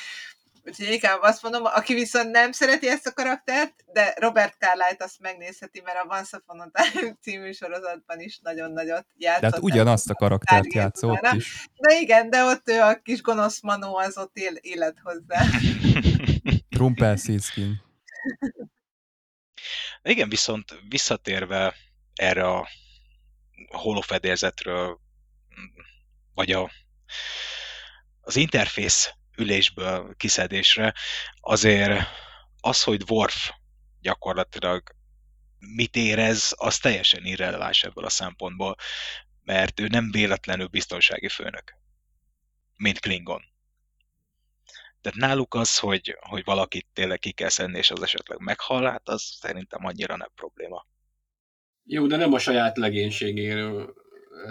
Úgyhogy 0.69 0.93
inkább 0.93 1.19
azt 1.23 1.43
mondom, 1.43 1.65
aki 1.65 1.95
viszont 1.95 2.31
nem 2.31 2.53
szereti 2.53 2.89
ezt 2.89 3.07
a 3.07 3.13
karaktert, 3.13 3.85
de 3.93 4.15
Robert 4.17 4.55
Carlyle-t 4.59 5.03
azt 5.03 5.21
megnézheti, 5.21 5.81
mert 5.85 5.97
a 6.05 6.17
Once 6.17 6.37
Upon 6.37 6.61
a 6.61 6.71
Time 6.73 7.13
című 7.23 7.53
sorozatban 7.53 8.21
is 8.21 8.39
nagyon 8.43 8.73
nagyot 8.73 9.07
játszott. 9.17 9.41
Tehát 9.41 9.59
ugyanazt 9.59 10.11
a 10.11 10.15
karaktert 10.15 10.73
játszott 10.73 11.29
is. 11.33 11.69
De 11.77 12.01
igen, 12.01 12.31
de 12.31 12.43
ott 12.45 12.69
ő 12.69 12.81
a 12.81 12.95
kis 13.03 13.23
gonosz 13.23 13.61
manó 13.61 13.97
az 13.97 14.19
ott 14.19 14.37
él, 14.37 14.55
élet 14.61 14.97
hozzá. 15.03 15.45
Rumpelstiltskin. 16.79 17.83
Igen, 20.09 20.29
viszont 20.29 20.81
visszatérve 20.89 21.75
erre 22.15 22.49
a 22.51 22.69
holofedélzetről, 23.69 25.01
vagy 26.35 26.53
a, 26.53 26.71
az 28.21 28.37
interfész 28.37 29.13
ülésből 29.37 30.15
kiszedésre, 30.17 30.95
azért 31.41 32.07
az, 32.61 32.83
hogy 32.83 33.03
Worf 33.09 33.51
gyakorlatilag 34.01 34.83
mit 35.59 35.97
érez, 35.97 36.55
az 36.57 36.79
teljesen 36.79 37.25
irreleváns 37.25 37.83
ebből 37.83 38.05
a 38.05 38.11
szempontból, 38.11 38.77
mert 39.43 39.81
ő 39.81 39.87
nem 39.87 40.11
véletlenül 40.11 40.67
biztonsági 40.67 41.29
főnök, 41.29 41.77
mint 42.77 43.01
Klingon. 43.01 43.48
Tehát 45.11 45.29
náluk 45.29 45.55
az, 45.55 45.79
hogy, 45.79 46.17
hogy 46.21 46.45
valakit 46.45 46.87
tényleg 46.93 47.19
ki 47.19 47.33
kell 47.33 47.49
szedni, 47.49 47.79
és 47.79 47.91
az 47.91 48.03
esetleg 48.03 48.39
meghal, 48.39 48.91
hát 48.91 49.09
az 49.09 49.23
szerintem 49.23 49.85
annyira 49.85 50.17
nem 50.17 50.31
probléma. 50.35 50.87
Jó, 51.85 52.07
de 52.07 52.17
nem 52.17 52.33
a 52.33 52.39
saját 52.39 52.77
legénységéről 52.77 53.95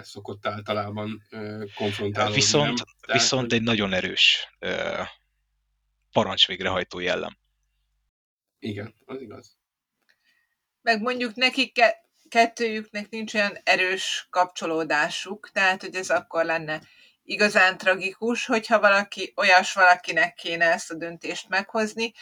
szokott 0.02 0.46
általában 0.46 1.22
konfrontálódni. 1.74 2.34
Viszont, 2.34 2.66
nem? 2.66 2.74
Tehát, 3.00 3.20
viszont 3.20 3.50
hogy... 3.50 3.52
egy 3.52 3.62
nagyon 3.62 3.92
erős 3.92 4.56
parancs 6.12 6.46
végrehajtó 6.46 6.98
jellem. 6.98 7.38
Igen, 8.58 8.94
az 9.04 9.20
igaz. 9.20 9.56
Meg 10.82 11.00
mondjuk 11.00 11.34
nekik 11.34 11.72
ke- 11.72 12.04
kettőjüknek 12.28 13.08
nincs 13.08 13.34
olyan 13.34 13.58
erős 13.64 14.26
kapcsolódásuk, 14.30 15.50
tehát 15.52 15.80
hogy 15.80 15.94
ez 15.94 16.10
akkor 16.10 16.44
lenne 16.44 16.82
igazán 17.28 17.78
tragikus, 17.78 18.46
hogyha 18.46 18.80
valaki, 18.80 19.32
olyas 19.36 19.72
valakinek 19.72 20.34
kéne 20.34 20.64
ezt 20.64 20.90
a 20.90 20.94
döntést 20.94 21.48
meghozni, 21.48 22.12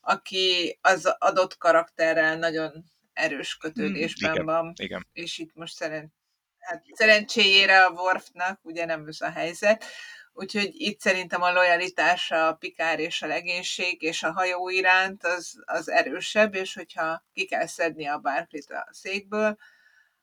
aki 0.00 0.78
az 0.82 1.14
adott 1.18 1.56
karakterrel 1.56 2.36
nagyon 2.36 2.84
erős 3.12 3.56
kötődésben 3.56 4.32
igen, 4.32 4.44
van. 4.44 4.72
Igen. 4.76 5.06
És 5.12 5.38
itt 5.38 5.54
most 5.54 5.74
szerint 5.74 6.12
hát 6.58 6.84
szerencséjére 6.92 7.84
a 7.84 7.90
Worfnak 7.90 8.60
ugye 8.62 8.84
nem 8.84 9.06
ez 9.06 9.20
a 9.20 9.30
helyzet, 9.30 9.84
úgyhogy 10.32 10.70
itt 10.72 11.00
szerintem 11.00 11.42
a 11.42 11.52
lojalitása 11.52 12.46
a 12.46 12.54
pikár 12.54 12.98
és 12.98 13.22
a 13.22 13.26
legénység 13.26 14.02
és 14.02 14.22
a 14.22 14.32
hajó 14.32 14.68
iránt 14.68 15.24
az, 15.24 15.62
az 15.64 15.90
erősebb, 15.90 16.54
és 16.54 16.74
hogyha 16.74 17.24
ki 17.32 17.46
kell 17.46 17.66
szedni 17.66 18.06
a 18.06 18.18
bárkit 18.18 18.70
a 18.70 18.88
székből, 18.90 19.58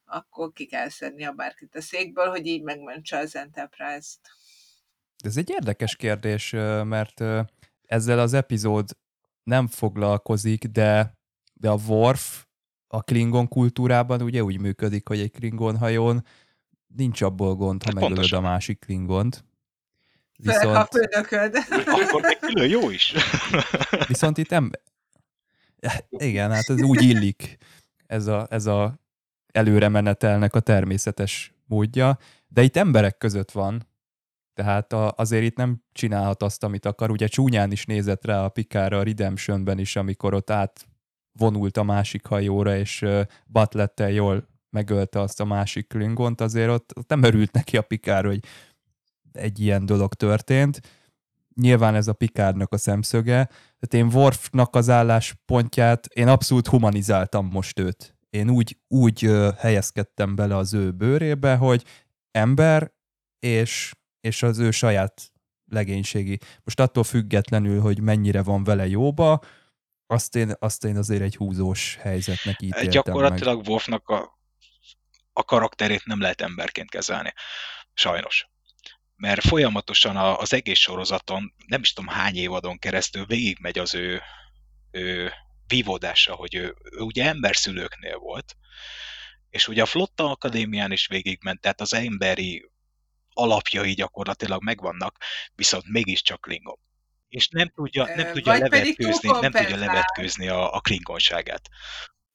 akkor 0.05 0.51
ki 0.51 0.65
kell 0.65 0.89
szedni 0.89 1.23
a 1.23 1.31
bárkit 1.31 1.75
a 1.75 1.81
székből, 1.81 2.29
hogy 2.29 2.45
így 2.45 2.61
megmentse 2.61 3.17
az 3.17 3.35
Enterprise-t. 3.35 4.19
Ez 5.17 5.37
egy 5.37 5.49
érdekes 5.49 5.95
kérdés, 5.95 6.51
mert 6.83 7.23
ezzel 7.85 8.19
az 8.19 8.33
epizód 8.33 8.89
nem 9.43 9.67
foglalkozik, 9.67 10.65
de, 10.65 11.17
de 11.53 11.69
a 11.69 11.77
Worf 11.87 12.45
a 12.87 13.01
Klingon 13.01 13.47
kultúrában 13.47 14.21
ugye 14.21 14.43
úgy 14.43 14.59
működik, 14.59 15.07
hogy 15.07 15.19
egy 15.19 15.31
Klingon 15.31 15.77
hajón 15.77 16.25
nincs 16.95 17.21
abból 17.21 17.55
gond, 17.55 17.83
ha 17.83 17.85
hát 17.85 17.93
megölöd 17.93 18.15
pontosan. 18.15 18.45
a 18.45 18.49
másik 18.49 18.79
Klingont. 18.79 19.45
Viszont... 20.37 20.75
a 20.75 20.87
főnököd. 20.91 21.55
Akkor 21.85 22.21
még 22.21 22.39
külön 22.39 22.69
jó 22.69 22.89
is. 22.89 23.13
Viszont 24.07 24.37
itt 24.37 24.49
nem... 24.49 24.71
Igen, 26.09 26.51
hát 26.51 26.69
ez 26.69 26.81
úgy 26.81 27.01
illik 27.01 27.57
ez 28.05 28.27
a, 28.27 28.47
ez 28.49 28.65
a 28.65 28.99
előre 29.53 29.89
menetelnek 29.89 30.55
a 30.55 30.59
természetes 30.59 31.53
módja, 31.65 32.17
de 32.47 32.61
itt 32.61 32.77
emberek 32.77 33.17
között 33.17 33.51
van, 33.51 33.87
tehát 34.53 34.93
a, 34.93 35.13
azért 35.17 35.43
itt 35.43 35.55
nem 35.55 35.83
csinálhat 35.91 36.43
azt, 36.43 36.63
amit 36.63 36.85
akar. 36.85 37.11
Ugye 37.11 37.27
csúnyán 37.27 37.71
is 37.71 37.85
nézett 37.85 38.25
rá 38.25 38.43
a 38.43 38.49
Pikára 38.49 38.99
a 38.99 39.03
Redemptionben 39.03 39.79
is, 39.79 39.95
amikor 39.95 40.33
ott 40.33 40.49
át 40.49 40.87
vonult 41.31 41.77
a 41.77 41.83
másik 41.83 42.25
hajóra, 42.25 42.77
és 42.77 43.05
Butlettel 43.47 44.11
jól 44.11 44.47
megölte 44.69 45.19
azt 45.19 45.39
a 45.39 45.45
másik 45.45 45.87
klingont, 45.87 46.41
azért 46.41 46.69
ott, 46.69 46.97
ott 46.97 47.09
nem 47.09 47.23
örült 47.23 47.51
neki 47.51 47.77
a 47.77 47.81
Pikár, 47.81 48.25
hogy 48.25 48.39
egy 49.31 49.59
ilyen 49.59 49.85
dolog 49.85 50.13
történt. 50.13 50.81
Nyilván 51.55 51.95
ez 51.95 52.07
a 52.07 52.13
Pikárnak 52.13 52.73
a 52.73 52.77
szemszöge. 52.77 53.45
Tehát 53.79 53.93
én 53.93 54.19
Worfnak 54.19 54.75
az 54.75 54.89
álláspontját, 54.89 56.05
én 56.05 56.27
abszolút 56.27 56.67
humanizáltam 56.67 57.47
most 57.51 57.79
őt. 57.79 58.12
Én 58.33 58.49
úgy, 58.49 58.77
úgy 58.87 59.29
helyezkedtem 59.57 60.35
bele 60.35 60.55
az 60.55 60.73
ő 60.73 60.91
bőrébe, 60.91 61.55
hogy 61.55 61.83
ember, 62.31 62.93
és, 63.39 63.93
és 64.19 64.43
az 64.43 64.59
ő 64.59 64.71
saját 64.71 65.31
legénységi. 65.65 66.39
Most 66.63 66.79
attól 66.79 67.03
függetlenül, 67.03 67.81
hogy 67.81 68.01
mennyire 68.01 68.43
van 68.43 68.63
vele 68.63 68.87
jóba, 68.87 69.39
azt 70.07 70.35
én, 70.35 70.53
azt 70.59 70.83
én 70.83 70.97
azért 70.97 71.21
egy 71.21 71.35
húzós 71.35 71.97
helyzetnek 72.01 72.61
ítéltem 72.61 72.89
Gyakorlatilag 72.89 73.57
meg. 73.57 73.67
Wolfnak 73.67 74.09
a, 74.09 74.37
a 75.33 75.43
karakterét 75.43 76.05
nem 76.05 76.21
lehet 76.21 76.41
emberként 76.41 76.89
kezelni. 76.89 77.33
Sajnos. 77.93 78.47
Mert 79.15 79.41
folyamatosan 79.41 80.17
az 80.17 80.53
egész 80.53 80.79
sorozaton, 80.79 81.53
nem 81.65 81.81
is 81.81 81.93
tudom 81.93 82.13
hány 82.13 82.35
évadon 82.35 82.79
keresztül 82.79 83.25
végigmegy 83.25 83.79
az 83.79 83.95
ő, 83.95 84.21
ő 84.91 85.31
vívódása, 85.67 86.33
hogy 86.33 86.55
ő, 86.55 86.75
ő 86.91 86.99
ugye 86.99 87.25
emberszülőknél 87.25 88.17
volt, 88.17 88.55
és 89.49 89.67
ugye 89.67 89.81
a 89.81 89.85
Flotta 89.85 90.29
Akadémián 90.29 90.91
is 90.91 91.07
végigment, 91.07 91.61
tehát 91.61 91.81
az 91.81 91.93
emberi 91.93 92.71
alapjai 93.33 93.93
gyakorlatilag 93.93 94.63
megvannak, 94.63 95.17
viszont 95.55 95.83
mégiscsak 95.87 96.41
Klingon 96.41 96.77
és 97.33 97.49
nem 97.49 97.69
tudja, 97.69 98.05
nem 98.15 98.33
tudja 98.33 98.57
levetkőzni, 98.57 99.29
nem 99.41 99.51
tudja 99.51 99.77
levetkőzni 99.77 100.47
a, 100.47 100.73
a 100.73 100.79
klingonságát. 100.79 101.69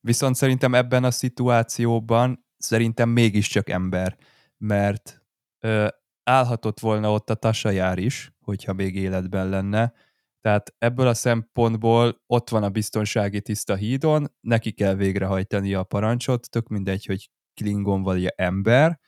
Viszont 0.00 0.34
szerintem 0.34 0.74
ebben 0.74 1.04
a 1.04 1.10
szituációban 1.10 2.46
szerintem 2.56 3.08
mégiscsak 3.08 3.68
ember, 3.68 4.16
mert 4.56 5.22
ö, 5.60 5.88
állhatott 6.24 6.80
volna 6.80 7.12
ott 7.12 7.30
a 7.30 7.34
tasajár 7.34 7.98
is, 7.98 8.32
hogyha 8.40 8.72
még 8.72 8.94
életben 8.94 9.48
lenne, 9.48 9.92
tehát 10.41 10.74
ebből 10.78 11.07
a 11.07 11.14
szempontból 11.14 12.22
ott 12.26 12.51
van 12.51 12.62
a 12.62 12.70
biztonsági 12.70 13.41
tiszta 13.41 13.74
hídon, 13.74 14.34
neki 14.41 14.72
kell 14.72 14.95
végrehajtani 14.95 15.74
a 15.74 15.82
parancsot, 15.82 16.51
tök 16.51 16.68
mindegy, 16.68 17.05
hogy 17.05 17.30
Klingon 17.55 18.03
vagy 18.03 18.32
ember, 18.36 19.01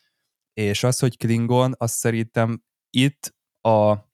és 0.52 0.84
az, 0.84 0.98
hogy 0.98 1.16
Klingon, 1.16 1.74
azt 1.76 1.94
szerintem 1.94 2.62
itt 2.90 3.34
a 3.60 4.08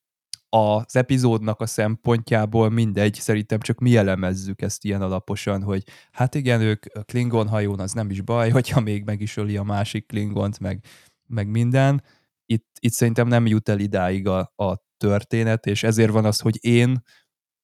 az 0.48 0.96
epizódnak 0.96 1.60
a 1.60 1.66
szempontjából 1.66 2.70
mindegy, 2.70 3.14
szerintem 3.14 3.60
csak 3.60 3.78
mi 3.78 3.96
elemezzük 3.96 4.62
ezt 4.62 4.84
ilyen 4.84 5.02
alaposan, 5.02 5.62
hogy 5.62 5.82
hát 6.12 6.34
igen, 6.34 6.60
ők 6.60 6.84
a 6.94 7.02
Klingon 7.02 7.48
hajón 7.48 7.80
az 7.80 7.92
nem 7.92 8.10
is 8.10 8.20
baj, 8.20 8.50
hogyha 8.56 8.80
még 8.80 9.04
meg 9.04 9.20
is 9.20 9.36
öli 9.36 9.56
a 9.56 9.62
másik 9.62 10.06
Klingont, 10.06 10.60
meg, 10.60 10.84
meg 11.26 11.48
minden. 11.48 12.02
Itt, 12.46 12.66
itt 12.80 12.92
szerintem 12.92 13.28
nem 13.28 13.46
jut 13.46 13.68
el 13.68 13.78
idáig 13.78 14.26
a, 14.28 14.52
a 14.56 14.76
történet, 14.96 15.66
és 15.66 15.82
ezért 15.82 16.10
van 16.10 16.24
az, 16.24 16.40
hogy 16.40 16.64
én, 16.64 17.02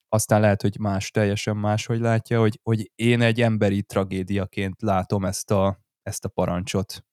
aztán 0.07 0.41
lehet, 0.41 0.61
hogy 0.61 0.79
más 0.79 1.11
teljesen 1.11 1.57
máshogy 1.57 1.99
látja, 1.99 2.39
hogy, 2.39 2.59
hogy 2.63 2.91
én 2.95 3.21
egy 3.21 3.41
emberi 3.41 3.83
tragédiaként 3.83 4.81
látom 4.81 5.25
ezt 5.25 5.51
a, 5.51 5.79
ezt 6.01 6.25
a 6.25 6.29
parancsot. 6.29 7.05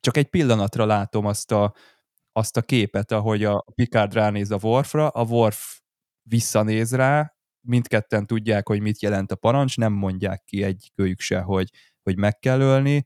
Csak 0.00 0.16
egy 0.16 0.28
pillanatra 0.28 0.84
látom 0.84 1.26
azt 1.26 1.52
a, 1.52 1.74
azt 2.32 2.56
a 2.56 2.62
képet, 2.62 3.12
ahogy 3.12 3.44
a 3.44 3.64
Picard 3.74 4.12
ránéz 4.12 4.50
a 4.50 4.58
Worfra, 4.62 5.08
a 5.08 5.24
Worf 5.24 5.80
visszanéz 6.28 6.94
rá, 6.94 7.36
mindketten 7.66 8.26
tudják, 8.26 8.68
hogy 8.68 8.80
mit 8.80 9.02
jelent 9.02 9.32
a 9.32 9.36
parancs, 9.36 9.76
nem 9.76 9.92
mondják 9.92 10.44
ki 10.44 10.62
egy 10.62 10.90
kölyük 10.94 11.20
se, 11.20 11.40
hogy, 11.40 11.70
hogy 12.02 12.16
meg 12.16 12.38
kell 12.38 12.60
ölni, 12.60 13.04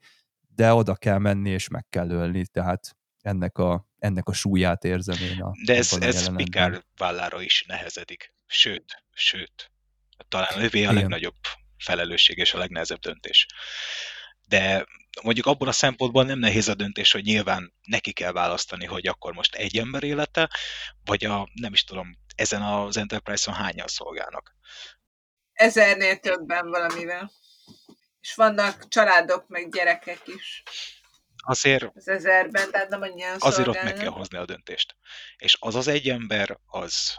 de 0.54 0.74
oda 0.74 0.94
kell 0.94 1.18
menni, 1.18 1.50
és 1.50 1.68
meg 1.68 1.86
kell 1.88 2.10
ölni, 2.10 2.46
tehát 2.46 2.96
ennek 3.20 3.58
a, 3.58 3.89
ennek 4.00 4.28
a 4.28 4.32
súlyát 4.32 4.84
érzem 4.84 5.22
én 5.22 5.40
a 5.40 5.52
De 5.64 5.76
ez, 5.76 5.92
ez 6.00 6.34
Picard 6.36 6.84
vállára 6.96 7.42
is 7.42 7.64
nehezedik. 7.66 8.32
Sőt, 8.46 9.04
sőt, 9.12 9.70
talán 10.28 10.62
ővé 10.62 10.84
a 10.84 10.92
legnagyobb 10.92 11.36
felelősség 11.78 12.38
és 12.38 12.54
a 12.54 12.58
legnehezebb 12.58 12.98
döntés. 12.98 13.46
De 14.48 14.86
mondjuk 15.22 15.46
abból 15.46 15.68
a 15.68 15.72
szempontból 15.72 16.24
nem 16.24 16.38
nehéz 16.38 16.68
a 16.68 16.74
döntés, 16.74 17.12
hogy 17.12 17.24
nyilván 17.24 17.72
neki 17.82 18.12
kell 18.12 18.32
választani, 18.32 18.84
hogy 18.84 19.06
akkor 19.06 19.32
most 19.32 19.54
egy 19.54 19.78
ember 19.78 20.02
élete, 20.02 20.50
vagy 21.04 21.24
a, 21.24 21.48
nem 21.54 21.72
is 21.72 21.84
tudom, 21.84 22.18
ezen 22.34 22.62
az 22.62 22.96
Enterprise-on 22.96 23.56
hányan 23.56 23.86
szolgálnak. 23.86 24.54
Ezernél 25.52 26.18
többen 26.18 26.68
valamivel. 26.68 27.32
És 28.20 28.34
vannak 28.34 28.88
családok, 28.88 29.48
meg 29.48 29.70
gyerekek 29.70 30.20
is. 30.26 30.62
Azért, 31.42 31.90
az 31.94 32.08
ezerben, 32.08 32.70
tehát 32.70 32.88
nem 32.88 33.02
annyian 33.02 33.36
Azért 33.38 33.68
ott 33.68 33.82
meg 33.82 33.94
kell 33.94 34.08
hozni 34.08 34.38
a 34.38 34.44
döntést. 34.44 34.96
És 35.36 35.56
az 35.60 35.74
az 35.74 35.88
egy 35.88 36.08
ember, 36.08 36.58
az, 36.66 37.14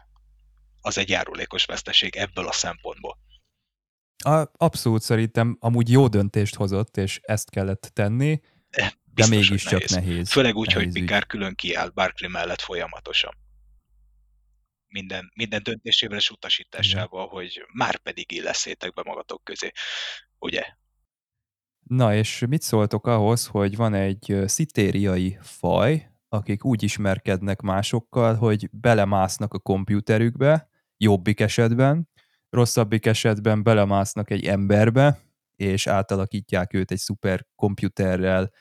az 0.82 0.98
egy 0.98 1.10
járulékos 1.10 1.66
veszteség 1.66 2.16
ebből 2.16 2.48
a 2.48 2.52
szempontból. 2.52 3.18
A, 4.24 4.48
abszolút 4.58 5.02
szerintem 5.02 5.58
amúgy 5.60 5.90
jó 5.90 6.08
döntést 6.08 6.56
hozott, 6.56 6.98
és 6.98 7.20
ezt 7.22 7.50
kellett 7.50 7.92
tenni, 7.94 8.42
de, 8.70 8.94
de 9.14 9.28
mégiscsak 9.28 9.72
nehéz. 9.72 9.92
nehéz. 9.92 10.32
Főleg 10.32 10.56
úgy, 10.56 10.74
nehéz 10.74 10.94
hogy 10.94 11.02
Picard 11.02 11.26
külön 11.26 11.56
kiáll 11.56 11.90
Barkley 11.90 12.30
mellett 12.30 12.62
folyamatosan. 12.62 13.38
Minden, 14.88 15.32
minden 15.36 15.64
döntésével 15.64 16.18
és 16.18 16.30
utasításával, 16.30 17.24
Igen. 17.24 17.34
hogy 17.34 17.66
már 17.74 17.98
pedig 17.98 18.32
illeszétek 18.32 18.94
be 18.94 19.02
magatok 19.06 19.44
közé. 19.44 19.72
Ugye? 20.40 20.64
Na 21.92 22.16
és 22.16 22.46
mit 22.50 22.62
szóltok 22.62 23.08
ahhoz, 23.08 23.46
hogy 23.46 23.76
van 23.76 23.94
egy 23.94 24.44
szitériai 24.46 25.38
faj, 25.42 26.12
akik 26.30 26.66
úgy 26.66 26.84
ismerkednek 26.84 27.62
másokkal, 27.62 28.36
hogy 28.36 28.70
belemásznak 28.72 29.54
a 29.54 29.60
kompjúterükbe, 29.60 30.70
jobbik 30.98 31.40
esetben, 31.40 32.10
rosszabbik 32.50 33.06
esetben 33.06 33.64
belemásznak 33.64 34.30
egy 34.30 34.46
emberbe, 34.46 35.20
és 35.56 35.88
átalakítják 35.88 36.74
őt 36.74 36.92
egy 36.92 36.98
szuperkomputerrel 36.98 38.52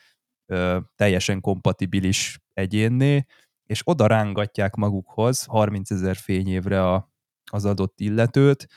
teljesen 0.95 1.41
kompatibilis 1.41 2.39
egyénné, 2.53 3.25
és 3.63 3.81
oda 3.83 4.07
rángatják 4.07 4.75
magukhoz 4.75 5.43
30 5.43 5.91
ezer 5.91 6.15
fényévre 6.15 6.87
a, 6.87 7.11
az 7.51 7.65
adott 7.65 7.99
illetőt, 7.99 8.67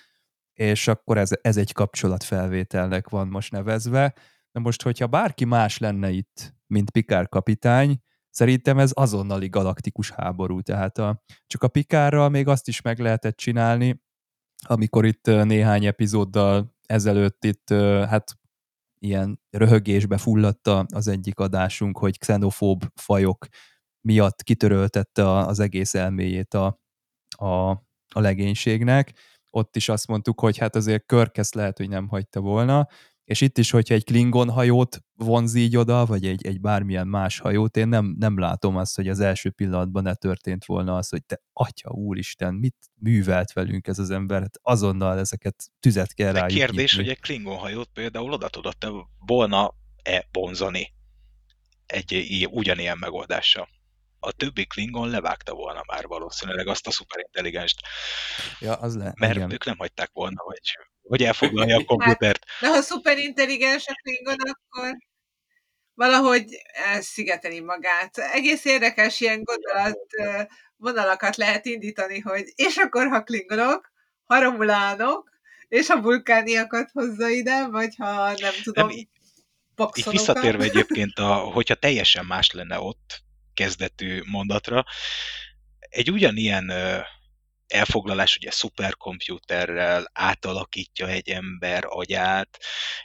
és 0.52 0.88
akkor 0.88 1.18
ez, 1.18 1.30
ez 1.42 1.56
egy 1.56 1.72
kapcsolatfelvételnek 1.72 3.08
van 3.08 3.28
most 3.28 3.52
nevezve. 3.52 4.14
Na 4.54 4.60
most, 4.60 4.82
hogyha 4.82 5.06
bárki 5.06 5.44
más 5.44 5.78
lenne 5.78 6.10
itt, 6.10 6.54
mint 6.66 6.90
Pikár 6.90 7.28
kapitány, 7.28 7.98
szerintem 8.30 8.78
ez 8.78 8.90
azonnali 8.94 9.48
galaktikus 9.48 10.10
háború, 10.10 10.60
tehát 10.60 10.98
a, 10.98 11.22
csak 11.46 11.62
a 11.62 11.68
Pikárral 11.68 12.28
még 12.28 12.48
azt 12.48 12.68
is 12.68 12.80
meg 12.80 12.98
lehetett 12.98 13.36
csinálni, 13.36 14.02
amikor 14.66 15.04
itt 15.04 15.26
néhány 15.26 15.84
epizóddal 15.84 16.76
ezelőtt 16.86 17.44
itt 17.44 17.68
hát 18.08 18.38
ilyen 18.98 19.40
röhögésbe 19.50 20.18
fulladta 20.18 20.86
az 20.94 21.08
egyik 21.08 21.38
adásunk, 21.38 21.98
hogy 21.98 22.18
xenofób 22.18 22.84
fajok 22.94 23.46
miatt 24.00 24.42
kitöröltette 24.42 25.28
az 25.30 25.60
egész 25.60 25.94
elméjét 25.94 26.54
a, 26.54 26.80
a, 27.28 27.70
a 28.08 28.20
legénységnek. 28.20 29.12
Ott 29.50 29.76
is 29.76 29.88
azt 29.88 30.06
mondtuk, 30.06 30.40
hogy 30.40 30.58
hát 30.58 30.76
azért 30.76 31.06
Körkesz 31.06 31.52
lehet, 31.52 31.76
hogy 31.76 31.88
nem 31.88 32.08
hagyta 32.08 32.40
volna, 32.40 32.88
és 33.24 33.40
itt 33.40 33.58
is, 33.58 33.70
hogyha 33.70 33.94
egy 33.94 34.04
Klingon 34.04 34.50
hajót 34.50 35.00
vonz 35.14 35.54
így 35.54 35.76
oda, 35.76 36.06
vagy 36.06 36.26
egy, 36.26 36.46
egy 36.46 36.60
bármilyen 36.60 37.06
más 37.06 37.38
hajót, 37.38 37.76
én 37.76 37.88
nem, 37.88 38.14
nem 38.18 38.38
látom 38.38 38.76
azt, 38.76 38.96
hogy 38.96 39.08
az 39.08 39.20
első 39.20 39.50
pillanatban 39.50 40.02
ne 40.02 40.14
történt 40.14 40.64
volna 40.64 40.96
az, 40.96 41.08
hogy 41.08 41.24
te 41.24 41.42
atya 41.52 41.90
úristen, 41.90 42.54
mit 42.54 42.76
művelt 42.94 43.52
velünk 43.52 43.86
ez 43.86 43.98
az 43.98 44.10
ember, 44.10 44.40
hát 44.40 44.58
azonnal 44.62 45.18
ezeket 45.18 45.54
tüzet 45.80 46.14
kell 46.14 46.32
rá. 46.32 46.46
Kérdés, 46.46 46.92
nyitni. 46.92 46.96
hogy 46.96 47.08
egy 47.08 47.20
Klingon 47.20 47.56
hajót 47.56 47.88
például 47.92 48.32
oda 48.32 48.48
tudott 48.48 48.84
-e 48.84 48.88
volna-e 49.18 50.28
bonzani 50.32 50.92
egy 51.86 52.48
ugyanilyen 52.50 52.98
megoldással 52.98 53.68
a 54.24 54.32
többi 54.32 54.66
Klingon 54.66 55.08
levágta 55.08 55.54
volna 55.54 55.82
már 55.86 56.06
valószínűleg 56.06 56.66
azt 56.66 56.86
a 56.86 56.90
szuperintelligenst. 56.90 57.80
Ja, 58.60 58.74
az 58.74 58.96
le, 58.96 59.12
Mert 59.16 59.34
igen. 59.34 59.52
ők 59.52 59.64
nem 59.64 59.78
hagyták 59.78 60.10
volna, 60.12 60.42
hogy, 60.42 60.78
hogy 61.08 61.22
elfoglalja 61.22 61.76
a 61.76 61.84
komputert. 61.94 62.44
Hát, 62.46 62.60
de 62.60 62.76
ha 62.76 62.82
szuperintelligens 62.82 63.86
a 63.86 63.94
Klingon, 64.02 64.36
akkor 64.40 64.96
valahogy 65.94 66.44
szigeteli 67.00 67.60
magát. 67.60 68.18
Egész 68.18 68.64
érdekes 68.64 69.20
ilyen 69.20 69.42
gondolat 69.42 69.98
vonalakat 70.76 71.36
lehet 71.36 71.66
indítani, 71.66 72.18
hogy 72.18 72.52
és 72.54 72.76
akkor 72.76 73.08
ha 73.08 73.22
klingonok, 73.22 73.92
ha 74.24 74.40
romulánok, 74.40 75.30
és 75.68 75.88
a 75.88 76.00
vulkániakat 76.00 76.90
hozza 76.92 77.28
ide, 77.28 77.68
vagy 77.68 77.94
ha 77.96 78.34
nem 78.40 78.52
tudom, 78.62 78.88
nem, 78.88 79.88
Itt 79.94 80.10
visszatérve 80.10 80.64
egyébként, 80.70 81.18
a, 81.18 81.34
hogyha 81.34 81.74
teljesen 81.74 82.24
más 82.24 82.50
lenne 82.50 82.78
ott, 82.80 83.22
kezdetű 83.54 84.22
mondatra. 84.30 84.84
Egy 85.78 86.10
ugyanilyen 86.10 86.72
elfoglalás 87.66 88.36
ugye 88.36 88.50
szuperkomputerrel 88.50 90.10
átalakítja 90.12 91.08
egy 91.08 91.28
ember 91.28 91.84
agyát, 91.86 92.58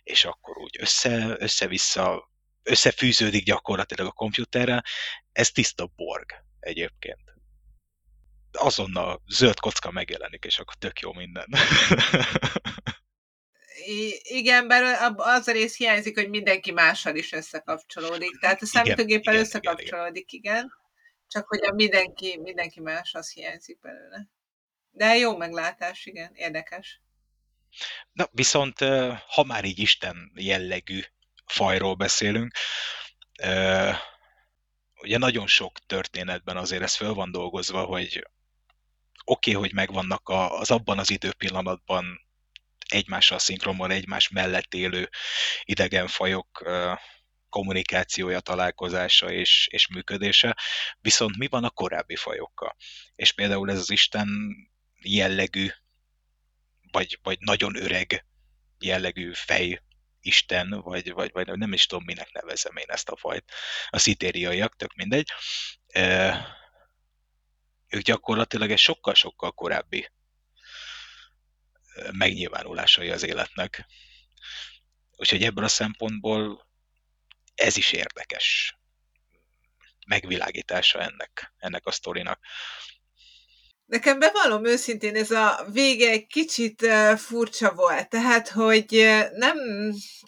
és 0.03 0.25
akkor 0.25 0.57
úgy 0.57 0.77
össze, 0.79 1.35
össze-vissza 1.39 2.29
összefűződik 2.63 3.43
gyakorlatilag 3.43 4.07
a 4.07 4.11
komputerrel. 4.11 4.83
Ez 5.31 5.51
tiszta 5.51 5.85
borg 5.95 6.43
egyébként. 6.59 7.21
Azonnal 8.51 9.21
zöld 9.27 9.59
kocka 9.59 9.91
megjelenik, 9.91 10.43
és 10.45 10.59
akkor 10.59 10.75
tök 10.75 10.99
jó 10.99 11.13
minden. 11.13 11.47
igen, 14.21 14.67
bár 14.67 15.13
az 15.15 15.47
a 15.47 15.51
rész 15.51 15.77
hiányzik, 15.77 16.17
hogy 16.17 16.29
mindenki 16.29 16.71
mással 16.71 17.15
is 17.15 17.31
összekapcsolódik. 17.31 18.39
Tehát 18.39 18.61
a 18.61 18.65
számítógéppel 18.65 19.35
összekapcsolódik, 19.35 20.31
igen, 20.31 20.55
igen. 20.55 20.73
Csak 21.27 21.47
hogy 21.47 21.59
a 21.63 21.73
mindenki, 21.73 22.39
mindenki 22.41 22.79
más, 22.79 23.13
az 23.13 23.31
hiányzik 23.31 23.79
belőle. 23.79 24.27
De 24.91 25.15
jó 25.15 25.37
meglátás, 25.37 26.05
igen, 26.05 26.31
érdekes. 26.35 27.01
Na, 28.11 28.27
viszont 28.31 28.79
ha 29.27 29.43
már 29.43 29.65
így 29.65 29.79
Isten 29.79 30.31
jellegű 30.35 31.01
fajról 31.45 31.95
beszélünk, 31.95 32.51
ugye 35.01 35.17
nagyon 35.17 35.47
sok 35.47 35.79
történetben 35.85 36.57
azért 36.57 36.83
ez 36.83 36.95
föl 36.95 37.13
van 37.13 37.31
dolgozva, 37.31 37.83
hogy 37.83 38.27
oké, 39.23 39.51
okay, 39.51 39.53
hogy 39.53 39.73
megvannak 39.73 40.29
az 40.29 40.71
abban 40.71 40.99
az 40.99 41.09
időpillanatban 41.09 42.27
egymással 42.87 43.39
szinkronban, 43.39 43.91
egymás 43.91 44.29
mellett 44.29 44.73
élő 44.73 45.09
idegenfajok 45.63 46.63
kommunikációja, 47.49 48.39
találkozása 48.39 49.31
és, 49.31 49.67
és 49.71 49.87
működése, 49.87 50.57
viszont 50.99 51.37
mi 51.37 51.47
van 51.47 51.63
a 51.63 51.69
korábbi 51.69 52.15
fajokkal? 52.15 52.75
És 53.15 53.31
például 53.31 53.71
ez 53.71 53.77
az 53.77 53.89
Isten 53.89 54.29
jellegű, 55.01 55.67
vagy, 56.91 57.19
vagy 57.23 57.37
nagyon 57.39 57.75
öreg 57.75 58.25
jellegű 58.79 59.33
fej 59.33 59.81
Isten, 60.21 60.69
vagy, 60.69 61.11
vagy, 61.11 61.31
vagy 61.31 61.47
nem 61.47 61.73
is 61.73 61.85
tudom, 61.85 62.03
minek 62.03 62.31
nevezem 62.31 62.75
én 62.75 62.89
ezt 62.89 63.09
a 63.09 63.17
fajt. 63.17 63.51
A 63.89 63.97
szitériaiak, 63.97 64.75
tök 64.75 64.93
mindegy. 64.93 65.31
Ők 67.87 68.01
gyakorlatilag 68.01 68.71
egy 68.71 68.79
sokkal-sokkal 68.79 69.51
korábbi 69.51 70.09
megnyilvánulásai 72.11 73.09
az 73.09 73.23
életnek. 73.23 73.85
Úgyhogy 75.11 75.43
ebből 75.43 75.63
a 75.63 75.67
szempontból 75.67 76.67
ez 77.55 77.77
is 77.77 77.91
érdekes 77.91 78.77
megvilágítása 80.07 80.99
ennek, 80.99 81.53
ennek 81.57 81.85
a 81.85 81.91
sztorinak. 81.91 82.39
Nekem 83.89 84.19
bevallom 84.19 84.65
őszintén, 84.65 85.15
ez 85.15 85.31
a 85.31 85.65
vége 85.71 86.09
egy 86.09 86.27
kicsit 86.27 86.87
furcsa 87.17 87.73
volt, 87.73 88.09
tehát, 88.09 88.49
hogy 88.49 89.07
nem 89.33 89.57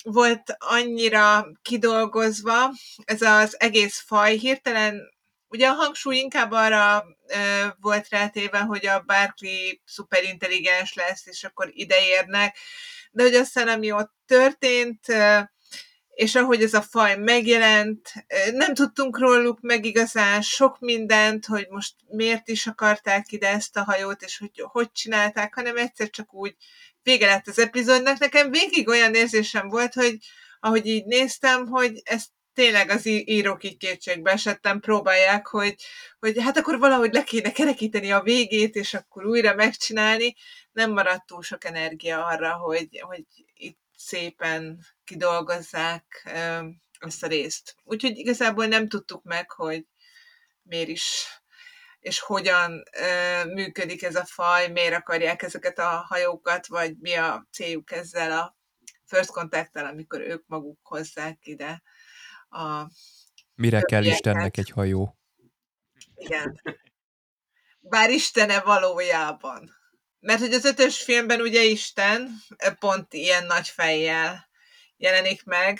volt 0.03 0.55
annyira 0.57 1.47
kidolgozva 1.61 2.71
ez 3.05 3.21
az 3.21 3.59
egész 3.59 4.03
faj, 4.05 4.37
hirtelen 4.37 5.09
Ugye 5.47 5.67
a 5.67 5.73
hangsúly 5.73 6.17
inkább 6.17 6.51
arra 6.51 7.05
ö, 7.27 7.67
volt 7.79 8.09
rátéve, 8.09 8.59
hogy 8.59 8.85
a 8.85 9.03
Barkley 9.05 9.81
szuperintelligens 9.85 10.93
lesz, 10.93 11.25
és 11.25 11.43
akkor 11.43 11.69
ideérnek, 11.71 12.57
de 13.11 13.23
hogy 13.23 13.35
aztán 13.35 13.67
ami 13.67 13.91
ott 13.91 14.13
történt, 14.25 15.09
ö, 15.09 15.39
és 16.13 16.35
ahogy 16.35 16.63
ez 16.63 16.73
a 16.73 16.81
faj 16.81 17.17
megjelent, 17.17 18.13
nem 18.53 18.73
tudtunk 18.73 19.19
róluk 19.19 19.61
meg 19.61 19.85
igazán 19.85 20.41
sok 20.41 20.79
mindent, 20.79 21.45
hogy 21.45 21.67
most 21.69 21.95
miért 22.07 22.47
is 22.47 22.67
akarták 22.67 23.31
ide 23.31 23.47
ezt 23.47 23.77
a 23.77 23.83
hajót, 23.83 24.21
és 24.21 24.37
hogy 24.37 24.51
hogy 24.63 24.91
csinálták, 24.91 25.53
hanem 25.53 25.77
egyszer 25.77 26.09
csak 26.09 26.33
úgy 26.33 26.55
vége 27.03 27.25
lett 27.25 27.47
az 27.47 27.59
epizódnak. 27.59 28.17
Nekem 28.17 28.51
végig 28.51 28.87
olyan 28.87 29.13
érzésem 29.13 29.69
volt, 29.69 29.93
hogy 29.93 30.17
ahogy 30.59 30.85
így 30.85 31.05
néztem, 31.05 31.67
hogy 31.67 32.01
ezt 32.03 32.29
tényleg 32.53 32.89
az 32.89 33.05
írók 33.05 33.63
így 33.63 33.77
kétségbe 33.77 34.31
esettem, 34.31 34.79
próbálják, 34.79 35.47
hogy, 35.47 35.75
hogy 36.19 36.41
hát 36.41 36.57
akkor 36.57 36.79
valahogy 36.79 37.13
le 37.13 37.23
kéne 37.23 37.51
kerekíteni 37.51 38.11
a 38.11 38.21
végét, 38.21 38.75
és 38.75 38.93
akkor 38.93 39.25
újra 39.25 39.55
megcsinálni. 39.55 40.35
Nem 40.71 40.91
maradt 40.91 41.25
túl 41.25 41.41
sok 41.41 41.65
energia 41.65 42.25
arra, 42.25 42.53
hogy, 42.53 43.03
hogy 43.07 43.23
itt 43.53 43.79
szépen 44.05 44.85
kidolgozzák 45.03 46.31
ezt 46.99 47.23
a 47.23 47.27
részt. 47.27 47.75
Úgyhogy 47.83 48.17
igazából 48.17 48.65
nem 48.65 48.87
tudtuk 48.87 49.23
meg, 49.23 49.51
hogy 49.51 49.85
miért 50.63 50.87
is 50.87 51.25
és 51.99 52.19
hogyan 52.19 52.83
ö, 52.99 53.45
működik 53.45 54.03
ez 54.03 54.15
a 54.15 54.25
faj, 54.25 54.67
miért 54.67 54.93
akarják 54.95 55.41
ezeket 55.41 55.79
a 55.79 56.05
hajókat, 56.07 56.67
vagy 56.67 56.97
mi 56.99 57.13
a 57.13 57.47
céljuk 57.51 57.91
ezzel 57.91 58.31
a 58.31 58.57
first 59.05 59.31
contact 59.31 59.75
amikor 59.75 60.21
ők 60.21 60.47
maguk 60.47 60.79
hozzák 60.81 61.37
ide 61.41 61.81
a 62.49 62.87
Mire 63.55 63.81
kell 63.81 64.05
Istennek 64.05 64.57
egy 64.57 64.69
hajó? 64.69 65.17
Igen. 66.15 66.61
Bár 67.79 68.09
Istene 68.09 68.61
valójában. 68.61 69.80
Mert 70.21 70.39
hogy 70.39 70.53
az 70.53 70.65
ötös 70.65 71.01
filmben 71.01 71.41
ugye 71.41 71.63
Isten 71.63 72.29
pont 72.79 73.13
ilyen 73.13 73.45
nagy 73.45 73.67
fejjel 73.67 74.49
jelenik 74.97 75.43
meg. 75.43 75.79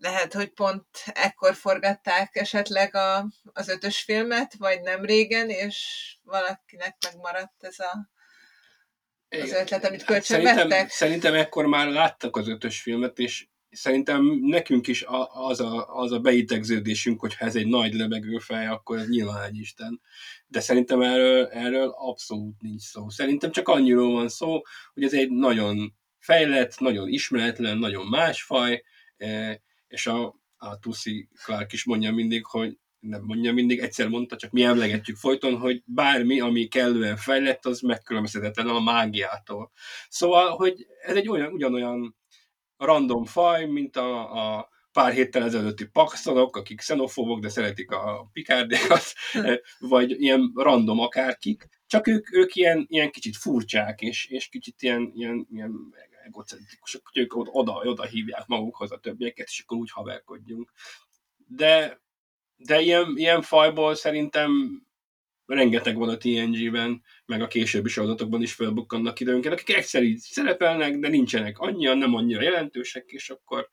Lehet, 0.00 0.32
hogy 0.32 0.48
pont 0.48 0.86
ekkor 1.04 1.54
forgatták 1.54 2.36
esetleg 2.36 2.94
a, 2.94 3.26
az 3.52 3.68
ötös 3.68 4.00
filmet, 4.00 4.54
vagy 4.58 4.80
nem 4.80 5.04
régen, 5.04 5.50
és 5.50 5.76
valakinek 6.22 6.96
megmaradt 7.06 7.64
ez 7.64 7.78
a 7.78 8.10
az 9.30 9.52
ötlet, 9.52 9.84
amit 9.84 10.04
kölcsön 10.04 10.46
szerintem, 10.46 10.88
szerintem 10.88 11.34
ekkor 11.34 11.66
már 11.66 11.88
láttak 11.88 12.36
az 12.36 12.48
ötös 12.48 12.80
filmet, 12.80 13.18
és 13.18 13.46
szerintem 13.70 14.38
nekünk 14.40 14.86
is 14.86 15.04
az 15.32 15.60
a, 15.60 15.96
az 15.96 16.12
a 16.12 16.18
beidegződésünk, 16.18 17.20
hogy 17.20 17.34
ha 17.34 17.44
ez 17.44 17.56
egy 17.56 17.66
nagy 17.66 17.94
lebegő 17.94 18.38
fej, 18.38 18.66
akkor 18.66 18.98
ez 18.98 19.08
nyilván 19.08 19.42
egy 19.42 19.58
Isten. 19.58 20.00
De 20.46 20.60
szerintem 20.60 21.02
erről, 21.02 21.46
erről 21.46 21.88
abszolút 21.88 22.60
nincs 22.60 22.82
szó. 22.82 23.08
Szerintem 23.08 23.50
csak 23.50 23.68
annyiról 23.68 24.12
van 24.12 24.28
szó, 24.28 24.60
hogy 24.94 25.02
ez 25.02 25.12
egy 25.12 25.30
nagyon 25.30 25.94
fejlett, 26.18 26.78
nagyon 26.78 27.08
ismeretlen, 27.08 27.78
nagyon 27.78 28.06
más 28.06 28.42
faj, 28.42 28.82
e, 29.16 29.60
és 29.88 30.06
a, 30.06 30.40
a 30.56 30.78
Tussi 30.78 31.28
Clark 31.44 31.72
is 31.72 31.84
mondja 31.84 32.12
mindig, 32.12 32.44
hogy 32.44 32.78
nem 33.00 33.22
mondja 33.22 33.52
mindig, 33.52 33.78
egyszer 33.78 34.08
mondta, 34.08 34.36
csak 34.36 34.50
mi 34.50 34.62
emlegetjük 34.62 35.16
folyton, 35.16 35.58
hogy 35.58 35.82
bármi, 35.86 36.40
ami 36.40 36.66
kellően 36.66 37.16
fejlett, 37.16 37.66
az 37.66 37.80
megkülönbözhetetlen 37.80 38.68
a 38.68 38.80
mágiától. 38.80 39.70
Szóval, 40.08 40.56
hogy 40.56 40.86
ez 41.02 41.16
egy 41.16 41.28
olyan, 41.28 41.52
ugyanolyan 41.52 42.19
random 42.80 43.24
faj, 43.24 43.66
mint 43.66 43.96
a, 43.96 44.32
a 44.56 44.68
pár 44.92 45.12
héttel 45.12 45.44
ezelőtti 45.44 45.86
paxonok, 45.86 46.56
akik 46.56 46.78
xenofóbok, 46.78 47.40
de 47.40 47.48
szeretik 47.48 47.90
a 47.90 48.28
pikárdékat, 48.32 49.02
hm. 49.32 49.52
vagy 49.94 50.20
ilyen 50.22 50.52
random 50.54 50.98
akárkik, 50.98 51.68
csak 51.86 52.06
ők, 52.06 52.32
ők 52.32 52.54
ilyen, 52.54 52.86
ilyen 52.88 53.10
kicsit 53.10 53.36
furcsák, 53.36 54.00
és, 54.00 54.26
és 54.26 54.48
kicsit 54.48 54.82
ilyen, 54.82 55.12
ilyen, 55.14 55.46
ilyen 55.50 55.94
egocentrikusok, 56.24 57.10
ők 57.14 57.36
oda, 57.36 57.72
oda 57.72 58.04
hívják 58.04 58.46
magukhoz 58.46 58.92
a 58.92 58.98
többieket, 58.98 59.46
és 59.46 59.60
akkor 59.60 59.78
úgy 59.78 59.90
haverkodjunk. 59.90 60.72
De, 61.46 62.00
de 62.56 62.80
ilyen, 62.80 63.12
ilyen 63.16 63.42
fajból 63.42 63.94
szerintem 63.94 64.82
rengeteg 65.54 65.96
van 65.96 66.08
a 66.08 66.16
TNG-ben, 66.16 67.02
meg 67.26 67.42
a 67.42 67.46
későbbi 67.46 67.88
sorozatokban 67.88 68.42
is 68.42 68.52
felbukkannak 68.52 69.20
időnként, 69.20 69.54
akik 69.54 69.76
egyszer 69.76 70.02
így 70.02 70.18
szerepelnek, 70.18 70.98
de 70.98 71.08
nincsenek 71.08 71.58
annyian, 71.58 71.98
nem 71.98 72.14
annyira 72.14 72.42
jelentősek, 72.42 73.04
és 73.06 73.30
akkor, 73.30 73.68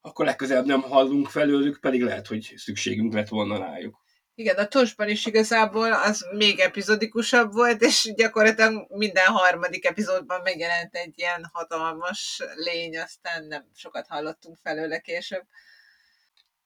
akkor 0.00 0.24
legközelebb 0.24 0.66
nem 0.66 0.80
hallunk 0.80 1.28
felőlük, 1.28 1.80
pedig 1.80 2.02
lehet, 2.02 2.26
hogy 2.26 2.52
szükségünk 2.56 3.12
lett 3.12 3.28
volna 3.28 3.58
rájuk. 3.58 4.02
Igen, 4.36 4.56
a 4.56 4.66
Tosban 4.66 5.08
is 5.08 5.26
igazából 5.26 5.92
az 5.92 6.26
még 6.32 6.58
epizodikusabb 6.58 7.52
volt, 7.52 7.82
és 7.82 8.12
gyakorlatilag 8.16 8.86
minden 8.88 9.26
harmadik 9.26 9.84
epizódban 9.84 10.40
megjelent 10.42 10.94
egy 10.94 11.12
ilyen 11.16 11.50
hatalmas 11.52 12.42
lény, 12.54 12.98
aztán 12.98 13.44
nem 13.44 13.64
sokat 13.74 14.06
hallottunk 14.06 14.56
felőle 14.62 14.98
később. 14.98 15.44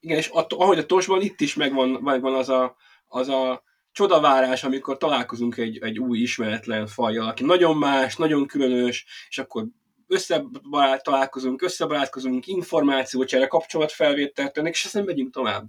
Igen, 0.00 0.16
és 0.16 0.28
ahogy 0.32 0.78
a 0.78 0.86
Tosban 0.86 1.22
itt 1.22 1.40
is 1.40 1.54
megvan, 1.54 1.88
megvan 1.88 2.34
az 2.34 2.48
a, 2.48 2.76
az 3.06 3.28
a 3.28 3.62
csodavárás, 3.98 4.64
amikor 4.64 4.96
találkozunk 4.96 5.56
egy, 5.56 5.78
egy 5.82 5.98
új 5.98 6.18
ismeretlen 6.18 6.86
fajjal, 6.86 7.28
aki 7.28 7.44
nagyon 7.44 7.76
más, 7.76 8.16
nagyon 8.16 8.46
különös, 8.46 9.06
és 9.28 9.38
akkor 9.38 9.66
összebarát, 10.06 11.02
találkozunk, 11.02 11.62
összebarátkozunk, 11.62 12.46
információcsere, 12.46 13.46
kapcsolatfelvételt 13.46 14.52
tennek, 14.52 14.72
és 14.72 14.84
aztán 14.84 15.04
megyünk 15.04 15.32
tovább. 15.32 15.64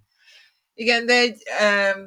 Igen, 0.74 1.06
de 1.06 1.14
egy 1.14 1.42
um, 1.62 2.06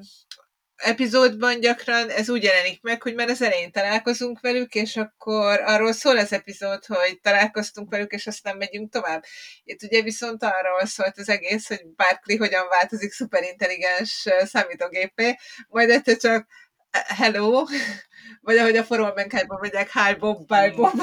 epizódban 0.83 1.61
gyakran 1.61 2.09
ez 2.09 2.30
úgy 2.30 2.43
jelenik 2.43 2.83
meg, 2.83 3.03
hogy 3.03 3.14
már 3.14 3.28
az 3.28 3.43
elején 3.43 3.72
találkozunk 3.72 4.41
velük, 4.41 4.74
és 4.74 4.97
akkor 4.97 5.61
arról 5.61 5.93
szól 5.93 6.18
az 6.18 6.33
epizód, 6.33 6.85
hogy 6.85 7.20
találkoztunk 7.22 7.91
velük, 7.91 8.12
és 8.12 8.26
aztán 8.26 8.57
megyünk 8.57 8.91
tovább. 8.91 9.22
Itt 9.64 9.83
ugye 9.83 10.03
viszont 10.03 10.43
arról 10.43 10.87
szólt 10.87 11.18
az 11.18 11.28
egész, 11.28 11.68
hogy 11.68 11.87
Barkley 11.97 12.39
hogyan 12.39 12.68
változik 12.68 13.12
szuperintelligens 13.12 14.28
számítógépé, 14.45 15.37
majd 15.68 15.91
egyszer 15.91 16.16
csak 16.16 16.47
hello, 16.91 17.64
vagy 18.41 18.57
ahogy 18.57 18.76
a 18.76 18.85
forró 18.85 19.12
menkányban 19.14 19.59
mondják, 19.61 19.91
hi 19.93 20.14
Bob, 20.14 20.47
bye 20.47 20.70
Bob. 20.70 21.03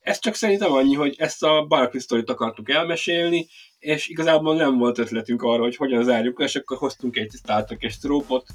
Ez 0.00 0.18
csak 0.18 0.34
szerintem 0.34 0.72
annyi, 0.72 0.94
hogy 0.94 1.14
ezt 1.18 1.42
a 1.42 1.64
Barkley 1.68 2.00
sztorit 2.00 2.30
akartuk 2.30 2.70
elmesélni, 2.70 3.46
és 3.86 4.08
igazából 4.08 4.56
nem 4.56 4.78
volt 4.78 4.98
ötletünk 4.98 5.42
arra, 5.42 5.62
hogy 5.62 5.76
hogyan 5.76 6.04
zárjuk 6.04 6.40
és 6.40 6.56
akkor 6.56 6.76
hoztunk 6.76 7.16
egy 7.16 7.32
Star 7.36 7.64
és 7.78 7.98
trópot, 7.98 8.46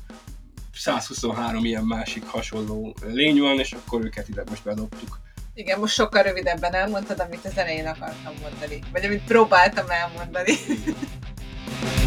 123 0.74 1.66
ilyen 1.66 1.84
másik 1.84 2.24
hasonló 2.26 2.96
lény 3.06 3.40
van, 3.40 3.60
és 3.60 3.72
akkor 3.72 4.06
őket 4.06 4.30
ide 4.30 4.44
most 4.50 4.64
bedobtuk. 4.64 5.20
Igen, 5.54 5.80
most 5.80 5.94
sokkal 5.94 6.24
rövidebben 6.24 6.74
elmondtad, 6.74 7.20
amit 7.20 7.46
az 7.46 7.58
elején 7.58 7.88
akartam 7.88 8.34
mondani, 8.41 8.80
vagy 8.91 9.06
amit 9.06 9.24
próbáltam 9.24 9.90
elmondani. 9.90 10.53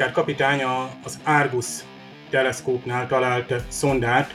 Picard 0.00 0.18
kapitány 0.18 0.62
az 1.04 1.20
Argus 1.24 1.66
teleszkópnál 2.30 3.06
talált 3.06 3.54
szondát 3.68 4.34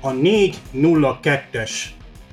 a 0.00 0.10
402-es 0.10 1.70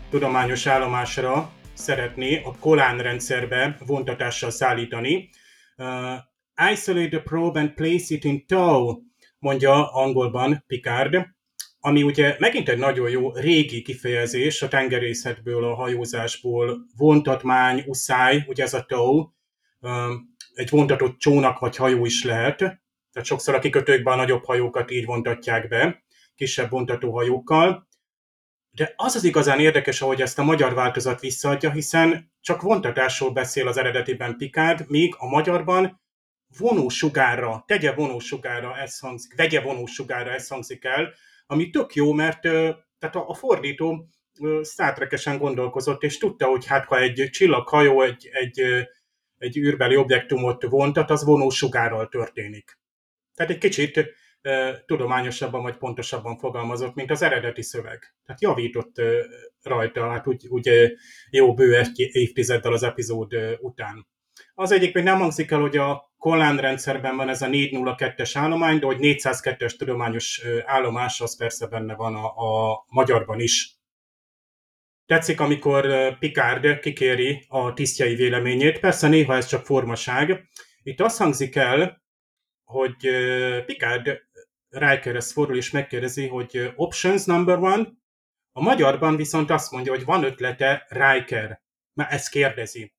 tudományos 0.10 0.68
állomásra 0.68 1.52
szeretné 1.74 2.42
a 2.44 2.58
Kolán 2.60 2.98
rendszerbe 2.98 3.78
vontatással 3.86 4.50
szállítani. 4.50 5.30
Uh, 5.78 6.72
isolate 6.72 7.08
the 7.08 7.20
probe 7.20 7.60
and 7.60 7.74
place 7.74 8.06
it 8.08 8.24
in 8.24 8.46
tow, 8.46 8.98
mondja 9.40 9.92
angolban 9.92 10.64
Picard, 10.68 11.28
ami 11.80 12.04
ugye 12.04 12.36
megint 12.40 12.70
egy 12.70 12.80
nagyon 12.80 13.10
jó 13.10 13.32
régi 13.34 13.82
kifejezés 13.82 14.62
a 14.62 14.68
tengerészetből, 14.68 15.64
a 15.64 15.76
hajózásból, 15.76 16.86
vontatmány, 16.98 17.84
uszály, 17.88 18.44
ugye 18.48 18.64
ez 18.64 18.74
a 18.74 18.84
tow, 18.84 19.32
egy 20.54 20.70
vontatott 20.70 21.18
csónak 21.18 21.60
vagy 21.60 21.76
hajó 21.76 22.06
is 22.06 22.24
lehet, 22.24 22.58
tehát 22.58 23.28
sokszor 23.28 23.56
a 23.56 23.60
kikötőkben 23.60 24.14
a 24.14 24.18
nagyobb 24.18 24.46
hajókat 24.46 24.92
így 24.92 25.06
vontatják 25.06 25.68
be, 25.68 26.04
kisebb 26.36 26.70
vontató 26.70 27.12
hajókkal. 27.12 27.88
De 28.72 28.94
az 28.96 29.16
az 29.16 29.24
igazán 29.24 29.60
érdekes, 29.60 30.02
ahogy 30.02 30.22
ezt 30.22 30.40
a 30.40 30.44
magyar 30.44 30.74
változat 30.74 31.20
visszaadja, 31.20 31.72
hiszen 31.72 32.32
csak 32.42 32.62
vontatásról 32.62 33.32
beszél 33.32 33.68
az 33.68 33.78
eredetiben 33.78 34.38
Picard, 34.38 34.90
míg 34.90 35.16
a 35.18 35.28
magyarban 35.28 36.02
vonósugárra, 36.58 37.64
tegye 37.68 37.92
vonósugárra 37.92 38.78
ez 38.78 39.00
hangzik, 39.00 39.36
vegye 39.36 39.62
vonósugárra 39.62 40.32
ez 40.32 40.48
hangzik 40.48 40.84
el, 40.84 41.14
ami 41.46 41.70
tök 41.70 41.94
jó, 41.94 42.14
mert 42.14 42.42
tehát 42.42 43.16
a, 43.16 43.30
a 43.30 43.34
fordító 43.34 44.08
szátrekesen 44.62 45.38
gondolkozott, 45.38 46.04
és 46.04 46.18
tudta, 46.18 46.48
hogy 46.48 46.66
hát 46.66 46.86
ha 46.86 47.00
egy 47.00 47.30
csillaghajó 47.32 48.02
egy, 48.02 48.30
egy 48.32 48.62
egy 49.44 49.58
űrbeli 49.58 49.96
objektumot 49.96 50.64
vontat, 50.64 51.10
az 51.10 51.24
vonósugárral 51.24 52.08
történik. 52.08 52.78
Tehát 53.36 53.52
egy 53.52 53.58
kicsit 53.58 54.10
tudományosabban 54.86 55.62
vagy 55.62 55.78
pontosabban 55.78 56.38
fogalmazott, 56.38 56.96
mint 56.96 57.12
az 57.12 57.22
eredeti 57.22 57.62
szöveg. 57.62 58.16
Tehát 58.26 58.42
javított 58.42 59.02
rajta, 59.62 60.10
hát 60.10 60.28
úgy, 60.28 60.48
úgy 60.48 60.70
jó 61.30 61.54
bő 61.54 61.82
évtizeddel 61.96 62.74
az 62.74 62.84
epizód 62.84 63.34
után. 63.60 64.08
Az 64.54 64.72
egyik 64.72 64.94
még 64.94 65.04
nem 65.04 65.20
hangzik 65.20 65.52
el, 65.52 65.60
hogy 65.60 65.78
a 65.78 66.14
Collán 66.18 66.58
rendszerben 66.58 67.16
van 67.16 67.30
ez 67.30 67.42
a 67.42 67.48
402-es 67.48 68.32
állomány, 68.34 68.80
de 68.80 68.86
hogy 68.86 68.98
402-es 69.00 69.78
tudományos 69.78 70.42
állomás, 70.66 71.22
az 71.22 71.38
persze 71.38 71.68
benne 71.68 71.96
van 71.96 72.16
a, 72.16 72.26
a 72.26 72.84
magyarban 72.88 73.40
is. 73.40 73.78
Tetszik, 75.06 75.40
amikor 75.40 76.18
Picard 76.20 76.80
kikéri 76.80 77.46
a 77.48 77.74
tisztjei 77.74 78.16
véleményét, 78.16 78.80
persze 78.80 79.08
néha 79.08 79.36
ez 79.36 79.46
csak 79.46 79.66
formaság. 79.66 80.48
Itt 80.84 81.02
azt 81.02 81.18
hangzik 81.18 81.56
el, 81.56 82.02
hogy 82.64 82.96
Picard 83.66 84.22
Rikerhez 84.70 85.32
fordul 85.32 85.58
és 85.58 85.72
megkérdezi, 85.72 86.28
hogy 86.28 86.72
options 86.76 87.26
number 87.26 87.58
one, 87.58 87.88
a 88.52 88.62
magyarban 88.62 89.16
viszont 89.16 89.50
azt 89.50 89.72
mondja, 89.72 89.92
hogy 89.92 90.06
van 90.06 90.24
ötlete 90.24 90.86
Riker. 90.90 91.62
Mert 91.94 92.12
ezt 92.12 92.30
kérdezi. 92.30 92.94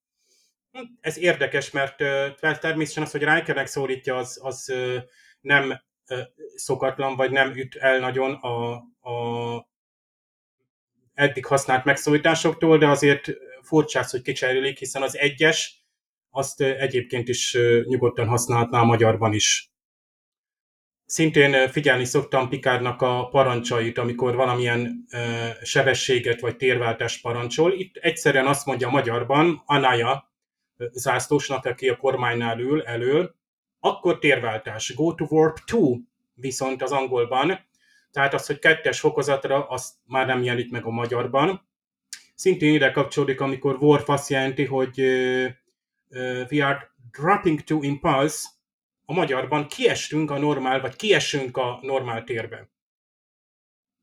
Hm, 0.72 0.82
ez 1.00 1.18
érdekes, 1.18 1.70
mert 1.70 1.96
természetesen 2.40 3.02
az, 3.02 3.10
hogy 3.10 3.24
Rikernek 3.24 3.66
szólítja, 3.66 4.16
az, 4.16 4.38
az 4.42 4.74
nem 5.40 5.82
szokatlan, 6.54 7.16
vagy 7.16 7.30
nem 7.30 7.56
üt 7.56 7.76
el 7.76 7.98
nagyon 7.98 8.32
a, 8.32 8.72
a 9.10 9.72
eddig 11.14 11.46
használt 11.46 11.84
megszólításoktól, 11.84 12.78
de 12.78 12.88
azért 12.88 13.30
furcsász, 13.62 14.10
hogy 14.10 14.22
kicserélik, 14.22 14.78
hiszen 14.78 15.02
az 15.02 15.18
egyes 15.18 15.84
azt 16.30 16.60
egyébként 16.60 17.28
is 17.28 17.56
nyugodtan 17.84 18.28
használhatná 18.28 18.80
a 18.80 18.84
magyarban 18.84 19.32
is. 19.32 19.68
Szintén 21.06 21.68
figyelni 21.68 22.04
szoktam 22.04 22.48
Pikárnak 22.48 23.02
a 23.02 23.28
parancsait, 23.28 23.98
amikor 23.98 24.34
valamilyen 24.34 25.06
sebességet 25.62 26.40
vagy 26.40 26.56
térváltást 26.56 27.22
parancsol. 27.22 27.72
Itt 27.72 27.96
egyszerűen 27.96 28.46
azt 28.46 28.66
mondja 28.66 28.88
magyarban, 28.88 29.62
Anaya 29.66 30.32
zászlósnak, 30.92 31.64
aki 31.64 31.88
a 31.88 31.96
kormánynál 31.96 32.60
ül 32.60 32.82
elől, 32.82 33.34
akkor 33.80 34.18
térváltás, 34.18 34.94
go 34.94 35.14
to 35.14 35.24
warp 35.28 35.58
2, 35.64 35.78
viszont 36.34 36.82
az 36.82 36.92
angolban, 36.92 37.66
tehát 38.14 38.34
az, 38.34 38.46
hogy 38.46 38.58
kettes 38.58 39.00
fokozatra, 39.00 39.68
azt 39.68 39.94
már 40.06 40.26
nem 40.26 40.42
jelenik 40.42 40.70
meg 40.70 40.84
a 40.84 40.90
magyarban. 40.90 41.68
Szintén 42.34 42.74
ide 42.74 42.90
kapcsolódik, 42.90 43.40
amikor 43.40 43.76
Worf 43.80 44.08
azt 44.08 44.30
jelenti, 44.30 44.64
hogy 44.64 44.98
we 46.50 46.66
are 46.66 46.94
dropping 47.10 47.60
to 47.60 47.82
impulse, 47.82 48.48
a 49.04 49.12
magyarban 49.12 49.66
kiestünk 49.66 50.30
a 50.30 50.38
normál, 50.38 50.80
vagy 50.80 50.96
kiesünk 50.96 51.56
a 51.56 51.78
normál 51.82 52.24
térbe. 52.24 52.68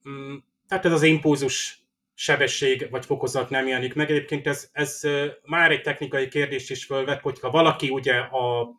Mm, 0.10 0.36
tehát 0.68 0.86
ez 0.86 0.92
az 0.92 1.04
impulzus 1.04 1.84
sebesség 2.14 2.90
vagy 2.90 3.06
fokozat 3.06 3.50
nem 3.50 3.68
jelenik 3.68 3.94
meg. 3.94 4.10
Egyébként 4.10 4.48
ez, 4.48 4.70
ez 4.72 5.02
már 5.46 5.72
egy 5.72 5.82
technikai 5.82 6.28
kérdés 6.28 6.70
is 6.70 6.86
fölvet, 6.86 7.22
hogyha 7.22 7.52
valaki 7.52 7.90
ugye 7.90 8.16
a 8.18 8.72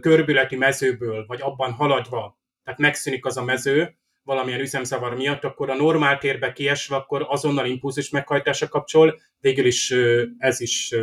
görbületi 0.00 0.56
mezőből, 0.56 1.26
vagy 1.26 1.40
abban 1.40 1.72
haladva, 1.72 2.38
tehát 2.64 2.80
megszűnik 2.80 3.26
az 3.26 3.36
a 3.36 3.44
mező, 3.44 3.96
valamilyen 4.24 4.60
üzemzavar 4.60 5.14
miatt, 5.14 5.44
akkor 5.44 5.70
a 5.70 5.74
normál 5.74 6.18
térbe 6.18 6.52
kiesve, 6.52 6.96
akkor 6.96 7.26
azonnal 7.28 7.66
impulzus 7.66 8.10
meghajtása 8.10 8.68
kapcsol, 8.68 9.20
végül 9.40 9.66
is 9.66 9.90
ez 10.38 10.60
is 10.60 10.94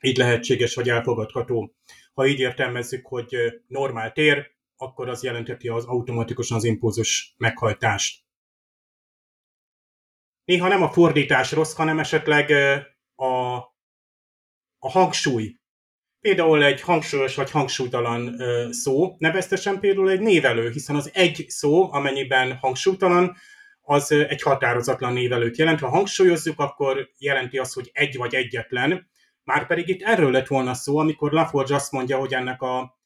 így 0.00 0.16
lehetséges 0.16 0.74
vagy 0.74 0.88
elfogadható. 0.88 1.74
Ha 2.14 2.26
így 2.26 2.40
értelmezzük, 2.40 3.06
hogy 3.06 3.36
normál 3.66 4.12
tér, 4.12 4.50
akkor 4.76 5.08
az 5.08 5.22
jelenteti 5.22 5.68
az 5.68 5.84
automatikusan 5.84 6.56
az 6.56 6.64
impulzus 6.64 7.34
meghajtást. 7.36 8.26
Néha 10.44 10.68
nem 10.68 10.82
a 10.82 10.92
fordítás 10.92 11.52
rossz, 11.52 11.74
hanem 11.74 11.98
esetleg 11.98 12.50
a, 13.14 13.54
a 14.78 14.90
hangsúly. 14.90 15.57
Például 16.28 16.64
egy 16.64 16.80
hangsúlyos 16.80 17.34
vagy 17.34 17.50
hangsúlytalan 17.50 18.36
szó, 18.70 19.14
neveztesen 19.18 19.80
például 19.80 20.10
egy 20.10 20.20
névelő, 20.20 20.70
hiszen 20.70 20.96
az 20.96 21.10
egy 21.14 21.44
szó, 21.48 21.92
amennyiben 21.92 22.56
hangsúlytalan, 22.56 23.36
az 23.80 24.12
egy 24.12 24.42
határozatlan 24.42 25.12
névelőt 25.12 25.56
jelent. 25.56 25.80
Ha 25.80 25.88
hangsúlyozzuk, 25.88 26.60
akkor 26.60 27.10
jelenti 27.18 27.58
azt, 27.58 27.74
hogy 27.74 27.90
egy 27.92 28.16
vagy 28.16 28.34
egyetlen, 28.34 29.08
Márpedig 29.48 29.88
itt 29.88 30.02
erről 30.02 30.30
lett 30.30 30.46
volna 30.46 30.74
szó, 30.74 30.98
amikor 30.98 31.32
Laforge 31.32 31.74
azt 31.74 31.92
mondja, 31.92 32.18
hogy 32.18 32.34
ennek 32.34 32.62
a 32.62 32.98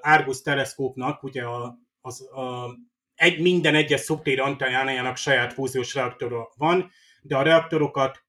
Argus 0.00 0.42
teleszkópnak 0.42 1.22
ugye 1.22 1.42
a, 1.42 1.78
az, 2.00 2.32
a, 2.32 2.76
egy, 3.14 3.40
minden 3.40 3.74
egyes 3.74 4.00
szubtér 4.00 4.40
antennájának 4.40 5.16
saját 5.16 5.52
fúziós 5.52 5.94
reaktora 5.94 6.52
van, 6.56 6.90
de 7.22 7.36
a 7.36 7.42
reaktorokat 7.42 8.24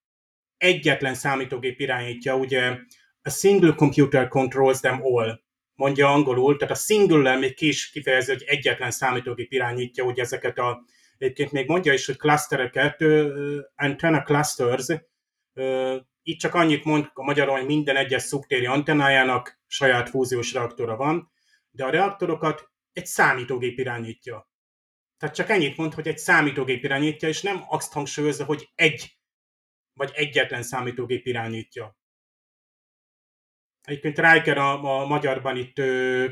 egyetlen 0.58 1.14
számítógép 1.14 1.80
irányítja, 1.80 2.36
ugye 2.36 2.78
a 3.24 3.30
single 3.30 3.74
computer 3.76 4.28
controls 4.28 4.80
them 4.80 5.02
all, 5.04 5.42
mondja 5.76 6.12
angolul, 6.12 6.58
tehát 6.58 6.76
a 6.76 6.80
single 6.80 7.38
még 7.38 7.56
ki 7.56 7.68
is 7.68 7.90
kifejezi, 7.90 8.32
hogy 8.32 8.44
egyetlen 8.44 8.92
számítógép 8.92 9.52
irányítja 9.52 10.04
ugye 10.04 10.22
ezeket 10.22 10.58
a, 10.58 10.84
egyébként 11.18 11.52
még 11.52 11.68
mondja 11.68 11.94
is, 11.94 12.06
hogy 12.06 12.18
clustereket, 12.18 13.02
antenna 13.76 14.24
clusters, 14.24 14.86
itt 16.24 16.40
csak 16.40 16.54
annyit 16.54 16.84
mond 16.84 17.10
a 17.14 17.24
magyarul, 17.24 17.58
hogy 17.58 17.66
minden 17.66 17.96
egyes 17.96 18.22
szubtéri 18.22 18.66
antennájának 18.66 19.62
saját 19.68 20.10
fúziós 20.10 20.54
reaktora 20.54 20.96
van, 20.96 21.32
de 21.70 21.86
a 21.86 21.90
reaktorokat 21.90 22.72
egy 22.94 23.06
számítógép 23.06 23.80
irányítja. 23.80 24.52
Tehát 25.18 25.36
csak 25.36 25.50
ennyit 25.50 25.78
mond, 25.78 25.94
hogy 25.94 26.08
egy 26.08 26.18
számítógép 26.18 26.84
irányítja, 26.84 27.28
és 27.28 27.42
nem 27.42 27.64
azt 27.68 27.94
hangsúlyozza, 27.94 28.46
hogy 28.46 28.70
egy 28.76 29.18
vagy 29.94 30.12
egyetlen 30.14 30.64
számítógép 30.64 31.26
irányítja. 31.26 31.98
Egyébként 33.84 34.20
Riker 34.20 34.58
a, 34.58 35.02
a 35.02 35.06
magyarban 35.06 35.58
itt 35.58 35.80
ö, 35.80 36.30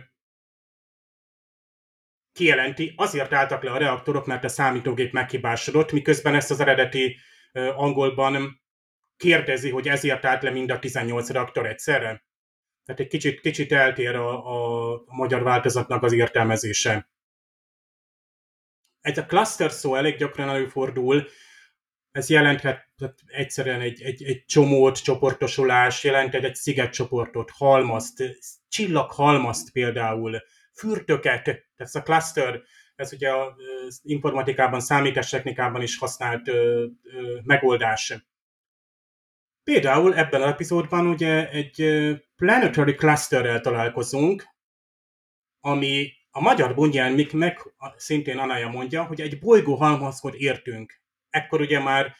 kijelenti, 2.31 2.93
azért 2.97 3.33
álltak 3.33 3.63
le 3.63 3.71
a 3.71 3.77
reaktorok, 3.77 4.25
mert 4.25 4.43
a 4.43 4.47
számítógép 4.47 5.11
meghibásodott, 5.11 5.91
miközben 5.91 6.35
ezt 6.35 6.51
az 6.51 6.59
eredeti 6.59 7.17
ö, 7.51 7.67
angolban 7.67 8.61
kérdezi, 9.17 9.69
hogy 9.69 9.87
ezért 9.87 10.25
állt 10.25 10.43
le 10.43 10.49
mind 10.49 10.71
a 10.71 10.79
18 10.79 11.29
reaktor 11.29 11.67
egyszerre? 11.67 12.25
Tehát 12.85 13.01
egy 13.01 13.07
kicsit, 13.07 13.39
kicsit 13.39 13.71
eltér 13.71 14.15
a, 14.15 14.93
a, 14.93 15.03
magyar 15.05 15.43
változatnak 15.43 16.03
az 16.03 16.13
értelmezése. 16.13 17.09
Ez 19.01 19.17
a 19.17 19.25
cluster 19.25 19.71
szó 19.71 19.95
elég 19.95 20.17
gyakran 20.17 20.49
előfordul, 20.49 21.27
ez 22.11 22.29
jelenthet 22.29 22.89
tehát 22.97 23.19
egyszerűen 23.27 23.81
egy, 23.81 24.01
egy, 24.01 24.23
egy 24.23 24.45
csomót, 24.45 25.03
csoportosulás, 25.03 26.03
jelenthet 26.03 26.43
egy 26.43 26.55
szigetcsoportot, 26.55 27.51
halmazt, 27.51 28.23
csillaghalmazt 28.67 29.71
például, 29.71 30.41
fürtöket, 30.73 31.43
tehát 31.43 31.63
ez 31.75 31.95
a 31.95 32.01
cluster, 32.01 32.61
ez 32.95 33.13
ugye 33.13 33.35
az 33.35 33.99
informatikában, 34.03 34.79
számítástechnikában 34.79 35.81
is 35.81 35.97
használt 35.97 36.47
ö, 36.47 36.85
ö, 37.03 37.39
megoldás. 37.43 38.13
Például 39.63 40.15
ebben 40.15 40.41
az 40.41 40.47
epizódban 40.47 41.07
ugye 41.07 41.49
egy 41.49 41.85
planetary 42.35 42.95
clusterrel 42.95 43.61
találkozunk, 43.61 44.47
ami 45.59 46.13
a 46.31 46.41
magyar 46.41 46.73
meg 47.31 47.73
szintén 47.95 48.37
Anaya 48.37 48.69
mondja, 48.69 49.03
hogy 49.03 49.21
egy 49.21 49.39
bolygó 49.39 49.75
halmazhoz 49.75 50.33
értünk. 50.37 51.00
Ekkor 51.31 51.61
ugye 51.61 51.79
már, 51.79 52.15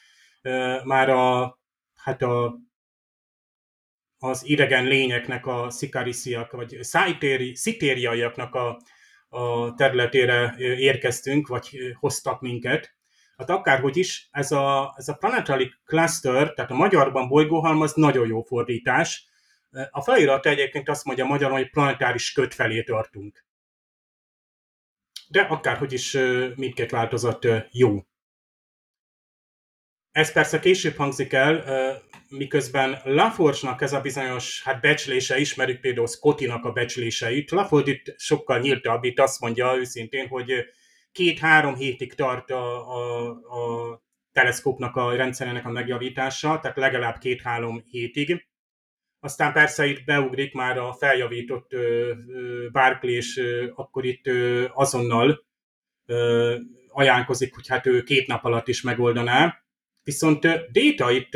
már 0.84 1.08
a, 1.08 1.58
hát 1.94 2.22
a, 2.22 2.58
az 4.18 4.48
idegen 4.48 4.84
lényeknek, 4.84 5.46
a 5.46 5.70
szikarisiak, 5.70 6.52
vagy 6.52 6.78
szájtéri, 6.80 7.54
szitériaiaknak 7.54 8.54
a, 8.54 8.80
a 9.28 9.74
területére 9.74 10.54
érkeztünk, 10.58 11.48
vagy 11.48 11.78
hoztak 11.98 12.40
minket. 12.40 12.94
Hát 13.36 13.50
akárhogy 13.50 13.96
is, 13.96 14.28
ez 14.30 14.52
a, 14.52 14.94
ez 14.96 15.08
a 15.08 15.14
planetary 15.14 15.72
cluster, 15.84 16.52
tehát 16.52 16.70
a 16.70 16.74
magyarban 16.74 17.28
bolygóhalmaz 17.28 17.94
nagyon 17.94 18.26
jó 18.26 18.42
fordítás. 18.42 19.26
A 19.90 20.02
felirat 20.02 20.46
egyébként 20.46 20.88
azt 20.88 21.04
mondja 21.04 21.24
magyarul, 21.24 21.56
hogy 21.56 21.70
planetáris 21.70 22.32
köt 22.32 22.54
felé 22.54 22.82
tartunk. 22.82 23.44
De 25.28 25.40
akárhogy 25.40 25.92
is 25.92 26.18
mindkét 26.56 26.90
változat 26.90 27.46
jó. 27.70 28.06
Ez 30.12 30.32
persze 30.32 30.58
később 30.58 30.96
hangzik 30.96 31.32
el, 31.32 31.64
miközben 32.28 33.00
Laforge-nak 33.04 33.82
ez 33.82 33.92
a 33.92 34.00
bizonyos 34.00 34.62
hát 34.62 34.80
becslése, 34.80 35.38
ismerjük 35.38 35.80
például 35.80 36.06
Scottinak 36.06 36.64
a 36.64 36.72
becsléseit. 36.72 37.50
Laforge 37.50 37.90
itt 37.90 38.14
sokkal 38.18 38.58
nyíltabb, 38.58 39.04
itt 39.04 39.18
azt 39.18 39.40
mondja 39.40 39.76
őszintén, 39.76 40.28
hogy 40.28 40.52
két-három 41.12 41.74
hétig 41.74 42.14
tart 42.14 42.50
a, 42.50 42.94
a, 42.96 43.28
a 43.30 44.02
teleszkópnak 44.32 44.96
a 44.96 45.16
rendszerének 45.16 45.66
a 45.66 45.70
megjavítása, 45.70 46.58
tehát 46.60 46.76
legalább 46.76 47.18
két-három 47.18 47.84
hétig. 47.86 48.46
aztán 49.20 49.52
persze 49.52 49.86
itt 49.86 50.04
beugrik 50.04 50.54
már 50.54 50.78
a 50.78 50.92
feljavított 50.92 51.70
Barkley, 52.72 53.14
és 53.14 53.40
akkor 53.74 54.04
itt 54.04 54.30
azonnal 54.72 55.44
ajánlkozik, 56.88 57.54
hogy 57.54 57.68
hát 57.68 57.86
ő 57.86 58.02
két 58.02 58.26
nap 58.26 58.44
alatt 58.44 58.68
is 58.68 58.82
megoldaná. 58.82 59.61
Viszont 60.04 60.40
Data 60.72 61.10
itt 61.10 61.34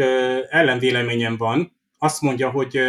ellenvéleményem 0.48 1.36
van, 1.36 1.76
azt 1.98 2.20
mondja, 2.20 2.50
hogy 2.50 2.80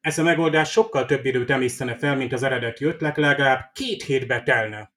ez 0.00 0.18
a 0.18 0.22
megoldás 0.22 0.70
sokkal 0.70 1.06
több 1.06 1.24
időt 1.24 1.50
emésztene 1.50 1.96
fel, 1.96 2.16
mint 2.16 2.32
az 2.32 2.42
eredeti 2.42 2.84
ötlet, 2.84 3.16
legalább 3.16 3.70
két 3.74 4.02
hétbe 4.02 4.42
telne. 4.42 4.92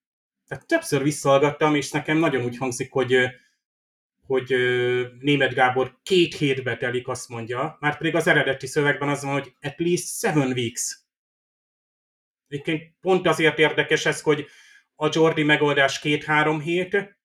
Tehát 0.48 0.68
többször 0.68 1.04
visszahallgattam, 1.04 1.76
és 1.76 1.92
nekem 1.92 2.18
nagyon 2.18 2.44
úgy 2.44 2.58
hangzik, 2.58 2.92
hogy 2.92 3.16
hogy 4.28 4.56
német 5.20 5.54
Gábor 5.54 6.00
két 6.04 6.36
hétbe 6.36 6.78
telik, 6.78 7.08
azt 7.08 7.30
mondja, 7.30 7.78
már 7.80 7.98
pedig 7.98 8.16
az 8.16 8.28
eredeti 8.28 8.68
szövegben 8.68 9.10
az 9.10 9.24
van, 9.24 9.34
hogy 9.34 9.54
at 9.62 9.80
least 9.80 10.18
seven 10.20 10.52
weeks. 10.52 11.00
Egyébként 12.48 12.94
pont 13.02 13.28
azért 13.28 13.60
érdekes 13.60 14.06
ez, 14.06 14.22
hogy 14.22 14.46
a 14.96 15.10
Jordi 15.12 15.44
megoldás 15.44 16.00
két-három 16.00 16.60
hét, 16.60 17.18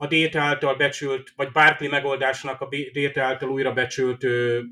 a 0.00 0.06
Data 0.06 0.40
által 0.40 0.76
becsült, 0.76 1.32
vagy 1.36 1.52
Barkley 1.52 1.90
megoldásnak 1.90 2.60
a 2.60 2.68
Data 2.92 3.22
által 3.22 3.48
újra 3.48 3.72
becsült 3.72 4.24
ö, 4.24 4.56
ö, 4.56 4.62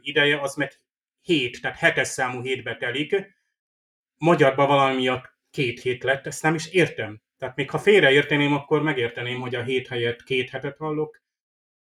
ideje, 0.00 0.40
az 0.40 0.54
meg 0.54 0.72
hét, 1.20 1.60
tehát 1.60 1.78
hetes 1.78 2.08
számú 2.08 2.42
hétbe 2.42 2.76
telik. 2.76 3.16
Magyarban 4.16 4.66
valami 4.66 4.94
miatt 4.94 5.32
két 5.50 5.80
hét 5.80 6.02
lett, 6.02 6.26
ezt 6.26 6.42
nem 6.42 6.54
is 6.54 6.66
értem. 6.66 7.22
Tehát 7.38 7.56
még 7.56 7.70
ha 7.70 7.78
félreérteném, 7.78 8.52
akkor 8.52 8.82
megérteném, 8.82 9.40
hogy 9.40 9.54
a 9.54 9.62
hét 9.62 9.88
helyett 9.88 10.22
két 10.22 10.50
hetet 10.50 10.76
hallok. 10.76 11.22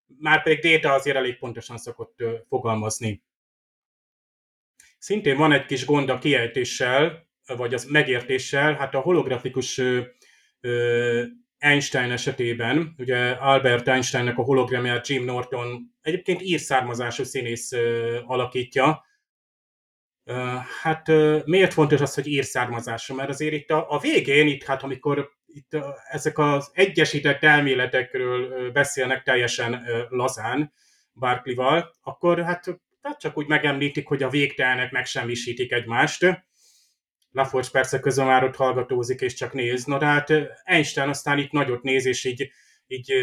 Márpedig 0.06 0.60
Data 0.60 0.94
azért 0.94 1.18
elég 1.18 1.38
pontosan 1.38 1.78
szokott 1.78 2.22
ö, 2.22 2.36
fogalmazni. 2.48 3.24
Szintén 4.98 5.38
van 5.38 5.52
egy 5.52 5.66
kis 5.66 5.86
gond 5.86 6.10
a 6.10 6.18
kiejtéssel, 6.18 7.28
vagy 7.46 7.74
az 7.74 7.86
megértéssel, 7.86 8.74
hát 8.74 8.96
a 8.96 9.00
holografikus 9.00 9.78
ö, 9.78 10.02
ö, 10.60 11.24
Einstein 11.60 12.11
esetében, 12.11 12.95
ugye 12.98 13.31
Albert 13.31 13.88
Einsteinnek 13.88 14.38
a 14.38 14.41
hologramját 14.41 15.07
Jim 15.07 15.23
Norton 15.23 15.95
egyébként 16.02 16.41
ír 16.41 16.60
származású 16.60 17.23
színész 17.23 17.72
alakítja. 18.26 19.06
Hát 20.81 21.07
miért 21.45 21.73
fontos 21.73 22.02
az, 22.02 22.14
hogy 22.14 22.27
ír 22.27 22.44
származású? 22.44 23.15
Mert 23.15 23.30
azért 23.30 23.53
itt 23.53 23.69
a, 23.69 23.91
a 23.91 23.99
végén, 23.99 24.48
itt 24.48 24.64
hát 24.64 24.84
amikor 24.84 25.30
itt 25.45 25.77
ezek 26.10 26.38
az 26.38 26.72
egyesített 26.73 27.44
elméletekről 27.44 28.72
beszélnek 28.72 29.23
teljesen 29.23 29.86
lazán 30.10 30.73
Barkley-val, 31.14 31.95
akkor 32.02 32.44
hát, 32.44 32.80
hát 33.02 33.19
csak 33.19 33.38
úgy 33.38 33.48
megemlítik, 33.48 34.07
hogy 34.07 34.23
a 34.23 34.30
végtelnek 34.30 34.91
megsemmisítik 34.91 35.72
egymást. 35.72 36.48
Laforge 37.31 37.68
persze 37.72 37.99
közben 37.99 38.26
már 38.26 38.43
ott 38.43 38.56
hallgatózik 38.56 39.22
és 39.22 39.34
csak 39.34 39.53
néz. 39.53 39.85
Na 39.85 39.97
de 39.97 40.06
hát 40.06 40.34
Einstein 40.64 41.10
aztán 41.10 41.38
itt 41.38 41.51
nagyot 41.51 41.84
néz, 41.84 42.06
és 42.06 42.26
így, 42.26 42.51
így 42.88 43.14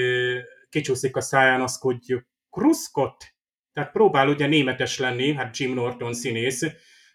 kicsúszik 0.69 1.17
a 1.17 1.21
száján 1.21 1.61
az, 1.61 1.79
hogy 1.79 2.25
Kruszkot, 2.51 3.25
tehát 3.73 3.93
próbál 3.93 4.29
ugye 4.29 4.47
németes 4.47 4.99
lenni, 4.99 5.33
hát 5.33 5.57
Jim 5.57 5.75
Norton 5.75 6.15
színész, 6.15 6.61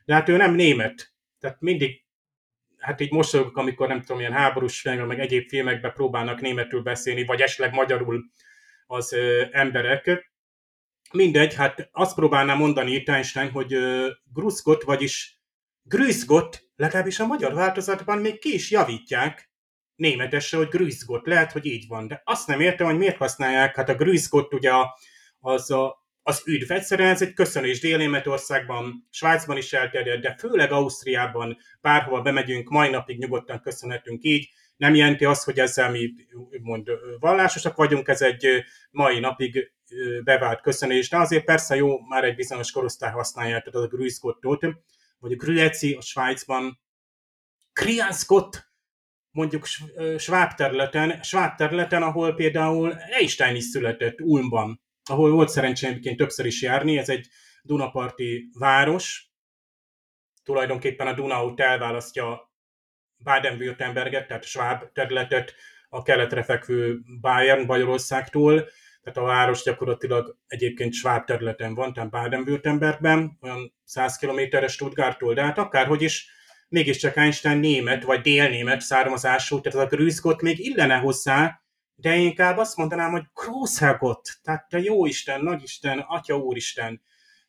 de 0.05 0.13
hát 0.13 0.29
ő 0.29 0.37
nem 0.37 0.53
német. 0.53 1.13
Tehát 1.39 1.61
mindig 1.61 2.05
hát 2.77 3.01
így 3.01 3.11
mosolyogok, 3.11 3.57
amikor 3.57 3.87
nem 3.87 3.99
tudom, 3.99 4.19
ilyen 4.19 4.31
háborús 4.31 4.81
filmekben, 4.81 5.09
meg 5.09 5.19
egyéb 5.19 5.47
filmekben 5.47 5.93
próbálnak 5.93 6.41
németül 6.41 6.81
beszélni, 6.81 7.25
vagy 7.25 7.41
esetleg 7.41 7.73
magyarul 7.73 8.23
az 8.85 9.13
ö, 9.13 9.45
emberek. 9.51 10.31
Mindegy, 11.11 11.55
hát 11.55 11.89
azt 11.91 12.15
próbálná 12.15 12.53
mondani 12.53 12.91
itt 12.91 13.09
Einstein, 13.09 13.49
hogy 13.49 13.73
ö, 13.73 14.09
Gruszgot, 14.33 14.83
vagyis 14.83 15.39
Grüßgott, 15.83 16.70
legalábbis 16.81 17.19
a 17.19 17.25
magyar 17.25 17.53
változatban 17.53 18.17
még 18.17 18.39
ki 18.39 18.53
is 18.53 18.71
javítják 18.71 19.51
németesre, 19.95 20.57
hogy 20.57 20.67
Grüßgott, 20.67 21.25
lehet, 21.25 21.51
hogy 21.51 21.65
így 21.65 21.87
van, 21.87 22.07
de 22.07 22.21
azt 22.25 22.47
nem 22.47 22.59
értem, 22.59 22.85
hogy 22.85 22.97
miért 22.97 23.17
használják, 23.17 23.75
hát 23.75 23.89
a 23.89 23.95
Grüßgott 23.95 24.53
ugye 24.53 24.71
az 25.39 25.71
a 25.71 25.99
az 26.23 26.41
üdv. 26.45 26.71
Egyszerűen 26.71 27.09
ez 27.09 27.21
egy 27.21 27.33
köszönés 27.33 27.79
Dél-Németországban, 27.79 29.07
Svájcban 29.09 29.57
is 29.57 29.73
elterjed, 29.73 30.21
de 30.21 30.35
főleg 30.39 30.71
Ausztriában, 30.71 31.57
bárhova 31.81 32.21
bemegyünk, 32.21 32.69
mai 32.69 32.89
napig 32.89 33.17
nyugodtan 33.17 33.61
köszönhetünk 33.61 34.23
így. 34.23 34.49
Nem 34.77 34.95
jelenti 34.95 35.25
azt, 35.25 35.43
hogy 35.43 35.59
ezzel 35.59 35.91
mi 35.91 36.13
mond 36.61 36.89
vallásosak 37.19 37.75
vagyunk, 37.75 38.07
ez 38.07 38.21
egy 38.21 38.47
mai 38.91 39.19
napig 39.19 39.71
bevált 40.23 40.61
köszönés, 40.61 41.09
de 41.09 41.17
azért 41.17 41.45
persze 41.45 41.75
jó, 41.75 41.99
már 41.99 42.23
egy 42.23 42.35
bizonyos 42.35 42.71
korosztály 42.71 43.11
használja, 43.11 43.59
tehát 43.59 43.89
a 43.91 43.95
Grüßgottot, 43.95 44.65
vagy 45.21 45.31
a 45.31 45.35
Grüezi 45.35 45.93
a 45.93 46.01
Svájcban, 46.01 46.79
Krianskott, 47.73 48.69
mondjuk 49.31 49.65
Schwab 50.17 50.53
területen, 50.53 51.23
Schwab 51.23 51.55
területen, 51.55 52.03
ahol 52.03 52.33
például 52.33 52.93
Einstein 52.93 53.55
is 53.55 53.63
született 53.63 54.21
Ulmban, 54.21 54.81
ahol 55.03 55.31
volt 55.31 55.49
szerencsém 55.49 56.15
többször 56.15 56.45
is 56.45 56.61
járni, 56.61 56.97
ez 56.97 57.09
egy 57.09 57.27
Dunaparti 57.61 58.49
város, 58.59 59.31
tulajdonképpen 60.43 61.07
a 61.07 61.13
Duna 61.13 61.45
út 61.45 61.59
elválasztja 61.59 62.53
Baden-Württemberget, 63.23 64.27
tehát 64.27 64.43
Schwab 64.43 64.91
területet 64.93 65.53
a 65.89 66.01
keletre 66.01 66.43
fekvő 66.43 66.99
Bayern 67.19 67.65
Bajorországtól, 67.65 68.69
tehát 69.03 69.17
a 69.17 69.33
város 69.33 69.63
gyakorlatilag 69.63 70.37
egyébként 70.47 70.93
Schwab 70.93 71.25
területen 71.25 71.75
van, 71.75 71.93
tehát 71.93 72.09
Baden-Württembergben, 72.09 73.37
olyan 73.41 73.73
100 73.83 74.17
kilométeres 74.17 74.71
Stuttgarttól, 74.71 75.33
de 75.33 75.43
hát 75.43 75.57
akárhogy 75.57 76.01
is, 76.01 76.29
mégiscsak 76.69 77.17
Einstein 77.17 77.57
német, 77.57 78.03
vagy 78.03 78.21
délnémet 78.21 78.81
származású, 78.81 79.61
tehát 79.61 79.77
az 79.77 79.83
a 79.83 79.95
Grüßgott 79.95 80.41
még 80.41 80.59
illene 80.59 80.95
hozzá, 80.95 81.61
de 81.95 82.15
inkább 82.15 82.57
azt 82.57 82.77
mondanám, 82.77 83.11
hogy 83.11 83.23
Großherrgott, 83.33 84.39
tehát 84.43 84.69
te 84.69 84.79
jó 84.79 85.05
Isten, 85.05 85.41
nagy 85.41 85.63
Isten, 85.63 85.99
Atya 85.99 86.37
Úristen. 86.37 87.01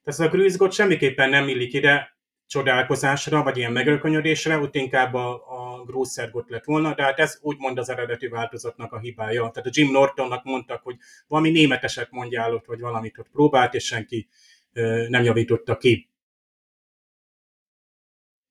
Tehát 0.02 0.20
ez 0.20 0.20
a 0.20 0.28
Grüßgott 0.28 0.72
semmiképpen 0.72 1.30
nem 1.30 1.48
illik 1.48 1.72
ide 1.72 2.16
csodálkozásra, 2.46 3.42
vagy 3.42 3.56
ilyen 3.56 3.72
megrökönyödésre, 3.72 4.58
ott 4.58 4.74
inkább 4.74 5.14
a, 5.14 5.32
a 5.32 5.84
Großherrgott 5.84 6.48
lett 6.48 6.64
volna, 6.64 6.94
de 6.94 7.02
hát 7.02 7.18
ez 7.18 7.38
úgymond 7.42 7.78
az 7.78 7.88
eredeti 7.88 8.28
változatnak 8.28 8.92
a 8.92 8.98
hibája. 8.98 9.50
Tehát 9.50 9.68
a 9.68 9.72
Jim 9.72 9.90
Nortonnak 9.90 10.44
mondtak, 10.44 10.82
hogy 10.82 10.96
valami 11.26 11.50
németeset 11.50 12.10
mondjál 12.10 12.54
ott, 12.54 12.66
vagy 12.66 12.80
valamit 12.80 13.18
ott 13.18 13.30
próbált, 13.30 13.74
és 13.74 13.84
senki 13.84 14.28
ö, 14.72 15.06
nem 15.08 15.22
javította 15.22 15.76
ki. 15.76 16.10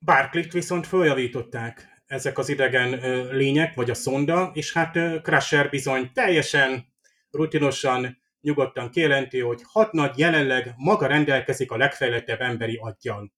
Barclayt 0.06 0.52
viszont 0.52 0.88
följavították 0.88 2.04
ezek 2.06 2.38
az 2.38 2.50
idegen 2.50 2.90
lények, 3.36 3.76
vagy 3.76 3.90
a 3.90 3.94
szonda, 3.94 4.52
és 4.54 4.74
hát 4.74 5.22
Crusher 5.22 5.70
bizony 5.70 6.12
teljesen 6.14 6.86
rutinosan, 7.32 8.22
nyugodtan 8.42 8.90
kijelenti, 8.90 9.40
hogy 9.40 9.62
hat 9.64 9.92
nagy 9.92 10.18
jelenleg 10.18 10.74
maga 10.78 11.08
rendelkezik 11.08 11.72
a 11.72 11.78
legfejlettebb 11.78 12.42
emberi 12.42 12.76
aggyal. 12.76 13.32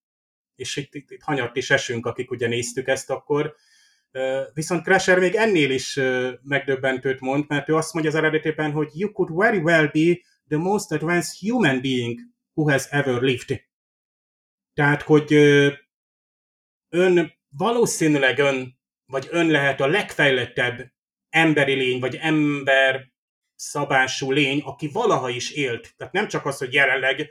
És 0.55 0.75
itt, 0.75 0.95
itt, 0.95 1.11
itt 1.11 1.21
hanyart 1.21 1.55
is 1.55 1.71
esünk, 1.71 2.05
akik 2.05 2.31
ugye 2.31 2.47
néztük 2.47 2.87
ezt 2.87 3.09
akkor. 3.09 3.55
Viszont 4.53 4.83
Crusher 4.83 5.19
még 5.19 5.35
ennél 5.35 5.71
is 5.71 5.99
megdöbbentőt 6.41 7.19
mond, 7.19 7.45
mert 7.47 7.69
ő 7.69 7.75
azt 7.75 7.93
mondja 7.93 8.11
az 8.11 8.17
eredetében, 8.17 8.71
hogy 8.71 8.89
you 8.93 9.11
could 9.11 9.35
very 9.35 9.57
well 9.57 9.87
be 9.87 10.19
the 10.47 10.57
most 10.57 10.91
advanced 10.91 11.49
human 11.49 11.81
being 11.81 12.19
who 12.53 12.69
has 12.69 12.85
ever 12.89 13.21
lived. 13.21 13.61
Tehát, 14.73 15.01
hogy 15.01 15.33
ön 16.89 17.33
valószínűleg 17.49 18.39
ön, 18.39 18.79
vagy 19.05 19.27
ön 19.31 19.47
lehet 19.47 19.81
a 19.81 19.87
legfejlettebb 19.87 20.91
emberi 21.29 21.73
lény, 21.73 21.99
vagy 21.99 22.15
ember 22.15 23.11
szabású 23.55 24.31
lény, 24.31 24.61
aki 24.61 24.87
valaha 24.87 25.29
is 25.29 25.51
élt. 25.51 25.93
Tehát 25.97 26.13
nem 26.13 26.27
csak 26.27 26.45
az, 26.45 26.57
hogy 26.57 26.73
jelenleg 26.73 27.29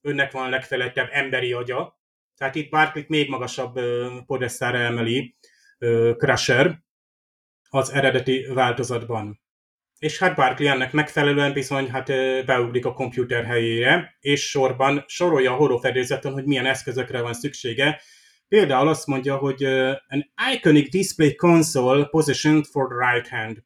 önnek 0.00 0.32
van 0.32 0.46
a 0.46 0.48
legfejlettebb 0.48 1.08
emberi 1.12 1.52
agya, 1.52 2.02
tehát 2.36 2.54
itt 2.54 2.70
Barclay 2.70 3.04
még 3.08 3.28
magasabb 3.28 3.80
podesztára 4.26 4.78
emeli 4.78 5.36
Crusher 6.16 6.82
az 7.68 7.92
eredeti 7.92 8.46
változatban. 8.54 9.42
És 9.98 10.18
hát 10.18 10.36
Barclay 10.36 10.68
ennek 10.68 10.92
megfelelően 10.92 11.52
bizony 11.52 11.90
hát 11.90 12.06
beugrik 12.44 12.86
a 12.86 12.94
komputer 12.94 13.44
helyére, 13.44 14.16
és 14.20 14.48
sorban 14.48 15.04
sorolja 15.06 15.52
a 15.52 15.56
horrorfedélzeten, 15.56 16.32
hogy 16.32 16.44
milyen 16.44 16.66
eszközökre 16.66 17.20
van 17.20 17.32
szüksége, 17.32 18.00
Például 18.48 18.88
azt 18.88 19.06
mondja, 19.06 19.36
hogy 19.36 19.64
an 20.08 20.32
iconic 20.54 20.90
display 20.90 21.34
console 21.34 22.04
positioned 22.04 22.66
for 22.66 22.88
the 22.88 23.12
right 23.12 23.28
hand. 23.28 23.62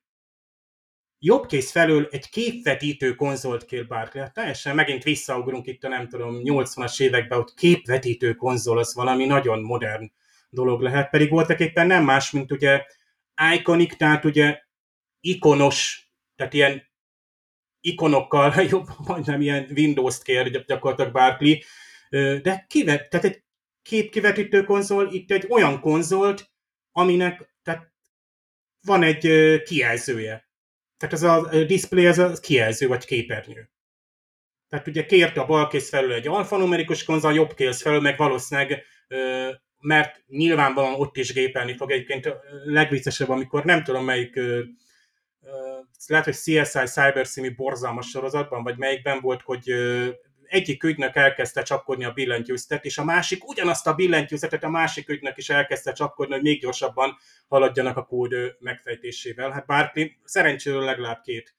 Jobb 1.21 1.47
kész 1.47 1.71
felől 1.71 2.09
egy 2.11 2.29
képvetítő 2.29 3.15
konzolt 3.15 3.65
kér 3.65 3.87
Barkley. 3.87 4.23
Hát 4.23 4.33
teljesen 4.33 4.75
megint 4.75 5.03
visszaugrunk 5.03 5.67
itt 5.67 5.85
a 5.85 5.89
nem 5.89 6.09
tudom 6.09 6.41
80-as 6.43 7.01
években, 7.01 7.39
hogy 7.39 7.55
képvetítő 7.55 8.35
konzol 8.35 8.79
az 8.79 8.95
valami 8.95 9.25
nagyon 9.25 9.61
modern 9.61 10.13
dolog 10.51 10.81
lehet, 10.81 11.11
pedig 11.11 11.31
voltak 11.31 11.61
éppen 11.61 11.87
nem 11.87 12.05
más, 12.05 12.31
mint 12.31 12.53
ugye 12.53 12.85
iconic, 13.55 13.97
tehát 13.97 14.25
ugye 14.25 14.63
ikonos, 15.21 16.09
tehát 16.37 16.53
ilyen 16.53 16.83
ikonokkal, 17.81 18.55
jobb, 18.71 18.87
majdnem 19.07 19.41
ilyen 19.41 19.69
Windows-t 19.77 20.23
kér 20.23 20.65
gyakorlatilag 20.65 21.13
Barkley, 21.13 21.59
de 22.43 22.65
kivet, 22.69 23.11
tehát 23.11 23.27
egy 23.27 23.43
képkivetítő 23.83 24.65
konzol, 24.65 25.13
itt 25.13 25.31
egy 25.31 25.47
olyan 25.49 25.81
konzolt, 25.81 26.51
aminek 26.93 27.55
tehát 27.63 27.93
van 28.87 29.03
egy 29.03 29.29
kijelzője. 29.63 30.48
Tehát 30.99 31.15
ez 31.15 31.23
a 31.23 31.65
display, 31.65 32.07
ez 32.07 32.19
a 32.19 32.33
kijelző 32.41 32.87
vagy 32.87 33.05
képernyő. 33.05 33.71
Tehát 34.69 34.87
ugye 34.87 35.07
kért 35.07 35.37
a 35.37 35.47
bal 35.47 35.69
kéz 35.69 35.89
felül 35.89 36.13
egy 36.13 36.27
alfanumerikus 36.27 37.05
konzol, 37.05 37.33
jobb 37.33 37.55
kéz 37.55 37.83
felül 37.83 38.01
meg 38.01 38.17
valószínűleg, 38.17 38.85
mert 39.81 40.23
nyilvánvalóan 40.27 40.95
ott 40.95 41.17
is 41.17 41.33
gépelni 41.33 41.77
fog. 41.77 41.91
Egyébként 41.91 42.35
legviccesebb, 42.65 43.29
amikor 43.29 43.65
nem 43.65 43.85
tudom 43.85 44.05
melyik, 44.05 44.41
lehet, 46.07 46.25
hogy 46.25 46.35
CSI 46.35 46.85
Cyber 46.85 47.27
című 47.27 47.55
borzalmas 47.55 48.09
sorozatban, 48.09 48.63
vagy 48.63 48.77
melyikben 48.77 49.21
volt, 49.21 49.43
hogy 49.43 49.75
egyik 50.49 50.83
ügynök 50.83 51.17
elkezdte 51.17 51.63
csapkodni 51.63 52.05
a 52.05 52.13
billentyűzetet, 52.13 52.85
és 52.85 52.99
a 52.99 53.05
másik 53.05 53.49
ugyanazt 53.49 53.87
a 53.87 53.95
billentyűzetet 53.95 54.65
a 54.65 54.69
másik 54.69 55.09
ügynök 55.09 55.37
is 55.37 55.51
elkezdte 55.51 55.93
csapkodni, 55.93 56.35
hogy 56.35 56.43
még 56.43 56.61
gyorsabban 56.61 57.17
haladjanak 57.49 57.97
a 57.97 58.05
kód 58.05 58.35
megfejtésével. 58.59 59.51
Hát 59.51 59.67
Barkley 59.67 60.07
szerencsére 60.25 60.79
legalább 60.79 61.21
két 61.23 61.57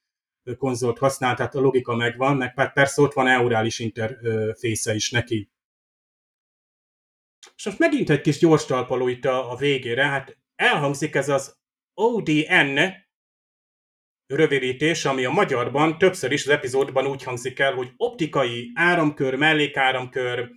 konzolt 0.57 0.97
használ, 0.97 1.35
tehát 1.35 1.55
a 1.55 1.59
logika 1.59 1.95
megvan, 1.95 2.37
meg 2.37 2.73
persze 2.73 3.01
ott 3.01 3.13
van 3.13 3.27
eurális 3.27 3.79
interfésze 3.79 4.93
is 4.93 5.11
neki. 5.11 5.51
És 7.55 7.65
most 7.65 7.79
megint 7.79 8.09
egy 8.09 8.21
kis 8.21 8.37
gyors 8.37 8.65
talpaló 8.65 9.07
itt 9.07 9.25
a, 9.25 9.51
a 9.51 9.55
végére, 9.55 10.05
hát 10.05 10.37
elhangzik 10.55 11.15
ez 11.15 11.29
az 11.29 11.57
ODN 11.93 12.79
rövidítés, 14.35 15.05
ami 15.05 15.25
a 15.25 15.31
magyarban 15.31 15.97
többször 15.97 16.31
is 16.31 16.45
az 16.45 16.51
epizódban 16.51 17.07
úgy 17.07 17.23
hangzik 17.23 17.59
el, 17.59 17.73
hogy 17.73 17.91
optikai 17.97 18.71
áramkör, 18.73 19.35
mellékáramkör, 19.35 20.49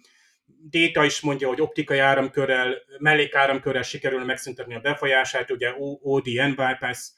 Déta 0.65 1.05
is 1.05 1.21
mondja, 1.21 1.49
hogy 1.49 1.61
optikai 1.61 1.99
áramkörrel, 1.99 2.75
mellékáramkörrel 2.99 3.83
sikerül 3.83 4.25
megszüntetni 4.25 4.75
a 4.75 4.81
befolyását, 4.81 5.51
ugye 5.51 5.73
ODN 6.03 6.55
bypass, 6.55 7.11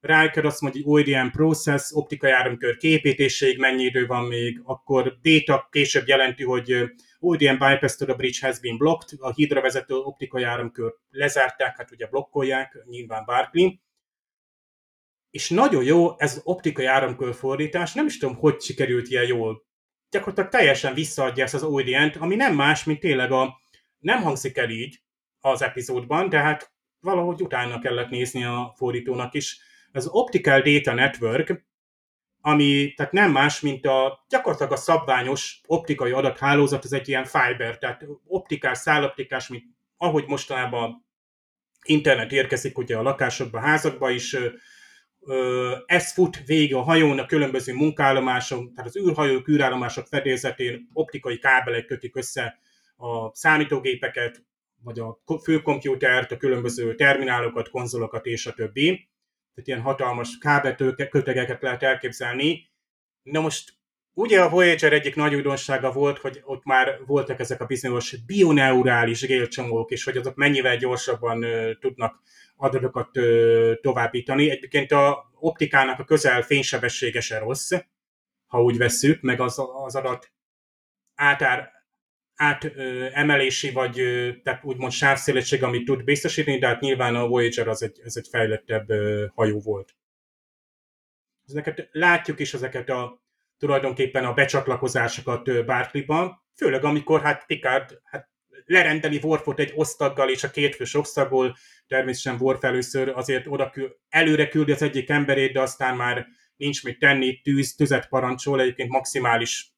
Riker 0.00 0.44
azt 0.44 0.60
mondja, 0.60 0.82
hogy 0.84 1.00
ODM 1.00 1.28
process, 1.28 1.90
optikai 1.92 2.30
áramkör 2.30 2.76
képítéséig 2.76 3.58
mennyi 3.58 3.82
idő 3.82 4.06
van 4.06 4.24
még, 4.24 4.60
akkor 4.64 5.18
Data 5.22 5.68
később 5.70 6.06
jelenti, 6.06 6.44
hogy 6.44 6.74
ODM 7.18 7.58
bypass 7.58 7.96
to 7.96 8.04
the 8.04 8.14
bridge 8.14 8.46
has 8.46 8.60
been 8.60 8.76
blocked, 8.76 9.18
a 9.20 9.32
hídra 9.32 9.60
vezető 9.60 9.94
optikai 9.94 10.42
áramkör 10.42 10.94
lezárták, 11.10 11.76
hát 11.76 11.90
ugye 11.90 12.06
blokkolják, 12.06 12.78
nyilván 12.84 13.24
Barclay. 13.24 13.80
És 15.32 15.50
nagyon 15.50 15.84
jó 15.84 16.18
ez 16.18 16.36
az 16.36 16.40
optikai 16.44 16.84
áramkör 16.84 17.34
fordítás, 17.34 17.92
nem 17.92 18.06
is 18.06 18.18
tudom, 18.18 18.36
hogy 18.36 18.60
sikerült 18.60 19.08
ilyen 19.08 19.26
jól. 19.26 19.64
Gyakorlatilag 20.10 20.50
teljesen 20.50 20.94
visszaadja 20.94 21.44
ezt 21.44 21.54
az 21.54 21.62
ODN-t, 21.62 22.16
ami 22.16 22.34
nem 22.34 22.54
más, 22.54 22.84
mint 22.84 23.00
tényleg 23.00 23.32
a, 23.32 23.60
nem 23.98 24.22
hangzik 24.22 24.56
el 24.56 24.70
így 24.70 25.02
az 25.40 25.62
epizódban, 25.62 26.28
de 26.28 26.38
hát 26.38 26.72
valahogy 27.00 27.42
utána 27.42 27.78
kellett 27.78 28.10
nézni 28.10 28.44
a 28.44 28.72
fordítónak 28.76 29.34
is 29.34 29.58
az 29.92 30.06
Optical 30.06 30.60
Data 30.60 30.94
Network, 30.94 31.64
ami 32.40 32.92
tehát 32.96 33.12
nem 33.12 33.30
más, 33.30 33.60
mint 33.60 33.86
a 33.86 34.24
gyakorlatilag 34.28 34.72
a 34.72 34.76
szabványos 34.76 35.60
optikai 35.66 36.10
adathálózat, 36.10 36.84
ez 36.84 36.92
egy 36.92 37.08
ilyen 37.08 37.24
fiber, 37.24 37.78
tehát 37.78 38.06
optikás, 38.26 38.78
száloptikás, 38.78 39.48
mint 39.48 39.64
ahogy 39.96 40.24
mostanában 40.26 41.06
internet 41.84 42.32
érkezik 42.32 42.78
ugye 42.78 42.96
a 42.96 43.02
lakásokba, 43.02 43.60
házakba 43.60 44.10
is, 44.10 44.36
ez 45.86 46.12
fut 46.12 46.44
végig 46.46 46.74
a 46.74 46.82
hajón 46.82 47.18
a 47.18 47.26
különböző 47.26 47.74
munkállomáson, 47.74 48.74
tehát 48.74 48.90
az 48.94 48.96
űrhajók, 48.96 49.48
űrállomások 49.48 50.06
fedélzetén 50.06 50.88
optikai 50.92 51.38
kábelek 51.38 51.84
kötik 51.84 52.16
össze 52.16 52.58
a 52.96 53.34
számítógépeket, 53.34 54.44
vagy 54.82 54.98
a 54.98 55.20
főkomputert, 55.42 56.32
a 56.32 56.36
különböző 56.36 56.94
terminálokat, 56.94 57.70
konzolokat 57.70 58.26
és 58.26 58.46
a 58.46 58.52
többi 58.52 59.10
tehát 59.54 59.68
ilyen 59.68 59.80
hatalmas 59.80 60.38
kábelkötegeket 60.38 61.62
lehet 61.62 61.82
elképzelni. 61.82 62.70
Na 63.22 63.40
most 63.40 63.72
ugye 64.14 64.42
a 64.42 64.48
Voyager 64.48 64.92
egyik 64.92 65.14
nagy 65.14 65.34
újdonsága 65.34 65.92
volt, 65.92 66.18
hogy 66.18 66.40
ott 66.44 66.64
már 66.64 66.98
voltak 67.06 67.40
ezek 67.40 67.60
a 67.60 67.66
bizonyos 67.66 68.16
bioneurális 68.26 69.26
gélcsomók, 69.26 69.90
és 69.90 70.04
hogy 70.04 70.16
azok 70.16 70.34
mennyivel 70.34 70.76
gyorsabban 70.76 71.44
tudnak 71.80 72.20
adatokat 72.56 73.16
ö, 73.16 73.72
továbbítani. 73.80 74.50
Egyébként 74.50 74.92
a 74.92 75.30
optikának 75.34 75.98
a 75.98 76.04
közel 76.04 76.42
fénysebessége 76.42 77.20
se 77.20 77.38
rossz, 77.38 77.72
ha 78.46 78.62
úgy 78.62 78.76
vesszük, 78.76 79.20
meg 79.20 79.40
az, 79.40 79.58
az 79.84 79.94
adat 79.94 80.32
átár, 81.14 81.70
átemelési, 82.34 83.70
vagy 83.70 83.94
tehát 84.42 84.64
úgymond 84.64 84.92
sávszélesség, 84.92 85.62
amit 85.62 85.84
tud 85.84 86.04
biztosítani, 86.04 86.58
de 86.58 86.66
hát 86.66 86.80
nyilván 86.80 87.14
a 87.14 87.26
Voyager 87.26 87.68
az 87.68 87.82
egy, 87.82 88.00
ez 88.04 88.16
egy 88.16 88.28
fejlettebb 88.30 88.88
hajó 89.34 89.60
volt. 89.60 89.96
Ezeket 91.46 91.88
látjuk 91.92 92.40
is 92.40 92.54
ezeket 92.54 92.88
a 92.88 93.22
tulajdonképpen 93.58 94.24
a 94.24 94.34
becsatlakozásokat 94.34 95.64
Barclayban, 95.64 96.42
főleg 96.56 96.84
amikor 96.84 97.22
hát 97.22 97.46
Picard 97.46 98.00
hát 98.04 98.30
lerendeli 98.64 99.20
Worfot 99.22 99.58
egy 99.58 99.72
osztaggal 99.74 100.30
és 100.30 100.44
a 100.44 100.50
két 100.50 100.74
fős 100.74 100.94
osztagol, 100.94 101.56
természetesen 101.86 102.40
Worf 102.40 102.64
először 102.64 103.08
azért 103.08 103.46
oda 103.46 103.70
kül, 103.70 103.96
előre 104.08 104.48
küldi 104.48 104.72
az 104.72 104.82
egyik 104.82 105.08
emberét, 105.08 105.52
de 105.52 105.60
aztán 105.60 105.96
már 105.96 106.26
nincs 106.56 106.84
mit 106.84 106.98
tenni, 106.98 107.40
tűz, 107.40 107.74
tüzet 107.74 108.08
parancsol, 108.08 108.60
egyébként 108.60 108.90
maximális 108.90 109.72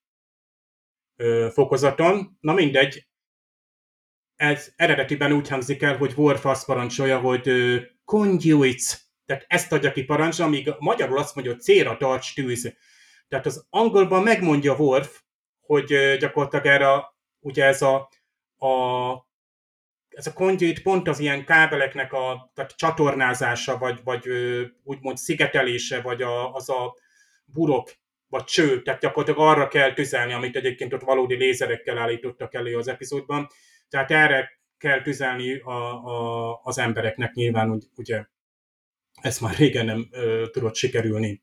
ö, 1.16 1.48
fokozaton. 1.52 2.38
Na 2.40 2.52
mindegy, 2.52 3.06
ez 4.36 4.72
eredetiben 4.76 5.32
úgy 5.32 5.48
hangzik 5.48 5.82
el, 5.82 5.96
hogy 5.96 6.12
Worf 6.16 6.44
azt 6.44 6.66
parancsolja, 6.66 7.18
hogy 7.18 7.48
ö, 7.48 7.80
conduits, 8.04 8.94
tehát 9.26 9.44
ezt 9.48 9.72
adja 9.72 9.92
ki 9.92 10.04
parancs, 10.04 10.38
amíg 10.38 10.70
magyarul 10.78 11.18
azt 11.18 11.34
mondja, 11.34 11.52
hogy 11.52 11.62
célra 11.62 11.96
tarts 11.96 12.34
tűz. 12.34 12.74
Tehát 13.28 13.46
az 13.46 13.66
angolban 13.70 14.22
megmondja 14.22 14.74
Worf, 14.74 15.20
hogy 15.60 15.92
ö, 15.92 16.16
gyakorlatilag 16.16 16.66
erre 16.66 17.12
ugye 17.40 17.64
ez 17.64 17.82
a, 17.82 18.08
a 18.64 19.32
ez 20.08 20.26
a 20.26 20.32
conduit 20.32 20.82
pont 20.82 21.08
az 21.08 21.18
ilyen 21.18 21.44
kábeleknek 21.44 22.12
a 22.12 22.50
tehát 22.54 22.76
csatornázása, 22.76 23.78
vagy, 23.78 24.00
vagy 24.04 24.28
úgymond 24.82 25.16
szigetelése, 25.16 26.00
vagy 26.00 26.22
a, 26.22 26.52
az 26.52 26.68
a 26.68 26.94
burok 27.44 27.92
vagy 28.28 28.44
cső, 28.44 28.82
tehát 28.82 29.00
gyakorlatilag 29.00 29.48
arra 29.48 29.68
kell 29.68 29.92
tüzelni, 29.92 30.32
amit 30.32 30.56
egyébként 30.56 30.92
ott 30.92 31.02
valódi 31.02 31.34
lézerekkel 31.34 31.98
állítottak 31.98 32.54
elő 32.54 32.76
az 32.76 32.88
epizódban. 32.88 33.48
Tehát 33.88 34.10
erre 34.10 34.60
kell 34.78 35.02
tüzelni 35.02 35.58
a, 35.58 36.04
a, 36.04 36.60
az 36.62 36.78
embereknek 36.78 37.32
nyilván, 37.32 37.82
ugye 37.96 38.24
ez 39.20 39.38
már 39.38 39.54
régen 39.54 39.84
nem 39.84 40.08
ö, 40.10 40.46
tudott 40.50 40.74
sikerülni. 40.74 41.42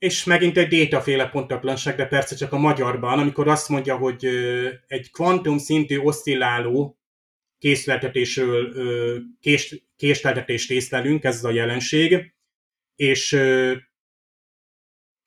És 0.00 0.24
megint 0.24 0.56
egy 0.56 0.68
détaféle 0.68 1.28
pontatlanság, 1.28 1.96
de 1.96 2.06
persze 2.06 2.36
csak 2.36 2.52
a 2.52 2.58
magyarban, 2.58 3.18
amikor 3.18 3.48
azt 3.48 3.68
mondja, 3.68 3.96
hogy 3.96 4.24
egy 4.86 5.10
kvantum 5.10 5.58
szintű 5.58 5.98
oszcilláló 5.98 6.98
készletetésről 7.58 8.72
kés, 9.40 9.82
késleltetést 9.96 10.70
észlelünk, 10.70 11.24
ez 11.24 11.44
a 11.44 11.50
jelenség, 11.50 12.34
és 12.96 13.38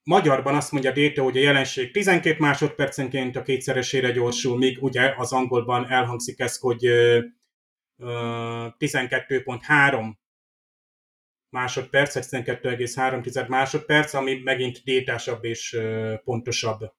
Magyarban 0.04 0.56
azt 0.56 0.72
mondja 0.72 0.92
Déta, 0.92 1.24
hogy 1.24 1.38
a 1.38 1.42
jelenség 1.42 1.92
12 1.92 2.36
másodpercenként 2.40 3.36
a 3.36 3.44
kétszeresére 3.44 4.12
gyorsul, 4.12 4.58
míg 4.58 4.84
ugye 4.84 5.14
az 5.18 5.34
angolban 5.34 5.90
elhangzik 5.90 6.40
ez, 6.40 6.58
hogy 6.58 6.86
12.3 7.98 10.14
másodperc, 11.54 12.16
12,3 12.16 13.48
másodperc, 13.48 14.14
ami 14.14 14.36
megint 14.36 14.84
détásabb 14.84 15.44
és 15.44 15.80
pontosabb. 16.24 16.94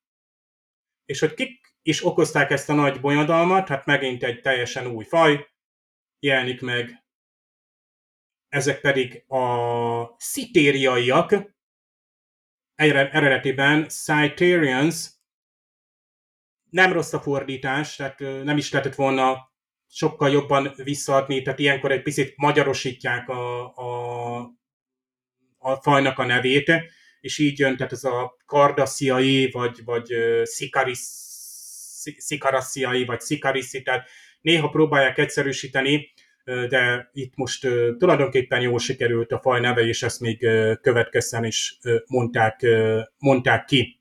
És 1.05 1.20
hogy 1.20 1.35
kik 1.35 1.76
is 1.82 2.05
okozták 2.05 2.51
ezt 2.51 2.68
a 2.68 2.74
nagy 2.74 3.01
bonyodalmat, 3.01 3.68
hát 3.68 3.86
megint 3.86 4.22
egy 4.22 4.40
teljesen 4.40 4.86
új 4.86 5.05
faj 5.05 5.47
jelenik 6.18 6.60
meg. 6.60 7.05
Ezek 8.48 8.81
pedig 8.81 9.24
a 9.32 10.14
szitériaiak, 10.18 11.35
eredetiben 12.74 13.89
Cyterians 13.89 15.12
nem 16.70 16.93
rossz 16.93 17.12
a 17.12 17.20
fordítás, 17.20 17.97
tehát 17.97 18.18
nem 18.18 18.56
is 18.56 18.72
lehetett 18.72 18.94
volna 18.94 19.52
sokkal 19.95 20.31
jobban 20.31 20.73
visszaadni, 20.77 21.43
tehát 21.43 21.59
ilyenkor 21.59 21.93
egy 21.93 22.03
picit 22.03 22.33
magyarosítják 22.37 23.29
a, 23.29 23.75
a, 23.75 24.37
a 25.59 25.75
fajnak 25.75 26.19
a 26.19 26.25
nevét, 26.25 26.73
és 27.21 27.39
így 27.39 27.59
jön, 27.59 27.77
tehát 27.77 27.93
ez 27.93 28.05
a 28.05 28.37
kardasziai, 28.47 29.51
vagy, 29.51 29.85
vagy 29.85 30.15
szikaris, 30.43 30.99
szikarasziai, 32.16 33.05
vagy 33.05 33.21
szikarisszi, 33.21 33.83
tehát 33.83 34.09
néha 34.41 34.69
próbálják 34.69 35.19
egyszerűsíteni, 35.19 36.12
de 36.45 37.11
itt 37.12 37.37
most 37.37 37.69
tulajdonképpen 37.99 38.61
jól 38.61 38.79
sikerült 38.79 39.33
a 39.33 39.41
faj 39.41 39.61
neve, 39.61 39.87
és 39.87 40.03
ezt 40.03 40.21
még 40.21 40.39
következzen 40.81 41.45
is 41.45 41.79
mondták, 42.07 42.66
mondták 43.19 43.65
ki. 43.65 44.01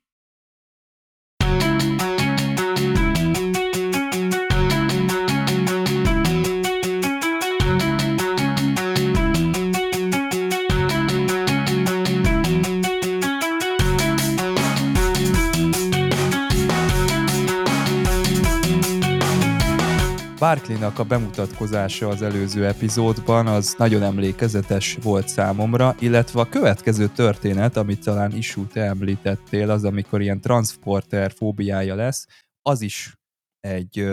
Barkley-nak 20.44 20.98
a 20.98 21.04
bemutatkozása 21.04 22.08
az 22.08 22.22
előző 22.22 22.66
epizódban 22.66 23.46
az 23.46 23.74
nagyon 23.78 24.02
emlékezetes 24.02 24.98
volt 25.02 25.28
számomra, 25.28 25.94
illetve 25.98 26.40
a 26.40 26.48
következő 26.48 27.08
történet, 27.08 27.76
amit 27.76 28.04
talán 28.04 28.32
Isú 28.32 28.66
te 28.66 28.80
említettél, 28.80 29.70
az 29.70 29.84
amikor 29.84 30.20
ilyen 30.20 30.40
transporter 30.40 31.32
fóbiája 31.32 31.94
lesz, 31.94 32.26
az 32.62 32.80
is 32.80 33.14
egy 33.60 34.06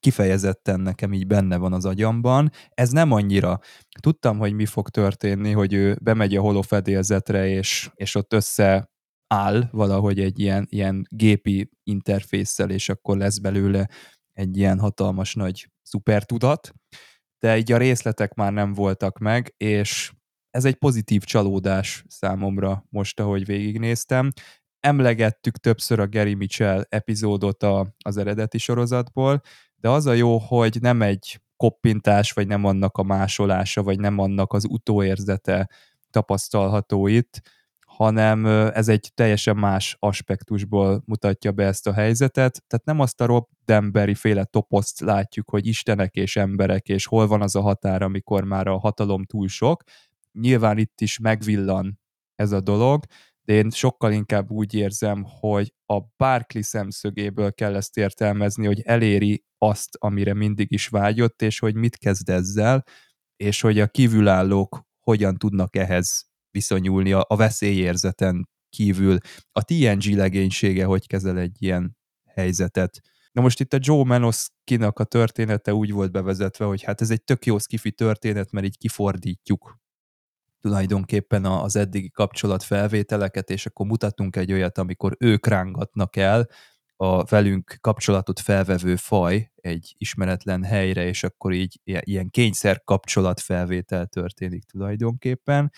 kifejezetten 0.00 0.80
nekem 0.80 1.12
így 1.12 1.26
benne 1.26 1.56
van 1.56 1.72
az 1.72 1.84
agyamban. 1.84 2.50
Ez 2.74 2.90
nem 2.90 3.12
annyira. 3.12 3.60
Tudtam, 4.00 4.38
hogy 4.38 4.52
mi 4.52 4.66
fog 4.66 4.88
történni, 4.88 5.52
hogy 5.52 5.72
ő 5.72 5.98
bemegy 6.02 6.36
a 6.36 6.40
holofedélzetre, 6.40 7.46
és, 7.48 7.90
és 7.94 8.14
ott 8.14 8.32
össze 8.32 8.92
áll 9.26 9.68
valahogy 9.70 10.20
egy 10.20 10.40
ilyen, 10.40 10.66
ilyen 10.70 11.06
gépi 11.10 11.70
interfésszel, 11.82 12.70
és 12.70 12.88
akkor 12.88 13.16
lesz 13.16 13.38
belőle 13.38 13.88
egy 14.34 14.56
ilyen 14.56 14.78
hatalmas 14.78 15.34
nagy 15.34 15.70
szupertudat, 15.82 16.72
de 17.38 17.58
így 17.58 17.72
a 17.72 17.76
részletek 17.76 18.34
már 18.34 18.52
nem 18.52 18.72
voltak 18.72 19.18
meg, 19.18 19.54
és 19.56 20.12
ez 20.50 20.64
egy 20.64 20.74
pozitív 20.74 21.24
csalódás 21.24 22.04
számomra 22.08 22.84
most, 22.88 23.20
ahogy 23.20 23.44
végignéztem. 23.46 24.30
Emlegettük 24.80 25.56
többször 25.56 25.98
a 25.98 26.08
Gary 26.08 26.34
Mitchell 26.34 26.84
epizódot 26.88 27.62
a, 27.62 27.94
az 28.04 28.16
eredeti 28.16 28.58
sorozatból, 28.58 29.40
de 29.76 29.88
az 29.88 30.06
a 30.06 30.12
jó, 30.12 30.38
hogy 30.38 30.78
nem 30.80 31.02
egy 31.02 31.40
koppintás, 31.56 32.32
vagy 32.32 32.46
nem 32.46 32.64
annak 32.64 32.96
a 32.96 33.02
másolása, 33.02 33.82
vagy 33.82 34.00
nem 34.00 34.18
annak 34.18 34.52
az 34.52 34.64
utóérzete 34.68 35.68
tapasztalható 36.10 37.06
itt, 37.06 37.40
hanem 37.96 38.46
ez 38.74 38.88
egy 38.88 39.10
teljesen 39.14 39.56
más 39.56 39.96
aspektusból 39.98 41.02
mutatja 41.06 41.52
be 41.52 41.64
ezt 41.64 41.86
a 41.86 41.92
helyzetet. 41.92 42.64
Tehát 42.66 42.84
nem 42.84 43.00
azt 43.00 43.20
a 43.20 43.26
Rob 43.26 43.46
Denveri 43.64 44.14
féle 44.14 44.44
toposzt 44.44 45.00
látjuk, 45.00 45.50
hogy 45.50 45.66
istenek 45.66 46.14
és 46.14 46.36
emberek, 46.36 46.88
és 46.88 47.06
hol 47.06 47.26
van 47.26 47.42
az 47.42 47.56
a 47.56 47.60
határ, 47.60 48.02
amikor 48.02 48.44
már 48.44 48.66
a 48.66 48.78
hatalom 48.78 49.24
túl 49.24 49.48
sok. 49.48 49.82
Nyilván 50.32 50.78
itt 50.78 51.00
is 51.00 51.18
megvillan 51.18 52.00
ez 52.34 52.52
a 52.52 52.60
dolog, 52.60 53.04
de 53.42 53.52
én 53.52 53.70
sokkal 53.70 54.12
inkább 54.12 54.50
úgy 54.50 54.74
érzem, 54.74 55.24
hogy 55.40 55.74
a 55.86 56.00
Barkley 56.16 56.62
szemszögéből 56.62 57.52
kell 57.52 57.74
ezt 57.74 57.96
értelmezni, 57.96 58.66
hogy 58.66 58.80
eléri 58.80 59.44
azt, 59.58 59.96
amire 59.98 60.34
mindig 60.34 60.72
is 60.72 60.88
vágyott, 60.88 61.42
és 61.42 61.58
hogy 61.58 61.74
mit 61.74 61.96
kezd 61.96 62.28
ezzel, 62.28 62.84
és 63.36 63.60
hogy 63.60 63.80
a 63.80 63.86
kívülállók 63.86 64.82
hogyan 65.00 65.36
tudnak 65.36 65.76
ehhez 65.76 66.32
viszonyulni 66.54 67.12
a, 67.12 67.24
a 67.28 67.36
veszélyérzeten 67.36 68.48
kívül. 68.68 69.18
A 69.52 69.62
TNG 69.62 70.04
legénysége 70.04 70.84
hogy 70.84 71.06
kezel 71.06 71.38
egy 71.38 71.62
ilyen 71.62 71.96
helyzetet. 72.26 73.00
Na 73.32 73.42
most 73.42 73.60
itt 73.60 73.72
a 73.72 73.78
Joe 73.80 74.04
Manoszkinak 74.04 74.98
a 74.98 75.04
története 75.04 75.74
úgy 75.74 75.92
volt 75.92 76.12
bevezetve, 76.12 76.64
hogy 76.64 76.82
hát 76.82 77.00
ez 77.00 77.10
egy 77.10 77.22
tök 77.24 77.46
jó 77.46 77.58
skifi 77.58 77.92
történet, 77.92 78.50
mert 78.50 78.66
így 78.66 78.78
kifordítjuk 78.78 79.78
tulajdonképpen 80.60 81.44
az 81.44 81.76
eddigi 81.76 82.10
kapcsolatfelvételeket, 82.10 83.50
és 83.50 83.66
akkor 83.66 83.86
mutatunk 83.86 84.36
egy 84.36 84.52
olyat, 84.52 84.78
amikor 84.78 85.16
ők 85.18 85.46
rángatnak 85.46 86.16
el 86.16 86.48
a 86.96 87.24
velünk 87.24 87.76
kapcsolatot 87.80 88.40
felvevő 88.40 88.96
faj 88.96 89.50
egy 89.54 89.94
ismeretlen 89.98 90.62
helyre, 90.62 91.06
és 91.06 91.22
akkor 91.22 91.52
így 91.52 91.80
ilyen 91.84 92.30
kényszer 92.30 92.82
kapcsolatfelvétel 92.84 94.06
történik 94.06 94.64
tulajdonképpen. 94.64 95.72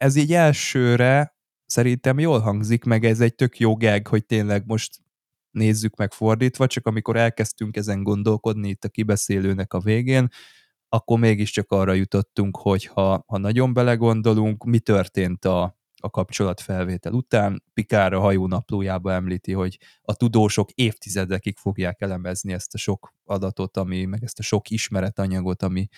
Ez 0.00 0.16
így 0.16 0.32
elsőre 0.32 1.36
szerintem 1.66 2.18
jól 2.18 2.40
hangzik, 2.40 2.84
meg 2.84 3.04
ez 3.04 3.20
egy 3.20 3.34
tök 3.34 3.58
jó 3.58 3.76
gag, 3.76 4.06
hogy 4.06 4.26
tényleg 4.26 4.66
most 4.66 4.98
nézzük 5.50 5.96
meg 5.96 6.12
fordítva, 6.12 6.66
csak 6.66 6.86
amikor 6.86 7.16
elkezdtünk 7.16 7.76
ezen 7.76 8.02
gondolkodni 8.02 8.68
itt 8.68 8.84
a 8.84 8.88
kibeszélőnek 8.88 9.72
a 9.72 9.80
végén, 9.80 10.28
akkor 10.88 11.18
mégiscsak 11.18 11.70
arra 11.70 11.92
jutottunk, 11.92 12.56
hogy 12.56 12.84
ha, 12.84 13.24
ha 13.26 13.38
nagyon 13.38 13.72
belegondolunk, 13.72 14.64
mi 14.64 14.78
történt 14.78 15.44
a, 15.44 15.78
a 15.96 16.10
kapcsolatfelvétel 16.10 17.12
után. 17.12 17.62
Pikár 17.74 18.12
a 18.12 18.20
hajónaplójába 18.20 19.12
említi, 19.12 19.52
hogy 19.52 19.78
a 20.02 20.14
tudósok 20.14 20.70
évtizedekig 20.70 21.56
fogják 21.56 22.00
elemezni 22.00 22.52
ezt 22.52 22.74
a 22.74 22.78
sok 22.78 23.14
adatot, 23.24 23.76
ami, 23.76 24.04
meg 24.04 24.22
ezt 24.22 24.38
a 24.38 24.42
sok 24.42 24.70
ismeretanyagot, 24.70 25.62
ami 25.62 25.88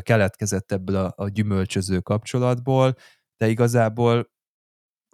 keletkezett 0.00 0.72
ebből 0.72 0.96
a, 0.96 1.12
a 1.16 1.28
gyümölcsöző 1.28 2.00
kapcsolatból, 2.00 2.96
de 3.38 3.48
igazából 3.48 4.30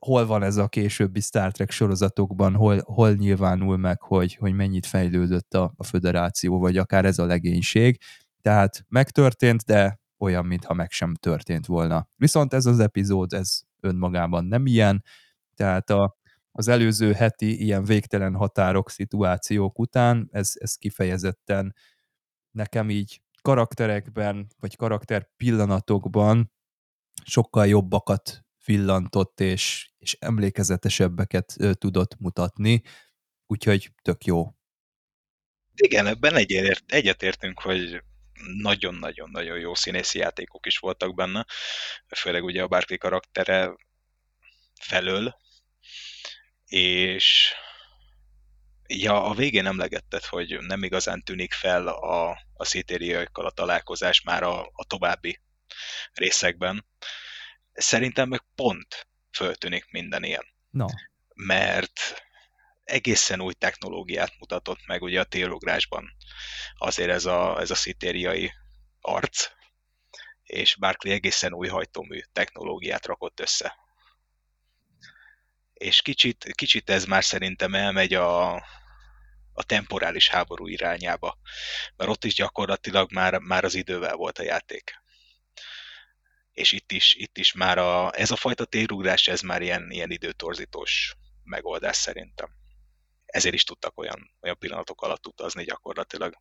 hol 0.05 0.27
van 0.27 0.43
ez 0.43 0.57
a 0.57 0.69
későbbi 0.69 1.21
Star 1.21 1.53
Trek 1.53 1.71
sorozatokban, 1.71 2.55
hol, 2.55 2.81
hol 2.85 3.13
nyilvánul 3.13 3.77
meg, 3.77 4.01
hogy, 4.03 4.35
hogy 4.35 4.53
mennyit 4.53 4.87
fejlődött 4.87 5.55
a, 5.55 5.73
a 5.77 5.85
föderáció, 5.85 6.59
vagy 6.59 6.77
akár 6.77 7.05
ez 7.05 7.19
a 7.19 7.27
legénység. 7.27 8.01
Tehát 8.41 8.85
megtörtént, 8.89 9.65
de 9.65 10.01
olyan, 10.19 10.47
mintha 10.47 10.75
meg 10.75 10.91
sem 10.91 11.15
történt 11.15 11.67
volna. 11.67 12.09
Viszont 12.17 12.55
ez 12.55 12.67
az 12.67 12.79
epizód, 12.79 13.33
ez 13.33 13.61
önmagában 13.81 14.45
nem 14.45 14.67
ilyen, 14.67 15.05
tehát 15.55 15.91
a, 15.91 16.17
az 16.53 16.69
előző 16.69 17.13
heti 17.13 17.63
ilyen 17.63 17.85
végtelen 17.85 18.35
határok 18.35 18.91
szituációk 18.91 19.79
után 19.79 20.29
ez, 20.33 20.53
ez 20.55 20.75
kifejezetten 20.75 21.75
nekem 22.51 22.91
így 22.91 23.23
karakterekben, 23.43 24.47
vagy 24.59 24.77
karakter 24.77 25.29
pillanatokban 25.37 26.53
sokkal 27.25 27.67
jobbakat 27.67 28.45
villantott 28.65 29.41
és, 29.41 29.91
és 29.99 30.17
emlékezetesebbeket 30.21 31.57
tudott 31.73 32.19
mutatni, 32.19 32.83
úgyhogy 33.47 33.91
tök 34.03 34.25
jó. 34.25 34.55
Igen, 35.75 36.07
ebben 36.07 36.35
egyetért, 36.35 36.93
egyetértünk, 36.93 37.61
hogy 37.61 38.03
nagyon-nagyon-nagyon 38.57 39.59
jó 39.59 39.75
színészi 39.75 40.19
játékok 40.19 40.67
is 40.67 40.79
voltak 40.79 41.15
benne, 41.15 41.47
főleg 42.17 42.45
ugye 42.45 42.63
a 42.63 42.69
Barkley 42.69 42.99
karaktere 42.99 43.77
felől, 44.81 45.37
és 46.67 47.55
ja, 48.87 49.25
a 49.25 49.35
végén 49.35 49.67
emlegetted, 49.67 50.25
hogy 50.25 50.59
nem 50.61 50.83
igazán 50.83 51.23
tűnik 51.23 51.53
fel 51.53 51.87
a, 51.87 52.31
a 52.55 52.65
a 53.33 53.51
találkozás 53.51 54.23
már 54.23 54.43
a, 54.43 54.61
a 54.73 54.85
további 54.87 55.41
részekben. 56.13 56.87
Szerintem 57.73 58.29
meg 58.29 58.45
pont 58.55 59.09
föltűnik 59.33 59.91
minden 59.91 60.25
ilyen. 60.25 60.45
No. 60.71 60.87
Mert 61.35 62.25
egészen 62.85 63.41
új 63.41 63.53
technológiát 63.53 64.39
mutatott 64.39 64.87
meg 64.87 65.03
ugye 65.03 65.21
a 65.21 65.25
térográsban 65.25 66.17
azért 66.77 67.11
ez 67.11 67.25
a, 67.25 67.61
ez 67.61 67.71
a 67.71 67.75
szitériai 67.75 68.53
arc, 69.01 69.49
és 70.43 70.77
Barkley 70.77 71.13
egészen 71.13 71.53
új 71.53 71.69
hajtómű 71.69 72.21
technológiát 72.33 73.07
rakott 73.07 73.41
össze. 73.41 73.75
És 75.73 76.03
kicsit, 76.03 76.53
kicsit 76.55 76.91
ez 76.91 77.05
már 77.05 77.25
szerintem 77.25 77.75
elmegy 77.75 78.15
a, 78.15 78.55
a 79.53 79.65
temporális 79.67 80.29
háború 80.29 80.67
irányába, 80.67 81.39
mert 81.97 82.11
ott 82.11 82.25
is 82.25 82.35
gyakorlatilag 82.35 83.13
már, 83.13 83.39
már 83.39 83.65
az 83.65 83.75
idővel 83.75 84.15
volt 84.15 84.39
a 84.39 84.43
játék. 84.43 85.03
És 86.55 86.73
itt 86.73 86.93
is, 86.93 87.15
itt 87.15 87.39
is 87.39 87.53
már 87.53 87.79
a, 87.79 88.11
ez 88.19 88.31
a 88.31 88.37
fajta 88.37 88.65
térugrás, 88.65 89.29
ez 89.29 89.41
már 89.41 89.63
ilyen, 89.63 89.91
ilyen 89.91 90.11
időtorzítós 90.11 91.17
megoldás 91.45 91.97
szerintem. 91.97 92.49
Ezért 93.27 93.55
is 93.55 93.65
tudtak 93.65 93.99
olyan, 93.99 94.31
olyan 94.41 94.59
pillanatok 94.59 95.03
alatt 95.03 95.27
utazni 95.27 95.65
gyakorlatilag. 95.65 96.35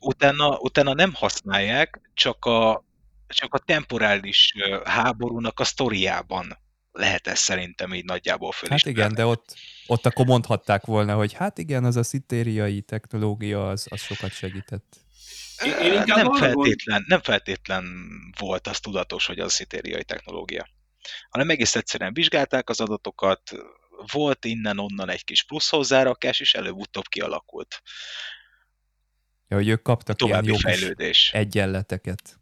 Utána, 0.00 0.58
utána 0.58 0.94
nem 0.94 1.14
használják, 1.14 2.10
csak 2.14 2.44
a, 2.44 2.84
csak 3.26 3.54
a 3.54 3.58
temporális 3.58 4.54
háborúnak 4.84 5.60
a 5.60 5.64
sztoriában 5.64 6.58
lehet 6.98 7.26
ez 7.26 7.38
szerintem 7.38 7.94
így 7.94 8.04
nagyjából 8.04 8.52
föl 8.52 8.68
Hát 8.70 8.86
igen, 8.86 9.14
de 9.14 9.26
ott, 9.26 9.54
ott 9.86 10.06
akkor 10.06 10.26
mondhatták 10.26 10.84
volna, 10.84 11.14
hogy 11.14 11.32
hát 11.32 11.58
igen, 11.58 11.84
az 11.84 11.96
a 11.96 12.02
szitériai 12.02 12.80
technológia 12.80 13.68
az, 13.68 13.86
az 13.90 14.00
sokat 14.00 14.32
segített. 14.32 14.96
Én, 15.64 15.92
én 15.92 16.02
nem, 16.06 16.34
feltétlen, 16.34 17.04
nem 17.06 17.20
feltétlen 17.20 17.84
volt 18.38 18.66
az 18.66 18.80
tudatos, 18.80 19.26
hogy 19.26 19.38
az 19.38 19.46
a 19.46 19.50
szitériai 19.50 20.04
technológia, 20.04 20.68
hanem 21.30 21.50
egész 21.50 21.74
egyszerűen 21.74 22.12
vizsgálták 22.12 22.68
az 22.68 22.80
adatokat, 22.80 23.54
volt 24.12 24.44
innen-onnan 24.44 25.08
egy 25.08 25.24
kis 25.24 25.42
plusz 25.42 25.68
hozzárakás, 25.68 26.40
és 26.40 26.54
előbb-utóbb 26.54 27.08
kialakult. 27.08 27.82
Ja, 29.48 29.56
hogy 29.56 29.68
ők 29.68 29.82
kaptak 29.82 30.16
További 30.16 30.46
ilyen 30.46 30.60
jó 30.62 30.70
fejlődés. 30.70 31.30
egyenleteket. 31.32 32.38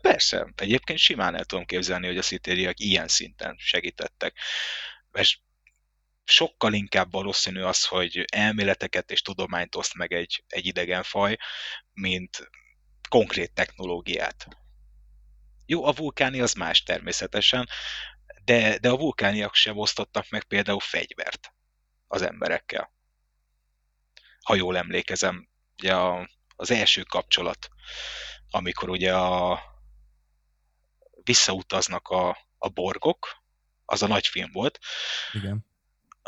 Persze, 0.00 0.52
egyébként 0.56 0.98
simán 0.98 1.34
el 1.34 1.44
tudom 1.44 1.64
képzelni, 1.64 2.06
hogy 2.06 2.18
a 2.18 2.22
szitériak 2.22 2.80
ilyen 2.80 3.08
szinten 3.08 3.56
segítettek. 3.58 4.38
Mert 5.10 5.28
sokkal 6.26 6.72
inkább 6.72 7.12
valószínű 7.12 7.62
az, 7.62 7.84
hogy 7.84 8.24
elméleteket 8.32 9.10
és 9.10 9.22
tudományt 9.22 9.74
oszt 9.74 9.94
meg 9.94 10.12
egy, 10.12 10.44
egy 10.48 10.66
idegen 10.66 11.02
faj, 11.02 11.36
mint 11.92 12.50
konkrét 13.08 13.52
technológiát. 13.52 14.48
Jó, 15.66 15.84
a 15.84 15.92
vulkáni 15.92 16.40
az 16.40 16.52
más 16.52 16.82
természetesen, 16.82 17.68
de, 18.44 18.78
de 18.78 18.88
a 18.88 18.96
vulkániak 18.96 19.54
sem 19.54 19.78
osztottak 19.78 20.28
meg 20.28 20.44
például 20.44 20.80
fegyvert 20.80 21.52
az 22.06 22.22
emberekkel. 22.22 22.92
Ha 24.42 24.54
jól 24.54 24.76
emlékezem, 24.76 25.48
ugye 25.78 25.94
a, 25.94 26.28
az 26.56 26.70
első 26.70 27.02
kapcsolat, 27.02 27.68
amikor 28.50 28.88
ugye 28.88 29.14
a, 29.14 29.60
visszautaznak 31.22 32.08
a, 32.08 32.48
a 32.58 32.68
borgok, 32.68 33.42
az 33.84 34.02
a 34.02 34.06
nagy 34.06 34.26
film 34.26 34.52
volt. 34.52 34.78
Igen. 35.32 35.66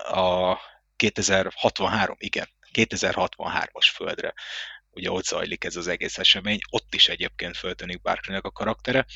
A 0.04 0.56
2063, 0.96 2.16
igen, 2.18 2.48
2063-as 2.72 3.90
földre. 3.92 4.34
Ugye 4.90 5.10
ott 5.10 5.24
zajlik 5.24 5.64
ez 5.64 5.76
az 5.76 5.86
egész 5.86 6.18
esemény, 6.18 6.58
ott 6.70 6.94
is 6.94 7.08
egyébként 7.08 7.56
föltűnik 7.56 8.00
Barkley-nek 8.00 8.44
a 8.44 8.50
karaktere, 8.50 9.06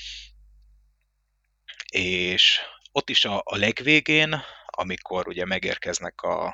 és 1.90 2.60
ott 2.92 3.10
is 3.10 3.24
a, 3.24 3.42
a 3.44 3.56
legvégén, 3.56 4.42
amikor 4.66 5.28
ugye 5.28 5.44
megérkeznek 5.44 6.20
a, 6.20 6.46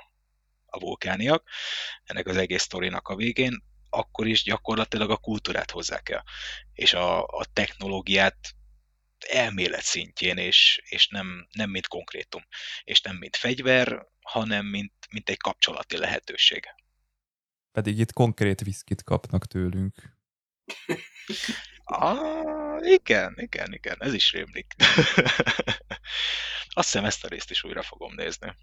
a 0.66 0.78
vulkániak, 0.78 1.48
ennek 2.04 2.26
az 2.26 2.36
egész 2.36 2.62
sztorinak 2.62 3.08
a 3.08 3.16
végén, 3.16 3.62
akkor 3.90 4.26
is 4.26 4.42
gyakorlatilag 4.42 5.10
a 5.10 5.16
kultúrát 5.16 5.70
hozzák 5.70 6.08
el, 6.08 6.24
és 6.72 6.92
a, 6.92 7.24
a 7.24 7.44
technológiát 7.52 8.36
elmélet 9.18 9.82
szintjén, 9.82 10.36
és, 10.36 10.80
és 10.84 11.08
nem, 11.08 11.48
nem 11.52 11.70
mint 11.70 11.86
konkrétum, 11.86 12.46
és 12.84 13.00
nem 13.00 13.16
mint 13.16 13.36
fegyver, 13.36 14.06
hanem 14.28 14.66
mint, 14.66 14.92
mint 15.10 15.28
egy 15.28 15.36
kapcsolati 15.36 15.96
lehetőség. 15.96 16.64
Pedig 17.72 17.98
itt 17.98 18.12
konkrét 18.12 18.60
viszkit 18.60 19.02
kapnak 19.02 19.46
tőlünk. 19.46 20.16
Ah, 21.84 22.78
igen, 22.80 23.34
igen, 23.36 23.72
igen, 23.72 23.96
ez 23.98 24.14
is 24.14 24.32
rémlik. 24.32 24.74
Azt 26.78 26.90
hiszem 26.90 27.04
ezt 27.04 27.24
a 27.24 27.28
részt 27.28 27.50
is 27.50 27.64
újra 27.64 27.82
fogom 27.82 28.14
nézni. 28.14 28.56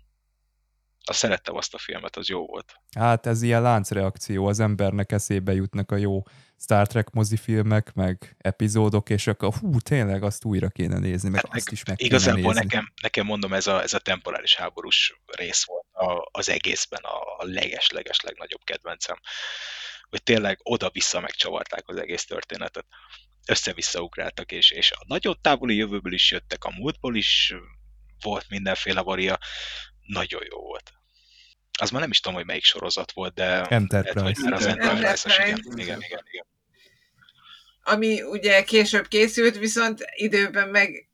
Azt 1.06 1.20
szerettem 1.20 1.56
azt 1.56 1.74
a 1.74 1.78
filmet, 1.78 2.16
az 2.16 2.28
jó 2.28 2.46
volt. 2.46 2.76
Hát 2.98 3.26
ez 3.26 3.42
ilyen 3.42 3.62
láncreakció, 3.62 4.46
az 4.48 4.60
embernek 4.60 5.12
eszébe 5.12 5.54
jutnak 5.54 5.92
a 5.92 5.96
jó 5.96 6.24
Star 6.60 6.88
Trek 6.88 7.10
mozifilmek, 7.10 7.94
meg 7.94 8.36
epizódok, 8.38 9.10
és 9.10 9.28
akkor 9.28 9.54
hú, 9.54 9.80
tényleg 9.80 10.24
azt 10.24 10.46
újra 10.46 10.70
kéne 10.70 10.98
nézni, 10.98 11.30
meg 11.30 11.42
hát 11.42 11.56
azt 11.56 11.66
meg 11.66 11.74
is 11.74 11.84
meg 11.84 12.02
Igazából 12.02 12.42
nézni. 12.42 12.60
nekem, 12.60 12.94
nekem 13.02 13.26
mondom, 13.26 13.54
ez 13.54 13.68
a, 13.68 13.82
ez 13.82 13.94
a 13.94 14.00
temporális 14.00 14.56
háborús 14.56 15.20
rész 15.26 15.64
volt 15.66 15.86
a, 15.92 16.30
az 16.32 16.50
egészben 16.50 17.02
a, 17.04 17.38
a 17.38 17.46
leges-leges 17.46 18.22
legnagyobb 18.22 18.62
kedvencem. 18.64 19.20
Hogy 20.10 20.24
tényleg 20.24 20.60
oda-vissza 20.64 21.20
megcsavarták 21.20 21.84
az 21.86 21.98
egész 21.98 22.26
történetet. 22.26 22.86
Össze-vissza 23.48 24.02
ugráltak, 24.02 24.52
és, 24.52 24.72
és 24.72 24.92
a 24.92 25.04
nagyon 25.08 25.38
távoli 25.42 25.76
jövőből 25.76 26.14
is 26.14 26.32
jöttek, 26.32 26.64
a 26.64 26.74
múltból 26.78 27.16
is 27.16 27.54
volt 28.22 28.46
mindenféle 28.50 29.02
varia. 29.02 29.38
Nagyon 30.06 30.42
jó 30.52 30.60
volt. 30.60 30.92
Az 31.80 31.90
már 31.90 32.02
nem 32.02 32.10
is 32.10 32.20
tudom, 32.20 32.38
hogy 32.38 32.46
melyik 32.46 32.64
sorozat 32.64 33.12
volt, 33.12 33.34
de 33.34 33.62
Enterprise. 33.66 34.20
Lehet, 34.20 34.36
hogy 34.38 34.44
már 34.44 34.54
az 34.54 34.66
Enterprise-os, 34.66 35.38
igen, 35.38 35.50
Enterprise. 35.50 35.82
igen, 35.84 36.02
igen, 36.02 36.24
igen. 36.32 36.46
Ami 37.84 38.22
ugye 38.22 38.64
később 38.64 39.08
készült, 39.08 39.58
viszont 39.58 40.06
időben 40.16 40.70
meg 40.70 41.10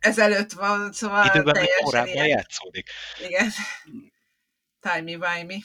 ezelőtt 0.00 0.52
van, 0.52 0.92
szóval 0.92 1.24
Időben 1.26 1.44
meg 1.44 1.54
teljesen 1.54 1.84
korábban 1.84 2.12
ilyen. 2.14 2.26
játszódik. 2.26 2.90
Igen. 3.26 3.50
Timey-wimey. 4.80 5.62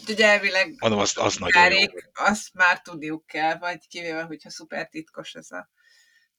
Úgyhogy 0.00 0.20
elvileg 0.20 0.74
Mondom, 0.78 0.98
az, 0.98 1.12
az 1.16 1.36
nagyon 1.36 1.62
jó. 1.62 1.68
Kárék, 1.68 2.10
azt 2.14 2.54
már 2.54 2.80
tudniuk 2.80 3.26
kell, 3.26 3.58
vagy 3.58 3.86
kivéve, 3.88 4.22
hogyha 4.22 4.50
szuper 4.50 4.88
titkos 4.88 5.34
ez 5.34 5.50
a 5.50 5.70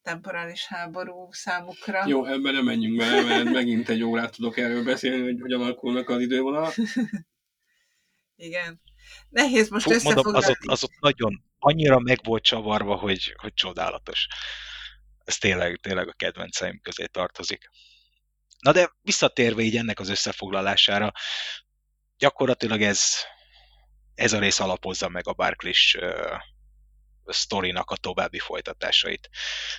temporális 0.03 0.65
háború 0.65 1.27
számukra. 1.31 2.07
Jó, 2.07 2.25
ebben 2.25 2.53
nem 2.53 2.63
menjünk 2.63 2.97
bele, 2.97 3.21
mert 3.21 3.49
megint 3.49 3.89
egy 3.89 4.03
órát 4.03 4.35
tudok 4.35 4.57
erről 4.57 4.83
beszélni, 4.83 5.23
hogy 5.23 5.41
hogyan 5.41 5.61
alakulnak 5.61 6.09
az 6.09 6.21
idővonal. 6.21 6.73
Igen. 8.35 8.81
Nehéz 9.29 9.69
most 9.69 9.83
Fú, 9.83 9.91
mondom, 9.91 10.11
összefoglalni. 10.11 10.45
az 10.45 10.49
ott, 10.49 10.71
az 10.71 10.83
ott 10.83 10.99
nagyon 10.99 11.43
annyira 11.59 11.99
meg 11.99 12.19
volt 12.23 12.43
csavarva, 12.43 12.95
hogy, 12.95 13.33
hogy 13.37 13.53
csodálatos. 13.53 14.27
Ez 15.23 15.37
tényleg, 15.37 15.79
tényleg 15.81 16.07
a 16.07 16.13
kedvenceim 16.13 16.79
közé 16.81 17.05
tartozik. 17.05 17.69
Na 18.59 18.71
de 18.71 18.91
visszatérve 19.01 19.61
így 19.61 19.77
ennek 19.77 19.99
az 19.99 20.09
összefoglalására, 20.09 21.11
gyakorlatilag 22.17 22.81
ez, 22.81 23.03
ez 24.15 24.33
a 24.33 24.39
rész 24.39 24.59
alapozza 24.59 25.09
meg 25.09 25.27
a 25.27 25.33
Barclays 25.33 25.97
sztorinak 27.25 27.91
a 27.91 27.95
további 27.95 28.39
folytatásait. 28.39 29.29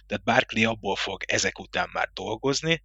Tehát 0.06 0.24
Barclay 0.24 0.64
abból 0.64 0.96
fog 0.96 1.22
ezek 1.26 1.58
után 1.58 1.88
már 1.92 2.10
dolgozni, 2.12 2.82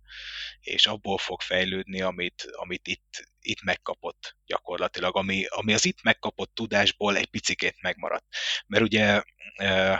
és 0.59 0.85
abból 0.85 1.17
fog 1.17 1.41
fejlődni, 1.41 2.01
amit, 2.01 2.47
amit 2.51 2.87
itt, 2.87 3.31
itt 3.41 3.61
megkapott 3.61 4.35
gyakorlatilag, 4.45 5.17
ami, 5.17 5.45
ami 5.45 5.73
az 5.73 5.85
itt 5.85 6.01
megkapott 6.01 6.53
tudásból 6.53 7.17
egy 7.17 7.29
picikét 7.29 7.81
megmaradt. 7.81 8.25
Mert 8.67 8.83
ugye 8.83 9.23
uh, 9.61 9.99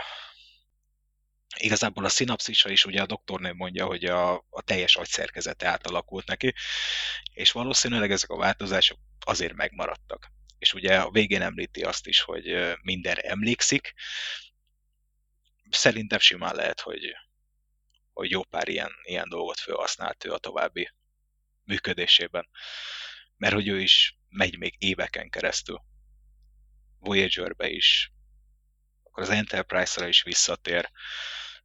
igazából 1.56 2.04
a 2.04 2.08
szinapszisa 2.08 2.68
is, 2.68 2.84
ugye 2.84 3.02
a 3.02 3.06
doktornő 3.06 3.52
mondja, 3.52 3.86
hogy 3.86 4.04
a, 4.04 4.34
a 4.34 4.62
teljes 4.64 4.96
agyszerkezete 4.96 5.66
átalakult 5.66 6.26
neki, 6.26 6.54
és 7.32 7.52
valószínűleg 7.52 8.10
ezek 8.10 8.30
a 8.30 8.36
változások 8.36 8.98
azért 9.20 9.54
megmaradtak. 9.54 10.30
És 10.58 10.74
ugye 10.74 11.00
a 11.00 11.10
végén 11.10 11.42
említi 11.42 11.82
azt 11.82 12.06
is, 12.06 12.20
hogy 12.20 12.48
ö, 12.48 12.72
mindenre 12.82 13.22
emlékszik. 13.22 13.94
Szerintem 15.70 16.18
simán 16.18 16.54
lehet, 16.54 16.80
hogy, 16.80 17.14
hogy 18.12 18.30
jó 18.30 18.44
pár 18.44 18.68
ilyen, 18.68 18.92
ilyen 19.02 19.28
dolgot 19.28 19.58
felhasznált 19.58 20.24
ő 20.24 20.32
a 20.32 20.38
további 20.38 20.90
működésében. 21.64 22.48
Mert 23.36 23.54
hogy 23.54 23.68
ő 23.68 23.80
is 23.80 24.18
megy 24.28 24.58
még 24.58 24.74
éveken 24.78 25.30
keresztül. 25.30 25.82
Voyager-be 26.98 27.68
is, 27.68 28.12
akkor 29.02 29.22
az 29.22 29.30
Enterprise-ra 29.30 30.06
is 30.06 30.22
visszatér. 30.22 30.90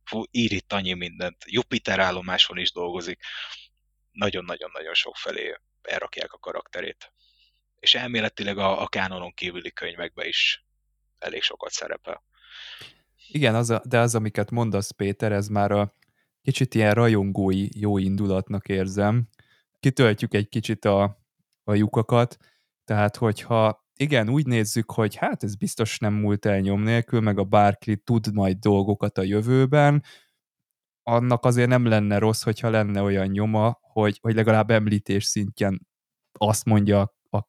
Fú, 0.03 0.23
ír 0.32 0.52
itt 0.52 0.73
annyi 0.73 0.94
mindent. 0.94 1.44
Jupiter 1.45 1.99
állomáson 1.99 2.57
is 2.57 2.72
dolgozik. 2.72 3.23
Nagyon-nagyon-nagyon 4.11 4.94
sok 4.94 5.15
felé 5.15 5.56
elrakják 5.82 6.34
a 6.34 6.38
karakterét. 6.38 7.14
És 7.80 7.95
elméletileg 7.95 8.57
a, 8.57 8.82
a 8.82 8.88
kánonon 8.88 9.34
kívüli 9.34 9.72
könyvekbe 9.72 10.27
is 10.27 10.65
elég 11.19 11.41
sokat 11.41 11.72
szerepel. 11.72 12.23
Igen, 13.27 13.56
az 13.56 13.69
a, 13.69 13.81
de 13.85 13.99
az, 13.99 14.15
amiket 14.15 14.52
mondasz, 14.52 14.91
Péter, 14.91 15.31
ez 15.31 15.47
már 15.47 15.72
a 15.72 15.93
kicsit 16.41 16.76
ilyen 16.76 16.93
rajongói 16.93 17.68
jó 17.80 17.97
indulatnak 17.97 18.68
érzem. 18.68 19.27
Kitöltjük 19.80 20.34
egy 20.34 20.49
kicsit 20.49 20.85
a, 20.85 21.03
a 21.64 21.73
lyukakat, 21.73 22.38
tehát 22.84 23.15
hogyha 23.15 23.84
igen, 23.97 24.30
úgy 24.30 24.45
nézzük, 24.45 24.91
hogy 24.91 25.15
hát 25.15 25.43
ez 25.43 25.56
biztos 25.56 25.99
nem 25.99 26.14
múlt 26.14 26.45
el 26.45 26.60
nyom 26.60 26.81
nélkül, 26.81 27.19
meg 27.19 27.39
a 27.39 27.43
Barkley 27.43 27.95
tud 28.03 28.34
majd 28.34 28.57
dolgokat 28.57 29.18
a 29.18 29.22
jövőben, 29.22 30.03
annak 31.03 31.45
azért 31.45 31.69
nem 31.69 31.85
lenne 31.85 32.18
rossz, 32.18 32.43
hogyha 32.43 32.69
lenne 32.69 33.02
olyan 33.02 33.27
nyoma, 33.27 33.80
hogy, 33.81 34.18
hogy 34.22 34.35
legalább 34.35 34.72
említés 34.72 35.23
szintjén 35.23 35.80
azt 36.31 36.65
mondja 36.65 37.15
a 37.30 37.39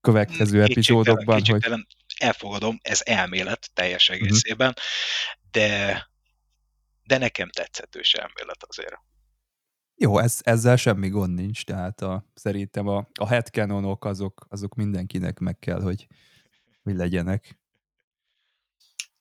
következő 0.00 0.62
epizódokban, 0.62 1.42
hogy 1.46 1.86
elfogadom, 2.20 2.78
ez 2.82 3.00
elmélet 3.04 3.70
teljes 3.74 4.08
egészében, 4.08 4.68
uh-huh. 4.68 4.84
de, 5.50 6.08
de 7.04 7.18
nekem 7.18 7.50
tetszett 7.50 7.98
se 8.02 8.18
elmélet 8.18 8.64
azért. 8.68 8.96
jó, 9.94 10.18
ez, 10.18 10.38
ezzel 10.42 10.76
semmi 10.76 11.08
gond 11.08 11.34
nincs, 11.34 11.64
tehát 11.64 12.00
a, 12.00 12.30
szerintem 12.34 12.86
a, 12.88 13.08
a 13.18 13.28
headcanonok 13.28 14.04
azok, 14.04 14.46
azok 14.48 14.74
mindenkinek 14.74 15.38
meg 15.38 15.58
kell, 15.58 15.80
hogy, 15.80 16.06
hogy 16.82 16.96
legyenek. 16.96 17.58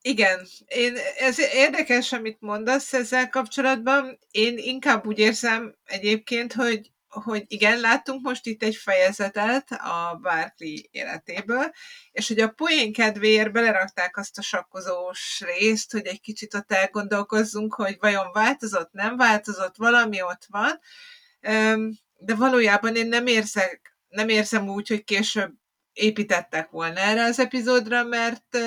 Igen, 0.01 0.45
én, 0.65 0.93
ez 1.17 1.39
érdekes, 1.39 2.11
amit 2.11 2.41
mondasz 2.41 2.93
ezzel 2.93 3.29
kapcsolatban. 3.29 4.19
Én 4.31 4.57
inkább 4.57 5.05
úgy 5.05 5.19
érzem 5.19 5.75
egyébként, 5.83 6.53
hogy, 6.53 6.91
hogy 7.23 7.43
igen, 7.47 7.79
láttunk 7.79 8.21
most 8.21 8.45
itt 8.45 8.63
egy 8.63 8.75
fejezetet 8.75 9.71
a 9.71 10.19
Barkley 10.21 10.75
életéből, 10.91 11.71
és 12.11 12.27
hogy 12.27 12.39
a 12.39 12.49
poén 12.49 12.93
kedvéért 12.93 13.51
belerakták 13.51 14.17
azt 14.17 14.37
a 14.37 14.41
sakkozós 14.41 15.41
részt, 15.45 15.91
hogy 15.91 16.05
egy 16.05 16.21
kicsit 16.21 16.53
ott 16.53 16.71
elgondolkozzunk, 16.71 17.73
hogy 17.73 17.97
vajon 17.99 18.31
változott, 18.31 18.91
nem 18.91 19.17
változott, 19.17 19.75
valami 19.77 20.21
ott 20.21 20.45
van, 20.47 20.79
de 22.17 22.35
valójában 22.35 22.95
én 22.95 23.07
nem 23.07 23.27
érzek, 23.27 23.97
nem 24.07 24.29
érzem 24.29 24.67
úgy, 24.69 24.87
hogy 24.87 25.03
később 25.03 25.53
építettek 25.93 26.69
volna 26.69 26.99
erre 26.99 27.23
az 27.23 27.39
epizódra, 27.39 28.03
mert 28.03 28.57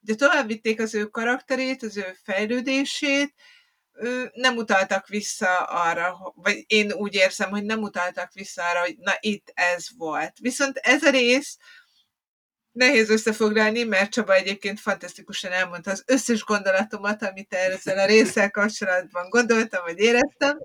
ugye 0.00 0.14
tovább 0.14 0.46
vitték 0.46 0.80
az 0.80 0.94
ő 0.94 1.06
karakterét, 1.06 1.82
az 1.82 1.96
ő 1.96 2.16
fejlődését, 2.22 3.34
nem 4.32 4.56
utaltak 4.56 5.08
vissza 5.08 5.58
arra, 5.62 6.32
vagy 6.34 6.64
én 6.66 6.92
úgy 6.92 7.14
érzem, 7.14 7.50
hogy 7.50 7.64
nem 7.64 7.82
utaltak 7.82 8.32
vissza 8.32 8.68
arra, 8.68 8.80
hogy 8.80 8.96
na 8.98 9.16
itt 9.20 9.50
ez 9.54 9.86
volt. 9.96 10.32
Viszont 10.40 10.76
ez 10.76 11.02
a 11.02 11.10
rész 11.10 11.56
nehéz 12.72 13.10
összefoglalni, 13.10 13.82
mert 13.82 14.10
Csaba 14.10 14.34
egyébként 14.34 14.80
fantasztikusan 14.80 15.52
elmondta 15.52 15.90
az 15.90 16.02
összes 16.06 16.44
gondolatomat, 16.44 17.22
amit 17.22 17.54
ezzel 17.54 17.98
a 17.98 18.06
résszel 18.06 18.50
kapcsolatban 18.50 19.28
gondoltam, 19.28 19.84
vagy 19.84 19.98
éreztem. 19.98 20.58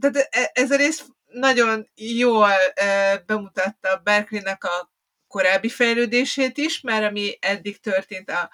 Tehát 0.00 0.28
ez 0.52 0.70
a 0.70 0.76
rész 0.76 1.04
nagyon 1.24 1.90
jól 1.94 2.50
bemutatta 3.26 4.00
Berkeley-nek 4.04 4.64
a 4.64 4.92
korábbi 5.28 5.68
fejlődését 5.68 6.58
is, 6.58 6.80
már 6.80 7.04
ami 7.04 7.38
eddig 7.40 7.80
történt 7.80 8.30
a 8.30 8.50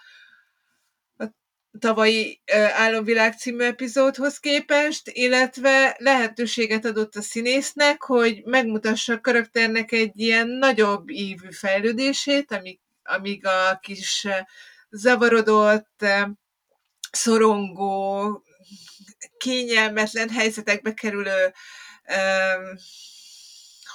tavalyi 1.79 2.41
Álomvilág 2.73 3.39
című 3.39 3.65
epizódhoz 3.65 4.39
képest, 4.39 5.09
illetve 5.09 5.97
lehetőséget 5.99 6.85
adott 6.85 7.17
a 7.17 7.23
színésznek, 7.23 8.03
hogy 8.03 8.43
megmutassa 8.45 9.13
a 9.13 9.21
karakternek 9.21 9.93
egy 9.93 10.21
ilyen 10.21 10.49
nagyobb 10.49 11.11
ívű 11.11 11.51
fejlődését, 11.51 12.53
amíg, 12.53 12.81
amíg 13.03 13.47
a 13.47 13.79
kis 13.83 14.27
zavarodott, 14.91 16.05
szorongó, 17.11 18.43
kényelmetlen 19.39 20.31
helyzetekbe 20.31 20.95
kerülő 20.95 21.53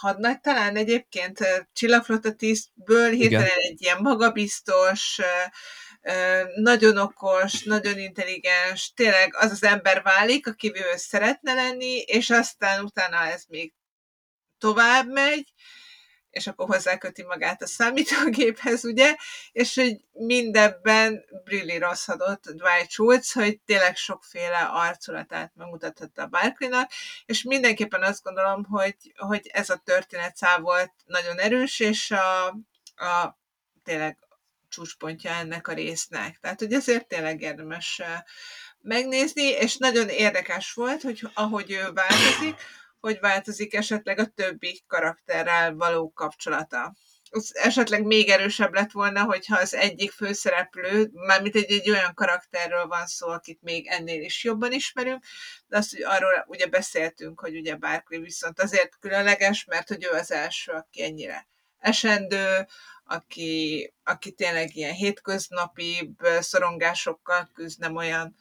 hadnagy 0.02 0.40
talán 0.40 0.76
egyébként 0.76 1.40
csillagflotta 1.74 2.34
tisztből 2.34 3.10
hirtelen 3.10 3.46
Igen. 3.46 3.72
egy 3.72 3.82
ilyen 3.82 4.02
magabiztos, 4.02 5.20
nagyon 6.56 6.98
okos, 6.98 7.64
nagyon 7.64 7.98
intelligens, 7.98 8.94
tényleg 8.94 9.36
az 9.36 9.52
az 9.52 9.64
ember 9.64 10.02
válik, 10.02 10.48
akivel 10.48 10.94
ő 10.94 10.98
szeretne 10.98 11.54
lenni, 11.54 11.98
és 11.98 12.30
aztán 12.30 12.84
utána 12.84 13.18
ez 13.18 13.44
még 13.48 13.74
tovább 14.58 15.12
megy, 15.12 15.54
és 16.32 16.48
akkor 16.48 16.68
hozzáköti 16.68 17.24
magát 17.24 17.62
a 17.62 17.68
számítógéphez, 17.68 18.86
ugye, 18.86 19.16
és 19.52 19.76
hogy 19.76 20.06
mindebben 20.12 21.26
brillírozhatott 21.44 22.44
Dwight 22.44 22.90
Schultz, 22.90 23.32
hogy 23.32 23.60
tényleg 23.66 23.96
sokféle 23.96 24.70
arculatát 24.72 25.52
megmutathatta 25.56 26.22
a 26.22 26.28
Barkley-nak, 26.28 26.92
és 27.26 27.44
mindenképpen 27.44 28.04
azt 28.04 28.24
gondolom, 28.24 28.64
hogy, 28.64 28.96
hogy 29.16 29.50
ez 29.54 29.70
a 29.70 29.82
történetszál 29.84 30.60
volt 30.60 30.92
nagyon 31.06 31.40
erős, 31.40 31.80
és 31.80 32.12
a, 32.12 32.48
a 33.06 33.40
tényleg 33.84 34.18
csúcspontja 34.72 35.32
ennek 35.32 35.68
a 35.68 35.74
résznek. 35.74 36.38
Tehát, 36.40 36.60
hogy 36.60 36.74
ezért 36.74 37.08
tényleg 37.08 37.42
érdemes 37.42 38.02
megnézni, 38.82 39.44
és 39.44 39.78
nagyon 39.78 40.10
érdekes 40.10 40.74
volt, 40.74 41.02
hogy 41.02 41.22
ahogy 41.34 41.72
ő 41.72 41.92
változik, 41.94 42.56
hogy 43.00 43.20
változik 43.20 43.74
esetleg 43.74 44.20
a 44.20 44.26
többi 44.26 44.84
karakterrel 44.88 45.76
való 45.76 46.12
kapcsolata. 46.12 46.96
Az 47.34 47.56
esetleg 47.56 48.04
még 48.06 48.30
erősebb 48.30 48.74
lett 48.74 48.92
volna, 48.92 49.24
hogyha 49.24 49.58
az 49.58 49.74
egyik 49.74 50.12
főszereplő, 50.12 51.10
mármint 51.14 51.56
egy, 51.56 51.72
egy 51.72 51.90
olyan 51.90 52.14
karakterről 52.14 52.88
van 52.88 53.08
szó, 53.08 53.28
akit 53.28 53.62
még 53.62 53.88
ennél 53.88 54.22
is 54.22 54.44
jobban 54.44 54.72
ismerünk, 54.72 55.24
de 55.68 55.78
azt, 55.78 55.92
hogy 55.92 56.04
arról 56.04 56.46
ugye 56.48 56.68
beszéltünk, 56.68 57.40
hogy 57.40 57.56
ugye 57.56 57.76
Barkley 57.76 58.22
viszont 58.22 58.60
azért 58.60 58.98
különleges, 59.00 59.66
mert 59.66 59.88
hogy 59.88 60.04
ő 60.04 60.10
az 60.10 60.32
első, 60.32 60.72
aki 60.72 61.04
ennyire 61.04 61.48
esendő, 61.82 62.68
aki, 63.12 63.94
aki 64.04 64.32
tényleg 64.32 64.76
ilyen 64.76 64.94
hétköznapi 64.94 66.16
szorongásokkal 66.40 67.50
küzd, 67.54 67.80
nem 67.80 67.96
olyan 67.96 68.36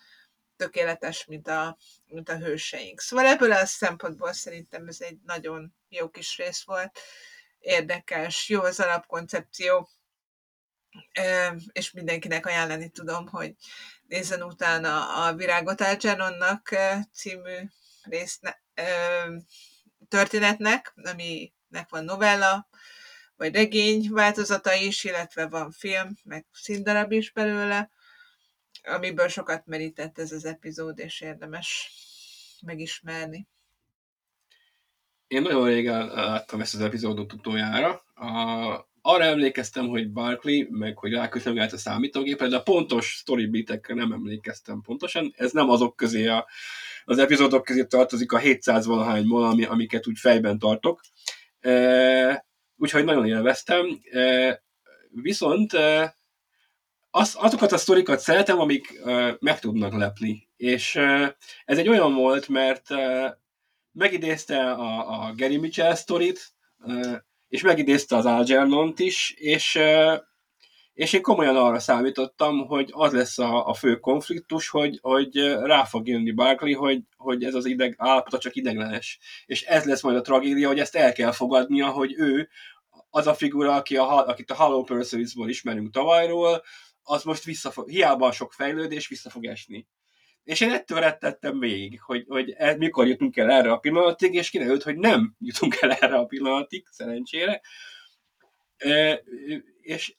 tökéletes, 0.56 1.24
mint 1.24 1.48
a, 1.48 1.76
mint 2.06 2.28
a 2.28 2.38
hőseink. 2.38 3.00
Szóval 3.00 3.26
ebből 3.26 3.52
a 3.52 3.66
szempontból 3.66 4.32
szerintem 4.32 4.86
ez 4.86 5.00
egy 5.00 5.18
nagyon 5.24 5.74
jó 5.88 6.08
kis 6.08 6.36
rész 6.36 6.62
volt, 6.62 6.98
érdekes, 7.58 8.48
jó 8.48 8.60
az 8.62 8.80
alapkoncepció, 8.80 9.88
és 11.72 11.90
mindenkinek 11.90 12.46
ajánlani 12.46 12.88
tudom, 12.88 13.26
hogy 13.26 13.54
nézzen 14.06 14.42
utána 14.42 15.24
a 15.24 15.34
Virágot 15.34 15.80
Algeronnak 15.80 16.76
című 17.12 17.56
rész 18.02 18.40
történetnek, 20.08 20.94
aminek 20.96 21.88
van 21.88 22.04
novella, 22.04 22.68
vagy 23.40 23.54
regény 23.54 24.08
változata 24.10 24.74
is, 24.74 25.04
illetve 25.04 25.46
van 25.46 25.70
film, 25.70 26.16
meg 26.24 26.46
színdarab 26.52 27.12
is 27.12 27.32
belőle, 27.32 27.90
amiből 28.82 29.28
sokat 29.28 29.66
merített 29.66 30.18
ez 30.18 30.32
az 30.32 30.44
epizód, 30.44 30.98
és 30.98 31.20
érdemes 31.20 31.90
megismerni. 32.66 33.46
Én 35.26 35.42
nagyon 35.42 35.66
régen 35.66 36.06
láttam 36.06 36.60
ezt 36.60 36.74
az 36.74 36.80
epizódot 36.80 37.32
utoljára. 37.32 38.02
A, 38.14 38.90
arra 39.02 39.24
emlékeztem, 39.24 39.88
hogy 39.88 40.12
Barkley, 40.12 40.66
meg 40.70 40.98
hogy 40.98 41.12
ráköszönhet 41.12 41.72
a 41.72 41.78
számítógépre, 41.78 42.48
de 42.48 42.56
a 42.56 42.62
pontos 42.62 43.08
story 43.08 43.46
beatekre 43.46 43.94
nem 43.94 44.12
emlékeztem 44.12 44.80
pontosan. 44.80 45.32
Ez 45.36 45.52
nem 45.52 45.70
azok 45.70 45.96
közé 45.96 46.26
a, 46.26 46.46
az 47.04 47.18
epizódok 47.18 47.64
közé 47.64 47.84
tartozik 47.84 48.32
a 48.32 48.38
700 48.38 48.86
valahány 48.86 49.28
ami, 49.28 49.64
amiket 49.64 50.06
úgy 50.06 50.18
fejben 50.18 50.58
tartok. 50.58 51.00
E, 51.60 52.48
úgyhogy 52.80 53.04
nagyon 53.04 53.26
élveztem. 53.26 54.00
Viszont 55.10 55.72
az, 57.10 57.34
azokat 57.38 57.72
a 57.72 57.78
sztorikat 57.78 58.20
szeretem, 58.20 58.58
amik 58.58 59.00
meg 59.38 59.58
tudnak 59.58 59.92
lepni. 59.92 60.48
És 60.56 60.96
ez 61.64 61.78
egy 61.78 61.88
olyan 61.88 62.14
volt, 62.14 62.48
mert 62.48 62.88
megidézte 63.92 64.70
a, 64.70 65.22
a 65.24 65.34
Gary 65.36 65.56
Mitchell 65.56 65.94
sztorit, 65.94 66.52
és 67.48 67.62
megidézte 67.62 68.16
az 68.16 68.26
Algernont 68.26 68.98
is, 68.98 69.34
és, 69.36 69.78
és 71.00 71.12
én 71.12 71.22
komolyan 71.22 71.56
arra 71.56 71.78
számítottam, 71.78 72.66
hogy 72.66 72.90
az 72.92 73.12
lesz 73.12 73.38
a, 73.38 73.66
a 73.66 73.74
fő 73.74 73.96
konfliktus, 73.96 74.68
hogy, 74.68 74.98
hogy 75.02 75.36
rá 75.62 75.84
fog 75.84 76.08
jönni 76.08 76.30
Barkley, 76.30 76.78
hogy, 76.78 77.02
hogy 77.16 77.44
ez 77.44 77.54
az 77.54 77.64
ideg 77.64 77.94
állapota 77.98 78.38
csak 78.38 78.56
ideglenes. 78.56 79.18
És 79.46 79.62
ez 79.62 79.84
lesz 79.84 80.02
majd 80.02 80.16
a 80.16 80.20
tragédia, 80.20 80.68
hogy 80.68 80.78
ezt 80.78 80.96
el 80.96 81.12
kell 81.12 81.32
fogadnia, 81.32 81.88
hogy 81.88 82.14
ő 82.16 82.48
az 83.10 83.26
a 83.26 83.34
figura, 83.34 83.74
aki 83.74 83.96
a, 83.96 84.26
akit 84.26 84.50
a 84.50 84.54
Hollow 84.54 84.84
Pursuits-ból 84.84 85.48
ismerünk 85.48 85.92
tavalyról, 85.92 86.62
az 87.02 87.22
most 87.22 87.44
vissza 87.44 87.70
fog, 87.70 87.88
hiába 87.88 88.32
sok 88.32 88.52
fejlődés, 88.52 89.08
vissza 89.08 89.30
fog 89.30 89.46
esni. 89.46 89.86
És 90.44 90.60
én 90.60 90.70
ettől 90.70 91.00
rettettem 91.00 91.58
végig, 91.58 92.00
hogy, 92.00 92.24
hogy 92.28 92.54
e, 92.56 92.76
mikor 92.76 93.06
jutunk 93.06 93.36
el 93.36 93.50
erre 93.50 93.72
a 93.72 93.78
pillanatig, 93.78 94.34
és 94.34 94.50
kiderült, 94.50 94.82
hogy 94.82 94.96
nem 94.96 95.36
jutunk 95.38 95.76
el 95.80 95.92
erre 95.92 96.16
a 96.16 96.24
pillanatig, 96.24 96.86
szerencsére. 96.90 97.60
E, 98.76 99.22
és 99.80 100.14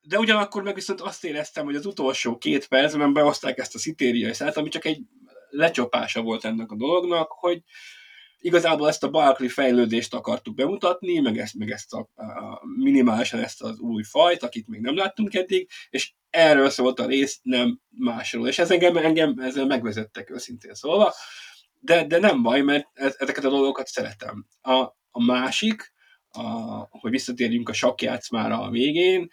de 0.00 0.18
ugyanakkor 0.18 0.62
meg 0.62 0.74
viszont 0.74 1.00
azt 1.00 1.24
éreztem, 1.24 1.64
hogy 1.64 1.76
az 1.76 1.86
utolsó 1.86 2.38
két 2.38 2.68
percben 2.68 3.12
behozták 3.12 3.58
ezt 3.58 3.74
a 3.74 3.78
szitériai 3.78 4.32
szállt, 4.32 4.56
ami 4.56 4.68
csak 4.68 4.84
egy 4.84 5.00
lecsapása 5.50 6.22
volt 6.22 6.44
ennek 6.44 6.70
a 6.70 6.76
dolognak, 6.76 7.30
hogy, 7.30 7.62
igazából 8.40 8.88
ezt 8.88 9.02
a 9.02 9.10
Barkley 9.10 9.48
fejlődést 9.48 10.14
akartuk 10.14 10.54
bemutatni, 10.54 11.18
meg 11.18 11.38
ezt, 11.38 11.54
meg 11.54 11.70
ezt 11.70 11.92
a, 11.92 11.98
a 12.14 12.60
minimálisan 12.76 13.40
ezt 13.40 13.62
az 13.62 13.78
új 13.78 14.02
fajt, 14.02 14.42
akit 14.42 14.68
még 14.68 14.80
nem 14.80 14.96
láttunk 14.96 15.34
eddig, 15.34 15.68
és 15.90 16.12
erről 16.30 16.70
szólt 16.70 17.00
a 17.00 17.06
rész, 17.06 17.40
nem 17.42 17.80
másról. 17.88 18.48
És 18.48 18.58
ez 18.58 18.70
engem, 18.70 18.96
engem 18.96 19.38
ezzel 19.38 19.66
megvezettek 19.66 20.30
őszintén 20.30 20.74
szólva, 20.74 21.14
de, 21.78 22.06
de 22.06 22.18
nem 22.18 22.42
baj, 22.42 22.60
mert 22.60 22.86
ezeket 22.94 23.44
a 23.44 23.50
dolgokat 23.50 23.86
szeretem. 23.86 24.46
A, 24.60 24.80
a 25.10 25.24
másik, 25.24 25.92
a, 26.30 26.42
hogy 26.88 27.10
visszatérjünk 27.10 27.68
a 27.68 27.72
sakkjátszmára 27.72 28.60
a 28.60 28.70
végén, 28.70 29.28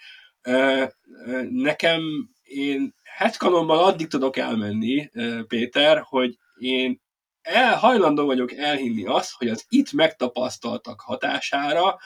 nekem 1.49 2.29
én 2.43 2.95
headcanonban 3.03 3.77
addig 3.77 4.07
tudok 4.07 4.37
elmenni, 4.37 5.09
Péter, 5.47 6.01
hogy 6.05 6.37
én 6.59 7.01
el, 7.41 7.75
hajlandó 7.75 8.25
vagyok 8.25 8.53
elhinni 8.53 9.05
azt, 9.05 9.31
hogy 9.31 9.49
az 9.49 9.65
itt 9.69 9.91
megtapasztaltak 9.91 11.01
hatására, 11.01 11.97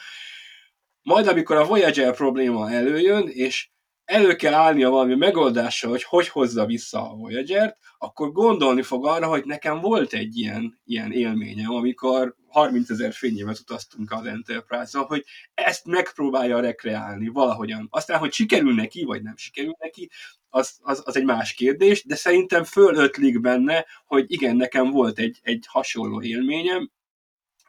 majd 1.02 1.28
amikor 1.28 1.56
a 1.56 1.66
Voyager 1.66 2.16
probléma 2.16 2.72
előjön, 2.72 3.28
és 3.28 3.71
elő 4.12 4.36
kell 4.36 4.54
állnia 4.54 4.90
valami 4.90 5.16
megoldással, 5.16 5.90
hogy 5.90 6.04
hogy 6.04 6.28
hozza 6.28 6.66
vissza 6.66 7.12
a 7.12 7.16
Voyager-t, 7.16 7.78
akkor 7.98 8.32
gondolni 8.32 8.82
fog 8.82 9.06
arra, 9.06 9.28
hogy 9.28 9.46
nekem 9.46 9.80
volt 9.80 10.14
egy 10.14 10.38
ilyen, 10.38 10.82
ilyen 10.86 11.12
élményem, 11.12 11.72
amikor 11.72 12.36
30 12.48 12.90
ezer 12.90 13.14
fényévet 13.14 13.60
utaztunk 13.60 14.12
az 14.12 14.26
Enterprise-on, 14.26 15.06
hogy 15.06 15.26
ezt 15.54 15.86
megpróbálja 15.86 16.60
rekreálni 16.60 17.28
valahogyan. 17.28 17.88
Aztán, 17.90 18.20
hogy 18.20 18.34
sikerül 18.34 18.74
neki, 18.74 19.04
vagy 19.04 19.22
nem 19.22 19.38
sikerül 19.38 19.76
neki, 19.80 20.10
az, 20.50 20.78
az, 20.82 21.02
az 21.06 21.16
egy 21.16 21.26
más 21.26 21.54
kérdés, 21.54 22.06
de 22.06 22.16
szerintem 22.16 22.64
fölötlik 22.64 23.42
benne, 23.42 23.86
hogy 24.06 24.26
igen, 24.28 24.56
nekem 24.56 24.90
volt 24.90 25.20
egy, 25.20 25.40
egy 25.42 25.66
hasonló 25.68 26.22
élményem, 26.22 26.92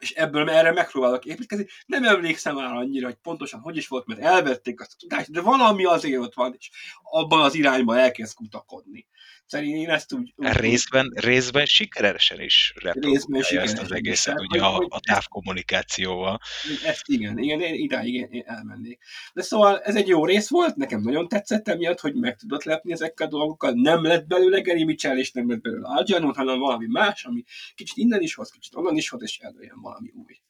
és 0.03 0.11
ebből 0.11 0.49
erre 0.49 0.71
megpróbálok 0.71 1.25
építkezni. 1.25 1.67
Nem 1.85 2.03
emlékszem 2.03 2.55
már 2.55 2.73
annyira, 2.73 3.05
hogy 3.05 3.15
pontosan 3.15 3.59
hogy 3.59 3.77
is 3.77 3.87
volt, 3.87 4.05
mert 4.05 4.19
elvették 4.19 4.81
azt 4.81 4.93
a 4.93 4.97
tudást, 4.99 5.31
de 5.31 5.41
valami 5.41 5.85
azért 5.85 6.21
ott 6.21 6.33
van, 6.33 6.55
és 6.57 6.69
abban 7.03 7.41
az 7.41 7.55
irányban 7.55 7.97
elkezd 7.97 8.35
kutakodni. 8.35 9.07
Szerintem 9.45 9.79
én 9.79 9.89
ezt 9.89 10.13
úgy... 10.13 10.33
úgy 10.35 10.47
részben, 10.47 11.11
részben 11.15 11.65
sikeresen 11.65 12.41
is 12.41 12.73
reprodukálja 12.75 13.61
ezt 13.61 13.79
az 13.79 13.91
egészet, 13.91 14.39
ugye 14.39 14.61
a, 14.61 14.85
a 14.89 14.99
távkommunikációval. 14.99 16.39
Ezt 16.85 17.01
igen, 17.05 17.37
igen, 17.37 17.61
én 17.61 17.73
idáig 17.73 18.13
én, 18.13 18.43
elmennék. 18.45 18.99
De 19.33 19.41
szóval 19.41 19.79
ez 19.79 19.95
egy 19.95 20.07
jó 20.07 20.25
rész 20.25 20.49
volt, 20.49 20.75
nekem 20.75 21.01
nagyon 21.01 21.27
tetszett 21.27 21.67
emiatt, 21.67 21.99
hogy 21.99 22.15
meg 22.15 22.35
tudott 22.35 22.63
lepni 22.63 22.91
ezekkel 22.91 23.27
a 23.27 23.29
dolgokkal. 23.29 23.71
Nem 23.71 24.03
lett 24.03 24.27
belőle 24.27 24.61
Gary 24.61 24.83
Mitchell, 24.83 25.17
és 25.17 25.31
nem 25.31 25.49
lett 25.49 25.61
belőle 25.61 25.87
Algernon, 25.87 26.33
hanem 26.33 26.59
valami 26.59 26.87
más, 26.87 27.25
ami 27.25 27.43
kicsit 27.75 27.97
innen 27.97 28.21
is 28.21 28.35
hoz, 28.35 28.49
kicsit 28.49 28.75
onnan 28.75 28.95
is 28.95 29.09
hoz, 29.09 29.21
és 29.21 29.39
előjön 29.39 29.81
valami 29.81 30.11
új. 30.15 30.41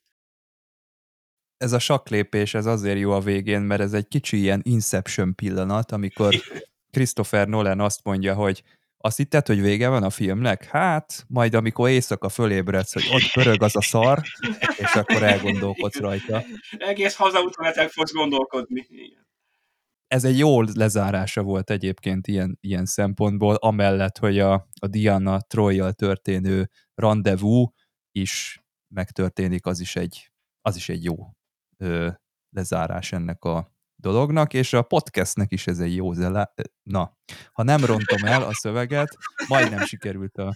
ez 1.57 1.71
a 1.71 1.79
saklépés, 1.79 2.53
ez 2.53 2.65
azért 2.65 2.99
jó 2.99 3.11
a 3.11 3.19
végén, 3.19 3.61
mert 3.61 3.81
ez 3.81 3.93
egy 3.93 4.07
kicsi 4.07 4.37
ilyen 4.37 4.61
Inception 4.63 5.35
pillanat, 5.35 5.91
amikor 5.91 6.35
Christopher 6.93 7.47
Nolan 7.47 7.79
azt 7.79 8.03
mondja, 8.03 8.33
hogy 8.33 8.63
azt 9.05 9.17
hitted, 9.17 9.47
hogy 9.47 9.61
vége 9.61 9.89
van 9.89 10.03
a 10.03 10.09
filmnek? 10.09 10.65
Hát, 10.65 11.25
majd 11.27 11.53
amikor 11.53 11.89
éjszaka 11.89 12.29
fölébredsz, 12.29 12.93
hogy 12.93 13.03
ott 13.13 13.31
pörög 13.33 13.61
az 13.63 13.75
a 13.75 13.81
szar, 13.81 14.21
és 14.77 14.93
akkor 14.93 15.23
elgondolkodsz 15.23 15.99
rajta. 15.99 16.43
Egész 16.77 17.15
hazautmenetek 17.15 17.89
fogsz 17.89 18.13
gondolkodni. 18.13 18.85
Igen. 18.89 19.27
Ez 20.07 20.23
egy 20.23 20.37
jó 20.37 20.61
lezárása 20.61 21.41
volt 21.41 21.69
egyébként 21.69 22.27
ilyen, 22.27 22.57
ilyen 22.61 22.85
szempontból, 22.85 23.55
amellett, 23.55 24.17
hogy 24.17 24.39
a, 24.39 24.53
a 24.79 24.87
Diana 24.87 25.41
Troyjal 25.41 25.93
történő 25.93 26.69
rendezvú 26.95 27.73
is 28.11 28.63
megtörténik, 28.95 29.65
az 29.65 29.79
is 29.79 29.95
egy, 29.95 30.31
az 30.61 30.75
is 30.75 30.89
egy 30.89 31.03
jó 31.03 31.15
ö, 31.77 32.09
lezárás 32.49 33.11
ennek 33.11 33.43
a 33.43 33.72
dolognak, 34.03 34.53
és 34.53 34.73
a 34.73 34.81
podcastnek 34.81 35.51
is 35.51 35.67
ez 35.67 35.79
egy 35.79 35.95
jó 35.95 36.13
zele... 36.13 36.53
Na, 36.83 37.17
ha 37.51 37.63
nem 37.63 37.85
rontom 37.85 38.23
el 38.23 38.43
a 38.43 38.53
szöveget, 38.53 39.17
majdnem 39.47 39.85
sikerült 39.85 40.37
a 40.37 40.55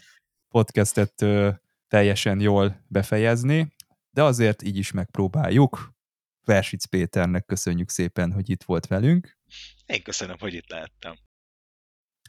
podcastet 0.50 1.22
ö, 1.22 1.50
teljesen 1.88 2.40
jól 2.40 2.86
befejezni, 2.88 3.74
de 4.10 4.24
azért 4.24 4.62
így 4.62 4.78
is 4.78 4.92
megpróbáljuk. 4.92 5.96
Versic 6.44 6.86
Péternek 6.86 7.46
köszönjük 7.46 7.90
szépen, 7.90 8.32
hogy 8.32 8.50
itt 8.50 8.64
volt 8.64 8.88
velünk. 8.88 9.38
Én 9.86 10.04
köszönöm, 10.04 10.36
hogy 10.40 10.54
itt 10.54 10.70
lehettem. 10.70 11.16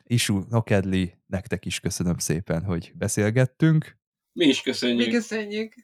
Isu 0.04 0.42
Nokedli, 0.48 1.14
nektek 1.26 1.64
is 1.64 1.80
köszönöm 1.80 2.18
szépen, 2.18 2.64
hogy 2.64 2.92
beszélgettünk. 2.94 3.96
Mi 4.32 4.46
is 4.46 4.62
köszönjük. 4.62 5.06
Mi 5.06 5.12
köszönjük. 5.12 5.74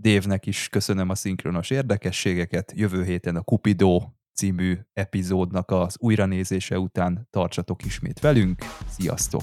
Dévnek 0.00 0.46
is 0.46 0.68
köszönöm 0.68 1.08
a 1.08 1.14
szinkronos 1.14 1.70
érdekességeket. 1.70 2.72
Jövő 2.76 3.04
héten 3.04 3.36
a 3.36 3.42
Cupido 3.42 4.00
című 4.34 4.78
epizódnak 4.92 5.70
az 5.70 5.96
újranézése 5.98 6.78
után 6.78 7.28
tartsatok 7.30 7.84
ismét 7.84 8.20
velünk. 8.20 8.64
Sziasztok! 8.88 9.42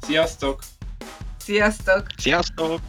Sziasztok! 0.00 0.62
Sziasztok! 1.38 2.06
Sziasztok! 2.16 2.80